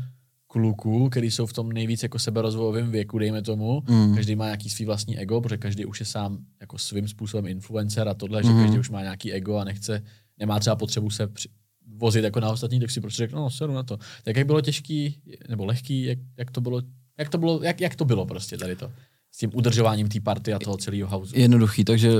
kluků, 0.46 1.08
který 1.08 1.30
jsou 1.30 1.46
v 1.46 1.52
tom 1.52 1.72
nejvíc 1.72 2.02
jako 2.02 2.18
seberozvojovém 2.18 2.90
věku, 2.90 3.18
dejme 3.18 3.42
tomu. 3.42 3.82
Mm. 3.88 4.14
Každý 4.14 4.36
má 4.36 4.44
nějaký 4.44 4.70
svý 4.70 4.84
vlastní 4.84 5.18
ego, 5.18 5.40
protože 5.40 5.56
každý 5.56 5.84
už 5.84 6.00
je 6.00 6.06
sám 6.06 6.38
jako 6.60 6.78
svým 6.78 7.08
způsobem 7.08 7.46
influencer 7.46 8.08
a 8.08 8.14
tohle, 8.14 8.42
že 8.42 8.48
Mhm. 8.50 8.62
každý 8.62 8.78
už 8.78 8.90
má 8.90 9.02
nějaký 9.02 9.32
ego 9.32 9.56
a 9.56 9.64
nechce, 9.64 10.02
nemá 10.38 10.58
třeba 10.60 10.76
potřebu 10.76 11.10
se 11.10 11.26
při, 11.26 11.48
vozit 11.96 12.24
jako 12.24 12.40
na 12.40 12.50
ostatní, 12.50 12.80
tak 12.80 12.90
si 12.90 13.00
prostě 13.00 13.22
řekne, 13.22 13.36
no 13.36 13.50
seru 13.50 13.72
na 13.74 13.82
to. 13.82 13.98
Tak 14.24 14.36
jak 14.36 14.46
bylo 14.46 14.60
těžký, 14.60 15.20
nebo 15.48 15.64
lehký, 15.64 16.04
jak, 16.04 16.18
jak 16.38 16.50
to 16.50 16.60
bylo 16.60 16.82
Jak 17.18 17.28
to 17.28 17.38
bylo, 17.38 17.62
jak, 17.62 17.80
jak 17.80 17.96
to 17.96 18.04
bylo 18.04 18.26
prostě 18.26 18.58
tady 18.58 18.76
to? 18.76 18.92
S 19.32 19.38
tím 19.38 19.50
udržováním 19.54 20.08
té 20.08 20.20
party 20.20 20.52
a 20.52 20.58
toho 20.58 20.76
celého 20.76 21.08
house. 21.08 21.36
Jednoduchý, 21.36 21.84
takže 21.84 22.12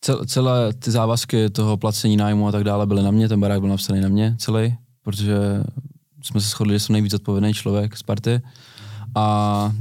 cel, 0.00 0.24
celé 0.24 0.72
ty 0.74 0.90
závazky 0.90 1.50
toho 1.50 1.76
placení 1.76 2.16
nájmu 2.16 2.48
a 2.48 2.52
tak 2.52 2.64
dále 2.64 2.86
byly 2.86 3.02
na 3.02 3.10
mě, 3.10 3.28
ten 3.28 3.40
barák 3.40 3.60
byl 3.60 3.68
napsaný 3.68 4.00
na 4.00 4.08
mě 4.08 4.36
celý, 4.38 4.74
protože 5.02 5.36
jsme 6.26 6.40
se 6.40 6.48
shodli, 6.48 6.74
že 6.74 6.80
jsem 6.80 6.92
nejvíc 6.92 7.14
odpovědný 7.14 7.54
člověk 7.54 7.96
z 7.96 8.02
party. 8.02 8.42
A, 9.14 9.72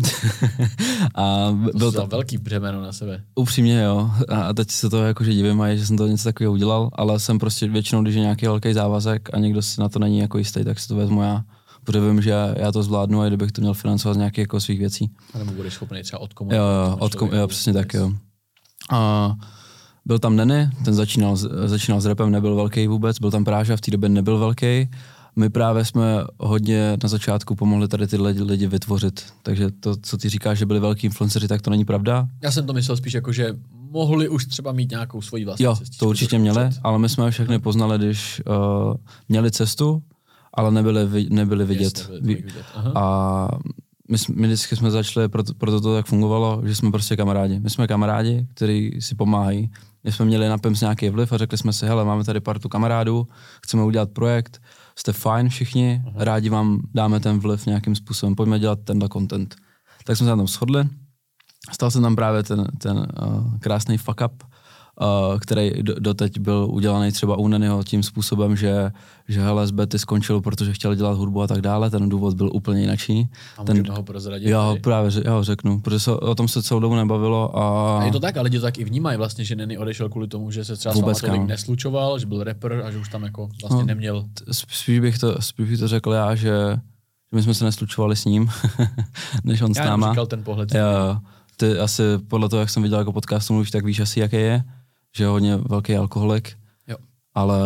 a 1.15 1.51
byl 1.75 1.91
to 1.91 2.07
velký 2.07 2.37
břemeno 2.37 2.81
na 2.81 2.91
sebe. 2.91 3.23
Upřímně 3.35 3.81
jo. 3.81 4.11
A 4.29 4.53
teď 4.53 4.71
se 4.71 4.89
to 4.89 5.03
jakože 5.03 5.33
divím, 5.33 5.61
a 5.61 5.75
že 5.75 5.85
jsem 5.85 5.97
to 5.97 6.07
něco 6.07 6.23
takového 6.23 6.53
udělal, 6.53 6.89
ale 6.93 7.19
jsem 7.19 7.39
prostě 7.39 7.67
většinou, 7.67 8.01
když 8.01 8.15
je 8.15 8.21
nějaký 8.21 8.45
velký 8.45 8.73
závazek 8.73 9.29
a 9.33 9.39
někdo 9.39 9.61
si 9.61 9.81
na 9.81 9.89
to 9.89 9.99
není 9.99 10.19
jako 10.19 10.37
jistý, 10.37 10.63
tak 10.63 10.79
si 10.79 10.87
to 10.87 10.95
vezmu 10.95 11.21
já. 11.21 11.43
Protože 11.83 11.99
vím, 11.99 12.21
že 12.21 12.33
já 12.57 12.71
to 12.71 12.83
zvládnu 12.83 13.21
a 13.21 13.27
kdybych 13.27 13.51
to 13.51 13.61
měl 13.61 13.73
financovat 13.73 14.13
z 14.13 14.17
nějakých 14.17 14.41
jako 14.41 14.59
svých 14.59 14.79
věcí. 14.79 15.11
A 15.33 15.37
nebo 15.37 15.51
budeš 15.51 15.73
schopný 15.73 16.03
třeba 16.03 16.19
odkomunikovat. 16.19 16.85
Jo, 16.85 16.89
jo, 16.89 16.97
odkom, 16.99 17.29
jo 17.33 17.47
přesně 17.47 17.73
tak, 17.73 17.93
jo. 17.93 18.11
A 18.91 19.33
byl 20.05 20.19
tam 20.19 20.35
Neny, 20.35 20.69
ten 20.85 20.93
začínal, 20.93 21.37
začínal 21.65 22.01
s 22.01 22.05
repem, 22.05 22.31
nebyl 22.31 22.55
velký 22.55 22.87
vůbec, 22.87 23.19
byl 23.19 23.31
tam 23.31 23.45
Práža, 23.45 23.77
v 23.77 23.81
té 23.81 23.91
době 23.91 24.09
nebyl 24.09 24.37
velký 24.37 24.89
my 25.35 25.49
právě 25.49 25.85
jsme 25.85 26.23
hodně 26.39 26.97
na 27.03 27.09
začátku 27.09 27.55
pomohli 27.55 27.87
tady 27.87 28.07
ty 28.07 28.17
lidi, 28.17 28.67
vytvořit. 28.67 29.25
Takže 29.43 29.71
to, 29.71 29.95
co 30.01 30.17
ty 30.17 30.29
říkáš, 30.29 30.57
že 30.57 30.65
byli 30.65 30.79
velký 30.79 31.07
influenceři, 31.07 31.47
tak 31.47 31.61
to 31.61 31.69
není 31.69 31.85
pravda. 31.85 32.27
Já 32.41 32.51
jsem 32.51 32.65
to 32.65 32.73
myslel 32.73 32.97
spíš 32.97 33.13
jako, 33.13 33.31
že 33.31 33.55
mohli 33.91 34.29
už 34.29 34.45
třeba 34.45 34.71
mít 34.71 34.91
nějakou 34.91 35.21
svoji 35.21 35.45
vlastní 35.45 35.65
Jo, 35.65 35.77
to 35.99 36.09
určitě 36.09 36.39
měli, 36.39 36.69
ale 36.83 36.99
my 36.99 37.09
jsme 37.09 37.31
všechny 37.31 37.59
poznali, 37.59 37.97
když 37.97 38.41
uh, 38.45 38.93
měli 39.29 39.51
cestu, 39.51 40.03
ale 40.53 40.71
nebyli, 40.71 41.27
nebyli 41.29 41.65
vidět. 41.65 41.97
Yes, 41.97 42.09
nebyli 42.09 42.35
vidět. 42.35 42.65
A 42.95 43.47
my, 44.09 44.17
my 44.35 44.47
vždycky 44.47 44.75
jsme 44.75 44.91
začali, 44.91 45.29
proto, 45.29 45.53
proto 45.53 45.81
to 45.81 45.95
tak 45.95 46.05
fungovalo, 46.05 46.61
že 46.65 46.75
jsme 46.75 46.91
prostě 46.91 47.17
kamarádi. 47.17 47.59
My 47.59 47.69
jsme 47.69 47.87
kamarádi, 47.87 48.47
kteří 48.53 48.97
si 48.99 49.15
pomáhají. 49.15 49.71
My 50.03 50.11
jsme 50.11 50.25
měli 50.25 50.49
na 50.49 50.57
PIMS 50.57 50.81
nějaký 50.81 51.09
vliv 51.09 51.33
a 51.33 51.37
řekli 51.37 51.57
jsme 51.57 51.73
si, 51.73 51.85
hele, 51.85 52.05
máme 52.05 52.23
tady 52.23 52.39
partu 52.39 52.69
kamarádů, 52.69 53.27
chceme 53.63 53.83
udělat 53.83 54.11
projekt, 54.11 54.61
jste 54.99 55.13
fajn 55.13 55.49
všichni, 55.49 56.01
uh-huh. 56.05 56.13
rádi 56.15 56.49
vám 56.49 56.81
dáme 56.93 57.19
ten 57.19 57.39
vliv 57.39 57.65
nějakým 57.65 57.95
způsobem, 57.95 58.35
pojďme 58.35 58.59
dělat 58.59 58.79
tenhle 58.83 59.09
content. 59.09 59.55
Tak 60.05 60.17
jsme 60.17 60.25
se 60.25 60.29
na 60.29 60.35
tom 60.35 60.47
shodli. 60.47 60.89
Stal 61.71 61.91
se 61.91 62.01
tam 62.01 62.15
právě 62.15 62.43
ten, 62.43 62.67
ten 62.77 62.97
uh, 62.97 63.59
krásný 63.59 63.97
fuck 63.97 64.21
up, 64.25 64.43
uh, 65.01 65.39
který 65.39 65.71
do, 65.81 65.95
doteď 65.99 66.39
byl 66.39 66.67
udělaný 66.71 67.11
třeba 67.11 67.37
u 67.37 67.47
Nenyho 67.47 67.83
tím 67.83 68.03
způsobem, 68.03 68.55
že, 68.55 68.91
že 69.27 69.41
hele, 69.41 69.67
z 69.67 69.71
Betty 69.71 69.99
skončil, 69.99 70.41
protože 70.41 70.73
chtěl 70.73 70.95
dělat 70.95 71.17
hudbu 71.17 71.41
a 71.41 71.47
tak 71.47 71.61
dále, 71.61 71.89
ten 71.89 72.09
důvod 72.09 72.33
byl 72.33 72.49
úplně 72.53 72.81
jiný. 72.81 73.29
A 73.57 73.63
ten, 73.63 73.91
ho 73.91 74.03
prozradit? 74.03 74.49
Já 74.49 74.61
ho 74.61 74.77
právě 74.77 75.11
já 75.25 75.33
ho 75.33 75.43
řeknu, 75.43 75.79
protože 75.79 75.99
se, 75.99 76.11
o 76.11 76.35
tom 76.35 76.47
se 76.47 76.63
celou 76.63 76.79
dobu 76.79 76.95
nebavilo. 76.95 77.57
A... 77.57 77.99
a 77.99 78.05
je 78.05 78.11
to 78.11 78.19
tak, 78.19 78.37
ale 78.37 78.43
lidi 78.43 78.57
to 78.57 78.63
tak 78.63 78.77
i 78.77 78.83
vnímají 78.83 79.17
vlastně, 79.17 79.45
že 79.45 79.55
Nenny 79.55 79.77
odešel 79.77 80.09
kvůli 80.09 80.27
tomu, 80.27 80.51
že 80.51 80.65
se 80.65 80.75
třeba 80.75 80.95
Vůbec, 80.95 81.17
s 81.17 81.21
tolik 81.21 81.41
neslučoval, 81.41 82.19
že 82.19 82.25
byl 82.25 82.43
rapper 82.43 82.81
a 82.85 82.91
že 82.91 82.97
už 82.97 83.09
tam 83.09 83.23
jako 83.23 83.49
vlastně 83.61 83.81
no, 83.81 83.85
neměl. 83.85 84.25
Spíš 84.51 84.99
bych 84.99 85.19
to, 85.19 85.41
spíš 85.41 85.69
bych 85.69 85.79
to 85.79 85.87
řekl 85.87 86.11
já, 86.11 86.35
že, 86.35 86.49
že 87.31 87.35
my 87.35 87.43
jsme 87.43 87.53
se 87.53 87.65
neslučovali 87.65 88.15
s 88.15 88.25
ním, 88.25 88.49
než 89.43 89.61
on 89.61 89.71
já 89.75 89.83
s 89.83 89.85
náma. 89.85 90.13
Já 90.17 90.25
ten 90.25 90.43
pohled. 90.43 90.73
Já, 90.73 91.21
ty 91.57 91.79
asi 91.79 92.03
podle 92.27 92.49
toho, 92.49 92.59
jak 92.59 92.69
jsem 92.69 92.83
viděl 92.83 92.99
jako 92.99 93.13
podcastu 93.13 93.53
mluvíš, 93.53 93.71
tak 93.71 93.85
víš 93.85 93.99
asi, 93.99 94.19
jaký 94.19 94.35
je 94.35 94.63
že 95.15 95.23
je 95.23 95.27
hodně 95.27 95.57
velký 95.57 95.95
alkoholik. 95.95 96.57
Ale 97.35 97.59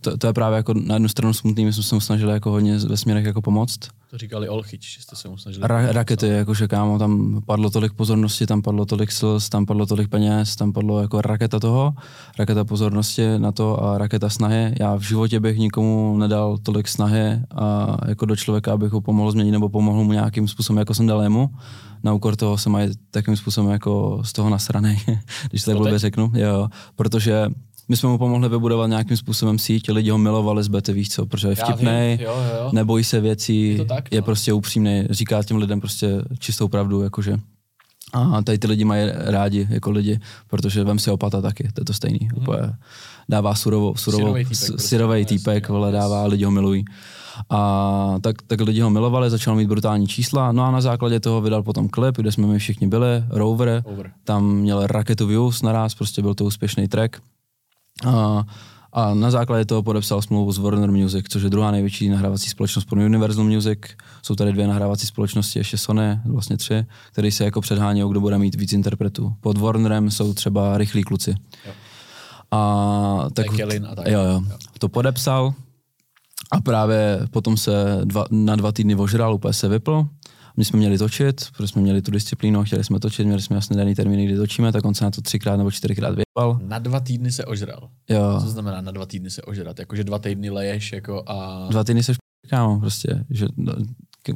to, 0.00 0.18
to, 0.18 0.26
je 0.26 0.32
právě 0.32 0.56
jako 0.56 0.74
na 0.74 0.94
jednu 0.94 1.08
stranu 1.08 1.32
smutný, 1.34 1.64
my 1.64 1.72
jsme 1.72 1.82
se 1.82 1.94
mu 1.94 2.00
snažili 2.00 2.32
jako 2.32 2.50
hodně 2.50 2.78
ve 2.78 2.96
směrech 2.96 3.24
jako 3.24 3.42
pomoct. 3.42 3.78
To 4.10 4.18
říkali 4.18 4.48
Olchyč, 4.48 4.94
že 4.96 5.02
jste 5.02 5.16
se 5.16 5.28
mu 5.28 5.36
snažili. 5.36 5.66
Ra- 5.66 5.92
rakety, 5.92 6.28
jakože 6.28 6.68
kámo, 6.68 6.98
tam 6.98 7.42
padlo 7.46 7.70
tolik 7.70 7.92
pozornosti, 7.92 8.46
tam 8.46 8.62
padlo 8.62 8.86
tolik 8.86 9.12
slz, 9.12 9.48
tam 9.48 9.66
padlo 9.66 9.86
tolik 9.86 10.08
peněz, 10.08 10.56
tam 10.56 10.72
padlo 10.72 11.00
jako 11.00 11.20
raketa 11.20 11.60
toho, 11.60 11.94
raketa 12.38 12.64
pozornosti 12.64 13.38
na 13.38 13.52
to 13.52 13.84
a 13.84 13.98
raketa 13.98 14.28
snahy. 14.28 14.74
Já 14.80 14.94
v 14.94 15.02
životě 15.02 15.40
bych 15.40 15.58
nikomu 15.58 16.18
nedal 16.18 16.58
tolik 16.58 16.88
snahy 16.88 17.40
a 17.56 17.96
jako 18.08 18.26
do 18.26 18.36
člověka, 18.36 18.72
abych 18.72 18.92
ho 18.92 19.00
pomohl 19.00 19.30
změnit 19.30 19.50
nebo 19.50 19.68
pomohl 19.68 20.04
mu 20.04 20.12
nějakým 20.12 20.48
způsobem, 20.48 20.78
jako 20.78 20.94
jsem 20.94 21.06
dal 21.06 21.22
jemu 21.22 21.50
na 22.02 22.12
úkor 22.12 22.36
toho 22.36 22.58
se 22.58 22.70
mají 22.70 22.90
takým 23.10 23.36
způsobem 23.36 23.70
jako 23.70 24.20
z 24.24 24.32
toho 24.32 24.50
nasranej, 24.50 24.98
když 25.50 25.62
to 25.62 25.70
tak 25.70 25.78
blbě 25.78 25.98
řeknu, 25.98 26.32
jo, 26.34 26.68
protože 26.96 27.48
my 27.88 27.96
jsme 27.96 28.08
mu 28.08 28.18
pomohli 28.18 28.48
vybudovat 28.48 28.86
nějakým 28.86 29.16
způsobem 29.16 29.58
síť, 29.58 29.90
lidi 29.90 30.10
ho 30.10 30.18
milovali 30.18 30.62
z 30.62 30.68
bety, 30.68 30.92
víš 30.92 31.08
co, 31.08 31.26
protože 31.26 31.48
je 31.48 31.54
vtipný, 31.54 32.18
nebojí 32.72 33.04
se 33.04 33.20
věcí, 33.20 33.78
je, 33.78 33.84
tak, 33.84 34.12
je 34.12 34.20
no. 34.20 34.24
prostě 34.24 34.52
upřímný, 34.52 35.04
říká 35.10 35.42
těm 35.42 35.56
lidem 35.56 35.80
prostě 35.80 36.22
čistou 36.38 36.68
pravdu, 36.68 37.02
jakože. 37.02 37.38
A 38.12 38.42
tady 38.42 38.58
ty 38.58 38.66
lidi 38.66 38.84
mají 38.84 39.10
rádi 39.14 39.66
jako 39.70 39.90
lidi, 39.90 40.20
protože 40.46 40.84
vem 40.84 40.98
si 40.98 41.10
opata 41.10 41.40
taky, 41.40 41.68
to 41.74 41.80
je 41.80 41.84
to 41.84 41.92
stejný. 41.92 42.18
Mm. 42.22 42.42
Úplně 42.42 42.58
dává 43.28 43.54
surovo, 43.54 43.94
surovo, 43.96 44.34
syrový 44.76 45.24
týpek, 45.24 45.38
týpek 45.38 45.68
vole, 45.68 45.92
dává, 45.92 46.24
lidi 46.24 46.44
ho 46.44 46.50
milují. 46.50 46.84
A 47.50 48.14
tak, 48.20 48.42
tak 48.42 48.60
lidi 48.60 48.80
ho 48.80 48.90
milovali, 48.90 49.30
začal 49.30 49.54
mít 49.54 49.68
brutální 49.68 50.06
čísla, 50.06 50.52
no 50.52 50.64
a 50.64 50.70
na 50.70 50.80
základě 50.80 51.20
toho 51.20 51.40
vydal 51.40 51.62
potom 51.62 51.88
klip, 51.88 52.16
kde 52.16 52.32
jsme 52.32 52.46
my 52.46 52.58
všichni 52.58 52.86
byli, 52.86 53.24
Rover, 53.30 53.82
Over. 53.84 54.10
tam 54.24 54.54
měl 54.54 54.86
raketu 54.86 55.26
views 55.26 55.62
naraz, 55.62 55.94
prostě 55.94 56.22
byl 56.22 56.34
to 56.34 56.44
úspěšný 56.44 56.88
track. 56.88 57.16
A, 58.06 58.44
a 58.92 59.14
na 59.14 59.30
základě 59.30 59.64
toho 59.64 59.82
podepsal 59.82 60.22
smlouvu 60.22 60.52
s 60.52 60.58
Warner 60.58 60.90
Music, 60.90 61.26
což 61.28 61.42
je 61.42 61.50
druhá 61.50 61.70
největší 61.70 62.08
nahrávací 62.08 62.50
společnost 62.50 62.84
pro 62.84 63.00
Universal 63.00 63.44
Music. 63.44 63.78
Jsou 64.22 64.34
tady 64.34 64.52
dvě 64.52 64.66
nahrávací 64.66 65.06
společnosti, 65.06 65.58
ještě 65.58 65.78
Sony, 65.78 66.20
vlastně 66.24 66.56
tři, 66.56 66.86
které 67.12 67.30
se 67.30 67.44
jako 67.44 67.60
předhání, 67.60 68.02
kdo 68.10 68.20
bude 68.20 68.38
mít 68.38 68.54
víc 68.54 68.72
interpretů. 68.72 69.32
Pod 69.40 69.58
Warnerem 69.58 70.10
jsou 70.10 70.34
třeba 70.34 70.78
rychlí 70.78 71.02
kluci. 71.02 71.34
Jo. 71.66 71.72
A 72.50 73.28
tak, 73.32 73.46
a 73.90 73.94
tak. 73.94 74.06
Jo, 74.06 74.20
jo. 74.20 74.42
To 74.78 74.88
podepsal, 74.88 75.54
a 76.50 76.60
právě 76.60 77.20
potom 77.30 77.56
se 77.56 78.00
dva, 78.04 78.24
na 78.30 78.56
dva 78.56 78.72
týdny 78.72 78.94
ožral, 78.94 79.34
úplně 79.34 79.54
se 79.54 79.68
vypl. 79.68 80.06
My 80.58 80.64
jsme 80.64 80.78
měli 80.78 80.98
točit, 80.98 81.46
protože 81.52 81.68
jsme 81.68 81.82
měli 81.82 82.02
tu 82.02 82.10
disciplínu, 82.10 82.64
chtěli 82.64 82.84
jsme 82.84 83.00
točit, 83.00 83.24
měli 83.24 83.42
jsme 83.42 83.56
jasně 83.56 83.76
daný 83.76 83.94
termíny, 83.94 84.26
kdy 84.26 84.36
točíme, 84.36 84.72
tak 84.72 84.84
on 84.84 84.94
se 84.94 85.04
na 85.04 85.10
to 85.10 85.20
třikrát 85.20 85.56
nebo 85.56 85.70
čtyřikrát 85.70 86.14
vypal. 86.14 86.60
Na 86.62 86.78
dva 86.78 87.00
týdny 87.00 87.32
se 87.32 87.44
ožral. 87.44 87.90
Jo. 88.08 88.38
Co 88.40 88.50
znamená 88.50 88.80
na 88.80 88.92
dva 88.92 89.06
týdny 89.06 89.30
se 89.30 89.42
ožrat? 89.42 89.78
Jakože 89.78 90.04
dva 90.04 90.18
týdny 90.18 90.50
leješ 90.50 90.92
jako 90.92 91.22
a... 91.26 91.66
Dva 91.70 91.84
týdny 91.84 92.02
se 92.02 92.12
kámo, 92.48 92.80
prostě, 92.80 93.24
že 93.30 93.46
no, 93.56 93.72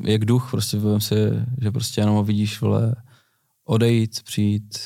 jak 0.05 0.25
duch, 0.25 0.49
prostě 0.51 0.79
vím 0.79 1.01
si, 1.01 1.15
že 1.61 1.71
prostě 1.71 2.01
jenom 2.01 2.17
ho 2.17 2.25
vidíš, 2.25 2.61
vole, 2.61 2.95
odejít, 3.65 4.23
přijít 4.23 4.79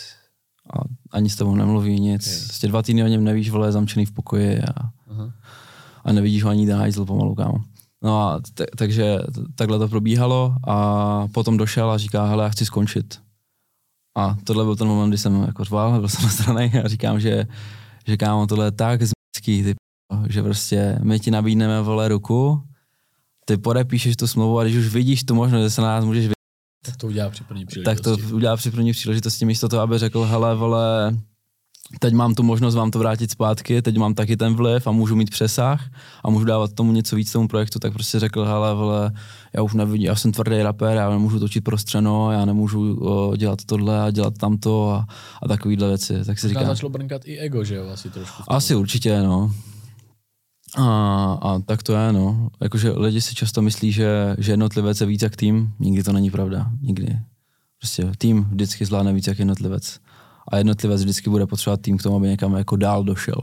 a 0.73 0.79
ani 1.13 1.31
s 1.31 1.37
tebou 1.37 1.55
nemluví 1.55 2.01
nic. 2.01 2.27
Okay. 2.27 2.41
Prostě 2.41 2.69
dva 2.69 2.83
týdny 2.83 3.05
o 3.05 3.07
něm 3.07 3.25
nevíš, 3.25 3.51
vole, 3.51 3.73
zamčený 3.73 4.07
v 4.07 4.13
pokoji 4.13 4.61
a... 4.61 4.73
Uh-huh 5.13 5.33
a 6.07 6.13
nevidíš 6.13 6.43
ho 6.43 6.51
ani 6.51 6.71
hajzl 6.71 7.05
pomalu, 7.05 7.35
kámo. 7.35 7.59
No 8.07 8.21
a 8.23 8.41
t- 8.55 8.67
takže 8.77 9.19
takhle 9.55 9.79
to 9.79 9.89
probíhalo 9.89 10.55
a 10.67 11.29
potom 11.33 11.57
došel 11.57 11.91
a 11.91 11.99
říká, 11.99 12.27
hele, 12.27 12.45
já 12.45 12.51
chci 12.51 12.67
skončit. 12.67 13.21
A 14.19 14.37
tohle 14.45 14.65
byl 14.65 14.77
ten 14.77 14.87
moment, 14.87 15.11
kdy 15.11 15.19
jsem 15.19 15.43
jako 15.43 15.65
řval, 15.65 15.99
byl 15.99 16.09
jsem 16.09 16.25
na 16.25 16.31
straně 16.31 16.83
a 16.83 16.89
říkám, 16.89 17.21
že, 17.21 17.47
že 18.07 18.17
kámo, 18.17 18.47
tohle 18.47 18.67
je 18.67 18.71
tak 18.71 19.01
změcký, 19.03 19.63
ty 19.63 19.75
že 20.29 20.43
prostě 20.43 20.99
my 21.03 21.21
ti 21.21 21.31
nabídneme, 21.31 21.83
vole, 21.83 22.09
ruku, 22.09 22.63
ty 23.45 23.57
podepíšeš 23.57 24.17
tu 24.17 24.27
smlouvu 24.27 24.59
a 24.59 24.65
když 24.65 24.77
už 24.77 24.89
vidíš 24.89 25.25
tu 25.25 25.35
možnost, 25.35 25.63
že 25.63 25.71
se 25.71 25.81
na 25.81 25.87
nás 25.87 26.05
můžeš 26.05 26.29
tak 26.87 26.97
to 26.97 27.07
udělá 27.07 27.31
při 27.31 27.45
první 27.45 27.67
příležitosti. 27.67 28.03
Tak 28.03 28.29
to 28.29 28.35
udělá 28.35 28.57
při 28.57 28.71
první 28.71 28.93
příležitosti 28.93 29.45
místo 29.45 29.69
toho, 29.69 29.83
aby 29.83 29.99
řekl, 29.99 30.25
hele, 30.25 30.55
vole, 30.55 31.17
teď 31.99 32.15
mám 32.15 32.35
tu 32.35 32.43
možnost 32.43 32.75
vám 32.75 32.91
to 32.91 32.99
vrátit 32.99 33.31
zpátky, 33.31 33.83
teď 33.83 33.97
mám 33.97 34.15
taky 34.15 34.37
ten 34.37 34.55
vliv 34.55 34.87
a 34.87 34.93
můžu 34.93 35.17
mít 35.17 35.31
přesah 35.31 35.91
a 36.25 36.31
můžu 36.31 36.45
dávat 36.45 36.73
tomu 36.73 36.93
něco 36.93 37.17
víc 37.17 37.33
tomu 37.33 37.49
projektu, 37.49 37.79
tak 37.79 37.93
prostě 37.93 38.19
řekl, 38.19 38.45
hele, 38.45 38.75
vole, 38.75 39.13
já 39.53 39.63
už 39.63 39.75
nevidím, 39.75 40.07
já 40.07 40.15
jsem 40.15 40.33
tvrdý 40.33 40.63
rapper, 40.63 40.97
já 40.97 41.11
nemůžu 41.11 41.39
točit 41.39 41.65
pro 41.65 41.79
střeno, 41.79 42.33
já 42.33 42.45
nemůžu 42.45 42.99
o, 43.01 43.37
dělat 43.37 43.59
tohle 43.67 44.03
a 44.03 44.11
dělat 44.11 44.39
tamto 44.39 44.91
a, 44.91 45.07
a 45.43 45.49
takovýhle 45.49 45.89
věci. 45.89 46.25
Tak 46.25 46.39
si 46.39 46.49
říkám. 46.49 46.67
začalo 46.67 46.91
brnkat 46.91 47.23
i 47.25 47.39
ego, 47.39 47.65
že 47.65 47.75
jo, 47.75 47.89
asi 47.89 48.11
trošku. 48.11 48.43
Asi 48.49 48.75
určitě, 48.75 49.23
no. 49.23 49.53
A, 50.77 51.39
a 51.43 51.59
tak 51.59 51.83
to 51.83 51.93
je, 51.93 52.13
no. 52.13 52.49
Jakože 52.61 52.91
lidi 52.91 53.21
si 53.21 53.35
často 53.35 53.63
myslí, 53.63 53.93
že, 53.93 54.37
že 54.39 54.53
jednotlivec 54.53 55.01
je 55.01 55.07
víc 55.07 55.23
jak 55.23 55.37
tým, 55.37 55.73
nikdy 55.79 56.03
to 56.03 56.13
není 56.13 56.31
pravda, 56.31 56.71
nikdy. 56.81 57.19
Prostě 57.81 58.13
tým 58.19 58.45
vždycky 58.51 58.85
zvládne 58.85 59.13
víc 59.13 59.27
jak 59.27 59.39
jednotlivec 59.39 59.99
a 60.49 60.57
jednotlivec 60.57 61.03
vždycky 61.03 61.31
bude 61.31 61.47
potřebovat 61.47 61.81
tým 61.81 61.99
k 61.99 62.03
tomu, 62.03 62.17
aby 62.17 62.29
někam 62.29 62.55
jako 62.55 62.77
dál 62.77 63.05
došel. 63.05 63.41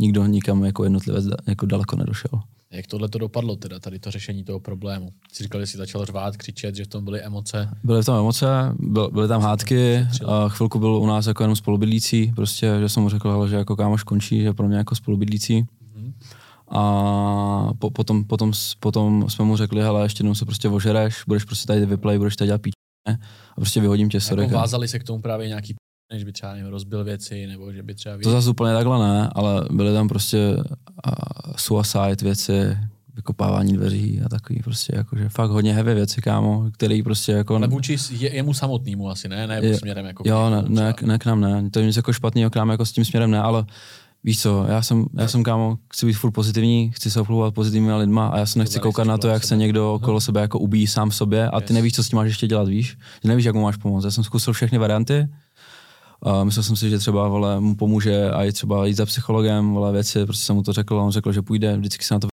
Nikdo 0.00 0.26
nikam 0.26 0.64
jako 0.64 0.84
jednotlivec 0.84 1.24
jako 1.46 1.66
daleko 1.66 1.96
nedošel. 1.96 2.40
Jak 2.70 2.86
tohle 2.86 3.08
to 3.08 3.18
dopadlo 3.18 3.56
teda, 3.56 3.78
tady 3.78 3.98
to 3.98 4.10
řešení 4.10 4.44
toho 4.44 4.60
problému? 4.60 5.10
Jsi 5.32 5.42
říkal, 5.42 5.60
že 5.60 5.66
jsi 5.66 5.76
začal 5.76 6.04
řvát, 6.04 6.36
křičet, 6.36 6.74
že 6.74 6.84
v 6.84 6.86
tom 6.86 7.04
byly 7.04 7.22
emoce? 7.22 7.68
Byly 7.84 8.02
v 8.02 8.06
tom 8.06 8.18
emoce, 8.18 8.46
byl, 8.78 9.10
byly 9.10 9.28
tam 9.28 9.42
hádky, 9.42 10.06
a 10.26 10.48
chvilku 10.48 10.78
byl 10.78 10.90
u 10.90 11.06
nás 11.06 11.26
jako 11.26 11.42
jenom 11.42 11.56
spolubydlící, 11.56 12.32
prostě, 12.36 12.76
že 12.80 12.88
jsem 12.88 13.02
mu 13.02 13.08
řekl, 13.08 13.48
že 13.48 13.56
jako 13.56 13.76
kámoš 13.76 14.02
končí, 14.02 14.42
že 14.42 14.52
pro 14.52 14.68
mě 14.68 14.76
jako 14.76 14.94
spolubydlící. 14.94 15.62
Mm-hmm. 15.62 16.12
A 16.68 17.72
po, 17.78 17.90
potom, 17.90 18.24
potom, 18.24 18.52
potom 18.80 19.24
jsme 19.28 19.44
mu 19.44 19.56
řekli, 19.56 19.80
hele, 19.80 20.02
ještě 20.02 20.20
jednou 20.20 20.34
se 20.34 20.44
prostě 20.44 20.68
ožereš, 20.68 21.22
budeš 21.26 21.44
prostě 21.44 21.66
tady 21.66 21.86
vyplay, 21.86 22.18
budeš 22.18 22.36
tady 22.36 22.48
dělat 22.48 22.62
píč, 22.62 22.72
a 23.08 23.54
prostě 23.56 23.80
vyhodím 23.80 24.08
tě, 24.08 24.20
sorry. 24.20 24.42
Jako 24.42 24.54
vázali 24.54 24.88
se 24.88 24.98
k 24.98 25.04
tomu 25.04 25.22
právě 25.22 25.48
nějaký 25.48 25.74
než 26.12 26.24
by 26.24 26.32
třeba 26.32 26.52
nevím, 26.52 26.70
rozbil 26.70 27.04
věci, 27.04 27.46
nebo 27.46 27.72
že 27.72 27.82
by 27.82 27.94
třeba... 27.94 28.18
To 28.22 28.30
zase 28.30 28.50
úplně 28.50 28.74
takhle 28.74 28.98
ne, 28.98 29.30
ale 29.32 29.64
byly 29.70 29.92
tam 29.92 30.08
prostě 30.08 30.56
uh, 30.56 31.52
suicide 31.56 32.16
věci, 32.22 32.78
vykopávání 33.14 33.72
dveří 33.72 34.20
a 34.24 34.28
takový 34.28 34.60
prostě 34.62 34.92
jakože 34.96 35.28
fakt 35.28 35.50
hodně 35.50 35.74
heavy 35.74 35.94
věci, 35.94 36.20
kámo, 36.20 36.70
který 36.72 37.02
prostě 37.02 37.32
jako... 37.32 37.56
Ale 37.56 37.66
vůči 37.66 37.96
je, 38.10 38.34
jemu 38.34 38.54
samotnému 38.54 39.10
asi, 39.10 39.28
ne? 39.28 39.46
Ne 39.46 39.60
je, 39.62 39.78
směrem 39.78 40.06
jako... 40.06 40.22
Jo, 40.26 40.50
ne, 40.50 40.64
ne, 40.68 40.94
ne, 41.02 41.18
k 41.18 41.24
nám 41.24 41.40
ne, 41.40 41.70
to 41.70 41.78
je 41.78 41.86
nic 41.86 41.96
jako 41.96 42.12
špatného 42.12 42.50
k 42.50 42.56
nám 42.56 42.70
jako 42.70 42.86
s 42.86 42.92
tím 42.92 43.04
směrem 43.04 43.30
ne, 43.30 43.40
ale 43.40 43.66
víš 44.24 44.42
co, 44.42 44.66
já 44.68 44.82
jsem, 44.82 45.06
já 45.18 45.28
jsem 45.28 45.42
kámo, 45.42 45.78
chci 45.92 46.06
být 46.06 46.12
furt 46.12 46.30
pozitivní, 46.30 46.90
chci 46.94 47.10
se 47.10 47.20
obklubovat 47.20 47.54
pozitivními 47.54 47.94
lidma 47.94 48.28
a 48.28 48.38
já 48.38 48.46
se 48.46 48.58
nechci 48.58 48.80
koukat 48.80 49.06
na 49.06 49.18
to, 49.18 49.28
jak 49.28 49.44
se 49.44 49.56
někdo 49.56 49.94
okolo 49.94 50.20
sebe 50.20 50.40
jako 50.40 50.58
ubíjí 50.58 50.86
sám 50.86 51.10
v 51.10 51.14
sobě 51.14 51.50
a 51.50 51.60
ty 51.60 51.72
nevíš, 51.72 51.92
co 51.92 52.04
s 52.04 52.08
tím 52.08 52.16
máš 52.16 52.28
ještě 52.28 52.46
dělat, 52.46 52.68
víš? 52.68 52.98
Ty 53.22 53.28
nevíš, 53.28 53.44
jak 53.44 53.54
mu 53.54 53.62
máš 53.62 53.76
pomoct. 53.76 54.04
Já 54.04 54.10
jsem 54.10 54.24
zkusil 54.24 54.52
všechny 54.52 54.78
varianty, 54.78 55.28
a 56.22 56.44
myslel 56.44 56.62
jsem 56.62 56.76
si, 56.76 56.90
že 56.90 56.98
třeba 56.98 57.28
vole, 57.28 57.60
mu 57.60 57.76
pomůže 57.76 58.30
a 58.30 58.44
i 58.44 58.52
třeba 58.52 58.86
jít 58.86 58.94
za 58.94 59.06
psychologem, 59.06 59.70
vole, 59.70 59.92
věci, 59.92 60.24
prostě 60.24 60.44
jsem 60.44 60.56
mu 60.56 60.62
to 60.62 60.72
řekl, 60.72 60.96
on 60.96 61.10
řekl, 61.10 61.32
že 61.32 61.42
půjde, 61.42 61.76
vždycky 61.76 62.04
se 62.04 62.14
na 62.14 62.20
to 62.20 62.28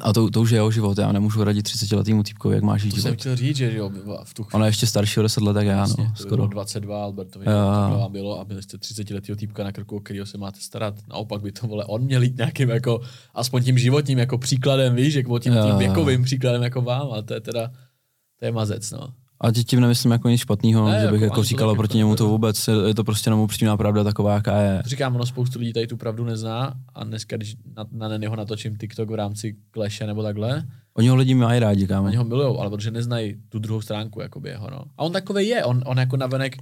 a 0.00 0.12
to, 0.12 0.30
to 0.30 0.40
už 0.40 0.50
je 0.50 0.56
jeho 0.56 0.70
život, 0.70 0.98
já 0.98 1.12
nemůžu 1.12 1.44
radit 1.44 1.62
30 1.62 1.96
letýmu 1.96 2.22
týpkovi, 2.22 2.54
jak 2.54 2.64
máš 2.64 2.82
žít 2.82 2.90
to 2.90 2.96
život. 2.96 3.08
jsem 3.08 3.14
chtěl 3.16 3.36
říct, 3.36 3.56
že 3.56 3.76
jo, 3.76 3.90
v 4.24 4.34
tu 4.34 4.44
chvíli. 4.44 4.54
Ona 4.54 4.66
je 4.66 4.68
ještě 4.68 4.86
starší 4.86 5.20
o 5.20 5.22
10 5.22 5.42
let, 5.42 5.54
tak 5.54 5.66
já, 5.66 5.78
Jasně, 5.78 6.04
no, 6.04 6.10
to 6.16 6.22
skoro. 6.22 6.36
Bylo 6.36 6.46
22, 6.46 7.02
Albertovi, 7.02 7.44
to 7.44 7.98
vám 7.98 8.12
bylo 8.12 8.40
a 8.40 8.44
byli 8.44 8.62
jste 8.62 8.78
30 8.78 9.10
letýho 9.10 9.36
týpka, 9.36 9.64
na 9.64 9.72
krku, 9.72 9.96
o 9.96 10.00
kterého 10.00 10.26
se 10.26 10.38
máte 10.38 10.60
starat. 10.60 10.94
Naopak 11.08 11.42
by 11.42 11.52
to 11.52 11.66
vole, 11.66 11.84
on 11.84 12.02
měl 12.02 12.22
jít 12.22 12.36
nějakým 12.36 12.70
jako, 12.70 13.00
aspoň 13.34 13.64
tím 13.64 13.78
životním 13.78 14.18
jako 14.18 14.38
příkladem, 14.38 14.94
víš, 14.94 15.14
jako 15.14 15.38
tím, 15.38 15.52
tím 15.52 15.78
věkovým 15.78 16.22
příkladem 16.22 16.62
jako 16.62 16.82
vám, 16.82 17.12
a 17.12 17.22
to 17.22 17.34
je 17.34 17.40
teda, 17.40 17.70
to 18.38 18.44
je 18.44 18.52
mazec, 18.52 18.90
no. 18.90 19.08
A 19.40 19.52
teď 19.52 19.66
tím 19.66 19.80
nemyslím 19.80 20.12
jako 20.12 20.28
nic 20.28 20.40
špatného, 20.40 20.88
Ne, 20.88 21.00
že 21.00 21.06
bych 21.06 21.20
jako 21.20 21.24
jako, 21.24 21.42
říkal 21.42 21.74
proti 21.74 21.98
němu 21.98 22.16
to 22.16 22.28
vůbec, 22.28 22.68
je, 22.68 22.74
je 22.86 22.94
to 22.94 23.04
prostě 23.04 23.28
jenom 23.28 23.40
upřímná 23.40 23.76
pravda 23.76 24.04
taková, 24.04 24.34
jaká 24.34 24.56
je. 24.60 24.82
Říkám, 24.86 25.14
ono 25.14 25.26
spoustu 25.26 25.58
lidí 25.58 25.72
tady 25.72 25.86
tu 25.86 25.96
pravdu 25.96 26.24
nezná 26.24 26.74
a 26.94 27.04
dneska, 27.04 27.36
když 27.36 27.56
na, 27.76 27.86
na 27.92 28.08
Nennyho 28.08 28.36
natočím 28.36 28.76
TikTok 28.76 29.10
v 29.10 29.14
rámci 29.14 29.56
Kleše 29.70 30.06
nebo 30.06 30.22
takhle, 30.22 30.62
Oni 30.94 31.08
ho 31.08 31.16
lidi 31.16 31.34
mají 31.34 31.60
rádi, 31.60 31.86
kámo. 31.86 32.06
oni 32.06 32.16
ho 32.16 32.24
milujou, 32.24 32.58
ale 32.58 32.70
protože 32.70 32.90
neznají 32.90 33.36
tu 33.48 33.58
druhou 33.58 33.80
stránku 33.80 34.20
jakoby 34.20 34.48
jeho, 34.48 34.70
no. 34.70 34.84
A 34.96 35.02
on 35.02 35.12
takový 35.12 35.48
je, 35.48 35.64
on, 35.64 35.82
on 35.86 35.98
jako 35.98 36.16
navenek, 36.16 36.56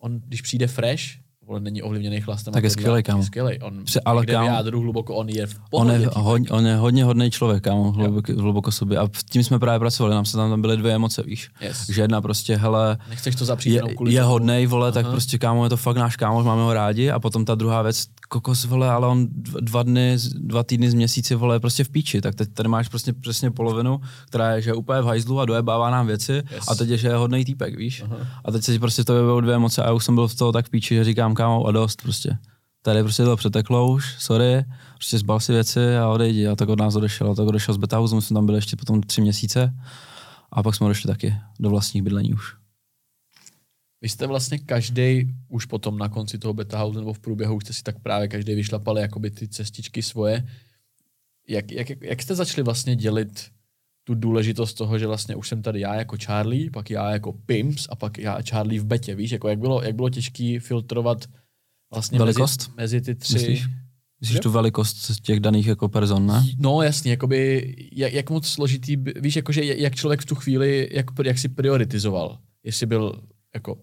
on 0.00 0.20
když 0.26 0.42
přijde 0.42 0.66
fresh, 0.66 1.02
vole, 1.48 1.60
není 1.60 1.82
ovlivněný 1.82 2.20
chlastem. 2.20 2.52
Tak 2.54 2.64
je 2.64 2.70
tak 2.70 2.96
je 2.96 3.02
kámo. 3.02 3.22
skvělej. 3.22 3.58
On 3.62 3.84
Při- 3.84 4.00
ale 4.00 4.26
kámo- 4.26 4.44
v 4.44 4.46
jádru 4.54 4.80
hluboko, 4.80 5.14
on 5.14 5.28
je 5.28 5.46
v 5.46 5.54
On 5.70 5.90
je, 5.90 6.10
hodně, 6.14 6.50
on 6.50 6.66
je 6.66 6.76
hodně 6.76 7.04
hodný 7.04 7.30
člověk, 7.30 7.62
kámo, 7.64 7.92
hluboko, 7.92 8.32
hluboko 8.32 8.72
sobě. 8.72 8.98
A 8.98 9.06
v- 9.06 9.22
tím 9.30 9.44
jsme 9.44 9.58
právě 9.58 9.78
pracovali, 9.78 10.14
nám 10.14 10.24
se 10.24 10.36
tam, 10.36 10.50
tam 10.50 10.60
byly 10.60 10.76
dvě 10.76 10.94
emoce, 10.94 11.22
víš. 11.22 11.50
Yes. 11.60 11.86
Že 11.90 12.02
jedna 12.02 12.20
prostě, 12.20 12.56
hele, 12.56 12.98
Nechceš 13.08 13.34
to 13.36 13.44
zapřít 13.44 13.70
je, 13.74 13.82
kvůli 13.94 14.12
je 14.12 14.22
hodnej, 14.22 14.66
vole, 14.66 14.92
tak 14.92 15.04
Aha. 15.04 15.12
prostě 15.12 15.38
kámo, 15.38 15.64
je 15.64 15.70
to 15.70 15.76
fakt 15.76 15.96
náš 15.96 16.16
kámoš, 16.16 16.44
máme 16.44 16.62
ho 16.62 16.74
rádi. 16.74 17.10
A 17.10 17.18
potom 17.20 17.44
ta 17.44 17.54
druhá 17.54 17.82
věc, 17.82 18.04
kokos, 18.28 18.64
vole, 18.64 18.90
ale 18.90 19.06
on 19.06 19.26
dva, 19.60 19.82
dny, 19.82 20.16
dva 20.34 20.62
týdny 20.62 20.90
z 20.90 20.94
měsíce, 20.94 21.36
vole, 21.36 21.56
je 21.56 21.60
prostě 21.60 21.84
v 21.84 21.88
píči. 21.88 22.20
Tak 22.20 22.34
teď 22.34 22.48
tady 22.54 22.68
máš 22.68 22.88
prostě 22.88 23.12
přesně 23.12 23.50
polovinu, 23.50 24.00
která 24.26 24.50
je, 24.54 24.62
že 24.62 24.70
je 24.70 24.74
úplně 24.74 25.00
v 25.02 25.04
hajzlu 25.06 25.40
a 25.40 25.44
dojebává 25.44 25.90
nám 25.90 26.06
věci. 26.06 26.32
Yes. 26.32 26.68
A 26.68 26.74
teď 26.74 26.88
je, 26.88 26.96
že 26.96 27.08
je 27.08 27.14
hodnej 27.14 27.44
týpek, 27.44 27.76
víš. 27.76 28.04
A 28.44 28.52
teď 28.52 28.62
se 28.64 28.78
prostě 28.78 29.04
to 29.04 29.12
vyjevou 29.12 29.40
dvě 29.40 29.54
emoce 29.54 29.82
a 29.82 29.86
já 29.86 29.92
už 29.92 30.04
jsem 30.04 30.14
byl 30.14 30.28
v 30.28 30.34
toho 30.34 30.52
tak 30.52 30.66
v 30.66 30.70
píči, 30.70 30.94
že 30.94 31.04
říkám, 31.04 31.34
kámo, 31.38 31.66
a 31.66 31.72
dost 31.72 32.02
prostě. 32.02 32.38
Tady 32.82 33.02
prostě 33.02 33.24
to 33.24 33.36
přeteklo 33.36 33.92
už, 33.92 34.16
sorry, 34.18 34.64
prostě 34.94 35.18
zbal 35.18 35.40
si 35.40 35.52
věci 35.52 35.96
a 35.96 36.08
odejdi. 36.08 36.48
A 36.48 36.56
tak 36.56 36.68
od 36.68 36.78
nás 36.78 36.96
odešel. 36.96 37.30
A 37.30 37.34
tak 37.34 37.46
odešel 37.46 37.74
z 37.74 37.76
Betausu, 37.76 38.16
my 38.16 38.22
jsme 38.22 38.34
tam 38.34 38.46
byli 38.46 38.58
ještě 38.58 38.76
potom 38.76 39.00
tři 39.00 39.20
měsíce. 39.20 39.74
A 40.52 40.62
pak 40.62 40.74
jsme 40.74 40.86
odešli 40.86 41.06
taky 41.06 41.34
do 41.60 41.70
vlastních 41.70 42.02
bydlení 42.02 42.34
už. 42.34 42.56
Vy 44.02 44.08
jste 44.08 44.26
vlastně 44.26 44.58
každý 44.58 45.34
už 45.48 45.66
potom 45.66 45.98
na 45.98 46.08
konci 46.08 46.38
toho 46.38 46.54
beta 46.54 46.78
house 46.78 46.98
nebo 46.98 47.12
v 47.12 47.18
průběhu 47.18 47.56
už 47.56 47.64
jste 47.64 47.72
si 47.72 47.82
tak 47.82 47.98
právě 47.98 48.28
každý 48.28 48.54
vyšlapali 48.54 49.00
jakoby 49.00 49.30
ty 49.30 49.48
cestičky 49.48 50.02
svoje. 50.02 50.48
Jak, 51.48 51.72
jak, 51.72 51.88
jak 52.02 52.22
jste 52.22 52.34
začali 52.34 52.62
vlastně 52.62 52.96
dělit 52.96 53.50
tu 54.08 54.14
důležitost 54.14 54.74
toho, 54.74 54.98
že 54.98 55.06
vlastně 55.06 55.36
už 55.36 55.48
jsem 55.48 55.62
tady 55.62 55.80
já 55.80 55.94
jako 55.94 56.16
Charlie, 56.16 56.70
pak 56.70 56.90
já 56.90 57.10
jako 57.10 57.32
Pimps 57.32 57.86
a 57.90 57.96
pak 57.96 58.18
já 58.18 58.32
a 58.32 58.42
Charlie 58.42 58.80
v 58.80 58.84
betě, 58.84 59.14
víš, 59.14 59.30
jako 59.30 59.48
jak 59.48 59.58
bylo, 59.58 59.82
jak 59.82 59.94
bylo 59.94 60.10
těžký 60.10 60.58
filtrovat 60.58 61.24
vlastně 61.92 62.18
Velikost? 62.18 62.60
Mezi, 62.60 62.76
mezi 62.76 63.00
ty 63.00 63.14
tři. 63.14 63.34
Myslíš? 63.34 63.66
Myslíš 64.20 64.34
Že? 64.34 64.40
tu 64.40 64.50
velikost 64.50 65.20
těch 65.22 65.40
daných 65.40 65.66
jako 65.66 65.88
person, 65.88 66.26
ne? 66.26 66.42
No 66.58 66.82
jasně, 66.82 67.10
jakoby, 67.10 67.74
jak, 67.92 68.12
jak 68.12 68.30
moc 68.30 68.48
složitý, 68.48 68.96
víš, 68.96 69.36
jakože 69.36 69.64
jak 69.64 69.94
člověk 69.94 70.20
v 70.20 70.26
tu 70.26 70.34
chvíli, 70.34 70.88
jak, 70.92 71.06
jak 71.24 71.38
si 71.38 71.48
prioritizoval, 71.48 72.38
jestli 72.64 72.86
byl 72.86 73.22
jako 73.54 73.78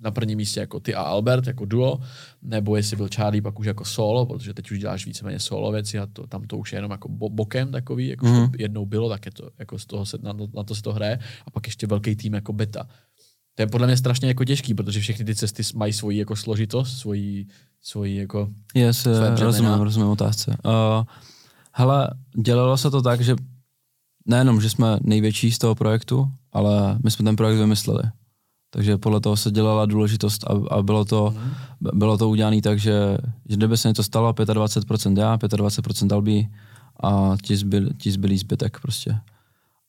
na 0.00 0.10
prvním 0.10 0.38
místě 0.38 0.60
jako 0.60 0.80
ty 0.80 0.94
a 0.94 1.02
Albert 1.02 1.46
jako 1.46 1.64
duo, 1.64 2.00
nebo 2.42 2.76
jestli 2.76 2.96
byl 2.96 3.08
Charlie 3.08 3.42
pak 3.42 3.58
už 3.58 3.66
jako 3.66 3.84
solo, 3.84 4.26
protože 4.26 4.54
teď 4.54 4.70
už 4.70 4.78
děláš 4.78 5.06
víceméně 5.06 5.38
solo 5.38 5.72
věci 5.72 5.98
a 5.98 6.06
to, 6.06 6.26
tam 6.26 6.42
to 6.42 6.58
už 6.58 6.72
je 6.72 6.76
jenom 6.76 6.90
jako 6.90 7.08
bo, 7.08 7.28
bokem 7.28 7.72
takový, 7.72 8.08
jako 8.08 8.26
mm. 8.26 8.50
to 8.50 8.56
jednou 8.58 8.86
bylo, 8.86 9.08
tak 9.08 9.26
je 9.26 9.32
to, 9.32 9.50
jako 9.58 9.78
z 9.78 9.86
toho 9.86 10.06
se, 10.06 10.18
na, 10.22 10.34
to- 10.34 10.48
na 10.54 10.64
to 10.64 10.74
se 10.74 10.82
to 10.82 10.92
hraje 10.92 11.18
a 11.46 11.50
pak 11.50 11.66
ještě 11.66 11.86
velký 11.86 12.16
tým 12.16 12.34
jako 12.34 12.52
beta. 12.52 12.88
To 13.54 13.62
je 13.62 13.66
podle 13.66 13.86
mě 13.86 13.96
strašně 13.96 14.28
jako 14.28 14.44
těžký, 14.44 14.74
protože 14.74 15.00
všechny 15.00 15.24
ty 15.24 15.34
cesty 15.34 15.62
mají 15.74 15.92
svoji 15.92 16.18
jako 16.18 16.36
složitost, 16.36 16.98
svoji, 16.98 17.46
svoji 17.80 18.16
jako 18.16 18.48
Yes, 18.74 19.06
eh, 19.06 19.40
rozumím, 19.40 19.72
rozumím 19.72 20.08
otázce. 20.08 20.56
Uh, 20.64 21.04
hele, 21.72 22.10
dělalo 22.42 22.76
se 22.76 22.90
to 22.90 23.02
tak, 23.02 23.20
že 23.20 23.36
nejenom, 24.26 24.60
že 24.60 24.70
jsme 24.70 24.98
největší 25.02 25.52
z 25.52 25.58
toho 25.58 25.74
projektu, 25.74 26.28
ale 26.52 26.98
my 27.04 27.10
jsme 27.10 27.24
ten 27.24 27.36
projekt 27.36 27.58
vymysleli. 27.58 28.02
Takže 28.74 28.98
podle 28.98 29.20
toho 29.20 29.36
se 29.36 29.50
dělala 29.50 29.86
důležitost 29.86 30.44
a, 30.44 30.74
a 30.74 30.82
bylo 30.82 31.04
to, 31.04 31.34
Mhm. 31.36 31.50
bylo 31.94 32.18
to 32.18 32.28
udělané 32.28 32.62
tak, 32.62 32.78
že, 32.78 33.18
že 33.48 33.56
kdyby 33.56 33.76
se 33.76 33.88
něco 33.88 34.02
stalo, 34.02 34.32
25% 34.32 35.18
já, 35.18 35.36
25% 35.38 36.12
Albi 36.14 36.48
a 37.02 37.36
ti, 37.42 37.56
zbyl, 37.56 37.88
ti 37.98 38.10
zbylý 38.10 38.38
zbytek 38.38 38.80
prostě. 38.82 39.18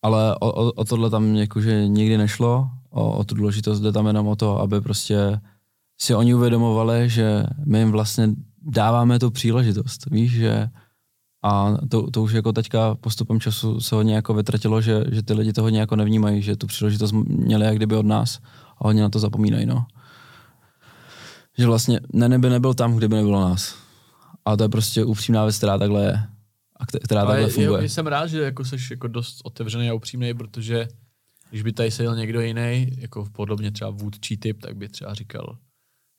Ale 0.02 0.36
o, 0.36 0.52
o, 0.52 0.72
o 0.72 0.86
tohle 0.86 1.10
tam 1.10 1.36
jakože 1.36 1.88
nikdy 1.88 2.18
nešlo, 2.18 2.70
o, 2.90 3.12
o 3.18 3.24
tu 3.24 3.36
důležitost 3.36 3.80
jde 3.80 3.92
tam 3.92 4.08
jenom 4.08 4.28
o 4.28 4.36
to, 4.36 4.60
aby 4.60 4.82
prostě 4.82 5.40
si 6.02 6.16
oni 6.16 6.34
uvědomovali, 6.34 7.10
že 7.10 7.44
my 7.66 7.80
jim 7.80 7.92
vlastně 7.92 8.30
dáváme 8.62 9.20
tu 9.20 9.32
příležitost, 9.32 10.06
víš, 10.12 10.32
že 10.32 10.70
a 11.44 11.78
to, 11.90 12.12
to 12.12 12.24
už 12.24 12.34
jako 12.34 12.54
teďka 12.54 12.96
postupem 12.96 13.40
času 13.40 13.82
se 13.82 13.96
hodně 13.96 14.16
jako 14.16 14.34
vytratilo, 14.34 14.82
že, 14.82 15.04
že 15.12 15.24
ty 15.24 15.34
lidi 15.34 15.54
to 15.54 15.62
hodně 15.62 15.80
jako 15.80 15.96
nevnímají, 15.96 16.42
že 16.42 16.56
tu 16.56 16.68
příležitost 16.68 17.12
měli 17.28 17.66
jak 17.66 17.76
kdyby 17.76 17.96
od 17.96 18.06
nás 18.06 18.40
a 18.78 18.88
hodně 18.88 19.02
na 19.02 19.10
to 19.10 19.20
zapomínají, 19.20 19.66
no. 19.66 19.86
Že 21.58 21.66
vlastně 21.68 22.00
Nene 22.14 22.40
by 22.40 22.50
nebyl 22.50 22.74
tam, 22.74 22.96
kdyby 22.96 23.16
nebylo 23.16 23.42
nás. 23.50 23.76
A 24.46 24.58
to 24.58 24.64
je 24.64 24.70
prostě 24.70 25.04
upřímná 25.06 25.44
věc, 25.44 25.58
která 25.58 25.78
takhle 25.78 26.04
je. 26.06 26.24
A 26.76 26.86
kte- 26.86 27.00
která 27.04 27.22
Ale 27.22 27.30
takhle 27.30 27.50
je- 27.50 27.54
funguje. 27.54 27.84
je- 27.84 27.90
jsem 27.90 28.08
rád, 28.08 28.28
že 28.28 28.42
jako 28.42 28.66
jsi 28.66 28.76
jako 28.92 29.08
dost 29.08 29.42
otevřený 29.44 29.90
a 29.90 29.94
upřímný, 29.94 30.34
protože 30.34 30.88
když 31.50 31.62
by 31.64 31.74
tady 31.74 31.92
seděl 31.92 32.16
někdo 32.16 32.42
jiný, 32.42 32.92
jako 32.98 33.26
podobně 33.32 33.72
třeba 33.72 33.90
vůdčí 33.90 34.38
typ, 34.38 34.62
tak 34.62 34.76
by 34.78 34.90
třeba 34.90 35.14
říkal, 35.14 35.58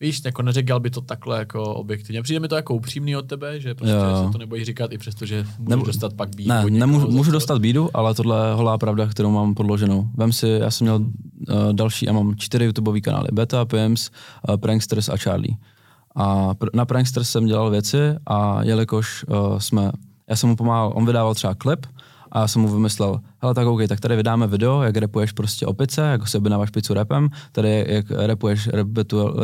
víš, 0.00 0.20
jako 0.24 0.42
neříkal 0.42 0.80
by 0.80 0.90
to 0.90 1.00
takhle 1.00 1.38
jako 1.38 1.74
objektivně. 1.74 2.22
Přijde 2.22 2.40
mi 2.40 2.48
to 2.48 2.56
jako 2.56 2.74
upřímný 2.74 3.16
od 3.16 3.22
tebe, 3.26 3.60
že 3.60 3.74
prostě 3.74 3.94
Jo. 3.94 4.24
se 4.26 4.32
to 4.32 4.38
nebojí 4.38 4.64
říkat, 4.64 4.92
i 4.92 4.98
přesto, 4.98 5.26
že 5.26 5.36
můžeš 5.36 5.68
Nebo- 5.68 5.86
dostat 5.86 6.14
pak 6.14 6.36
být. 6.36 6.46
Ne, 6.48 6.64
nemůžu, 6.70 7.10
můžu 7.10 7.30
dostat 7.30 7.58
bídu, 7.58 7.90
ale 7.94 8.14
tohle 8.14 8.48
je 8.48 8.54
holá 8.54 8.78
pravda, 8.78 9.06
kterou 9.06 9.30
mám 9.30 9.54
podloženou. 9.54 10.08
Vem 10.14 10.32
si, 10.32 10.48
já 10.48 10.70
jsem 10.70 10.84
měl 10.84 10.96
uh, 10.96 11.72
další, 11.72 12.06
já 12.06 12.12
mám 12.12 12.36
čtyři 12.36 12.64
YouTubeové 12.64 13.00
kanály, 13.00 13.28
Beta, 13.32 13.64
Pims, 13.64 14.10
uh, 14.48 14.56
Pranksters 14.56 15.08
a 15.08 15.16
Charlie. 15.16 15.56
A 16.16 16.54
pr- 16.54 16.70
na 16.74 16.84
Pranksters 16.84 17.30
jsem 17.30 17.46
dělal 17.46 17.70
věci 17.70 17.98
a 18.26 18.62
jelikož 18.62 19.24
uh, 19.28 19.58
jsme, 19.58 19.90
já 20.30 20.36
jsem 20.36 20.48
mu 20.48 20.56
pomáhal, 20.56 20.92
on 20.94 21.06
vydával 21.06 21.34
třeba 21.34 21.54
klip 21.54 21.86
a 22.32 22.40
já 22.40 22.48
jsem 22.48 22.62
mu 22.62 22.68
vymyslel, 22.68 23.20
hele 23.38 23.54
tak 23.54 23.66
OK, 23.66 23.80
tak 23.88 24.00
tady 24.00 24.16
vydáme 24.16 24.46
video, 24.46 24.82
jak 24.82 24.96
repuješ 24.96 25.32
prostě 25.32 25.66
opice, 25.66 26.00
jak 26.02 26.28
si 26.28 26.38
objednáváš 26.38 26.70
pizzu 26.70 26.94
repem, 26.94 27.28
tady 27.52 27.84
jak 27.88 28.10
repuješ, 28.10 28.68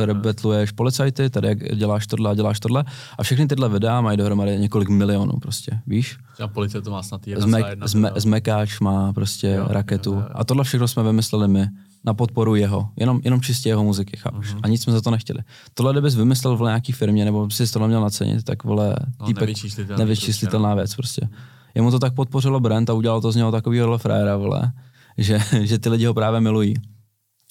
rebetluješ 0.04 0.70
policajty, 0.72 1.30
tady 1.30 1.48
jak 1.48 1.76
děláš 1.76 2.06
tohle 2.06 2.30
a 2.30 2.34
děláš 2.34 2.60
tohle 2.60 2.84
a 3.18 3.22
všechny 3.22 3.46
tyhle 3.46 3.68
videa 3.68 4.00
mají 4.00 4.16
dohromady 4.18 4.58
několik 4.58 4.88
milionů 4.88 5.32
prostě, 5.42 5.80
víš? 5.86 6.16
Třeba 6.34 6.48
policie 6.48 6.82
to 6.82 6.90
má 6.90 7.02
snad 7.02 7.26
jedna 7.26 7.46
Zmek, 7.46 7.62
za 7.64 7.68
jedna. 7.68 7.86
zme, 7.86 8.10
zmekáč 8.16 8.80
má 8.80 9.12
prostě 9.12 9.48
Jo, 9.48 9.66
raketu. 9.68 10.10
jo, 10.10 10.16
Jo, 10.16 10.22
jo. 10.28 10.34
A 10.34 10.44
tohle 10.44 10.64
všechno 10.64 10.88
jsme 10.88 11.02
vymysleli 11.02 11.48
my 11.48 11.66
na 12.04 12.14
podporu 12.14 12.54
jeho. 12.54 12.88
Jenom, 12.96 13.20
jenom 13.24 13.40
čistě 13.40 13.68
jeho 13.68 13.84
muziky, 13.84 14.16
chápeš? 14.16 14.54
Uh-huh. 14.54 14.60
A 14.62 14.68
nic 14.68 14.82
jsme 14.82 14.92
za 14.92 15.00
to 15.00 15.10
nechtěli. 15.10 15.38
Tohle 15.74 15.92
kdybys 15.92 16.14
vymyslel 16.14 16.56
v 16.56 16.60
nějaký 16.62 16.92
firmě, 16.92 17.24
nebo 17.24 17.50
si 17.50 17.72
tohle 17.72 17.88
měl 17.88 18.00
nacenit, 18.00 18.44
tak 18.44 18.64
vole, 18.64 18.96
No, 19.20 19.26
týpek, 19.26 19.40
nevyčíslitelný 19.40 19.98
nevyčíslitelná 19.98 20.74
věc 20.74 20.94
prostě. 20.94 21.28
Jemu 21.74 21.90
to 21.90 21.98
tak 21.98 22.14
podpořilo 22.14 22.60
brand 22.60 22.90
a 22.90 22.92
udělalo 22.92 23.20
to 23.20 23.32
z 23.32 23.36
něho 23.36 23.52
takovýhle 23.52 23.98
fréra, 23.98 24.36
vole, 24.36 24.72
že, 25.18 25.38
že 25.62 25.78
ty 25.78 25.88
lidi 25.88 26.04
ho 26.04 26.14
právě 26.14 26.40
milují. 26.40 26.74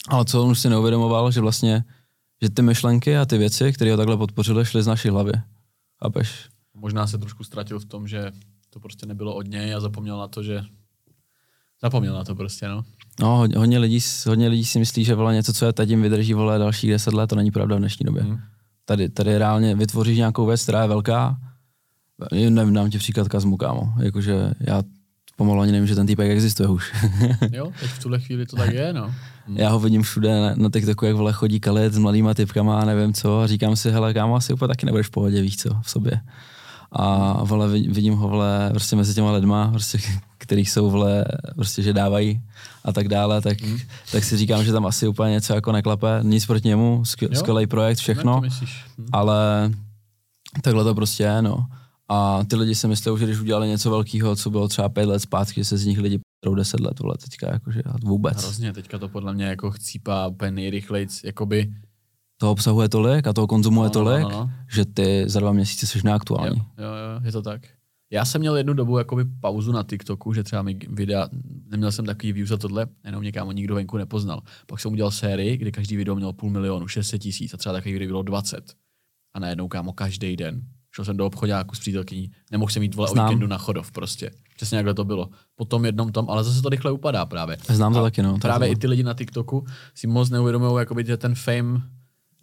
Ale 0.08 0.26
co 0.26 0.44
on 0.44 0.52
už 0.52 0.60
si 0.60 0.70
neuvědomoval, 0.70 1.32
že 1.32 1.42
vlastně, 1.42 1.84
že 2.42 2.50
ty 2.50 2.62
myšlenky 2.62 3.18
a 3.18 3.26
ty 3.26 3.38
věci, 3.38 3.74
které 3.74 3.92
ho 3.92 3.98
takhle 3.98 4.18
podpořily, 4.18 4.66
šly 4.66 4.84
z 4.84 4.88
naší 4.88 5.10
hlavy. 5.10 5.32
Chápeš? 6.04 6.50
Možná 6.74 7.08
se 7.08 7.18
trošku 7.18 7.44
ztratil 7.44 7.80
v 7.80 7.86
tom, 7.86 8.08
že 8.08 8.32
to 8.70 8.80
prostě 8.80 9.06
nebylo 9.06 9.36
od 9.36 9.48
něj 9.48 9.76
a 9.76 9.80
zapomněl 9.80 10.18
na 10.18 10.28
to, 10.28 10.44
že 10.44 10.64
zapomněl 11.82 12.14
na 12.14 12.24
to 12.24 12.36
prostě, 12.36 12.68
no. 12.68 12.84
No, 13.20 13.38
hodně, 13.38 13.58
hodně, 13.58 13.80
lidí, 13.80 14.00
hodně 14.28 14.48
lidí 14.48 14.66
si 14.66 14.80
myslí, 14.80 15.04
že 15.04 15.16
vole 15.16 15.34
něco, 15.34 15.54
co 15.54 15.66
je 15.66 15.74
teď 15.74 15.90
jim 15.90 16.02
vydrží 16.02 16.34
vole 16.34 16.60
dalších 16.60 16.90
deset 16.90 17.14
let, 17.14 17.28
to 17.28 17.36
není 17.36 17.52
pravda 17.52 17.76
v 17.76 17.80
dnešní 17.80 18.04
době. 18.04 18.24
Hmm. 18.24 18.40
Tady, 18.86 19.10
tady 19.10 19.38
reálně 19.38 19.76
vytvoříš 19.76 20.18
nějakou 20.18 20.46
věc, 20.46 20.64
která 20.64 20.82
je 20.82 20.88
velká, 20.88 21.38
nevím, 22.32 22.74
dám 22.74 22.90
ti 22.90 22.98
příklad 22.98 23.28
Kazmu, 23.28 23.58
kámo. 23.58 23.94
Jakože 24.00 24.52
já 24.60 24.84
pomalu 25.42 25.62
ani 25.62 25.72
nevím, 25.72 25.88
že 25.88 25.96
ten 25.96 26.08
týpek 26.08 26.32
existuje 26.32 26.70
už. 26.70 26.94
jo, 27.52 27.72
teď 27.80 27.90
v 27.90 28.00
tuhle 28.00 28.20
chvíli 28.20 28.46
to 28.46 28.56
tak 28.56 28.74
je, 28.74 28.94
no. 28.94 29.14
Hmm. 29.48 29.58
Já 29.58 29.70
ho 29.70 29.80
vidím 29.80 30.02
všude 30.02 30.42
na, 30.42 30.54
na 30.56 30.70
TikToku, 30.70 31.06
jak 31.06 31.16
vole 31.16 31.34
chodí 31.34 31.60
kalit 31.60 31.94
s 31.94 31.98
mladýma 31.98 32.34
typkama 32.34 32.80
a 32.80 32.86
nevím 32.86 33.14
co 33.14 33.40
a 33.40 33.48
říkám 33.48 33.76
si, 33.76 33.92
hele, 33.92 34.14
kámo, 34.14 34.36
asi 34.36 34.54
úplně 34.54 34.68
taky 34.68 34.86
nebudeš 34.86 35.08
v 35.08 35.12
pohodě, 35.12 35.42
víš 35.42 35.58
co, 35.58 35.70
v 35.82 35.90
sobě. 35.90 36.22
A 36.92 37.34
vole, 37.44 37.68
vidím 37.70 38.14
ho 38.14 38.28
vole, 38.30 38.70
prostě 38.70 38.96
mezi 38.96 39.14
těma 39.14 39.32
lidma, 39.32 39.72
prostě, 39.72 39.98
kterých 40.38 40.70
jsou 40.70 40.92
vole, 40.92 41.26
prostě, 41.56 41.82
že 41.82 41.94
dávají 41.94 42.42
a 42.86 42.94
tak 42.94 43.08
dále, 43.08 43.42
tak, 43.42 43.62
hmm. 43.62 43.78
tak 44.12 44.24
si 44.24 44.38
říkám, 44.38 44.64
že 44.64 44.72
tam 44.72 44.86
asi 44.86 45.08
úplně 45.08 45.32
něco 45.32 45.54
jako 45.54 45.72
neklape, 45.72 46.20
nic 46.22 46.46
proti 46.46 46.68
němu, 46.68 47.04
skvělý 47.34 47.68
projekt, 47.68 47.98
všechno, 47.98 48.42
hmm. 48.42 49.08
ale 49.12 49.72
takhle 50.62 50.84
to 50.84 50.96
prostě 50.96 51.24
je, 51.24 51.42
no. 51.42 51.66
A 52.12 52.44
ty 52.44 52.56
lidi 52.56 52.76
si 52.76 52.88
myslí, 52.88 53.12
že 53.20 53.26
když 53.26 53.40
udělali 53.40 53.68
něco 53.68 53.90
velkého, 53.90 54.36
co 54.36 54.50
bylo 54.50 54.68
třeba 54.68 54.90
pět 54.90 55.06
let 55.06 55.20
zpátky, 55.20 55.62
že 55.62 55.66
se 55.66 55.78
z 55.78 55.86
nich 55.86 56.00
lidi 56.00 56.20
pro 56.40 56.56
deset 56.56 56.80
let, 56.80 57.00
vole, 57.00 57.16
teďka 57.24 57.54
jakože 57.54 57.82
vůbec. 58.04 58.44
Hrozně, 58.44 58.74
teďka 58.74 59.00
to 59.00 59.10
podle 59.10 59.34
mě 59.34 59.46
jako 59.46 59.72
chcípá 59.72 60.28
úplně 60.28 60.52
nejrychlejc, 60.52 61.24
jakoby 61.24 61.74
toho 62.38 62.52
obsahuje 62.52 62.90
tolik 62.90 63.28
a 63.28 63.34
toho 63.34 63.48
konzumuje 63.48 63.88
no, 63.88 63.94
tolik, 63.94 64.24
no, 64.24 64.30
no, 64.30 64.38
no. 64.38 64.52
že 64.72 64.86
ty 64.86 65.24
za 65.28 65.40
dva 65.40 65.52
měsíce 65.52 65.88
jsi 65.88 66.02
neaktuální. 66.04 66.58
Jo, 66.58 66.66
jo, 66.78 66.92
jo, 66.92 67.22
je 67.24 67.32
to 67.32 67.42
tak. 67.42 67.62
Já 68.12 68.26
jsem 68.26 68.42
měl 68.42 68.58
jednu 68.58 68.74
dobu 68.74 68.98
jakoby 68.98 69.26
pauzu 69.42 69.72
na 69.72 69.84
TikToku, 69.84 70.34
že 70.34 70.44
třeba 70.44 70.62
mi 70.62 70.80
videa, 70.90 71.30
neměl 71.70 71.92
jsem 71.92 72.06
takový 72.06 72.34
views 72.34 72.50
za 72.50 72.58
tohle, 72.58 72.88
jenom 73.06 73.22
mě 73.22 73.32
kámo 73.32 73.52
nikdo 73.52 73.76
venku 73.76 73.98
nepoznal. 73.98 74.42
Pak 74.68 74.80
jsem 74.80 74.92
udělal 74.92 75.12
sérii, 75.12 75.58
kde 75.58 75.72
každý 75.72 75.96
video 75.96 76.16
měl 76.16 76.34
půl 76.34 76.50
milionu, 76.50 76.88
600 76.88 77.22
tisíc 77.22 77.54
a 77.54 77.58
třeba 77.58 77.74
takový 77.74 77.94
video 77.94 78.08
bylo 78.08 78.24
20. 78.24 78.74
A 79.34 79.40
najednou 79.40 79.68
kámo 79.68 79.94
každý 79.94 80.36
den. 80.36 80.62
Šel 80.96 81.06
jsem 81.06 81.18
do 81.18 81.26
obchodáku 81.26 81.76
s 81.76 81.80
přítelkyní, 81.80 82.32
nemohl 82.52 82.72
jsem 82.72 82.84
jít 82.84 82.96
vole 82.96 83.10
o 83.10 83.14
víkendu 83.14 83.48
na 83.48 83.58
chodov 83.58 83.92
prostě. 83.92 84.32
Přesně 84.56 84.78
jakhle 84.78 84.94
to 84.94 85.04
bylo. 85.04 85.30
Potom 85.56 85.86
jednom 85.86 86.12
tom, 86.12 86.30
ale 86.30 86.44
zase 86.44 86.62
to 86.62 86.70
rychle 86.70 86.92
upadá 86.92 87.26
právě. 87.26 87.58
Znám 87.70 87.94
to 87.94 88.00
a 88.00 88.04
taky, 88.04 88.22
no. 88.22 88.38
Právě 88.38 88.70
i 88.70 88.76
ty 88.76 88.88
lidi 88.88 89.04
na 89.04 89.14
TikToku 89.14 89.66
si 89.96 90.08
moc 90.08 90.30
neuvědomují, 90.30 90.86
že 91.06 91.18
ten 91.18 91.36
fame 91.36 91.82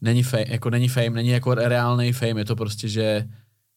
není 0.01 0.23
fame, 0.23 0.45
jako 0.49 0.71
není 0.71 0.89
fame, 0.89 1.11
není 1.11 1.29
jako 1.29 1.55
reálný 1.55 2.13
fame, 2.13 2.41
je 2.41 2.45
to 2.45 2.57
prostě, 2.57 2.89
že 2.89 3.29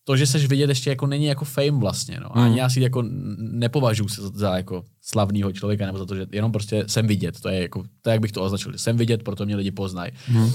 to, 0.03 0.17
že 0.17 0.27
seš 0.27 0.45
vidět, 0.45 0.69
ještě 0.69 0.89
jako 0.89 1.07
není 1.07 1.25
jako 1.25 1.45
fame 1.45 1.71
vlastně, 1.71 2.19
no. 2.19 2.37
Ani 2.37 2.51
mm. 2.51 2.57
já 2.57 2.69
si 2.69 2.81
jako 2.81 3.03
nepovažuji 3.37 4.09
se 4.09 4.21
za 4.21 4.57
jako 4.57 4.83
slavného 5.01 5.51
člověka, 5.51 5.85
nebo 5.85 5.97
za 5.97 6.05
to, 6.05 6.15
že 6.15 6.25
jenom 6.31 6.51
prostě 6.51 6.83
jsem 6.87 7.07
vidět, 7.07 7.41
to 7.41 7.49
je 7.49 7.61
jako, 7.61 7.83
to 8.01 8.09
jak 8.09 8.19
bych 8.19 8.31
to 8.31 8.43
označil, 8.43 8.73
jsem 8.75 8.97
vidět, 8.97 9.23
proto 9.23 9.45
mě 9.45 9.55
lidi 9.55 9.71
poznají. 9.71 10.11
Mm. 10.29 10.51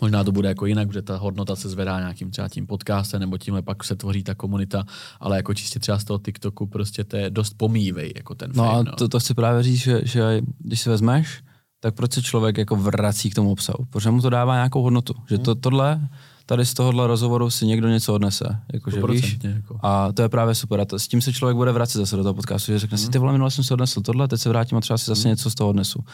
Možná 0.00 0.24
to 0.24 0.32
bude 0.32 0.48
jako 0.48 0.66
jinak, 0.66 0.92
že 0.92 1.02
ta 1.02 1.16
hodnota 1.16 1.56
se 1.56 1.68
zvedá 1.68 1.98
nějakým 1.98 2.30
třeba 2.30 2.48
tím 2.48 2.66
podcastem, 2.66 3.20
nebo 3.20 3.38
tímhle 3.38 3.62
pak 3.62 3.84
se 3.84 3.96
tvoří 3.96 4.22
ta 4.22 4.34
komunita, 4.34 4.84
ale 5.20 5.36
jako 5.36 5.54
čistě 5.54 5.78
třeba 5.78 5.98
z 5.98 6.04
toho 6.04 6.18
TikToku 6.18 6.66
prostě 6.66 7.04
to 7.04 7.16
je 7.16 7.30
dost 7.30 7.54
pomývej, 7.56 8.12
jako 8.16 8.34
ten 8.34 8.50
no 8.54 8.64
fame, 8.64 8.90
a 8.90 8.96
to, 8.96 9.08
to 9.08 9.20
chci 9.20 9.34
právě 9.34 9.62
říct, 9.62 9.80
že, 9.80 10.00
že 10.04 10.40
když 10.58 10.80
si 10.80 10.88
vezmeš, 10.88 11.42
tak 11.80 11.94
proč 11.94 12.12
se 12.12 12.22
člověk 12.22 12.58
jako 12.58 12.76
vrací 12.76 13.30
k 13.30 13.34
tomu 13.34 13.52
obsahu? 13.52 13.84
Protože 13.90 14.10
mu 14.10 14.20
to 14.20 14.30
dává 14.30 14.54
nějakou 14.54 14.82
hodnotu. 14.82 15.14
Že 15.28 15.38
to, 15.38 15.54
tohle, 15.54 16.08
tady 16.46 16.66
z 16.66 16.74
tohohle 16.74 17.06
rozhovoru 17.06 17.50
si 17.50 17.66
někdo 17.66 17.88
něco 17.88 18.14
odnese. 18.14 18.60
Jako, 18.72 18.90
že 18.90 19.02
víš? 19.10 19.38
Jako. 19.42 19.78
A 19.82 20.12
to 20.12 20.22
je 20.22 20.28
právě 20.28 20.54
super. 20.54 20.80
A 20.80 20.84
to, 20.84 20.98
s 20.98 21.08
tím 21.08 21.20
se 21.20 21.32
člověk 21.32 21.56
bude 21.56 21.72
vracet 21.72 21.98
zase 21.98 22.16
do 22.16 22.22
toho 22.22 22.34
podcastu, 22.34 22.72
že 22.72 22.78
řekne 22.78 22.94
mm. 22.94 22.98
si, 22.98 23.10
ty 23.10 23.18
vole, 23.18 23.32
minule 23.32 23.50
jsem 23.50 23.64
si 23.64 23.72
odnesl 23.72 24.00
tohle, 24.00 24.28
teď 24.28 24.40
se 24.40 24.48
vrátím 24.48 24.78
a 24.78 24.80
třeba 24.80 24.98
si 24.98 25.06
zase 25.06 25.28
mm. 25.28 25.32
něco 25.32 25.50
z 25.50 25.54
toho 25.54 25.70
odnesu. 25.70 26.04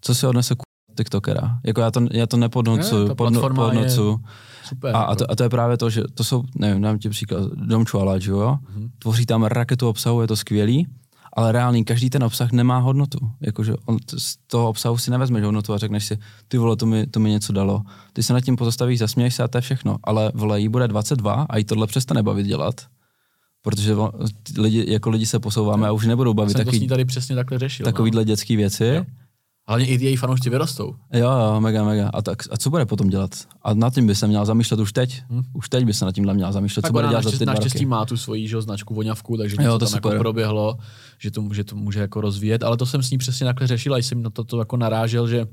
Co 0.00 0.14
si 0.14 0.26
odnese 0.26 0.54
TikTokera? 0.94 1.58
Jako 1.64 1.80
já 1.80 1.90
to, 1.90 2.06
já 2.12 2.26
to 2.26 2.36
nepodnocuju, 2.36 3.14
podno, 3.14 3.40
podnocu. 3.40 4.20
Super, 4.64 4.96
a, 4.96 5.02
a, 5.02 5.14
to, 5.14 5.30
a 5.30 5.36
to, 5.36 5.42
je 5.42 5.48
právě 5.48 5.76
to, 5.76 5.90
že 5.90 6.02
to 6.14 6.24
jsou, 6.24 6.42
nevím, 6.58 6.82
dám 6.82 6.98
ti 6.98 7.08
příklad, 7.08 7.50
Dom 7.54 7.86
Čuala, 7.86 8.14
jo? 8.20 8.58
Mm. 8.76 8.88
Tvoří 8.98 9.26
tam 9.26 9.44
raketu 9.44 9.88
obsahu, 9.88 10.20
je 10.20 10.26
to 10.26 10.36
skvělý, 10.36 10.86
ale 11.36 11.52
reálný, 11.52 11.84
každý 11.84 12.10
ten 12.10 12.24
obsah 12.24 12.52
nemá 12.52 12.78
hodnotu. 12.78 13.18
Jakože 13.40 13.74
on 13.84 13.96
z 14.18 14.36
toho 14.46 14.68
obsahu 14.68 14.98
si 14.98 15.10
nevezmeš 15.10 15.44
hodnotu 15.44 15.72
a 15.72 15.78
řekneš 15.78 16.04
si, 16.04 16.18
ty 16.48 16.58
vole, 16.58 16.76
to 16.76 16.86
mi, 16.86 17.06
to 17.06 17.20
mi 17.20 17.30
něco 17.30 17.52
dalo. 17.52 17.82
Ty 18.12 18.22
se 18.22 18.32
nad 18.32 18.40
tím 18.40 18.56
pozastavíš, 18.56 18.98
zasměješ 18.98 19.34
se 19.34 19.42
a 19.42 19.48
to 19.48 19.58
je 19.58 19.62
všechno. 19.62 19.96
Ale 20.04 20.32
vole, 20.34 20.60
jí 20.60 20.68
bude 20.68 20.88
22 20.88 21.46
a 21.48 21.56
jí 21.56 21.64
tohle 21.64 21.86
přestane 21.86 22.22
bavit 22.22 22.46
dělat. 22.46 22.74
Protože 23.62 23.96
lidi, 24.58 24.92
jako 24.92 25.10
lidi 25.10 25.26
se 25.26 25.38
posouváme 25.38 25.88
a 25.88 25.92
už 25.92 26.06
nebudou 26.06 26.34
bavit 26.34 26.56
takový, 26.56 26.88
tady 26.88 27.04
přesně 27.04 27.36
takhle 27.36 27.58
řešil, 27.58 27.84
takovýhle 27.84 28.20
no. 28.20 28.24
dětský 28.24 28.56
věci. 28.56 28.84
Jo. 28.84 29.04
Hlavně 29.68 29.86
i 29.86 30.04
její 30.04 30.16
fanoušci 30.16 30.50
vyrostou. 30.50 30.94
Jo, 31.12 31.30
jo, 31.30 31.60
mega, 31.60 31.84
mega. 31.84 32.10
A, 32.14 32.22
tak, 32.22 32.42
a 32.50 32.56
co 32.56 32.70
bude 32.70 32.86
potom 32.86 33.08
dělat? 33.08 33.30
A 33.62 33.74
nad 33.74 33.94
tím 33.94 34.06
by 34.06 34.14
se 34.14 34.26
měl 34.26 34.44
zamýšlet 34.44 34.80
už 34.80 34.92
teď. 34.92 35.22
Hmm. 35.30 35.42
Už 35.52 35.68
teď 35.68 35.84
by 35.84 35.94
se 35.94 36.04
nad 36.04 36.12
tím 36.12 36.34
měl 36.34 36.52
zamýšlet, 36.52 36.82
tak 36.82 36.88
co 36.88 36.92
bude 36.92 37.08
dělat 37.08 37.24
za 37.24 37.38
ty 37.38 37.46
Naštěstí 37.46 37.86
má 37.86 38.06
tu 38.06 38.16
svoji 38.16 38.48
že, 38.48 38.62
značku 38.62 38.94
voňavku, 38.94 39.36
takže 39.36 39.56
jo, 39.60 39.78
to 39.78 39.86
tam 39.86 39.94
jako 39.94 40.10
proběhlo, 40.10 40.78
že 41.18 41.30
to, 41.30 41.48
že 41.52 41.64
to 41.64 41.76
může 41.76 42.00
jako 42.00 42.20
rozvíjet. 42.20 42.62
Ale 42.62 42.76
to 42.76 42.86
jsem 42.86 43.02
s 43.02 43.10
ní 43.10 43.18
přesně 43.18 43.44
takhle 43.44 43.66
řešil 43.66 43.94
a 43.94 43.98
jsem 43.98 44.22
na 44.22 44.30
to, 44.30 44.44
to 44.44 44.58
jako 44.58 44.76
narážel, 44.76 45.28
že 45.28 45.46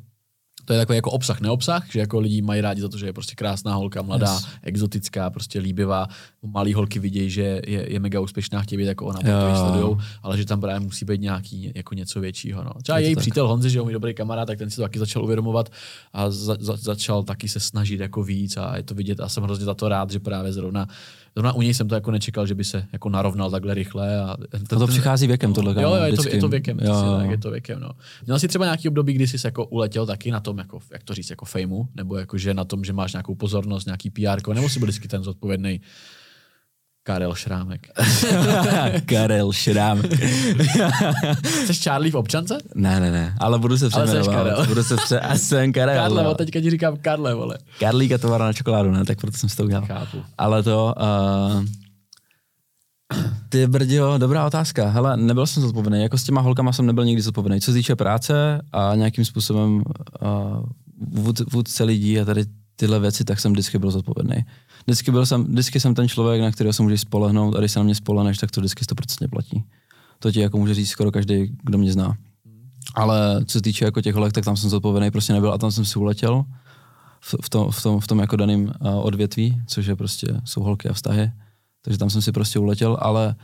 to 0.66 0.74
je 0.74 0.80
takový 0.80 0.96
jako 0.96 1.12
obsah, 1.12 1.42
neobsah, 1.42 1.92
že 1.92 2.00
jako 2.00 2.20
lidi 2.20 2.42
mají 2.42 2.62
rádi 2.62 2.82
za 2.82 2.90
to, 2.90 2.98
že 2.98 3.06
je 3.06 3.14
prostě 3.14 3.36
krásná 3.36 3.76
holka, 3.76 4.02
mladá, 4.02 4.34
yes. 4.34 4.48
exotická, 4.64 5.30
prostě 5.30 5.60
líbivá. 5.60 6.08
Malí 6.44 6.74
holky 6.74 7.00
vidějí, 7.00 7.30
že 7.30 7.62
je, 7.68 7.94
je 7.94 8.00
mega 8.00 8.20
úspěšná, 8.20 8.62
chtějí 8.62 8.78
být 8.78 8.86
jako 8.86 9.06
ona, 9.06 9.20
sledujou, 9.56 9.98
ale 10.24 10.38
že 10.38 10.46
tam 10.46 10.62
právě 10.62 10.80
musí 10.80 11.06
být 11.06 11.22
nějaký 11.22 11.72
jako 11.76 11.96
něco 11.96 12.20
většího. 12.20 12.64
No. 12.64 12.72
Třeba 12.82 12.98
je 12.98 13.06
její 13.06 13.16
tak. 13.16 13.22
přítel 13.22 13.48
Honzi, 13.48 13.70
že 13.70 13.80
je 13.80 13.84
můj 13.84 13.94
dobrý 13.94 14.14
kamarád, 14.14 14.48
tak 14.48 14.58
ten 14.58 14.70
si 14.70 14.76
to 14.76 14.82
taky 14.82 15.00
začal 15.00 15.24
uvědomovat 15.24 15.70
a 16.14 16.30
za, 16.30 16.58
za, 16.60 16.76
začal 16.76 17.24
taky 17.24 17.48
se 17.48 17.60
snažit 17.60 18.00
jako 18.00 18.24
víc 18.24 18.58
a 18.58 18.78
je 18.78 18.84
to 18.84 18.96
vidět 18.96 19.20
a 19.20 19.30
jsem 19.30 19.44
hrozně 19.44 19.66
za 19.66 19.74
to 19.74 19.90
rád, 19.90 20.12
že 20.12 20.20
právě 20.20 20.54
zrovna 20.54 20.88
Zrovna 21.36 21.54
u 21.54 21.62
něj 21.62 21.74
jsem 21.74 21.88
to 21.88 21.96
jako 21.96 22.12
nečekal, 22.12 22.48
že 22.48 22.56
by 22.56 22.64
se 22.64 22.86
jako 22.94 23.10
narovnal 23.10 23.52
takhle 23.52 23.74
rychle. 23.74 24.20
A, 24.22 24.38
ten, 24.50 24.80
to 24.80 24.88
přichází 24.88 25.28
věkem, 25.28 25.54
tohle. 25.54 25.84
Jo, 25.84 25.96
jo, 25.96 26.04
je 26.04 26.14
to, 26.14 26.30
je 26.30 26.38
to 26.38 26.48
věkem, 26.48 26.80
jo. 26.82 27.18
tak, 27.20 27.30
je 27.30 27.38
to 27.38 27.52
věkem, 27.52 27.80
no. 27.80 27.92
Měl 28.26 28.40
jsi 28.40 28.48
třeba 28.48 28.66
nějaký 28.66 28.88
období, 28.88 29.14
kdy 29.14 29.28
jsi 29.28 29.38
jako 29.48 29.66
uletěl 29.66 30.06
taky 30.06 30.32
na 30.32 30.40
tom, 30.40 30.58
jako, 30.58 30.80
jak 30.92 31.04
to 31.04 31.14
říct, 31.14 31.30
jako 31.30 31.46
fejmu, 31.46 31.88
nebo 31.96 32.18
jako, 32.18 32.38
že 32.38 32.54
na 32.54 32.66
tom, 32.66 32.84
že 32.84 32.94
máš 32.94 33.14
nějakou 33.14 33.36
pozornost, 33.36 33.86
nějaký 33.86 34.10
PR, 34.10 34.54
nebo 34.54 34.70
jsi 34.70 34.80
byl 34.80 34.88
vždycky 34.88 35.08
ten 35.08 35.24
zodpovědný 35.24 35.82
Karel 37.04 37.36
Šrámek. 37.36 37.88
Karel 39.06 39.52
Šrámek. 39.52 40.12
Jsi 41.66 41.74
Charlie 41.74 42.12
v 42.12 42.16
občance? 42.16 42.58
Ne, 42.76 43.00
ne, 43.00 43.12
ne, 43.12 43.36
ale 43.40 43.60
budu 43.60 43.78
se 43.78 43.90
přejmenovat. 43.90 44.68
Budu 44.68 44.84
se 44.84 44.96
pře... 44.98 45.20
A 45.20 45.38
jsem 45.38 45.74
Karel. 45.74 45.96
Karle, 45.96 46.24
no. 46.24 46.36
teďka 46.36 46.62
ti 46.62 46.70
říkám 46.70 46.98
Karle, 46.98 47.34
vole. 47.34 47.58
Karlíka 47.80 48.18
tovara 48.18 48.46
na 48.46 48.54
čokoládu, 48.54 48.92
ne, 48.92 49.06
tak 49.06 49.22
proto 49.22 49.38
jsem 49.38 49.50
si 49.50 49.58
to 49.58 49.64
udělal. 49.64 49.86
Chápu. 49.86 50.24
Ale 50.38 50.64
to... 50.64 50.96
Uh... 51.58 51.66
Ty 53.50 53.68
brdio, 53.68 54.18
dobrá 54.18 54.46
otázka. 54.46 54.90
Hele, 54.90 55.18
nebyl 55.18 55.48
jsem 55.48 55.64
zodpovědný. 55.64 56.02
Jako 56.02 56.18
s 56.18 56.24
těma 56.24 56.42
holkama 56.42 56.74
jsem 56.74 56.86
nebyl 56.86 57.06
nikdy 57.06 57.22
zodpovědný. 57.22 57.62
Co 57.62 57.72
se 57.72 57.78
týče 57.78 57.96
práce 57.96 58.62
a 58.72 58.96
nějakým 58.96 59.26
způsobem 59.26 59.76
uh, 59.76 59.84
vůd, 61.08 61.40
vůdce 61.40 61.84
lidí 61.84 62.20
a 62.20 62.26
tady 62.26 62.46
tyhle 62.76 63.00
věci, 63.00 63.24
tak 63.24 63.40
jsem 63.40 63.52
vždycky 63.52 63.80
byl 63.80 63.92
zodpovědný 63.92 64.46
vždycky, 64.88 65.12
byl 65.12 65.26
jsem, 65.26 65.44
vždycky 65.44 65.80
jsem 65.80 65.96
ten 65.96 66.10
člověk, 66.10 66.42
na 66.42 66.52
kterého 66.52 66.74
se 66.74 66.84
můžeš 66.84 67.02
spolehnout 67.02 67.56
a 67.56 67.60
když 67.60 67.72
se 67.72 67.80
na 67.80 67.84
mě 67.84 67.96
spolehneš, 67.96 68.38
tak 68.38 68.52
to 68.52 68.62
vždycky 68.62 68.86
100% 68.86 69.30
platí. 69.30 69.64
To 70.20 70.32
ti 70.32 70.40
jako 70.40 70.58
může 70.58 70.74
říct 70.74 70.90
skoro 70.90 71.12
každý, 71.12 71.58
kdo 71.64 71.78
mě 71.78 71.94
zná. 71.94 72.16
Ale 72.96 73.46
co 73.46 73.52
se 73.52 73.62
týče 73.62 73.86
jako 73.86 74.02
těch 74.02 74.16
holek, 74.16 74.34
tak 74.34 74.46
tam 74.46 74.58
jsem 74.58 74.70
zodpovědný 74.70 75.12
prostě 75.12 75.34
nebyl 75.34 75.54
a 75.54 75.58
tam 75.58 75.72
jsem 75.72 75.86
si 75.86 76.00
uletěl 76.00 76.44
v, 77.20 77.36
v, 77.42 77.50
tom, 77.50 77.72
v, 77.72 77.84
tom, 77.84 78.00
v 78.00 78.08
tom 78.08 78.20
jako 78.20 78.36
daném 78.36 78.74
odvětví, 79.02 79.62
což 79.68 79.86
je 79.86 79.96
prostě, 79.96 80.28
jsou 80.46 80.64
holky 80.64 80.90
a 80.90 80.94
vztahy. 80.94 81.32
Takže 81.82 82.00
tam 82.00 82.10
jsem 82.10 82.22
si 82.22 82.32
prostě 82.32 82.60
uletěl, 82.60 82.98
ale 83.02 83.36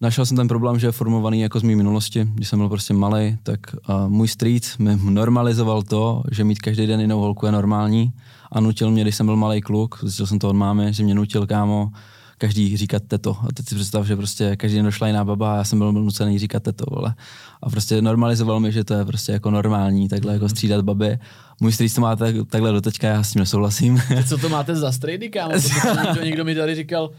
našel 0.00 0.26
jsem 0.26 0.36
ten 0.36 0.48
problém, 0.48 0.78
že 0.78 0.86
je 0.86 0.92
formovaný 0.92 1.40
jako 1.40 1.60
z 1.60 1.62
mý 1.62 1.76
minulosti. 1.76 2.28
Když 2.34 2.48
jsem 2.48 2.58
byl 2.58 2.68
prostě 2.68 2.94
malý, 2.94 3.38
tak 3.42 3.60
uh, 3.88 4.08
můj 4.08 4.28
street 4.28 4.74
mi 4.78 4.96
normalizoval 4.96 5.82
to, 5.82 6.22
že 6.30 6.44
mít 6.44 6.58
každý 6.58 6.86
den 6.86 7.00
jinou 7.00 7.20
holku 7.20 7.46
je 7.46 7.52
normální 7.52 8.12
a 8.52 8.60
nutil 8.60 8.90
mě, 8.90 9.02
když 9.02 9.16
jsem 9.16 9.26
byl 9.26 9.36
malý 9.36 9.60
kluk, 9.60 9.98
zjistil 10.02 10.26
jsem 10.26 10.38
to 10.38 10.48
od 10.48 10.56
mámy, 10.56 10.92
že 10.92 11.04
mě 11.04 11.14
nutil 11.14 11.46
kámo, 11.46 11.90
každý 12.38 12.76
říkat 12.76 13.02
teto. 13.06 13.36
A 13.42 13.46
teď 13.54 13.68
si 13.68 13.74
představ, 13.74 14.06
že 14.06 14.16
prostě 14.16 14.56
každý 14.56 14.76
den 14.76 14.84
došla 14.84 15.06
jiná 15.06 15.24
baba 15.24 15.54
a 15.54 15.56
já 15.56 15.64
jsem 15.64 15.78
byl 15.78 15.92
nucený 15.92 16.38
říkat 16.38 16.62
teto, 16.62 16.84
vole. 16.90 17.14
A 17.62 17.70
prostě 17.70 18.02
normalizoval 18.02 18.60
mi, 18.60 18.72
že 18.72 18.84
to 18.84 18.94
je 18.94 19.04
prostě 19.04 19.32
jako 19.32 19.50
normální, 19.50 20.08
takhle 20.08 20.32
jako 20.32 20.44
mhm. 20.44 20.50
střídat 20.50 20.84
baby. 20.84 21.18
Můj 21.60 21.72
strýc 21.72 21.94
to 21.94 22.00
má 22.00 22.16
tak, 22.16 22.34
takhle 22.48 22.72
do 22.72 22.80
teďka, 22.80 23.08
já 23.08 23.22
s 23.22 23.32
tím 23.32 23.40
nesouhlasím. 23.40 24.02
Co 24.28 24.38
to 24.38 24.48
máte 24.48 24.76
za 24.76 24.92
strejdy, 24.92 25.28
kámo? 25.28 25.52
To 25.52 26.06
někdo, 26.06 26.22
někdo 26.22 26.44
mi 26.44 26.54
tady 26.54 26.74
říkal, 26.74 27.10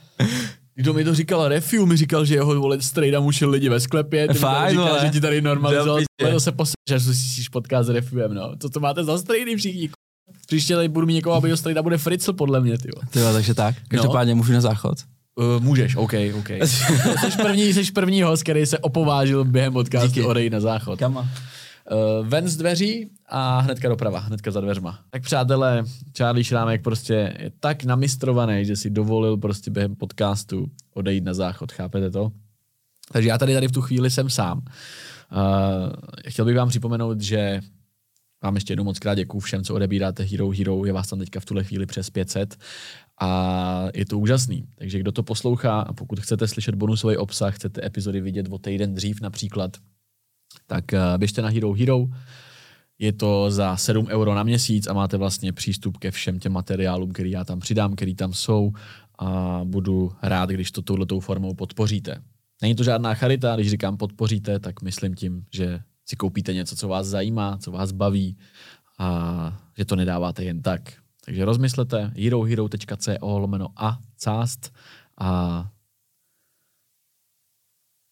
kdo 0.75 0.93
mi 0.93 1.03
to 1.03 1.15
říkal, 1.15 1.47
Refiu 1.47 1.85
mi 1.85 1.97
říkal, 1.97 2.25
že 2.25 2.35
jeho 2.35 2.55
vole 2.59 2.81
strejda 2.81 3.19
mušil 3.19 3.49
lidi 3.49 3.69
ve 3.69 3.79
sklepě, 3.79 4.27
ty 4.27 4.33
Fakt, 4.33 4.69
říkal, 4.69 4.87
vole. 4.87 4.99
že 5.05 5.09
ti 5.09 5.21
tady 5.21 5.41
normalizoval, 5.41 5.99
to 6.31 6.39
se 6.39 6.51
posíš, 6.51 6.73
že 6.89 6.99
si 6.99 7.41
podcast 7.51 7.87
s 7.87 7.89
Refiem, 7.89 8.33
no. 8.33 8.53
Co 8.59 8.69
to 8.69 8.79
máte 8.79 9.03
za 9.03 9.17
strejdy 9.17 9.55
všichni, 9.55 9.89
Příště 10.51 10.75
tady 10.75 10.87
budu 10.87 11.07
mít 11.07 11.13
někoho, 11.13 11.35
aby 11.35 11.51
ho 11.51 11.57
strejda 11.57 11.83
bude 11.83 11.97
Fritzl, 11.97 12.33
podle 12.33 12.61
mě, 12.61 12.77
ty. 12.77 12.89
Tyjo, 13.09 13.33
takže 13.33 13.53
tak. 13.53 13.75
Každopádně 13.87 14.33
no. 14.33 14.37
můžu 14.37 14.53
na 14.53 14.61
záchod. 14.61 14.97
Uh, 15.35 15.63
můžeš, 15.63 15.95
OK, 15.95 16.13
OK. 16.39 16.49
jsi, 16.65 17.37
první, 17.41 17.73
jsi 17.73 17.91
první 17.91 18.21
host, 18.21 18.43
který 18.43 18.65
se 18.65 18.77
opovážil 18.77 19.45
během 19.45 19.73
podcastu 19.73 20.07
Díky. 20.07 20.23
odejít 20.23 20.53
na 20.53 20.59
záchod. 20.59 20.99
Kama. 20.99 21.21
Uh, 21.21 22.27
ven 22.27 22.47
z 22.47 22.57
dveří 22.57 23.09
a 23.29 23.59
hnedka 23.59 23.89
doprava, 23.89 24.19
hnedka 24.19 24.51
za 24.51 24.61
dveřma. 24.61 24.99
Tak 25.09 25.21
přátelé, 25.21 25.83
Charlie 26.17 26.43
Šrámek 26.43 26.81
prostě 26.81 27.13
je 27.39 27.51
tak 27.59 27.83
namistrovaný, 27.83 28.65
že 28.65 28.75
si 28.75 28.89
dovolil 28.89 29.37
prostě 29.37 29.71
během 29.71 29.95
podcastu 29.95 30.65
odejít 30.93 31.23
na 31.23 31.33
záchod, 31.33 31.71
chápete 31.71 32.11
to? 32.11 32.31
Takže 33.11 33.29
já 33.29 33.37
tady 33.37 33.53
tady 33.53 33.67
v 33.67 33.71
tu 33.71 33.81
chvíli 33.81 34.09
jsem 34.09 34.29
sám. 34.29 34.57
Uh, 34.57 35.91
chtěl 36.27 36.45
bych 36.45 36.57
vám 36.57 36.69
připomenout, 36.69 37.21
že 37.21 37.61
vám 38.43 38.55
ještě 38.55 38.71
jednou 38.71 38.83
moc 38.83 38.99
krát 38.99 39.15
děkuju 39.15 39.41
všem, 39.41 39.63
co 39.63 39.75
odebíráte 39.75 40.23
Hero 40.23 40.49
Hero, 40.49 40.85
je 40.85 40.93
vás 40.93 41.07
tam 41.07 41.19
teďka 41.19 41.39
v 41.39 41.45
tuhle 41.45 41.63
chvíli 41.63 41.85
přes 41.85 42.09
500 42.09 42.57
a 43.21 43.87
je 43.93 44.05
to 44.05 44.19
úžasný. 44.19 44.67
Takže 44.77 44.99
kdo 44.99 45.11
to 45.11 45.23
poslouchá 45.23 45.81
a 45.81 45.93
pokud 45.93 46.19
chcete 46.19 46.47
slyšet 46.47 46.75
bonusový 46.75 47.17
obsah, 47.17 47.55
chcete 47.55 47.85
epizody 47.85 48.21
vidět 48.21 48.47
o 48.49 48.57
týden 48.57 48.93
dřív 48.93 49.21
například, 49.21 49.77
tak 50.67 50.85
uh, 50.93 50.99
běžte 51.17 51.41
na 51.41 51.49
Hero 51.49 51.73
Hero. 51.73 52.07
Je 52.99 53.13
to 53.13 53.51
za 53.51 53.77
7 53.77 54.07
euro 54.07 54.35
na 54.35 54.43
měsíc 54.43 54.87
a 54.87 54.93
máte 54.93 55.17
vlastně 55.17 55.53
přístup 55.53 55.97
ke 55.97 56.11
všem 56.11 56.39
těm 56.39 56.51
materiálům, 56.51 57.11
který 57.11 57.31
já 57.31 57.43
tam 57.43 57.59
přidám, 57.59 57.95
který 57.95 58.15
tam 58.15 58.33
jsou 58.33 58.71
a 59.19 59.61
budu 59.63 60.11
rád, 60.21 60.49
když 60.49 60.71
to 60.71 60.81
touhletou 60.81 61.19
formou 61.19 61.53
podpoříte. 61.53 62.21
Není 62.61 62.75
to 62.75 62.83
žádná 62.83 63.13
charita, 63.13 63.55
když 63.55 63.69
říkám 63.69 63.97
podpoříte, 63.97 64.59
tak 64.59 64.81
myslím 64.81 65.15
tím, 65.15 65.45
že 65.53 65.79
si 66.11 66.15
koupíte 66.15 66.53
něco, 66.53 66.75
co 66.75 66.87
vás 66.87 67.07
zajímá, 67.07 67.57
co 67.57 67.71
vás 67.71 67.91
baví 67.91 68.37
a 68.97 69.07
že 69.77 69.85
to 69.85 69.95
nedáváte 69.95 70.43
jen 70.43 70.61
tak. 70.61 70.93
Takže 71.25 71.45
rozmyslete 71.45 72.11
herohero.co 72.15 73.37
lomeno 73.37 73.67
a 73.75 73.99
cást 74.17 74.73
a 75.17 75.71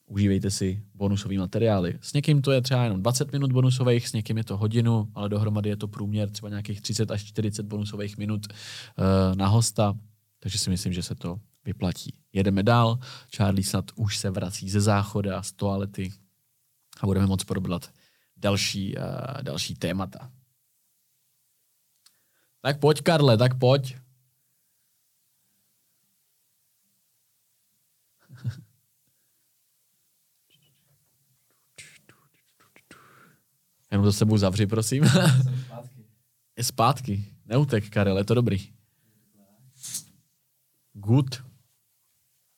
užívejte 0.06 0.52
si 0.52 0.82
bonusové 0.96 1.38
materiály. 1.38 2.00
S 2.02 2.14
někým 2.14 2.42
to 2.42 2.52
je 2.52 2.62
třeba 2.62 2.84
jenom 2.84 3.02
20 3.02 3.32
minut 3.32 3.52
bonusových, 3.52 4.08
s 4.08 4.14
někým 4.14 4.38
je 4.38 4.44
to 4.44 4.58
hodinu, 4.58 5.12
ale 5.16 5.30
dohromady 5.30 5.70
je 5.70 5.78
to 5.78 5.88
průměr 5.88 6.30
třeba 6.30 6.50
nějakých 6.50 6.82
30 6.82 7.12
až 7.12 7.24
40 7.24 7.66
bonusových 7.66 8.18
minut 8.18 8.48
uh, 8.48 9.36
na 9.36 9.48
hosta, 9.48 9.98
takže 10.40 10.58
si 10.58 10.70
myslím, 10.70 10.94
že 10.94 11.04
se 11.04 11.16
to 11.16 11.40
vyplatí. 11.66 12.14
Jedeme 12.34 12.64
dál, 12.64 13.00
Charlie 13.36 13.64
snad 13.64 13.86
už 13.96 14.18
se 14.18 14.30
vrací 14.30 14.70
ze 14.70 14.82
záchoda 14.82 15.44
z 15.44 15.52
toalety 15.52 16.12
a 17.00 17.06
budeme 17.06 17.26
moc 17.26 17.44
probrat 17.44 17.94
další, 18.38 18.98
uh, 18.98 19.04
další 19.42 19.76
témata. 19.76 20.32
Tak 22.62 22.80
pojď, 22.80 23.02
Karle, 23.02 23.38
tak 23.38 23.60
pojď. 23.60 23.96
Jenom 33.92 34.06
to 34.06 34.14
sebou 34.14 34.38
zavři, 34.38 34.68
prosím. 34.68 35.04
je 36.58 36.64
zpátky. 36.64 37.26
Neutek, 37.46 37.90
Karel, 37.90 38.18
je 38.18 38.24
to 38.24 38.34
dobrý. 38.34 38.74
Good. 40.94 41.44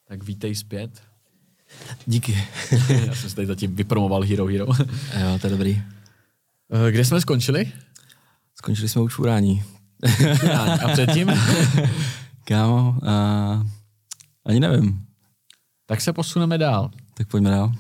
Tak 0.04 0.24
vítej 0.24 0.56
zpět. 0.56 1.11
Díky. 2.06 2.32
Já 3.08 3.16
jsem 3.16 3.30
si 3.30 3.36
tady 3.36 3.48
zatím 3.48 3.76
vypromoval 3.76 4.22
Hero 4.22 4.46
Hero. 4.46 4.66
jo, 5.22 5.40
to 5.42 5.48
je 5.48 5.52
dobrý. 5.52 5.82
Eh, 6.88 6.92
Kde 6.92 7.06
jsme 7.06 7.22
skončili? 7.22 7.72
Skončili 8.56 8.90
jsme 8.90 9.02
u 9.02 9.10
čurání. 9.10 9.64
A 10.84 10.88
předtím? 10.88 11.32
Kámo, 12.44 12.96
a... 13.08 13.64
ani 14.46 14.60
nevím. 14.60 15.06
tak 15.86 16.02
se 16.02 16.14
posuneme 16.14 16.58
dál. 16.58 16.92
Tak 17.14 17.28
pojďme 17.28 17.50
dál. 17.50 17.72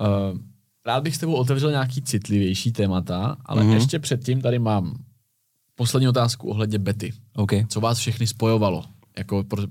Uh, 0.00 0.38
rád 0.86 1.02
bych 1.02 1.16
s 1.16 1.18
tebou 1.18 1.34
otevřel 1.34 1.70
nějaký 1.70 2.02
citlivější 2.02 2.72
témata, 2.72 3.36
ale 3.44 3.62
mm-hmm. 3.62 3.66
Mhm. 3.66 3.74
ještě 3.74 3.98
předtím 3.98 4.40
tady 4.40 4.58
mám 4.58 5.04
poslední 5.74 6.08
otázku 6.08 6.48
ohledně 6.48 6.78
Betty. 6.78 7.12
OK. 7.34 7.52
Co 7.68 7.80
vás 7.80 7.98
všechny 7.98 8.26
spojovalo? 8.26 8.84
Jako 9.18 9.44
pro, 9.44 9.62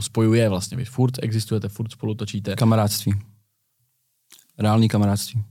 spojuje 0.00 0.48
vlastně, 0.48 0.76
vy 0.76 0.84
furt 0.84 1.14
existujete, 1.22 1.68
furt 1.68 1.92
spolu 1.92 2.14
točíte. 2.14 2.56
Kamarádství. 2.56 3.12
Reální 4.58 4.88
kamarádství. 4.88 5.42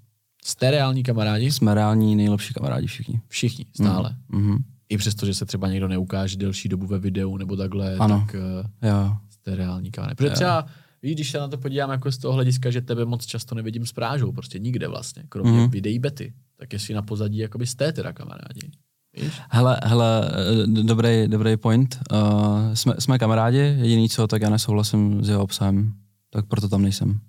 Jste 0.45 0.71
reální 0.71 1.03
kamarádi? 1.03 1.51
Jsme 1.51 1.73
reální 1.73 2.15
nejlepší 2.15 2.53
kamarádi 2.53 2.87
všichni. 2.87 3.21
Všichni, 3.27 3.65
stále. 3.75 4.15
Mhm. 4.29 4.57
I 4.89 4.97
přesto, 4.97 5.25
že 5.25 5.33
se 5.33 5.45
třeba 5.45 5.67
někdo 5.67 5.87
neukáže 5.87 6.37
delší 6.37 6.69
dobu 6.69 6.87
ve 6.87 6.99
videu 6.99 7.37
nebo 7.37 7.55
takhle, 7.55 7.95
Ano. 7.97 8.19
tak 8.27 8.35
uh, 8.83 8.89
Jo. 8.89 9.15
jste 9.29 9.55
reální 9.55 9.91
kamarádi. 9.91 10.15
Protože 10.15 10.29
třeba, 10.29 10.65
víš, 11.03 11.13
když 11.15 11.31
se 11.31 11.37
na 11.37 11.47
to 11.47 11.57
podívám 11.57 11.89
jako 11.91 12.11
z 12.11 12.17
toho 12.17 12.33
hlediska, 12.33 12.71
že 12.71 12.81
tebe 12.81 13.05
moc 13.05 13.25
často 13.25 13.55
nevidím 13.55 13.85
s 13.85 13.93
prážou, 13.93 14.31
prostě 14.31 14.59
nikde 14.59 14.87
vlastně, 14.87 15.23
kromě 15.29 15.51
Mhm. 15.51 15.61
mm-hmm. 15.61 15.69
videí 15.71 15.99
Betty, 15.99 16.33
tak 16.57 16.73
jestli 16.73 16.93
na 16.93 17.01
pozadí 17.01 17.37
jakoby 17.37 17.67
jste 17.67 17.91
teda 17.93 18.13
kamarádi. 18.13 18.71
Víš? 19.17 19.41
Hele, 19.49 19.79
hele, 19.83 20.31
eh, 20.31 20.67
dobrý, 20.67 21.27
dobrý 21.27 21.57
point. 21.57 21.99
Uh, 22.11 22.73
jsme, 22.73 22.93
jsme 22.99 23.19
kamarádi, 23.19 23.57
jediný 23.57 24.09
co, 24.09 24.27
tak 24.27 24.41
já 24.41 24.49
nesouhlasím 24.49 25.23
s 25.23 25.29
jeho 25.29 25.43
obsahem, 25.43 25.93
tak 26.29 26.45
proto 26.45 26.69
tam 26.69 26.81
nejsem. 26.81 27.19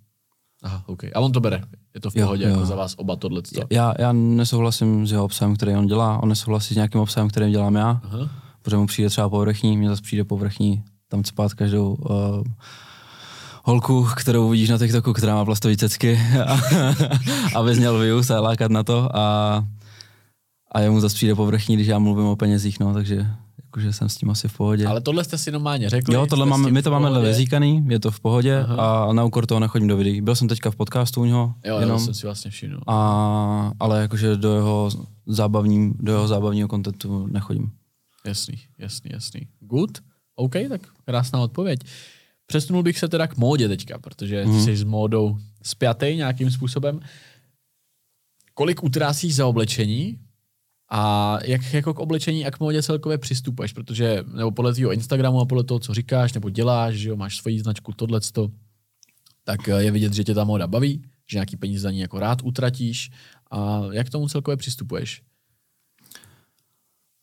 Aha, 0.62 0.82
OK. 0.86 1.04
A 1.04 1.20
on 1.20 1.32
to 1.32 1.40
bere. 1.40 1.62
Je 1.94 2.00
to 2.00 2.10
v 2.10 2.16
Jo, 2.16 2.26
pohodě 2.26 2.44
jo. 2.44 2.50
jako 2.50 2.66
za 2.66 2.74
vás 2.76 2.94
oba 2.96 3.16
tohle. 3.16 3.42
Já, 3.70 3.94
já 3.98 4.12
nesouhlasím 4.12 5.06
s 5.06 5.12
jeho 5.12 5.24
obsahem, 5.24 5.56
který 5.56 5.74
on 5.74 5.86
dělá, 5.86 6.22
on 6.22 6.28
nesouhlasí 6.28 6.74
s 6.74 6.76
nějakým 6.76 7.00
obsahem, 7.00 7.28
kterým 7.28 7.50
dělám 7.50 7.74
já, 7.74 8.00
Aha. 8.04 8.30
protože 8.62 8.76
mu 8.76 8.86
přijde 8.86 9.10
třeba 9.10 9.28
povrchní, 9.28 9.76
mně 9.76 9.88
zase 9.88 10.02
přijde 10.02 10.24
povrchní 10.24 10.82
tam 11.08 11.24
spát 11.24 11.54
každou 11.54 11.94
uh, 11.94 12.44
holku, 13.64 14.08
kterou 14.16 14.48
vidíš 14.48 14.68
na 14.68 14.78
TikToku, 14.78 15.12
která 15.12 15.34
má 15.34 15.44
plastový 15.44 15.76
cecky, 15.76 16.20
a, 16.46 16.60
aby 17.58 17.74
měl 17.74 17.98
views 17.98 18.30
a 18.30 18.40
lákat 18.40 18.70
na 18.70 18.82
to 18.82 19.16
a, 19.16 19.64
a 20.72 20.80
jemu 20.80 21.00
zase 21.00 21.14
přijde 21.14 21.34
povrchní, 21.34 21.74
když 21.76 21.86
já 21.88 21.98
mluvím 21.98 22.26
o 22.26 22.36
penězích, 22.36 22.80
no, 22.80 22.94
takže 22.94 23.26
jakože 23.64 23.92
jsem 23.92 24.08
s 24.08 24.16
tím 24.16 24.30
asi 24.30 24.48
v 24.48 24.56
pohodě. 24.56 24.86
Ale 24.86 25.00
tohle 25.00 25.24
jste 25.24 25.38
si 25.38 25.50
normálně 25.50 25.88
řekli. 25.90 26.14
Jo, 26.14 26.26
tohle 26.26 26.46
máme, 26.46 26.70
my 26.70 26.82
to 26.82 26.90
máme 26.90 27.20
vezíkaný, 27.20 27.84
je 27.88 28.00
to 28.00 28.10
v 28.10 28.20
pohodě 28.20 28.58
Aha. 28.58 29.04
a 29.08 29.12
na 29.12 29.24
úkor 29.24 29.46
toho 29.46 29.60
nechodím 29.60 29.88
do 29.88 29.96
videí. 29.96 30.20
Byl 30.20 30.34
jsem 30.36 30.48
teďka 30.48 30.70
v 30.70 30.76
podcastu 30.76 31.20
u 31.20 31.24
něho, 31.24 31.54
Jo, 31.64 31.78
jenom, 31.78 31.98
jo, 31.98 32.04
jsem 32.04 32.14
si 32.14 32.26
vlastně 32.26 32.50
všiml. 32.50 32.80
a, 32.86 33.72
ale 33.80 34.00
jakože 34.00 34.36
do 34.36 34.54
jeho, 34.54 34.90
zábavní, 35.26 35.92
do 36.00 36.12
jeho 36.12 36.28
zábavního 36.28 36.68
kontentu 36.68 37.26
nechodím. 37.26 37.70
Jasný, 38.26 38.54
jasný, 38.78 39.10
jasný. 39.14 39.40
Good? 39.60 39.98
OK, 40.36 40.52
tak 40.68 40.80
krásná 41.04 41.40
odpověď. 41.40 41.80
Přesunul 42.46 42.82
bych 42.82 42.98
se 42.98 43.08
teda 43.08 43.26
k 43.26 43.36
módě 43.36 43.68
teďka, 43.68 43.98
protože 43.98 44.42
ty 44.42 44.48
Mhm. 44.48 44.60
jsi 44.64 44.76
s 44.76 44.84
módou 44.84 45.38
spjatý 45.62 46.16
nějakým 46.16 46.50
způsobem. 46.50 47.00
Kolik 48.54 48.82
utrácíš 48.84 49.34
za 49.34 49.46
oblečení 49.46 50.18
a 50.94 51.38
jak 51.44 51.74
jako 51.74 51.94
k 51.94 51.98
oblečení 51.98 52.46
a 52.46 52.50
k 52.50 52.60
módě 52.60 52.82
celkově 52.82 53.18
přistupuješ, 53.18 53.72
protože 53.72 54.24
nebo 54.34 54.50
podle 54.50 54.72
tvého 54.74 54.92
Instagramu 54.92 55.40
a 55.40 55.44
podle 55.44 55.64
toho, 55.64 55.78
co 55.80 55.94
říkáš 55.94 56.32
nebo 56.32 56.50
děláš, 56.50 56.94
že 56.94 57.08
jo, 57.08 57.16
máš 57.16 57.36
svoji 57.36 57.60
značku 57.60 57.92
tohleto, 57.92 58.48
tak 59.44 59.68
eh, 59.68 59.82
je 59.82 59.90
vidět, 59.90 60.12
že 60.12 60.24
tě 60.24 60.34
ta 60.34 60.44
móda 60.44 60.66
baví, 60.66 61.02
že 61.30 61.36
nějaký 61.38 61.56
peníze 61.56 61.82
za 61.82 61.90
ní 61.90 61.98
jako 62.00 62.18
rád 62.18 62.38
utratíš 62.42 63.10
a 63.50 63.80
jak 63.92 64.06
k 64.06 64.10
tomu 64.10 64.28
celkově 64.28 64.56
přistupuješ? 64.56 65.22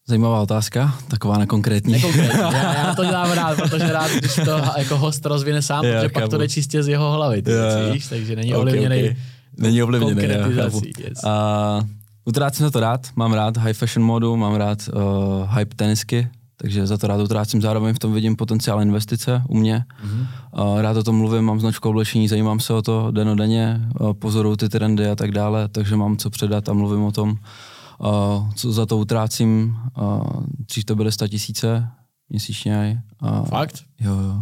Zajímavá 0.08 0.42
otázka, 0.42 1.00
taková 1.08 1.38
nekonkrétní. 1.38 1.92
Nekonkrétní. 1.94 2.40
Já, 2.40 2.74
já 2.88 2.96
to 2.96 3.06
dělám 3.06 3.32
rád, 3.32 3.58
protože 3.58 3.92
rád, 3.94 4.12
když 4.12 4.36
to 4.36 4.62
jako 4.78 4.98
host 4.98 5.26
rozvine 5.26 5.62
sám, 5.62 5.86
Jo, 5.86 5.94
protože 5.96 6.10
pak 6.10 6.24
chápu. 6.24 6.32
to 6.32 6.38
jde 6.38 6.48
čistě 6.50 6.84
z 6.84 6.88
jeho 6.88 7.12
hlavy, 7.12 7.42
ty 7.42 7.52
Jo, 7.52 7.58
jo. 7.58 7.94
víš, 7.94 8.08
takže 8.08 8.36
není 8.36 8.54
Ok, 8.54 8.60
ovlivněný 8.60 9.10
ok. 9.10 9.16
Není 9.58 9.84
ovlivněný, 9.84 10.24
já 10.34 10.50
chápu. 10.64 10.82
Yes. 11.00 11.24
A 11.24 11.82
utrácím 12.26 12.66
za 12.66 12.72
to 12.72 12.80
rád, 12.80 13.08
mám 13.16 13.34
rád 13.34 13.58
high 13.58 13.74
fashion 13.74 14.06
modu, 14.06 14.38
mám 14.38 14.56
rád 14.56 14.90
uh, 14.94 15.58
hype 15.58 15.76
tenisky, 15.76 16.30
takže 16.58 16.88
za 16.88 16.98
to 16.98 17.08
rád 17.08 17.22
utrácím, 17.22 17.62
zároveň 17.62 17.96
v 17.96 18.00
tom 18.00 18.14
vidím 18.14 18.36
potenciál 18.36 18.82
investice 18.82 19.44
u 19.50 19.58
mě. 19.58 19.86
Mhm. 20.04 20.28
Uh, 20.58 20.82
rád 20.82 20.98
o 20.98 21.04
tom 21.04 21.18
mluvím, 21.18 21.42
mám 21.42 21.60
značku 21.60 21.90
oblečení, 21.90 22.28
zajímám 22.28 22.60
se 22.60 22.74
o 22.74 22.82
to 22.82 23.12
denodenně, 23.12 23.88
uh, 24.00 24.14
pozoruju 24.14 24.56
ty 24.56 24.70
trendy 24.70 25.10
a 25.10 25.16
tak 25.16 25.32
dále, 25.32 25.68
takže 25.68 25.96
mám 25.96 26.18
co 26.18 26.30
předat 26.30 26.70
a 26.70 26.74
mluvím 26.74 27.04
o 27.04 27.12
tom, 27.12 27.30
uh, 27.30 28.52
co 28.56 28.72
za 28.72 28.86
to 28.86 28.98
utrácím. 28.98 29.78
Uh, 30.02 30.44
dřív 30.68 30.86
to 30.86 30.96
byly 30.96 31.12
100 31.12 31.28
tisíce 31.28 31.90
měsíčně. 32.30 33.04
Uh, 33.24 33.46
Fakt? 33.46 33.84
Jo, 34.00 34.14
jo. 34.14 34.42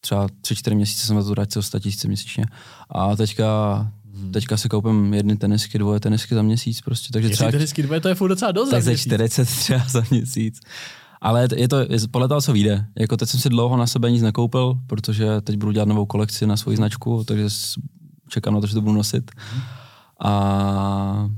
Třeba 0.00 0.26
tři, 0.40 0.56
čtyři 0.56 0.76
měsíce 0.76 1.06
jsem 1.06 1.16
na 1.16 1.22
to 1.22 1.30
utratil 1.30 1.62
100 1.62 1.78
tisíce 1.78 2.08
měsíčně. 2.08 2.44
A 2.90 3.16
teďka, 3.16 3.46
teďka 4.30 4.56
si 4.56 4.68
koupím 4.68 5.14
jedny 5.14 5.36
tenisky, 5.36 5.78
dvoje 5.78 6.00
tenisky 6.00 6.34
za 6.34 6.42
měsíc 6.42 6.80
prostě, 6.80 7.12
takže 7.12 7.28
třeba, 7.28 7.50
hezky 7.50 7.82
dvoje, 7.82 8.00
to 8.00 8.08
je 8.08 8.14
furt 8.14 8.28
docela 8.28 8.52
dost. 8.52 8.70
tak 8.70 8.82
za 8.82 8.84
za 8.84 8.90
měsíc. 8.90 9.06
40 9.06 9.44
třeba 9.44 9.84
za 9.88 10.02
měsíc. 10.10 10.60
Ale 11.20 11.48
je 11.56 11.68
to 11.68 11.78
je 11.78 11.86
podle 12.10 12.28
toho, 12.28 12.40
co 12.40 12.52
vyjde. 12.52 12.86
Jako 12.98 13.16
teď 13.16 13.28
jsem 13.28 13.40
si 13.40 13.48
dlouho 13.48 13.76
na 13.76 13.86
sebe 13.86 14.10
nic 14.10 14.22
nekoupil, 14.22 14.78
protože 14.86 15.40
teď 15.40 15.56
budu 15.56 15.72
dělat 15.72 15.88
novou 15.88 16.06
kolekci 16.06 16.46
na 16.46 16.56
svoji 16.56 16.76
značku, 16.76 17.24
takže 17.24 17.48
čekám 18.28 18.54
na 18.54 18.60
to, 18.60 18.66
že 18.66 18.74
to 18.74 18.80
budu 18.80 18.96
nosit. 18.96 19.30
A 20.24 21.28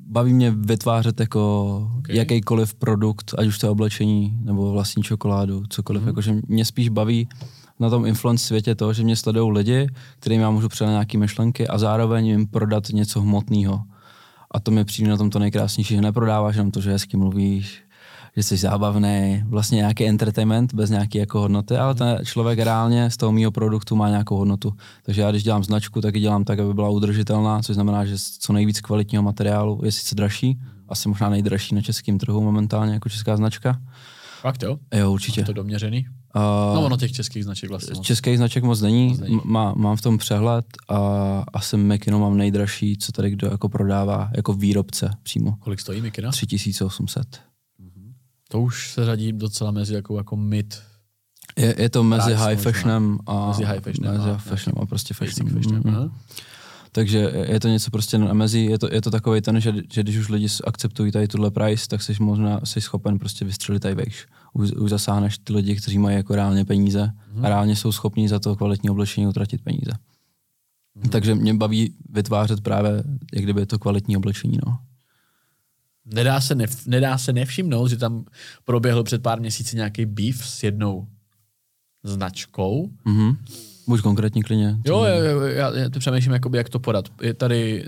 baví 0.00 0.32
mě 0.32 0.50
vytvářet 0.50 1.20
jako 1.20 1.66
Ok. 1.92 1.98
okay. 1.98 2.16
jakýkoliv 2.16 2.74
produkt, 2.74 3.34
ať 3.38 3.46
už 3.46 3.58
to 3.58 3.66
je 3.66 3.70
oblečení 3.70 4.38
nebo 4.42 4.72
vlastní 4.72 5.02
čokoládu, 5.02 5.62
cokoliv. 5.68 6.02
Mhm. 6.02 6.06
Mm. 6.06 6.08
Jakože 6.08 6.34
mě 6.48 6.64
spíš 6.64 6.88
baví 6.88 7.28
na 7.82 7.90
tom 7.90 8.06
influence 8.06 8.46
světě 8.46 8.74
to, 8.74 8.92
že 8.92 9.04
mě 9.04 9.16
sledují 9.16 9.52
lidi, 9.52 9.88
kterým 10.18 10.40
já 10.40 10.50
můžu 10.50 10.68
předat 10.68 10.90
nějaké 10.90 11.18
myšlenky 11.18 11.68
a 11.68 11.78
zároveň 11.78 12.26
jim 12.26 12.46
prodat 12.46 12.88
něco 12.88 13.20
hmotného. 13.20 13.82
A 14.50 14.60
to 14.60 14.70
mi 14.70 14.84
přijde 14.84 15.10
na 15.10 15.16
tom 15.16 15.30
to 15.30 15.38
nejkrásnější, 15.38 15.94
že 15.94 16.00
neprodáváš 16.00 16.56
jenom 16.56 16.70
to, 16.70 16.80
že 16.80 16.92
hezky 16.92 17.16
mluvíš, 17.16 17.82
že 18.36 18.42
jsi 18.42 18.56
zábavný, 18.56 19.42
vlastně 19.48 19.76
nějaký 19.76 20.06
entertainment 20.06 20.74
bez 20.74 20.90
nějaké 20.90 21.18
jako 21.18 21.40
hodnoty, 21.40 21.76
ale 21.76 21.94
ten 21.94 22.18
člověk 22.24 22.58
reálně 22.58 23.10
z 23.10 23.16
toho 23.16 23.32
mého 23.32 23.50
produktu 23.50 23.96
má 23.96 24.08
nějakou 24.08 24.36
hodnotu. 24.36 24.72
Takže 25.02 25.22
já 25.22 25.30
když 25.30 25.42
dělám 25.42 25.64
značku, 25.64 26.00
tak 26.00 26.14
ji 26.14 26.20
dělám 26.20 26.44
tak, 26.44 26.58
aby 26.58 26.74
byla 26.74 26.88
udržitelná, 26.88 27.62
což 27.62 27.74
znamená, 27.74 28.04
že 28.04 28.14
co 28.38 28.52
nejvíc 28.52 28.80
kvalitního 28.80 29.22
materiálu 29.22 29.80
je 29.84 29.92
sice 29.92 30.14
dražší, 30.14 30.58
asi 30.88 31.08
možná 31.08 31.28
nejdražší 31.28 31.74
na 31.74 31.80
českém 31.80 32.18
trhu 32.18 32.42
momentálně 32.42 32.92
jako 32.92 33.08
česká 33.08 33.36
značka. 33.36 33.80
Fakt 34.42 34.62
jo? 34.62 34.78
Jo, 34.94 35.12
určitě. 35.12 35.40
Máš 35.40 35.46
to 35.46 35.52
doměřený? 35.52 36.06
Uh, 36.36 36.42
No 36.74 36.82
ono 36.84 36.96
těch 36.96 37.12
českých 37.12 37.44
značek 37.44 37.70
vlastně 37.70 37.94
moc. 37.94 38.06
Českých 38.06 38.36
značek 38.36 38.64
moc 38.64 38.80
není, 38.80 39.08
Moc 39.08 39.18
není. 39.20 39.40
Má, 39.44 39.74
mám 39.76 39.96
v 39.96 40.02
tom 40.02 40.18
přehled 40.18 40.64
a 40.88 40.98
asi 41.52 41.76
Mekino 41.76 42.18
mám 42.18 42.36
nejdražší, 42.36 42.96
co 42.98 43.12
tady 43.12 43.30
kdo 43.30 43.46
jako 43.50 43.68
prodává, 43.68 44.30
jako 44.36 44.52
výrobce 44.52 45.10
přímo. 45.22 45.52
Kolik 45.60 45.80
stojí 45.80 46.00
Mikina? 46.00 46.30
3800. 46.30 47.40
To 48.48 48.60
už 48.60 48.92
se 48.92 49.04
řadí 49.04 49.32
docela 49.32 49.70
mezi 49.70 49.94
jako, 49.94 50.16
jako 50.16 50.36
mid. 50.36 50.82
Je, 51.58 51.74
je 51.78 51.90
to 51.90 52.02
mezi 52.04 52.34
high 52.34 52.56
fashionem 52.56 53.18
a, 53.26 53.48
Mezi 53.48 53.64
high 53.64 53.80
fashionem 53.80 54.16
mezi 54.16 54.30
a 54.30 54.36
fashionem 54.36 54.82
a 54.82 54.86
prostě 54.86 55.14
fashionem. 55.14 55.54
fashion. 55.54 56.12
Mhm. 56.96 57.04
Takže 57.04 57.18
je 57.48 57.60
to 57.60 57.68
něco 57.68 57.90
prostě 57.90 58.18
na 58.18 58.32
mezi, 58.32 58.58
je 58.58 58.78
to, 58.78 58.88
je 58.94 59.00
to 59.02 59.10
takový 59.10 59.40
ten, 59.40 59.60
že, 59.60 59.72
že 59.92 60.02
když 60.02 60.16
už 60.16 60.28
lidi 60.28 60.46
akceptují 60.66 61.12
tady 61.12 61.28
tuhle 61.28 61.50
price, 61.50 61.88
tak 61.88 62.02
jsi 62.02 62.14
možná 62.20 62.60
jsi 62.64 62.80
schopen 62.80 63.18
prostě 63.18 63.44
vystřelit 63.44 63.82
tady 63.82 63.94
vejš. 63.94 64.26
Už, 64.52 64.72
už 64.72 64.90
zasáhneš 64.90 65.38
ty 65.38 65.52
lidi, 65.52 65.76
kteří 65.76 65.98
mají 65.98 66.16
jako 66.16 66.34
reálně 66.34 66.64
peníze 66.64 67.12
Mhm. 67.34 67.44
a 67.44 67.48
reálně 67.48 67.76
jsou 67.76 67.92
schopní 67.92 68.28
za 68.28 68.38
to 68.38 68.56
kvalitní 68.56 68.90
oblečení 68.90 69.26
utratit 69.26 69.62
peníze. 69.64 69.92
Mhm. 70.94 71.08
Takže 71.10 71.34
mě 71.34 71.54
baví 71.54 71.94
vytvářet 72.10 72.60
právě, 72.60 73.04
jak 73.34 73.44
kdyby 73.44 73.66
to 73.66 73.78
kvalitní 73.78 74.16
oblečení. 74.16 74.58
No. 74.66 74.78
Nedá 76.04 76.40
se, 76.40 76.54
nef, 76.54 76.86
nedá 76.86 77.18
se 77.18 77.32
nevšimnout, 77.32 77.90
že 77.90 77.96
tam 77.96 78.24
proběhl 78.64 79.02
před 79.04 79.22
pár 79.22 79.40
měsíci 79.40 79.76
nějaký 79.76 80.06
beef 80.06 80.46
s 80.46 80.62
jednou 80.62 81.08
značkou. 82.04 82.90
Mhm. 83.04 83.36
Buď 83.86 84.00
konkrétní 84.00 84.42
klidně. 84.42 84.76
Jo, 84.84 85.04
jo, 85.04 85.24
jo 85.24 85.40
já, 85.40 85.76
já 85.78 85.88
to 85.90 85.98
přemýšlím, 85.98 86.32
jakoby, 86.32 86.58
jak 86.58 86.68
to 86.68 86.78
podat. 86.78 87.08
Je 87.22 87.34
tady, 87.34 87.84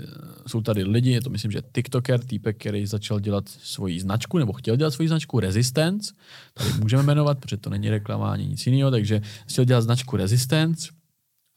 jsou 0.47 0.61
tady 0.61 0.83
lidi, 0.83 1.11
je 1.11 1.21
to 1.21 1.29
myslím, 1.29 1.51
že 1.51 1.61
TikToker, 1.75 2.19
týpek, 2.19 2.57
který 2.57 2.85
začal 2.85 3.19
dělat 3.19 3.43
svoji 3.49 3.99
značku, 3.99 4.37
nebo 4.37 4.53
chtěl 4.53 4.75
dělat 4.75 4.91
svoji 4.93 5.07
značku 5.07 5.39
Resistance, 5.39 6.13
tady 6.53 6.69
můžeme 6.79 7.03
jmenovat, 7.03 7.37
protože 7.39 7.57
to 7.57 7.69
není 7.69 7.89
reklama 7.89 8.31
ani 8.31 8.45
nic 8.47 8.67
jiného, 8.67 8.91
takže 8.91 9.21
chtěl 9.47 9.65
dělat 9.65 9.81
značku 9.81 10.17
Resistance 10.17 10.89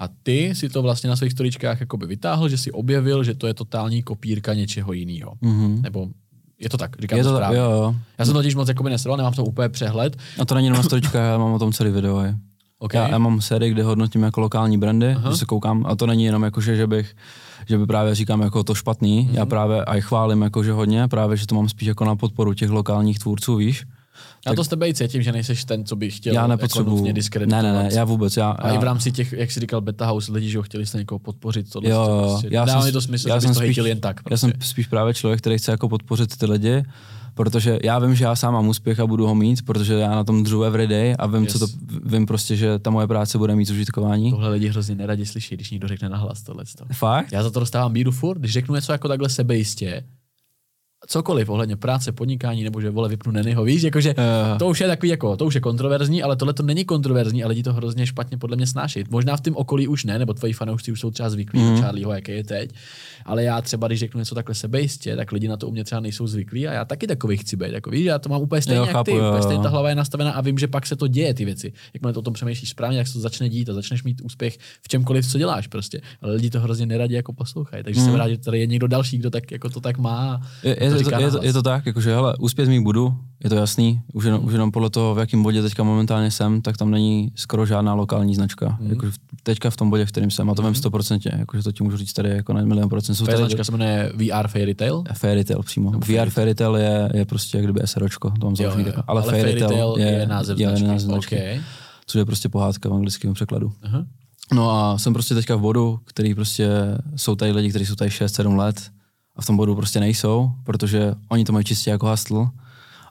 a 0.00 0.08
ty 0.22 0.54
si 0.54 0.68
to 0.68 0.82
vlastně 0.82 1.10
na 1.10 1.16
svých 1.16 1.32
storičkách 1.32 1.80
jakoby 1.80 2.06
vytáhl, 2.06 2.48
že 2.48 2.58
si 2.58 2.72
objevil, 2.72 3.24
že 3.24 3.34
to 3.34 3.46
je 3.46 3.54
totální 3.54 4.02
kopírka 4.02 4.54
něčeho 4.54 4.92
jiného. 4.92 5.32
Mhm. 5.40 5.82
Nebo 5.82 6.08
je 6.58 6.68
to 6.68 6.76
tak, 6.76 7.00
říkám 7.00 7.18
Je 7.18 7.24
to 7.24 7.34
správně. 7.34 7.58
jo, 7.58 7.70
jo. 7.70 7.94
Já 8.18 8.24
jsem 8.24 8.34
to 8.34 8.38
totiž 8.38 8.54
moc 8.54 8.68
jakoby 8.68 8.90
nesledoval, 8.90 9.16
nemám 9.16 9.32
to 9.32 9.44
úplně 9.44 9.68
přehled. 9.68 10.16
A 10.38 10.44
to 10.44 10.54
není 10.54 10.66
jenom 10.66 10.76
na 10.76 10.82
storičkách, 10.82 11.14
já 11.14 11.38
mám 11.38 11.52
o 11.52 11.58
tom 11.58 11.72
celý 11.72 11.90
video. 11.90 12.20
Je. 12.20 12.34
Okay. 12.80 13.00
Já, 13.00 13.08
já 13.08 13.18
mám 13.18 13.40
sérii, 13.40 13.70
kde 13.72 13.82
hodnotím 13.82 14.22
jako 14.22 14.40
lokální 14.40 14.78
brandy, 14.78 15.12
Aha. 15.16 15.30
že 15.30 15.36
se 15.36 15.44
koukám, 15.44 15.86
a 15.88 15.96
to 15.96 16.06
není 16.06 16.24
jenom 16.24 16.42
jako, 16.42 16.60
že, 16.60 16.76
že 16.76 16.86
bych, 16.86 17.16
že 17.68 17.78
by 17.78 17.86
právě 17.86 18.14
říkám 18.14 18.40
jako 18.40 18.62
to 18.64 18.74
špatný, 18.74 19.22
Mhm. 19.26 19.34
já 19.36 19.46
právě 19.46 19.84
aj 19.84 20.00
chválím 20.00 20.42
jako, 20.42 20.64
že 20.64 20.72
hodně, 20.72 21.08
právě, 21.08 21.36
že 21.36 21.46
to 21.46 21.54
mám 21.54 21.68
spíš 21.68 21.88
jako 21.88 22.04
na 22.04 22.16
podporu 22.16 22.54
těch 22.54 22.70
lokálních 22.70 23.18
tvůrců, 23.18 23.56
víš. 23.56 23.84
Já 24.46 24.54
to 24.54 24.64
s 24.64 24.68
tebe 24.68 24.88
i 24.88 24.94
cítím, 24.94 25.22
že 25.22 25.32
nejseš 25.32 25.64
ten, 25.64 25.84
co 25.84 25.96
by 25.96 26.10
chtěl 26.10 26.34
já 26.34 26.40
jako 26.40 26.48
nepotřebuju, 26.50 26.96
nutně 26.96 27.08
ne, 27.10 27.12
diskreditovat. 27.12 27.62
ne, 27.64 27.72
ne, 27.72 27.88
já 27.92 28.04
vůbec, 28.04 28.36
já, 28.36 28.50
A 28.50 28.68
já, 28.68 28.74
i 28.74 28.78
v 28.78 28.82
rámci 28.82 29.12
těch, 29.12 29.32
jak 29.32 29.50
jsi 29.50 29.60
říkal, 29.60 29.80
beta 29.80 30.06
house 30.06 30.32
lidi, 30.32 30.50
že 30.50 30.58
ho 30.58 30.62
chtěli 30.62 30.86
jste 30.86 30.98
někoho 30.98 31.18
podpořit, 31.18 31.70
tohle 31.72 31.90
Jo, 31.90 32.26
prostě, 32.28 32.48
já 32.50 32.66
jsem- 32.82 32.92
to 32.92 33.00
smysl, 33.00 33.28
já 33.28 33.40
jsem 33.40 33.54
to 33.54 33.60
spíš- 33.60 33.76
jen 33.76 34.00
tak. 34.00 34.16
já 34.16 34.22
Prostě. 34.22 34.46
jsem 34.46 34.52
spíš 34.60 34.86
právě 34.86 35.14
člověk, 35.14 35.40
který 35.40 35.58
chce 35.58 35.70
jako 35.70 35.88
podpořit 35.88 36.36
ty 36.36 36.46
lidi, 36.46 36.82
protože 37.38 37.78
já 37.84 37.98
vím, 37.98 38.14
že 38.14 38.24
já 38.24 38.36
sám 38.36 38.54
mám 38.54 38.68
úspěch 38.68 39.00
a 39.00 39.06
budu 39.06 39.26
ho 39.26 39.34
mít, 39.34 39.62
protože 39.66 39.94
já 39.94 40.10
na 40.10 40.24
tom 40.24 40.42
dřu 40.44 40.62
everyday 40.62 41.14
a 41.18 41.26
vím, 41.26 41.42
Yes. 41.42 41.52
co 41.52 41.58
to, 41.58 41.66
vím 42.04 42.26
prostě, 42.26 42.56
že 42.56 42.78
ta 42.78 42.90
moje 42.90 43.06
práce 43.06 43.38
bude 43.38 43.56
mít 43.56 43.70
užitkování. 43.70 44.30
Tohle 44.30 44.48
lidi 44.48 44.68
hrozně 44.68 44.94
neradi 44.94 45.26
slyší, 45.26 45.54
když 45.54 45.70
někdo 45.70 45.88
řekne 45.88 46.08
nahlas 46.08 46.42
tohle. 46.42 46.64
Fakt? 46.92 47.32
Já 47.32 47.42
za 47.42 47.50
to 47.50 47.60
dostávám 47.60 47.92
bídu 47.92 48.10
furt, 48.10 48.38
když 48.38 48.52
řeknu 48.52 48.74
něco 48.74 48.92
jako 48.92 49.08
takhle 49.08 49.28
sebejistě, 49.28 50.04
cokoliv 51.08 51.48
ohledně 51.48 51.76
práce, 51.76 52.12
podnikání, 52.12 52.64
nebo 52.64 52.80
že 52.80 52.90
vole 52.90 53.08
vypnu 53.08 53.32
Nenyho, 53.32 53.64
víš, 53.64 53.82
jakože 53.82 54.14
Eh. 54.18 54.58
to 54.58 54.68
už 54.68 54.80
je 54.80 54.86
takový 54.86 55.08
jako, 55.08 55.36
to 55.36 55.46
už 55.46 55.54
je 55.54 55.60
kontroverzní, 55.60 56.22
ale 56.22 56.36
tohle 56.36 56.54
to 56.54 56.62
není 56.62 56.84
kontroverzní 56.84 57.44
a 57.44 57.48
lidi 57.48 57.62
to 57.62 57.72
hrozně 57.72 58.06
špatně 58.06 58.38
podle 58.38 58.56
mě 58.56 58.66
snáší. 58.66 59.04
Možná 59.10 59.36
v 59.36 59.40
tom 59.40 59.56
okolí 59.56 59.88
už 59.88 60.04
ne, 60.04 60.18
nebo 60.18 60.34
tvoji 60.34 60.52
fanoušci 60.52 60.92
už 60.92 61.00
jsou 61.00 61.10
třeba 61.10 61.30
zvyklí 61.30 61.60
mm. 61.60 61.80
Charlieho, 61.80 62.12
jaký 62.12 62.32
je 62.32 62.44
teď, 62.44 62.70
ale 63.28 63.44
já 63.44 63.60
třeba, 63.60 63.86
když 63.86 64.00
řeknu 64.00 64.18
něco 64.18 64.34
takhle 64.34 64.54
sebejistě, 64.54 65.16
tak 65.16 65.32
lidi 65.32 65.48
na 65.48 65.56
to 65.56 65.68
u 65.68 65.70
mě 65.70 65.84
třeba 65.84 66.00
nejsou 66.00 66.26
zvyklí 66.26 66.68
a 66.68 66.72
já 66.72 66.84
taky 66.84 67.06
takový 67.06 67.36
chci 67.36 67.56
být, 67.56 67.72
jako 67.72 67.90
víš, 67.90 68.04
já 68.04 68.18
to 68.18 68.28
mám 68.28 68.42
úplně 68.42 68.62
stejně 68.62 68.78
Jo, 68.78 68.82
jak 68.82 68.92
chápu, 68.92 69.10
ty, 69.10 69.16
jo, 69.16 69.28
úplně 69.28 69.42
stejně 69.42 69.62
ta 69.62 69.68
hlava 69.68 69.88
je 69.88 69.94
nastavená 69.94 70.30
a 70.30 70.40
vím, 70.40 70.58
že 70.58 70.66
pak 70.66 70.86
se 70.86 70.96
to 70.96 71.08
děje 71.08 71.34
ty 71.34 71.44
věci. 71.44 71.72
Jakmile 71.94 72.12
to 72.12 72.20
o 72.20 72.22
tom 72.22 72.34
přemýšlíš 72.34 72.70
správně, 72.70 72.98
tak 72.98 73.06
se 73.06 73.12
to 73.12 73.20
začne 73.20 73.48
dít 73.48 73.68
a 73.68 73.74
začneš 73.74 74.04
mít 74.04 74.20
úspěch 74.20 74.58
v 74.82 74.88
čemkoliv, 74.88 75.26
co 75.26 75.38
děláš 75.38 75.66
prostě. 75.66 76.00
Ale 76.22 76.32
lidi 76.32 76.50
to 76.50 76.60
hrozně 76.60 76.86
neradi 76.86 77.14
jako 77.14 77.32
poslouchají, 77.32 77.84
takže 77.84 78.00
jsem 78.00 78.14
rád, 78.14 78.28
že 78.28 78.38
tady 78.38 78.60
je 78.60 78.66
někdo 78.66 78.86
další, 78.86 79.18
kdo 79.18 79.30
tak 79.30 79.50
jako 79.50 79.70
to 79.70 79.80
tak 79.80 79.98
má. 79.98 80.40
Je, 80.62 80.84
je, 80.84 80.90
to 80.90 81.10
to, 81.10 81.20
je, 81.20 81.30
to, 81.30 81.44
je 81.44 81.52
to 81.52 81.62
tak, 81.62 81.86
jakože 81.86 82.14
hele, 82.14 82.34
úspět 82.38 82.68
mít 82.68 82.80
budu, 82.80 83.14
je 83.44 83.50
to 83.50 83.56
jasný, 83.56 84.00
už 84.12 84.24
jenom, 84.24 84.44
už 84.44 84.52
jenom 84.52 84.72
podle 84.72 84.90
toho, 84.90 85.14
v 85.14 85.18
jakém 85.18 85.42
bodě 85.42 85.62
teďka 85.62 85.82
momentálně 85.82 86.30
jsem, 86.30 86.62
tak 86.62 86.76
tam 86.76 86.90
není 86.90 87.32
skoro 87.34 87.66
žádná 87.66 87.94
lokální 87.94 88.34
značka. 88.34 88.76
Mm. 88.80 88.90
Jakože 88.90 89.12
teďka 89.42 89.70
v 89.70 89.76
tom 89.76 89.90
bodě, 89.90 90.06
v 90.06 90.08
kterém 90.08 90.30
jsem, 90.30 90.50
a 90.50 90.54
to 90.54 90.62
vím 90.62 90.72
100%, 90.72 91.38
jakože 91.38 91.62
to 91.62 91.72
ti 91.72 91.84
můžu 91.84 91.96
říct 91.96 92.12
tady 92.12 92.28
jako 92.28 92.52
na 92.52 92.64
milion 92.64 92.88
procent. 92.88 93.14
Jsou 93.18 93.24
To 93.24 93.30
je 93.30 93.36
značka 93.36 93.64
se 93.64 93.72
jmenuje 93.72 94.12
VR 94.14 94.48
Fairy 94.48 94.74
Tail. 94.74 95.02
Fairy 95.12 95.44
Tail 95.44 95.62
přímo. 95.62 95.90
VR 95.90 96.30
Fairy 96.30 96.54
Tail 96.54 96.76
je, 96.76 97.10
je 97.14 97.24
prostě 97.24 97.56
jak 97.56 97.66
kdyby 97.66 97.80
SROčko, 97.84 98.30
to 98.40 98.46
mám 98.46 98.56
založený 98.56 98.84
takhle. 98.84 99.02
Ale, 99.06 99.22
ale 99.22 99.32
Fairy 99.32 99.60
Tail 99.60 99.94
je, 99.98 100.06
je 100.06 100.26
název 100.26 100.58
je 100.58 100.68
značky. 100.68 100.86
název 100.86 101.00
značky 101.00 101.36
Okay. 101.36 101.60
což 102.06 102.18
je 102.18 102.24
prostě 102.24 102.48
pohádka 102.48 102.88
v 102.88 102.94
anglickém 102.94 103.34
překladu. 103.34 103.72
Aha. 103.82 104.04
No 104.54 104.70
a 104.70 104.98
jsem 104.98 105.12
prostě 105.12 105.34
teďka 105.34 105.56
v 105.56 105.60
bodu, 105.60 106.00
který 106.04 106.34
prostě 106.34 106.68
jsou 107.16 107.36
tady 107.36 107.52
lidi, 107.52 107.70
kteří 107.70 107.86
jsou 107.86 107.94
tady 107.94 108.10
6-7 108.10 108.56
let 108.56 108.90
a 109.36 109.42
v 109.42 109.46
tom 109.46 109.56
bodu 109.56 109.74
prostě 109.74 110.00
nejsou, 110.00 110.50
protože 110.64 111.14
oni 111.28 111.44
to 111.44 111.52
mají 111.52 111.64
čistě 111.64 111.90
jako 111.90 112.10
hustl 112.10 112.48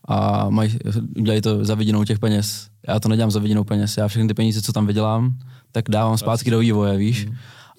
a 0.07 0.49
mají, 0.49 0.77
dělají 1.21 1.41
to 1.41 1.65
za 1.65 1.75
vidinou 1.75 2.03
těch 2.03 2.19
peněz. 2.19 2.67
Já 2.87 2.99
to 2.99 3.09
nedělám 3.09 3.31
za 3.31 3.39
vidinou 3.39 3.63
peněz, 3.63 3.97
já 3.97 4.07
všechny 4.07 4.27
ty 4.27 4.33
peníze, 4.33 4.61
co 4.61 4.73
tam 4.73 4.87
vydělám, 4.87 5.37
tak 5.71 5.89
dávám 5.89 6.17
zpátky 6.17 6.51
do 6.51 6.59
vývoje, 6.59 6.97
víš. 6.97 7.27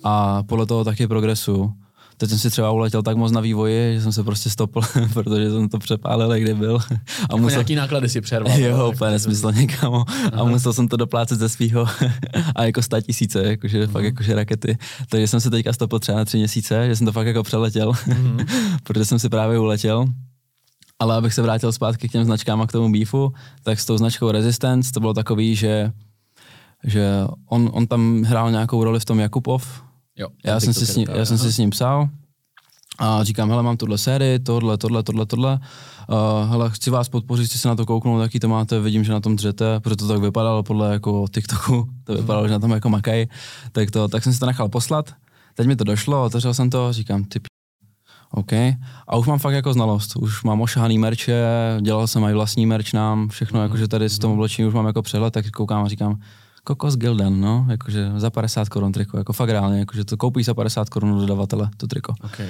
A 0.04 0.42
podle 0.42 0.66
toho 0.66 0.84
taky 0.84 1.06
progresu. 1.06 1.72
Teď 2.20 2.30
jsem 2.30 2.38
si 2.38 2.50
třeba 2.50 2.70
uletěl 2.70 3.02
tak 3.02 3.16
moc 3.16 3.32
na 3.32 3.40
vývoji, 3.40 3.94
že 3.94 4.02
jsem 4.02 4.12
se 4.12 4.24
prostě 4.24 4.50
stopl, 4.50 4.80
protože 5.14 5.50
jsem 5.50 5.68
to 5.68 5.78
přepálil, 5.78 6.38
kde 6.38 6.54
byl. 6.54 6.78
A 7.30 7.36
Jako 7.36 7.48
nějaký 7.48 7.74
náklady 7.74 8.08
si 8.08 8.20
přerval. 8.20 8.58
Jo, 8.58 8.90
úplně 8.94 9.10
nesmyslně, 9.10 9.66
kámo. 9.66 10.04
A 10.32 10.44
musel 10.44 10.72
jsem 10.72 10.88
to 10.88 10.96
doplácet 10.96 11.38
ze 11.38 11.48
svého 11.48 11.86
a 12.56 12.64
jako 12.64 12.82
sta 12.82 13.00
tisíce, 13.00 13.42
jakože 13.44 13.86
fakt 13.86 14.04
jakože 14.04 14.34
rakety. 14.34 14.78
Takže 15.08 15.26
jsem 15.26 15.40
se 15.40 15.50
teďka 15.50 15.72
stopil 15.72 15.98
třeba 15.98 16.18
na 16.18 16.24
tři 16.24 16.36
měsíce, 16.36 16.86
že 16.88 16.96
jsem 16.96 17.06
to 17.06 17.12
fakt 17.12 17.26
jako 17.26 17.42
přeletěl, 17.42 17.92
protože 18.82 19.04
jsem 19.04 19.18
si 19.18 19.28
právě 19.28 19.58
uletěl. 19.58 20.06
Ale 20.98 21.16
abych 21.16 21.34
se 21.34 21.42
vrátil 21.42 21.72
zpátky 21.72 22.08
k 22.08 22.12
těm 22.12 22.24
značkám 22.24 22.60
a 22.60 22.66
k 22.66 22.72
tomu 22.72 22.92
beefu, 22.92 23.32
tak 23.62 23.80
s 23.80 23.86
tou 23.86 23.98
značkou 23.98 24.30
Resistance 24.30 24.92
to 24.92 25.00
bylo 25.00 25.14
takový, 25.14 25.56
že, 25.56 25.92
že 26.84 27.24
on, 27.48 27.70
on 27.72 27.86
tam 27.86 28.22
hrál 28.22 28.50
nějakou 28.50 28.84
roli 28.84 29.00
v 29.00 29.04
tom 29.04 29.18
Jakubov, 29.20 29.82
Jo, 30.18 30.28
já 30.44 30.60
jsem, 30.60 30.74
si 30.74 30.86
s 30.86 30.96
ním, 30.96 31.06
já 31.14 31.24
jsem 31.24 31.38
si 31.38 31.52
s 31.52 31.58
ním 31.58 31.70
psal 31.70 32.08
a 32.98 33.24
říkám, 33.24 33.50
hele, 33.50 33.62
mám 33.62 33.76
tuhle 33.76 33.98
sérii, 33.98 34.38
tohle, 34.38 34.78
tohle, 34.78 35.02
tohle, 35.02 35.26
tohle. 35.26 35.60
Uh, 36.08 36.50
hele, 36.50 36.70
chci 36.70 36.90
vás 36.90 37.08
podpořit, 37.08 37.46
chci 37.46 37.58
se 37.58 37.68
na 37.68 37.76
to 37.76 37.86
kouknout, 37.86 38.22
jaký 38.22 38.40
to 38.40 38.48
máte, 38.48 38.80
vidím, 38.80 39.04
že 39.04 39.12
na 39.12 39.20
tom 39.20 39.36
dřete, 39.36 39.80
protože 39.80 39.96
to 39.96 40.08
tak 40.08 40.20
vypadalo 40.20 40.62
podle 40.62 40.92
jako 40.92 41.26
TikToku, 41.34 41.88
to 42.04 42.14
vypadalo, 42.14 42.48
že 42.48 42.52
na 42.52 42.58
tom 42.58 42.70
jako 42.70 42.88
makaj, 42.88 43.26
tak, 43.72 43.90
to, 43.90 44.08
tak 44.08 44.24
jsem 44.24 44.32
si 44.32 44.40
to 44.40 44.46
nechal 44.46 44.68
poslat. 44.68 45.14
Teď 45.54 45.66
mi 45.66 45.76
to 45.76 45.84
došlo, 45.84 46.24
otevřel 46.24 46.54
jsem 46.54 46.70
to, 46.70 46.92
říkám, 46.92 47.24
ty. 47.24 47.40
OK. 48.30 48.52
A 49.08 49.16
už 49.16 49.26
mám 49.26 49.38
fakt 49.38 49.54
jako 49.54 49.72
znalost. 49.72 50.16
Už 50.16 50.42
mám 50.42 50.60
ošahaný 50.60 50.98
merče, 50.98 51.44
dělal 51.80 52.06
jsem 52.06 52.24
i 52.24 52.32
vlastní 52.32 52.66
merch 52.66 52.92
nám, 52.92 53.28
všechno, 53.28 53.62
jakože 53.62 53.88
tady 53.88 54.08
s 54.08 54.18
tom 54.18 54.32
oblečení 54.32 54.68
už 54.68 54.74
mám 54.74 54.86
jako 54.86 55.02
přehled, 55.02 55.30
tak 55.30 55.50
koukám 55.50 55.84
a 55.84 55.88
říkám, 55.88 56.20
Kokos 56.68 56.96
Gildan, 56.96 57.40
no, 57.40 57.66
jakože 57.68 58.12
za 58.16 58.30
50 58.30 58.68
korun 58.68 58.92
triko, 58.92 59.18
jako 59.18 59.32
fakt 59.32 59.48
reálně, 59.48 59.78
jakože 59.78 60.04
to 60.04 60.16
koupíš 60.16 60.46
za 60.46 60.54
50 60.54 60.88
korun 60.88 61.12
od 61.12 61.20
dodavatele, 61.20 61.70
to 61.76 61.86
triko. 61.86 62.14
Okay. 62.24 62.48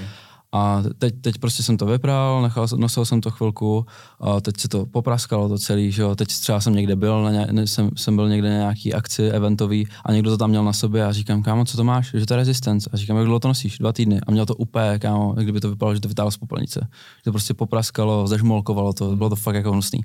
A 0.53 0.82
teď, 0.99 1.15
teď 1.20 1.39
prostě 1.39 1.62
jsem 1.62 1.77
to 1.77 1.86
vypral, 1.86 2.43
nechal, 2.43 2.66
nosil 2.77 3.05
jsem 3.05 3.20
to 3.20 3.31
chvilku, 3.31 3.86
a 4.20 4.40
teď 4.40 4.57
se 4.57 4.69
to 4.69 4.86
popraskalo 4.86 5.49
to 5.49 5.59
celý, 5.59 5.93
že 5.93 6.03
jo. 6.03 6.15
Teď 6.15 6.28
třeba 6.28 6.61
jsem 6.61 6.74
někde 6.74 6.97
byl, 6.97 7.23
na 7.23 7.31
ně, 7.31 7.66
jsem, 7.66 7.90
jsem, 7.97 8.16
byl 8.16 8.28
někde 8.28 8.51
na 8.51 8.57
nějaký 8.57 8.95
akci 8.95 9.28
eventový 9.28 9.89
a 10.05 10.12
někdo 10.12 10.31
to 10.31 10.36
tam 10.39 10.51
měl 10.51 10.65
na 10.65 10.73
sobě 10.73 11.05
a 11.05 11.12
říkám, 11.12 11.43
kámo, 11.43 11.65
co 11.65 11.77
to 11.77 11.85
máš? 11.85 12.11
Že 12.15 12.27
to 12.27 12.35
je 12.35 12.39
Resistance. 12.39 12.90
A 12.93 12.97
říkám, 12.97 13.16
jak 13.16 13.27
dlouho 13.27 13.40
to 13.40 13.49
nosíš? 13.49 13.78
Dva 13.78 13.93
týdny. 13.93 14.20
A 14.27 14.31
měl 14.31 14.47
to 14.47 14.55
úplně, 14.55 14.99
kámo, 14.99 15.35
jak 15.36 15.47
kdyby 15.47 15.61
to 15.61 15.70
vypadalo, 15.70 15.95
že 15.95 16.01
to 16.01 16.09
vytáhl 16.09 16.31
z 16.31 16.36
popelnice. 16.36 16.89
Že 17.16 17.24
to 17.24 17.32
prostě 17.32 17.55
popraskalo, 17.55 18.27
zažmolkovalo 18.27 18.93
to, 18.93 19.16
bylo 19.16 19.31
to 19.31 19.36
fakt 19.36 19.55
jako 19.55 19.73
hnusný. 19.73 20.01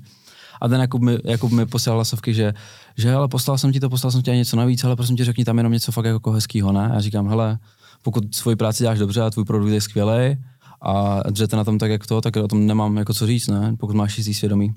A 0.60 0.68
ten 0.68 0.80
Jakub 0.80 1.02
mi, 1.02 1.18
Jakub 1.24 1.52
mi 1.52 1.66
poslal 1.66 1.96
hlasovky, 1.96 2.34
že, 2.34 2.54
že 2.96 3.14
ale 3.14 3.28
poslal 3.28 3.58
jsem 3.58 3.72
ti 3.72 3.80
to, 3.80 3.90
poslal 3.90 4.10
jsem 4.10 4.22
ti 4.22 4.30
něco 4.30 4.56
navíc, 4.56 4.84
ale 4.84 4.96
prosím 4.96 5.16
tě 5.16 5.24
řekni 5.24 5.44
tam 5.44 5.56
jenom 5.56 5.72
něco 5.72 5.92
fakt 5.92 6.04
jako 6.04 6.32
hezkýho, 6.32 6.72
ne? 6.72 6.88
A 6.90 6.94
já 6.94 7.00
říkám, 7.00 7.28
hele, 7.28 7.58
pokud 8.02 8.34
svoji 8.34 8.56
práci 8.56 8.84
děláš 8.84 8.98
dobře 8.98 9.20
a 9.20 9.30
tvůj 9.30 9.44
produkt 9.44 9.70
je 9.70 9.80
skvělý 9.80 10.36
a 10.82 11.20
dřete 11.30 11.56
na 11.56 11.64
tom 11.64 11.78
tak, 11.78 11.90
jak 11.90 12.06
to, 12.06 12.20
tak 12.20 12.36
o 12.36 12.48
tom 12.48 12.66
nemám 12.66 12.96
jako 12.96 13.14
co 13.14 13.26
říct, 13.26 13.48
ne? 13.48 13.76
Pokud 13.80 13.96
máš 13.96 14.18
jistý 14.18 14.34
svědomí. 14.34 14.74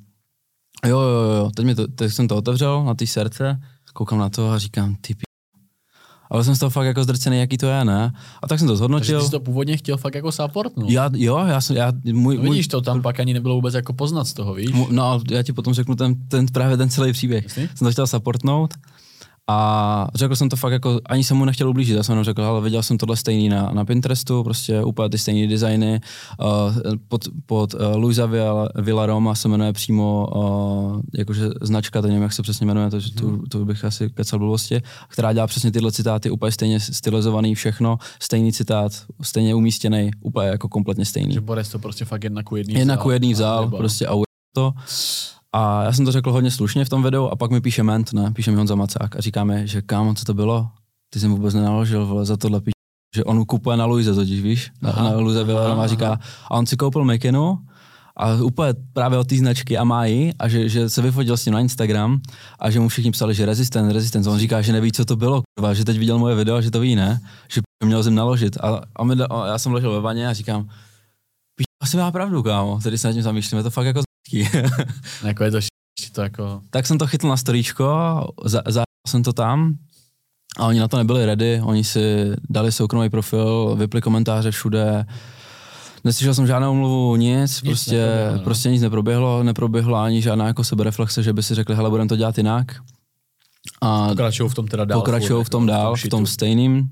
Jo, 0.85 0.99
jo, 0.99 1.33
jo, 1.37 1.51
teď, 1.55 1.65
mi 1.65 1.75
to, 1.75 1.87
teď 1.87 2.13
jsem 2.13 2.27
to 2.27 2.35
otevřel 2.35 2.83
na 2.83 2.93
té 2.93 3.07
srdce, 3.07 3.61
koukám 3.93 4.19
na 4.19 4.29
to 4.29 4.49
a 4.49 4.57
říkám, 4.57 4.95
ty 5.01 5.15
ale 6.29 6.43
jsem 6.43 6.55
z 6.55 6.59
toho 6.59 6.69
fakt 6.69 6.85
jako 6.85 7.03
zdrcený, 7.03 7.39
jaký 7.39 7.57
to 7.57 7.67
je, 7.67 7.85
ne? 7.85 8.13
A 8.43 8.47
tak 8.47 8.59
jsem 8.59 8.67
to 8.67 8.75
zhodnotil. 8.75 9.19
Takže 9.19 9.25
jsi 9.25 9.31
to 9.31 9.39
původně 9.39 9.77
chtěl 9.77 9.97
fakt 9.97 10.15
jako 10.15 10.31
support, 10.31 10.77
no. 10.77 10.85
Já, 10.89 11.09
jo, 11.13 11.37
já 11.47 11.61
jsem, 11.61 11.75
já, 11.75 11.91
můj, 12.13 12.37
no 12.37 12.43
vidíš, 12.43 12.67
to 12.67 12.81
tam 12.81 13.01
pak 13.01 13.19
ani 13.19 13.33
nebylo 13.33 13.55
vůbec 13.55 13.73
jako 13.73 13.93
poznat 13.93 14.27
z 14.27 14.33
toho, 14.33 14.53
víš? 14.53 14.69
No, 14.89 15.21
já 15.31 15.43
ti 15.43 15.53
potom 15.53 15.73
řeknu 15.73 15.95
ten, 15.95 16.15
ten 16.27 16.45
právě 16.45 16.77
ten 16.77 16.89
celý 16.89 17.13
příběh. 17.13 17.43
Jasně? 17.43 17.69
Jsem 17.75 17.85
to 17.85 17.91
chtěl 17.91 18.07
supportnout 18.07 18.73
a 19.49 20.07
řekl 20.15 20.35
jsem 20.35 20.49
to 20.49 20.55
fakt 20.55 20.71
jako, 20.71 20.99
ani 21.05 21.23
jsem 21.23 21.37
mu 21.37 21.45
nechtěl 21.45 21.69
ublížit, 21.69 21.95
já 21.95 22.03
jsem 22.03 22.13
jenom 22.13 22.23
řekl, 22.23 22.43
ale 22.43 22.61
viděl 22.61 22.83
jsem 22.83 22.97
tohle 22.97 23.17
stejný 23.17 23.49
na, 23.49 23.71
na 23.73 23.85
Pinterestu, 23.85 24.43
prostě 24.43 24.83
úplně 24.83 25.09
ty 25.09 25.17
stejné 25.17 25.47
designy, 25.47 26.01
uh, 26.39 26.47
pod, 27.07 27.25
pod 27.45 27.73
uh, 27.73 27.95
Luisa 27.95 28.29
Villaroma 28.75 29.35
se 29.35 29.47
jmenuje 29.47 29.73
přímo 29.73 30.27
uh, 30.35 31.01
jakože 31.13 31.49
značka, 31.61 32.01
to 32.01 32.07
nevím, 32.07 32.23
jak 32.23 32.33
se 32.33 32.41
přesně 32.41 32.65
jmenuje, 32.65 32.89
to, 32.89 32.97
to, 33.01 33.39
to 33.49 33.65
bych 33.65 33.85
asi 33.85 34.09
kecal 34.09 34.39
blbosti, 34.39 34.81
která 35.07 35.33
dělá 35.33 35.47
přesně 35.47 35.71
tyhle 35.71 35.91
citáty, 35.91 36.29
úplně 36.29 36.51
stejně 36.51 36.79
stylizovaný 36.79 37.55
všechno, 37.55 37.97
stejný 38.21 38.53
citát, 38.53 38.91
stejně 39.21 39.55
umístěný, 39.55 40.11
úplně 40.21 40.47
jako 40.47 40.69
kompletně 40.69 41.05
stejný. 41.05 41.33
Že 41.33 41.41
Boris 41.41 41.69
to 41.69 41.79
prostě 41.79 42.05
fakt 42.05 42.23
jedna 42.23 42.43
ku 42.43 42.55
jedný 42.55 42.73
vzal. 42.73 42.81
Jedna 42.81 42.97
ku 42.97 43.11
jedný 43.11 43.33
vzal, 43.33 43.69
prostě 43.69 44.07
a 44.07 44.13
to. 44.55 44.73
A 45.53 45.83
já 45.83 45.91
jsem 45.91 46.05
to 46.05 46.11
řekl 46.11 46.31
hodně 46.31 46.51
slušně 46.51 46.85
v 46.85 46.89
tom 46.89 47.03
videu 47.03 47.25
a 47.25 47.35
pak 47.35 47.51
mi 47.51 47.61
píše 47.61 47.83
ment, 47.83 48.13
ne, 48.13 48.31
píše 48.33 48.51
mi 48.51 48.57
Honza 48.57 48.75
Macák 48.75 49.15
a 49.15 49.21
říkáme, 49.21 49.67
že 49.67 49.81
kámo, 49.81 50.13
co 50.13 50.25
to 50.25 50.33
bylo? 50.33 50.69
Ty 51.09 51.19
jsi 51.19 51.27
vůbec 51.27 51.53
nenaložil, 51.53 52.05
vole, 52.05 52.25
za 52.25 52.37
tohle 52.37 52.61
píš. 52.61 52.71
Že 53.15 53.23
on 53.23 53.45
kupuje 53.45 53.77
na 53.77 53.85
Luise 53.85 54.13
totiž, 54.13 54.41
víš? 54.41 54.71
Aha, 54.83 55.03
na, 55.03 55.09
na 55.09 55.17
Luise 55.17 55.43
a 55.81 55.87
říká, 55.87 56.19
a 56.51 56.57
on 56.57 56.65
si 56.65 56.77
koupil 56.77 57.05
Mekinu 57.05 57.59
a 58.17 58.33
úplně 58.33 58.73
právě 58.93 59.17
od 59.17 59.27
té 59.27 59.35
značky 59.35 59.77
a 59.77 59.83
má 59.83 60.05
ji 60.05 60.33
a 60.39 60.47
že, 60.47 60.69
že, 60.69 60.89
se 60.89 61.01
vyfotil 61.01 61.37
s 61.37 61.43
tím 61.43 61.53
na 61.53 61.59
Instagram 61.59 62.21
a 62.59 62.71
že 62.71 62.79
mu 62.79 62.89
všichni 62.89 63.11
psali, 63.11 63.33
že 63.33 63.45
rezistent, 63.45 63.91
rezistent. 63.91 64.27
On 64.27 64.39
říká, 64.39 64.61
že 64.61 64.73
neví, 64.73 64.91
co 64.91 65.05
to 65.05 65.15
bylo, 65.15 65.41
kurva, 65.55 65.73
že 65.73 65.85
teď 65.85 65.97
viděl 65.97 66.19
moje 66.19 66.35
video 66.35 66.55
a 66.55 66.61
že 66.61 66.71
to 66.71 66.79
ví, 66.79 66.95
ne? 66.95 67.21
Že 67.51 67.61
měl 67.85 68.03
zim 68.03 68.15
naložit. 68.15 68.57
A, 68.57 68.81
a, 68.95 69.03
my, 69.03 69.15
a 69.29 69.47
já 69.47 69.57
jsem 69.57 69.73
ležel 69.73 69.91
ve 69.91 70.01
vaně 70.01 70.27
a 70.27 70.33
říkám, 70.33 70.69
píš, 71.55 71.65
asi 71.81 71.97
má 71.97 72.11
pravdu, 72.11 72.43
kámo, 72.43 72.79
tady 72.83 72.97
se 72.97 73.07
nad 73.07 73.13
tím 73.13 73.21
zamýšlím, 73.21 73.57
je 73.57 73.63
to 73.63 73.69
fakt 73.69 73.85
jako 73.85 74.01
jako 75.23 75.43
je 75.43 75.51
to 75.51 75.59
to 76.11 76.21
jako... 76.21 76.61
Tak 76.69 76.87
jsem 76.87 76.97
to 76.97 77.07
chytl 77.07 77.27
na 77.27 77.37
storíčko, 77.37 77.85
za, 78.45 78.61
za 78.67 78.83
jsem 79.07 79.23
to 79.23 79.33
tam 79.33 79.73
a 80.57 80.67
oni 80.67 80.79
na 80.79 80.87
to 80.87 80.97
nebyli 80.97 81.25
ready, 81.25 81.61
oni 81.63 81.83
si 81.83 82.31
dali 82.49 82.71
soukromý 82.71 83.09
profil, 83.09 83.75
vypli 83.75 84.01
komentáře 84.01 84.51
všude, 84.51 85.05
Neslyšel 86.03 86.33
jsem 86.33 86.47
žádnou 86.47 86.71
omluvu, 86.71 87.15
nic, 87.15 87.61
nic 87.61 87.61
prostě, 87.61 87.95
neproběhlo, 87.95 88.37
no. 88.37 88.43
prostě 88.43 88.69
nic 88.69 88.81
neproběhlo, 88.81 89.43
neproběhlo 89.43 89.97
ani 89.97 90.21
žádná 90.21 90.47
jako 90.47 90.63
sebereflexe, 90.63 91.23
že 91.23 91.33
by 91.33 91.43
si 91.43 91.55
řekli, 91.55 91.75
hele, 91.75 91.89
budeme 91.89 92.09
to 92.09 92.15
dělat 92.15 92.37
jinak. 92.37 92.75
A 93.81 94.07
pokračují 94.07 94.49
v 94.49 94.53
tom 94.53 94.67
teda 94.67 94.85
dál. 94.85 94.99
Pokračují 94.99 95.43
v 95.43 95.49
tom 95.49 95.65
dál, 95.65 95.95
v 95.95 96.09
tom 96.09 96.25
stejným 96.25 96.89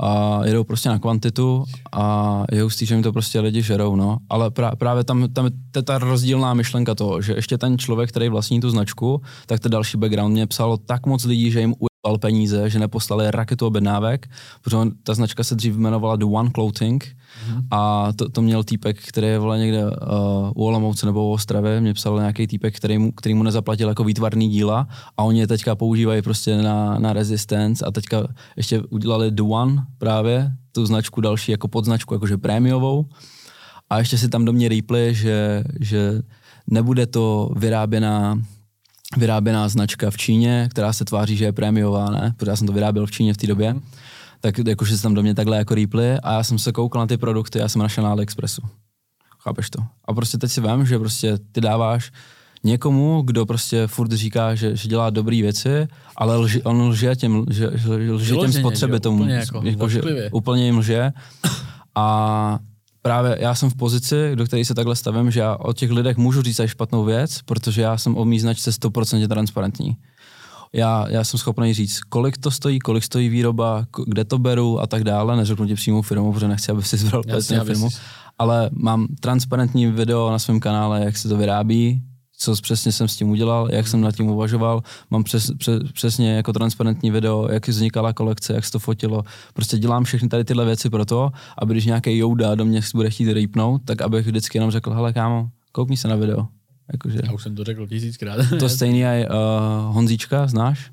a 0.00 0.40
jedou 0.44 0.64
prostě 0.64 0.88
na 0.88 0.98
kvantitu 0.98 1.64
a 1.92 2.44
je 2.52 2.62
hustý, 2.62 2.86
že 2.86 2.96
mi 2.96 3.02
to 3.02 3.12
prostě 3.12 3.40
lidi 3.40 3.62
žerou, 3.62 3.96
no. 3.96 4.18
Ale 4.30 4.50
pra, 4.50 4.76
právě 4.76 5.04
tam, 5.04 5.28
tam 5.32 5.44
je 5.76 5.82
ta 5.82 5.98
rozdílná 5.98 6.54
myšlenka 6.54 6.94
toho, 6.94 7.22
že 7.22 7.32
ještě 7.32 7.58
ten 7.58 7.78
člověk, 7.78 8.10
který 8.10 8.28
vlastní 8.28 8.60
tu 8.60 8.70
značku, 8.70 9.22
tak 9.46 9.60
ten 9.60 9.72
další 9.72 9.98
background 9.98 10.32
mě 10.32 10.46
psalo 10.46 10.76
tak 10.76 11.06
moc 11.06 11.24
lidí, 11.24 11.50
že 11.50 11.60
jim 11.60 11.74
ujel 12.06 12.18
peníze, 12.18 12.70
že 12.70 12.78
neposlali 12.78 13.30
raketu 13.30 13.66
objednávek, 13.66 14.30
protože 14.62 14.76
ta 15.02 15.14
značka 15.14 15.44
se 15.44 15.54
dřív 15.54 15.74
jmenovala 15.74 16.16
The 16.16 16.24
One 16.24 16.50
Clothing 16.50 17.16
mm. 17.48 17.62
a 17.70 18.12
to, 18.16 18.28
to, 18.28 18.42
měl 18.42 18.64
týpek, 18.64 19.02
který 19.02 19.26
je 19.26 19.38
vole 19.38 19.58
někde 19.58 19.86
uh, 19.86 19.92
u 20.54 20.64
Olomouce 20.64 21.06
nebo 21.06 21.28
u 21.28 21.32
Ostravy, 21.32 21.80
mě 21.80 21.94
psal 21.94 22.18
nějaký 22.18 22.46
týpek, 22.46 22.76
který 22.76 22.98
mu, 22.98 23.12
který 23.12 23.34
mu 23.34 23.42
nezaplatil 23.42 23.88
jako 23.88 24.04
výtvarný 24.04 24.48
díla 24.48 24.88
a 25.16 25.22
oni 25.22 25.40
je 25.40 25.46
teďka 25.46 25.74
používají 25.74 26.22
prostě 26.22 26.56
na, 26.56 26.98
na 26.98 27.12
Resistance 27.12 27.84
a 27.84 27.90
teďka 27.90 28.26
ještě 28.56 28.82
udělali 28.90 29.30
The 29.30 29.42
One 29.42 29.86
právě, 29.98 30.52
tu 30.72 30.86
značku 30.86 31.20
další 31.20 31.52
jako 31.52 31.68
podznačku, 31.68 32.14
jakože 32.14 32.36
prémiovou 32.36 33.06
a 33.90 33.98
ještě 33.98 34.18
si 34.18 34.28
tam 34.28 34.44
do 34.44 34.52
mě 34.52 34.68
rýpli, 34.68 35.14
že, 35.14 35.64
že 35.80 36.22
nebude 36.66 37.06
to 37.06 37.50
vyráběná 37.56 38.38
vyráběná 39.16 39.68
značka 39.68 40.10
v 40.10 40.16
Číně, 40.16 40.68
která 40.70 40.92
se 40.92 41.04
tváří, 41.04 41.36
že 41.36 41.44
je 41.44 41.52
prémiová, 41.52 42.10
ne? 42.10 42.34
Protože 42.36 42.50
já 42.50 42.56
jsem 42.56 42.66
to 42.66 42.72
vyráběl 42.72 43.06
v 43.06 43.10
Číně 43.10 43.34
v 43.34 43.36
té 43.36 43.46
době. 43.46 43.74
Mm. 43.74 43.82
Tak 44.40 44.58
jakože 44.58 44.96
se 44.96 45.02
tam 45.02 45.14
do 45.14 45.22
mě 45.22 45.34
takhle 45.34 45.56
jako 45.56 45.74
rýpli 45.74 46.18
a 46.22 46.32
já 46.32 46.42
jsem 46.42 46.58
se 46.58 46.72
koukal 46.72 47.00
na 47.00 47.06
ty 47.06 47.16
produkty, 47.16 47.58
já 47.58 47.68
jsem 47.68 47.82
našel 47.82 48.04
na 48.04 48.10
AliExpressu. 48.10 48.62
Chápeš 49.38 49.70
to? 49.70 49.82
A 50.04 50.14
prostě 50.14 50.38
teď 50.38 50.50
si 50.50 50.60
vím, 50.60 50.86
že 50.86 50.98
prostě 50.98 51.38
ty 51.52 51.60
dáváš 51.60 52.12
někomu, 52.64 53.22
kdo 53.22 53.46
prostě 53.46 53.86
furt 53.86 54.12
říká, 54.12 54.54
že, 54.54 54.76
že 54.76 54.88
dělá 54.88 55.10
dobré 55.10 55.36
věci, 55.42 55.88
ale 56.16 56.36
lži, 56.36 56.62
on 56.62 56.80
lže 56.80 57.16
těm, 57.16 57.44
že, 57.50 57.68
lže 58.12 58.36
těm 58.36 58.52
spotřebitelům. 58.52 59.20
Úplně, 59.20 59.34
jako, 59.34 59.60
jako, 59.64 59.88
že, 59.88 60.00
úplně 60.32 60.64
jim 60.64 60.78
lže. 60.78 61.12
A 61.94 62.58
právě 63.08 63.36
já 63.40 63.54
jsem 63.54 63.70
v 63.70 63.74
pozici, 63.74 64.36
do 64.36 64.44
které 64.44 64.64
se 64.64 64.74
takhle 64.74 64.96
stavím, 64.96 65.30
že 65.30 65.40
já 65.40 65.56
o 65.56 65.72
těch 65.72 65.90
lidech 65.90 66.16
můžu 66.16 66.42
říct 66.42 66.60
aj 66.60 66.68
špatnou 66.68 67.04
věc, 67.04 67.42
protože 67.42 67.82
já 67.82 67.98
jsem 67.98 68.16
o 68.16 68.24
mý 68.24 68.40
značce 68.40 68.70
100% 68.70 69.28
transparentní. 69.28 69.96
Já, 70.72 71.06
já 71.08 71.24
jsem 71.24 71.38
schopný 71.38 71.74
říct, 71.74 72.00
kolik 72.00 72.38
to 72.38 72.50
stojí, 72.50 72.78
kolik 72.78 73.04
stojí 73.04 73.28
výroba, 73.28 73.86
kde 74.06 74.24
to 74.24 74.38
beru 74.38 74.80
a 74.80 74.86
tak 74.86 75.04
dále. 75.04 75.36
Neřeknu 75.36 75.66
ti 75.66 75.74
přímou 75.74 76.02
firmu, 76.02 76.32
protože 76.32 76.48
nechci, 76.48 76.72
aby 76.72 76.82
si 76.82 76.96
zbral 76.96 77.22
firmu. 77.64 77.88
Ale 78.38 78.70
mám 78.72 79.06
transparentní 79.20 79.86
video 79.86 80.30
na 80.30 80.38
svém 80.38 80.60
kanále, 80.60 81.04
jak 81.04 81.16
se 81.16 81.28
to 81.28 81.36
vyrábí, 81.36 82.02
co 82.38 82.54
přesně 82.62 82.92
jsem 82.92 83.08
s 83.08 83.16
tím 83.16 83.30
udělal, 83.30 83.68
jak 83.72 83.88
jsem 83.88 84.00
nad 84.00 84.16
tím 84.16 84.26
uvažoval. 84.28 84.82
Mám 85.10 85.24
přes, 85.24 85.50
přes, 85.58 85.82
přesně 85.92 86.36
jako 86.36 86.52
transparentní 86.52 87.10
video, 87.10 87.48
jak 87.52 87.68
vznikala 87.68 88.12
kolekce, 88.12 88.54
jak 88.54 88.64
se 88.64 88.72
to 88.72 88.78
fotilo. 88.78 89.22
Prostě 89.54 89.78
dělám 89.78 90.04
všechny 90.04 90.28
tady 90.28 90.44
tyhle 90.44 90.64
věci 90.64 90.90
pro 90.90 91.04
to, 91.04 91.30
aby 91.58 91.74
když 91.74 91.84
nějaký 91.86 92.18
Jouda 92.18 92.54
do 92.54 92.64
mě 92.64 92.80
bude 92.94 93.10
chtít 93.10 93.32
rýpnout, 93.32 93.82
tak 93.84 94.02
abych 94.02 94.26
vždycky 94.26 94.58
jenom 94.58 94.70
řekl, 94.70 94.90
hele 94.92 95.12
kámo, 95.12 95.50
koukni 95.72 95.96
se 95.96 96.08
na 96.08 96.16
video. 96.16 96.46
Jakože, 96.92 97.20
Já 97.24 97.32
už 97.32 97.42
jsem 97.42 97.54
to 97.54 97.64
řekl 97.64 97.86
tisíckrát. 97.86 98.40
to 98.58 98.68
stejný 98.68 98.98
je 98.98 99.28
uh, 99.28 99.94
Honzíčka, 99.94 100.46
znáš? 100.46 100.90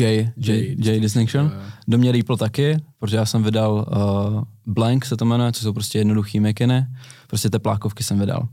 Jay, 0.00 0.30
Jay, 0.36 0.76
Jay 0.78 1.00
Distinction. 1.00 1.52
Do 1.88 1.98
mě 1.98 2.12
rýpl 2.12 2.36
taky, 2.36 2.76
protože 2.98 3.16
já 3.16 3.26
jsem 3.26 3.42
vydal 3.42 3.72
uh, 3.72 4.42
Blank, 4.66 5.04
se 5.04 5.16
to 5.16 5.24
jmenuje, 5.24 5.52
co 5.52 5.62
jsou 5.62 5.72
prostě 5.72 5.98
jednoduchý 5.98 6.40
mekiny. 6.40 6.86
Prostě 7.26 7.50
teplákovky 7.50 8.04
jsem 8.04 8.18
vydal. 8.18 8.48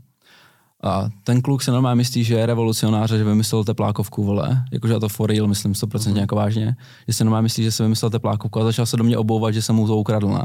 A 0.84 1.08
ten 1.24 1.42
kluk 1.42 1.62
se 1.62 1.70
normálně 1.70 1.96
myslí, 1.96 2.24
že 2.24 2.34
je 2.34 2.46
revolucionář, 2.46 3.10
že 3.10 3.24
vymyslel 3.24 3.64
teplákovku, 3.64 4.24
vole. 4.24 4.64
Jakože 4.72 4.92
já 4.92 5.00
to 5.00 5.08
for 5.08 5.30
real 5.30 5.46
myslím 5.46 5.72
100% 5.72 5.86
mm-hmm. 5.86 6.16
jako 6.16 6.36
vážně. 6.36 6.76
Že 7.08 7.14
se 7.14 7.24
normálně 7.24 7.42
myslí, 7.42 7.64
že 7.64 7.72
se 7.72 7.82
vymyslel 7.82 8.10
teplákovku 8.10 8.60
a 8.60 8.64
začal 8.64 8.86
se 8.86 8.96
do 8.96 9.04
mě 9.04 9.18
obouvat, 9.18 9.54
že 9.54 9.62
jsem 9.62 9.76
mu 9.76 9.86
to 9.86 9.96
ukradl, 9.96 10.28
ne? 10.28 10.44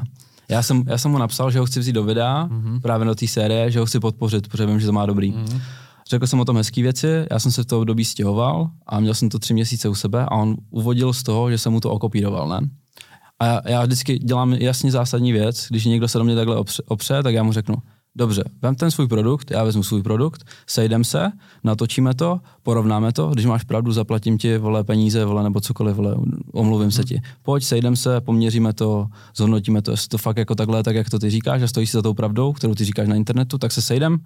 Já 0.50 0.64
jsem, 0.64 0.84
já 0.88 0.98
jsem 0.98 1.12
mu 1.12 1.18
napsal, 1.18 1.52
že 1.52 1.60
ho 1.60 1.66
chci 1.66 1.80
vzít 1.80 1.94
do 1.94 2.04
videa, 2.04 2.48
mm-hmm. 2.48 2.82
právě 2.82 3.06
do 3.06 3.16
té 3.16 3.28
série, 3.28 3.72
že 3.72 3.80
ho 3.80 3.86
chci 3.86 4.00
podpořit, 4.00 4.48
protože 4.48 4.66
vím, 4.66 4.80
že 4.80 4.86
to 4.86 4.92
má 4.92 5.06
dobrý. 5.06 5.32
Mm-hmm. 5.32 5.62
Řekl 6.10 6.28
jsem 6.28 6.40
o 6.40 6.46
tom 6.46 6.58
hezký 6.58 6.82
věci, 6.82 7.08
já 7.32 7.40
jsem 7.40 7.52
se 7.52 7.64
v 7.64 7.66
toho 7.66 7.84
dobí 7.84 8.06
stěhoval 8.06 8.70
a 8.88 9.00
měl 9.00 9.14
jsem 9.14 9.30
to 9.30 9.40
tři 9.40 9.54
měsíce 9.54 9.90
u 9.90 9.96
sebe 9.96 10.26
a 10.26 10.32
on 10.32 10.56
uvodil 10.70 11.14
z 11.14 11.24
toho, 11.24 11.52
že 11.52 11.58
jsem 11.58 11.72
mu 11.72 11.80
to 11.80 11.92
okopíroval, 11.92 12.48
ne? 12.50 12.70
A 13.40 13.46
já, 13.46 13.62
já 13.66 13.84
vždycky 13.84 14.20
dělám 14.20 14.54
jasně 14.54 14.92
zásadní 14.92 15.32
věc, 15.32 15.68
když 15.70 15.86
někdo 15.86 16.08
se 16.08 16.18
do 16.18 16.24
mě 16.24 16.36
takhle 16.36 16.56
opře, 16.56 16.84
opře 16.88 17.24
tak 17.24 17.34
já 17.34 17.44
mu 17.44 17.54
řeknu, 17.54 17.76
Dobře, 18.16 18.44
vem 18.62 18.76
ten 18.76 18.92
svůj 18.92 19.08
produkt, 19.08 19.52
já 19.52 19.64
vezmu 19.64 19.84
svůj 19.84 20.04
produkt, 20.04 20.44
sejdem 20.68 21.04
se, 21.04 21.32
natočíme 21.64 22.14
to, 22.14 22.40
porovnáme 22.64 23.14
to, 23.14 23.30
když 23.30 23.46
máš 23.46 23.64
pravdu, 23.64 23.92
zaplatím 23.92 24.38
ti 24.38 24.58
vole 24.58 24.84
peníze, 24.84 25.26
vole 25.26 25.44
nebo 25.44 25.62
cokoliv, 25.62 25.96
vole, 25.96 26.16
omluvím 26.52 26.84
hmm. 26.84 26.92
se 26.92 27.02
mhm. 27.02 27.08
ti. 27.08 27.22
Pojď, 27.42 27.64
sejdem 27.64 27.96
se, 27.96 28.22
poměříme 28.22 28.74
to, 28.74 29.08
zhodnotíme 29.36 29.82
to, 29.82 29.92
jestli 29.92 30.08
to 30.08 30.18
fakt 30.18 30.38
jako 30.38 30.56
takhle, 30.56 30.84
tak 30.84 30.96
jak 30.96 31.10
to 31.10 31.20
ty 31.20 31.30
říkáš 31.30 31.62
a 31.62 31.68
stojíš 31.68 31.90
si 31.90 31.98
za 31.98 32.02
tou 32.02 32.14
pravdou, 32.14 32.54
kterou 32.54 32.76
ty 32.76 32.86
říkáš 32.86 33.08
na 33.08 33.16
internetu, 33.16 33.58
tak 33.58 33.72
se 33.72 33.82
sejdem 33.82 34.18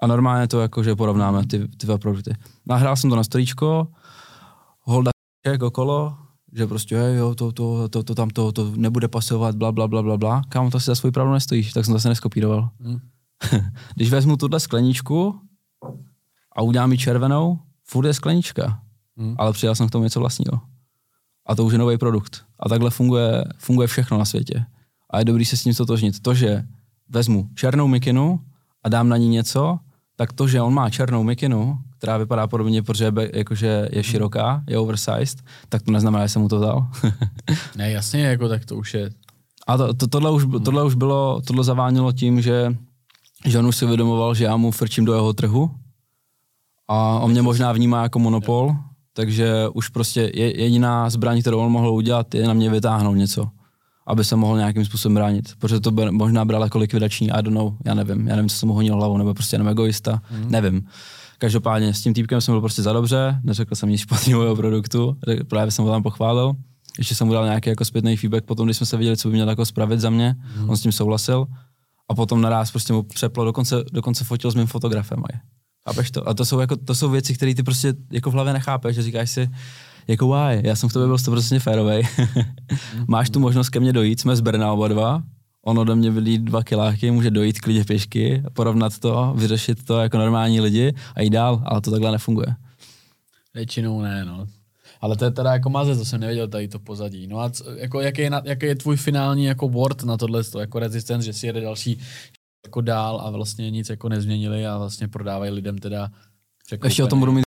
a 0.00 0.06
normálně 0.06 0.48
to 0.48 0.60
jako, 0.60 0.82
že 0.82 0.96
porovnáme 0.96 1.46
ty, 1.46 1.68
ty 1.68 1.86
dva 1.86 1.98
produkty. 1.98 2.34
Nahrál 2.66 2.96
jsem 2.96 3.10
to 3.10 3.16
na 3.16 3.24
storíčko, 3.24 3.88
holda 4.80 5.10
okolo, 5.62 6.16
že 6.52 6.66
prostě 6.66 6.98
hej, 6.98 7.16
jo, 7.16 7.34
to, 7.34 7.52
to, 7.52 7.88
to, 7.88 8.02
to, 8.02 8.14
tam 8.14 8.30
to, 8.30 8.52
to 8.52 8.72
nebude 8.76 9.08
pasovat, 9.08 9.54
bla, 9.54 9.72
bla, 9.72 9.88
bla, 9.88 10.02
bla, 10.02 10.16
bla. 10.16 10.42
Kámo, 10.48 10.70
to 10.70 10.80
si 10.80 10.86
za 10.86 10.94
svou 10.94 11.10
pravdu 11.10 11.32
nestojíš, 11.32 11.72
tak 11.72 11.84
jsem 11.84 11.92
to 11.92 11.98
zase 11.98 12.08
neskopíroval. 12.08 12.70
Hmm. 12.80 12.98
Když 13.94 14.10
vezmu 14.10 14.36
tuhle 14.36 14.60
skleničku 14.60 15.40
a 16.56 16.62
udělám 16.62 16.92
ji 16.92 16.98
červenou, 16.98 17.58
furt 17.84 18.06
je 18.06 18.14
sklenička, 18.14 18.80
hmm. 19.16 19.34
ale 19.38 19.52
přidal 19.52 19.74
jsem 19.74 19.88
k 19.88 19.90
tomu 19.90 20.04
něco 20.04 20.20
vlastního. 20.20 20.60
A 21.46 21.54
to 21.54 21.64
už 21.64 21.72
je 21.72 21.78
nový 21.78 21.98
produkt. 21.98 22.44
A 22.60 22.68
takhle 22.68 22.90
funguje, 22.90 23.44
funguje 23.58 23.88
všechno 23.88 24.18
na 24.18 24.24
světě. 24.24 24.64
A 25.10 25.18
je 25.18 25.24
dobrý 25.24 25.44
se 25.44 25.56
s 25.56 25.62
tím 25.62 25.74
totožnit. 25.74 26.20
To, 26.20 26.34
že 26.34 26.64
vezmu 27.08 27.48
černou 27.54 27.88
mikinu 27.88 28.40
a 28.84 28.88
dám 28.88 29.08
na 29.08 29.16
ní 29.16 29.28
něco, 29.28 29.78
tak 30.16 30.32
to, 30.32 30.48
že 30.48 30.62
on 30.62 30.74
má 30.74 30.90
černou 30.90 31.22
mikinu, 31.22 31.78
která 31.98 32.16
vypadá 32.16 32.46
podobně, 32.46 32.82
protože 32.82 33.04
je, 33.04 33.38
jakože 33.38 33.88
je 33.92 34.02
široká, 34.02 34.62
je 34.68 34.78
oversized, 34.78 35.42
tak 35.68 35.82
to 35.82 35.90
neznamená, 35.90 36.26
že 36.26 36.32
jsem 36.32 36.42
mu 36.42 36.48
to 36.48 36.58
dal. 36.60 36.88
ne, 37.76 37.90
jasně, 37.90 38.22
jako 38.22 38.48
tak 38.48 38.64
to 38.64 38.76
už 38.76 38.94
je. 38.94 39.10
A 39.66 39.76
to, 39.76 39.94
to, 39.94 40.06
tohle, 40.06 40.30
už, 40.30 40.46
tohle 40.64 40.84
už 40.84 40.94
bylo, 40.94 41.40
tohle 41.40 41.64
zavánilo 41.64 42.12
tím, 42.12 42.40
že, 42.40 42.76
že 43.44 43.58
on 43.58 43.66
už 43.66 43.76
si 43.76 43.84
uvědomoval, 43.84 44.34
že 44.34 44.44
já 44.44 44.56
mu 44.56 44.70
frčím 44.70 45.04
do 45.04 45.14
jeho 45.14 45.32
trhu 45.32 45.70
a 46.88 47.18
on 47.18 47.30
mě 47.30 47.42
možná 47.42 47.72
vnímá 47.72 48.02
jako 48.02 48.18
monopol, 48.18 48.76
takže 49.12 49.68
už 49.74 49.88
prostě 49.88 50.30
je, 50.34 50.60
jediná 50.60 51.10
zbraň, 51.10 51.40
kterou 51.40 51.58
on 51.58 51.72
mohl 51.72 51.90
udělat, 51.90 52.34
je 52.34 52.46
na 52.46 52.54
mě 52.54 52.70
vytáhnout 52.70 53.14
něco 53.14 53.50
aby 54.08 54.24
se 54.24 54.36
mohl 54.36 54.56
nějakým 54.56 54.84
způsobem 54.84 55.14
bránit. 55.14 55.52
Protože 55.58 55.80
to 55.80 55.90
by 55.90 56.10
možná 56.10 56.44
bral 56.44 56.62
jako 56.62 56.78
likvidační, 56.78 57.30
I 57.30 57.42
don't 57.42 57.54
know, 57.54 57.74
já 57.84 57.94
nevím, 57.94 58.26
já 58.26 58.36
nevím, 58.36 58.48
co 58.48 58.56
jsem 58.56 58.68
mu 58.68 58.74
honil 58.74 58.94
hlavou, 58.94 59.18
nebo 59.18 59.34
prostě 59.34 59.54
jenom 59.54 59.68
egoista, 59.68 60.22
mm. 60.30 60.50
nevím. 60.50 60.86
Každopádně 61.38 61.94
s 61.94 62.02
tím 62.02 62.14
týpkem 62.14 62.40
jsem 62.40 62.52
byl 62.52 62.60
prostě 62.60 62.82
za 62.82 62.92
dobře, 62.92 63.40
neřekl 63.42 63.74
jsem 63.74 63.88
nic 63.88 64.00
špatného 64.00 64.40
o 64.40 64.42
jeho 64.42 64.56
produktu, 64.56 65.16
právě 65.48 65.70
jsem 65.70 65.84
ho 65.84 65.90
tam 65.90 66.02
pochválil. 66.02 66.52
Ještě 66.98 67.14
jsem 67.14 67.26
mu 67.26 67.32
dal 67.32 67.44
nějaký 67.44 67.70
jako 67.70 67.84
zpětný 67.84 68.16
feedback 68.16 68.44
potom, 68.44 68.66
když 68.66 68.76
jsme 68.76 68.86
se 68.86 68.96
viděli, 68.96 69.16
co 69.16 69.28
by 69.28 69.34
měl 69.34 69.48
jako 69.48 69.66
spravit 69.66 70.00
za 70.00 70.10
mě, 70.10 70.36
mm. 70.56 70.70
on 70.70 70.76
s 70.76 70.82
tím 70.82 70.92
souhlasil. 70.92 71.46
A 72.08 72.14
potom 72.14 72.40
naraz 72.40 72.70
prostě 72.70 72.92
mu 72.92 73.02
přeplo, 73.02 73.44
dokonce, 73.44 73.84
dokonce 73.92 74.24
fotil 74.24 74.50
s 74.50 74.54
mým 74.54 74.66
fotografem. 74.66 75.22
Chápeš 75.88 76.10
to? 76.10 76.28
A 76.28 76.34
to 76.34 76.44
jsou, 76.44 76.60
jako, 76.60 76.76
to 76.76 76.94
jsou 76.94 77.10
věci, 77.10 77.34
které 77.34 77.54
ty 77.54 77.62
prostě 77.62 77.94
jako 78.12 78.30
v 78.30 78.34
hlavě 78.34 78.52
nechápeš, 78.52 78.94
že 78.96 79.02
říkáš 79.02 79.30
si, 79.30 79.50
jako 80.08 80.28
why, 80.28 80.60
já 80.64 80.76
jsem 80.76 80.88
v 80.88 80.92
tobě 80.92 81.06
byl 81.06 81.16
100% 81.16 81.60
férovej. 81.60 82.08
Máš 83.08 83.30
tu 83.30 83.40
možnost 83.40 83.68
ke 83.68 83.80
mně 83.80 83.92
dojít, 83.92 84.20
jsme 84.20 84.36
z 84.36 84.40
Brna 84.40 84.72
oba 84.72 84.88
dva, 84.88 85.22
on 85.64 85.78
ode 85.78 85.94
mě 85.94 86.10
vylít 86.10 86.42
dva 86.42 86.62
kiláky, 86.64 87.10
může 87.10 87.30
dojít 87.30 87.60
klidně 87.60 87.84
pěšky, 87.84 88.42
porovnat 88.52 88.98
to, 88.98 89.34
vyřešit 89.36 89.84
to 89.84 90.00
jako 90.00 90.18
normální 90.18 90.60
lidi 90.60 90.94
a 91.14 91.22
jít 91.22 91.30
dál, 91.30 91.62
ale 91.66 91.80
to 91.80 91.90
takhle 91.90 92.12
nefunguje. 92.12 92.54
Většinou 93.54 94.00
ne, 94.00 94.24
no. 94.24 94.46
Ale 95.00 95.16
to 95.16 95.24
je 95.24 95.30
teda 95.30 95.52
jako 95.52 95.70
maze, 95.70 95.96
to 95.96 96.04
jsem 96.04 96.20
nevěděl 96.20 96.48
tady 96.48 96.68
to 96.68 96.78
pozadí. 96.78 97.26
No 97.26 97.40
a 97.40 97.50
co, 97.50 97.70
jako 97.70 98.00
jaký, 98.00 98.22
je, 98.22 98.30
jaký 98.44 98.66
je 98.66 98.74
tvůj 98.76 98.96
finální 98.96 99.44
jako 99.44 99.68
word 99.68 100.02
na 100.02 100.16
tohle, 100.16 100.42
jako 100.58 100.78
resistance, 100.78 101.26
že 101.26 101.32
si 101.32 101.46
jede 101.46 101.60
další 101.60 102.00
jako 102.66 102.80
dál 102.80 103.20
a 103.20 103.30
vlastně 103.30 103.70
nic 103.70 103.88
jako 103.88 104.08
nezměnili 104.08 104.66
a 104.66 104.78
vlastně 104.78 105.08
prodávají 105.08 105.50
lidem 105.52 105.78
teda 105.78 106.10
Ještě 106.84 107.04
o 107.04 107.06
tom 107.06 107.20
budu 107.20 107.32
mít 107.32 107.44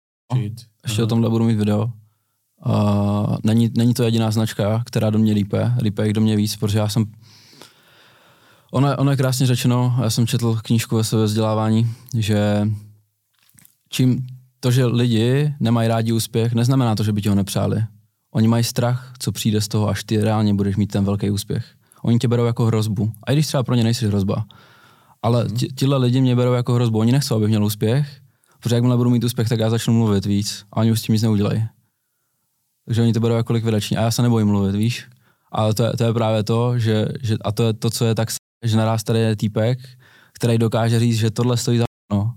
Ještě 0.84 1.02
Aha. 1.02 1.04
o 1.04 1.06
tomhle 1.06 1.30
budu 1.30 1.44
mít 1.44 1.56
video. 1.56 1.92
Uh, 2.66 3.36
není, 3.44 3.70
není 3.76 3.94
to 3.94 4.02
jediná 4.02 4.30
značka, 4.30 4.82
která 4.86 5.10
do 5.10 5.18
mě 5.18 5.32
lípe, 5.32 5.72
lípe 5.82 6.04
jich 6.04 6.12
do 6.12 6.20
mě 6.20 6.36
víc, 6.36 6.56
protože 6.56 6.78
já 6.78 6.88
jsem 6.88 7.04
Ono, 8.72 8.96
ono 8.96 9.10
je 9.10 9.16
krásně 9.16 9.46
řečeno, 9.46 9.96
já 10.02 10.10
jsem 10.10 10.26
četl 10.26 10.58
knížku 10.62 10.96
ve 10.96 11.04
své 11.04 11.24
vzdělávání, 11.24 11.90
že 12.18 12.68
čím 13.88 14.26
to, 14.62 14.70
že 14.70 14.86
lidi 14.86 15.54
nemají 15.60 15.88
rádi 15.88 16.12
úspěch, 16.12 16.52
neznamená 16.54 16.94
to, 16.94 17.02
že 17.02 17.12
by 17.12 17.22
ti 17.22 17.28
ho 17.28 17.34
nepřáli. 17.34 17.84
Oni 18.30 18.48
mají 18.48 18.64
strach, 18.64 19.12
co 19.18 19.32
přijde 19.32 19.60
z 19.60 19.68
toho, 19.68 19.88
až 19.88 20.04
ty 20.04 20.20
reálně 20.20 20.54
budeš 20.54 20.76
mít 20.76 20.86
ten 20.86 21.04
velký 21.04 21.30
úspěch. 21.30 21.64
Oni 22.02 22.18
tě 22.18 22.28
berou 22.28 22.44
jako 22.44 22.64
hrozbu. 22.66 23.12
A 23.26 23.32
i 23.32 23.34
když 23.34 23.46
třeba 23.46 23.62
pro 23.62 23.74
ně 23.74 23.84
nejsi 23.84 24.06
hrozba. 24.06 24.46
Ale 25.22 25.44
mm. 25.44 25.56
tihle 25.74 25.96
lidi 25.96 26.20
mě 26.20 26.36
berou 26.36 26.52
jako 26.52 26.74
hrozbu. 26.74 26.98
Oni 26.98 27.12
nechcou, 27.12 27.36
abych 27.36 27.48
měl 27.48 27.64
úspěch, 27.64 28.20
protože 28.60 28.74
jakmile 28.74 28.96
budu 28.96 29.10
mít 29.10 29.24
úspěch, 29.24 29.48
tak 29.48 29.60
já 29.60 29.70
začnu 29.70 29.94
mluvit 29.94 30.26
víc 30.26 30.64
a 30.72 30.76
oni 30.76 30.92
už 30.92 31.00
s 31.00 31.02
tím 31.02 31.12
nic 31.12 31.22
neudělají. 31.22 31.64
Takže 32.84 33.02
oni 33.02 33.12
to 33.12 33.20
berou 33.20 33.34
jako 33.34 33.52
likvidační. 33.52 33.96
A 33.96 34.02
já 34.02 34.10
se 34.10 34.22
nebojím 34.22 34.48
mluvit, 34.48 34.74
víš? 34.74 35.08
Ale 35.52 35.74
to 35.74 35.84
je, 35.84 35.92
to 35.92 36.04
je 36.04 36.12
právě 36.12 36.42
to, 36.42 36.78
že, 36.78 37.06
že, 37.22 37.36
a 37.44 37.52
to 37.52 37.62
je 37.62 37.72
to, 37.72 37.90
co 37.90 38.04
je 38.04 38.14
tak, 38.14 38.28
že 38.64 38.76
naraz 38.76 39.04
tady 39.04 39.18
je 39.18 39.36
týpek, 39.36 39.78
který 40.32 40.58
dokáže 40.58 41.00
říct, 41.00 41.16
že 41.16 41.30
tohle 41.30 41.56
stojí 41.56 41.78
za 41.78 41.84
no. 42.12 42.34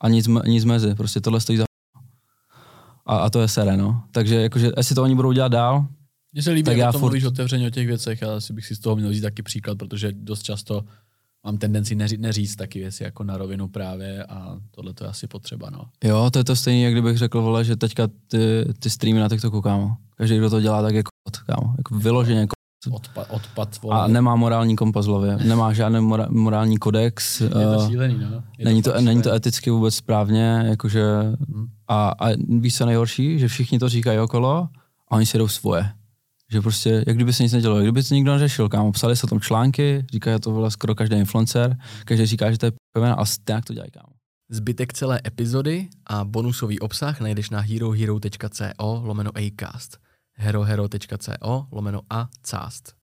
A 0.00 0.08
nic, 0.08 0.28
nic 0.46 0.64
mezi, 0.64 0.94
prostě 0.94 1.20
tohle 1.20 1.40
stojí 1.40 1.58
za 1.58 1.67
a, 3.08 3.16
a 3.16 3.30
to 3.30 3.40
je 3.40 3.48
sere, 3.48 3.76
no. 3.76 4.02
Takže 4.12 4.42
jakože, 4.42 4.70
jestli 4.76 4.94
to 4.94 5.02
oni 5.02 5.14
budou 5.14 5.32
dělat 5.32 5.52
dál, 5.52 5.86
mně 6.32 6.42
se 6.42 6.50
líbí, 6.50 6.62
tak 6.62 6.76
jak 6.76 6.88
o 6.88 6.92
tom 6.92 7.00
furt... 7.00 7.08
mluvíš 7.08 7.24
otevřeně 7.24 7.66
o 7.66 7.70
těch 7.70 7.86
věcech, 7.86 8.22
ale 8.22 8.34
asi 8.34 8.52
bych 8.52 8.66
si 8.66 8.76
z 8.76 8.78
toho 8.78 8.96
měl 8.96 9.10
vzít 9.10 9.20
taky 9.20 9.42
příklad, 9.42 9.78
protože 9.78 10.12
dost 10.12 10.42
často 10.42 10.84
mám 11.44 11.58
tendenci 11.58 11.94
neří, 11.94 12.16
neříct 12.16 12.56
taky 12.56 12.78
věci 12.78 13.02
jako 13.02 13.24
na 13.24 13.38
rovinu 13.38 13.68
právě 13.68 14.24
a 14.24 14.56
tohle 14.70 14.94
to 14.94 15.04
je 15.04 15.10
asi 15.10 15.26
potřeba, 15.26 15.70
no. 15.70 15.84
Jo, 16.04 16.30
to 16.30 16.38
je 16.38 16.44
to 16.44 16.56
stejné, 16.56 16.80
jak 16.80 16.92
kdybych 16.92 17.18
řekl, 17.18 17.42
vole, 17.42 17.64
že 17.64 17.76
teďka 17.76 18.08
ty, 18.28 18.64
ty 18.78 18.90
streamy 18.90 19.20
na 19.20 19.28
TikToku, 19.28 19.60
kámo. 19.60 19.96
Každý, 20.16 20.38
kdo 20.38 20.50
to 20.50 20.60
dělá, 20.60 20.82
tak 20.82 20.94
jako, 20.94 21.10
kámo. 21.46 21.74
Jako 21.78 21.94
vyloženě 21.94 22.40
jako 22.40 22.52
Odpad, 22.90 23.26
odpad 23.30 23.82
vole. 23.82 24.00
A 24.00 24.06
nemá 24.06 24.36
morální 24.36 24.76
kompas 24.76 25.06
v 25.06 25.08
hlavě, 25.08 25.36
nemá 25.36 25.72
žádný 25.72 26.00
mora, 26.00 26.26
morální 26.30 26.78
kodex. 26.78 27.40
Je 27.40 27.48
to 27.48 27.84
eh, 27.84 27.88
šílený, 27.88 28.18
no. 28.18 28.42
Je 28.58 28.64
není, 28.64 28.82
to, 28.82 28.92
to 28.92 29.00
není 29.00 29.22
to 29.22 29.32
eticky 29.32 29.70
vůbec 29.70 29.94
správně, 29.94 30.64
jakože, 30.66 31.04
hmm. 31.54 31.68
A, 31.88 32.08
a 32.18 32.28
víš 32.48 32.76
co 32.76 32.86
nejhorší, 32.86 33.38
že 33.38 33.48
všichni 33.48 33.78
to 33.78 33.88
říkají 33.88 34.18
okolo 34.18 34.68
a 35.08 35.12
oni 35.12 35.26
si 35.26 35.38
jdou 35.38 35.48
svoje. 35.48 35.90
Že 36.52 36.60
prostě, 36.60 37.04
jak 37.06 37.16
kdyby 37.16 37.32
se 37.32 37.42
nic 37.42 37.52
nedělo, 37.52 37.76
jak 37.76 37.84
kdyby 37.84 38.02
to 38.02 38.14
nikdo 38.14 38.32
neřešil, 38.32 38.68
kámo, 38.68 38.92
psali 38.92 39.16
se 39.16 39.24
o 39.24 39.28
tom 39.28 39.40
články, 39.40 40.06
říkají 40.12 40.40
to 40.40 40.50
vole 40.50 40.70
skoro 40.70 40.94
každý 40.94 41.16
influencer, 41.16 41.76
každý 42.04 42.26
říká, 42.26 42.50
že 42.50 42.58
to 42.58 42.66
je 42.66 42.72
pevné 42.92 43.14
a 43.14 43.24
tak 43.44 43.64
to 43.64 43.74
dělají, 43.74 43.90
kámo. 43.90 44.12
Zbytek 44.50 44.92
celé 44.92 45.20
epizody 45.26 45.88
a 46.06 46.24
bonusový 46.24 46.80
obsah 46.80 47.20
najdeš 47.20 47.50
na 47.50 47.60
herohero.co 47.60 49.02
lomeno 49.04 49.30
acast 49.36 49.98
herohero.co 50.38 51.66
lomeno 51.72 52.02
a 52.10 52.28
cast. 52.42 52.94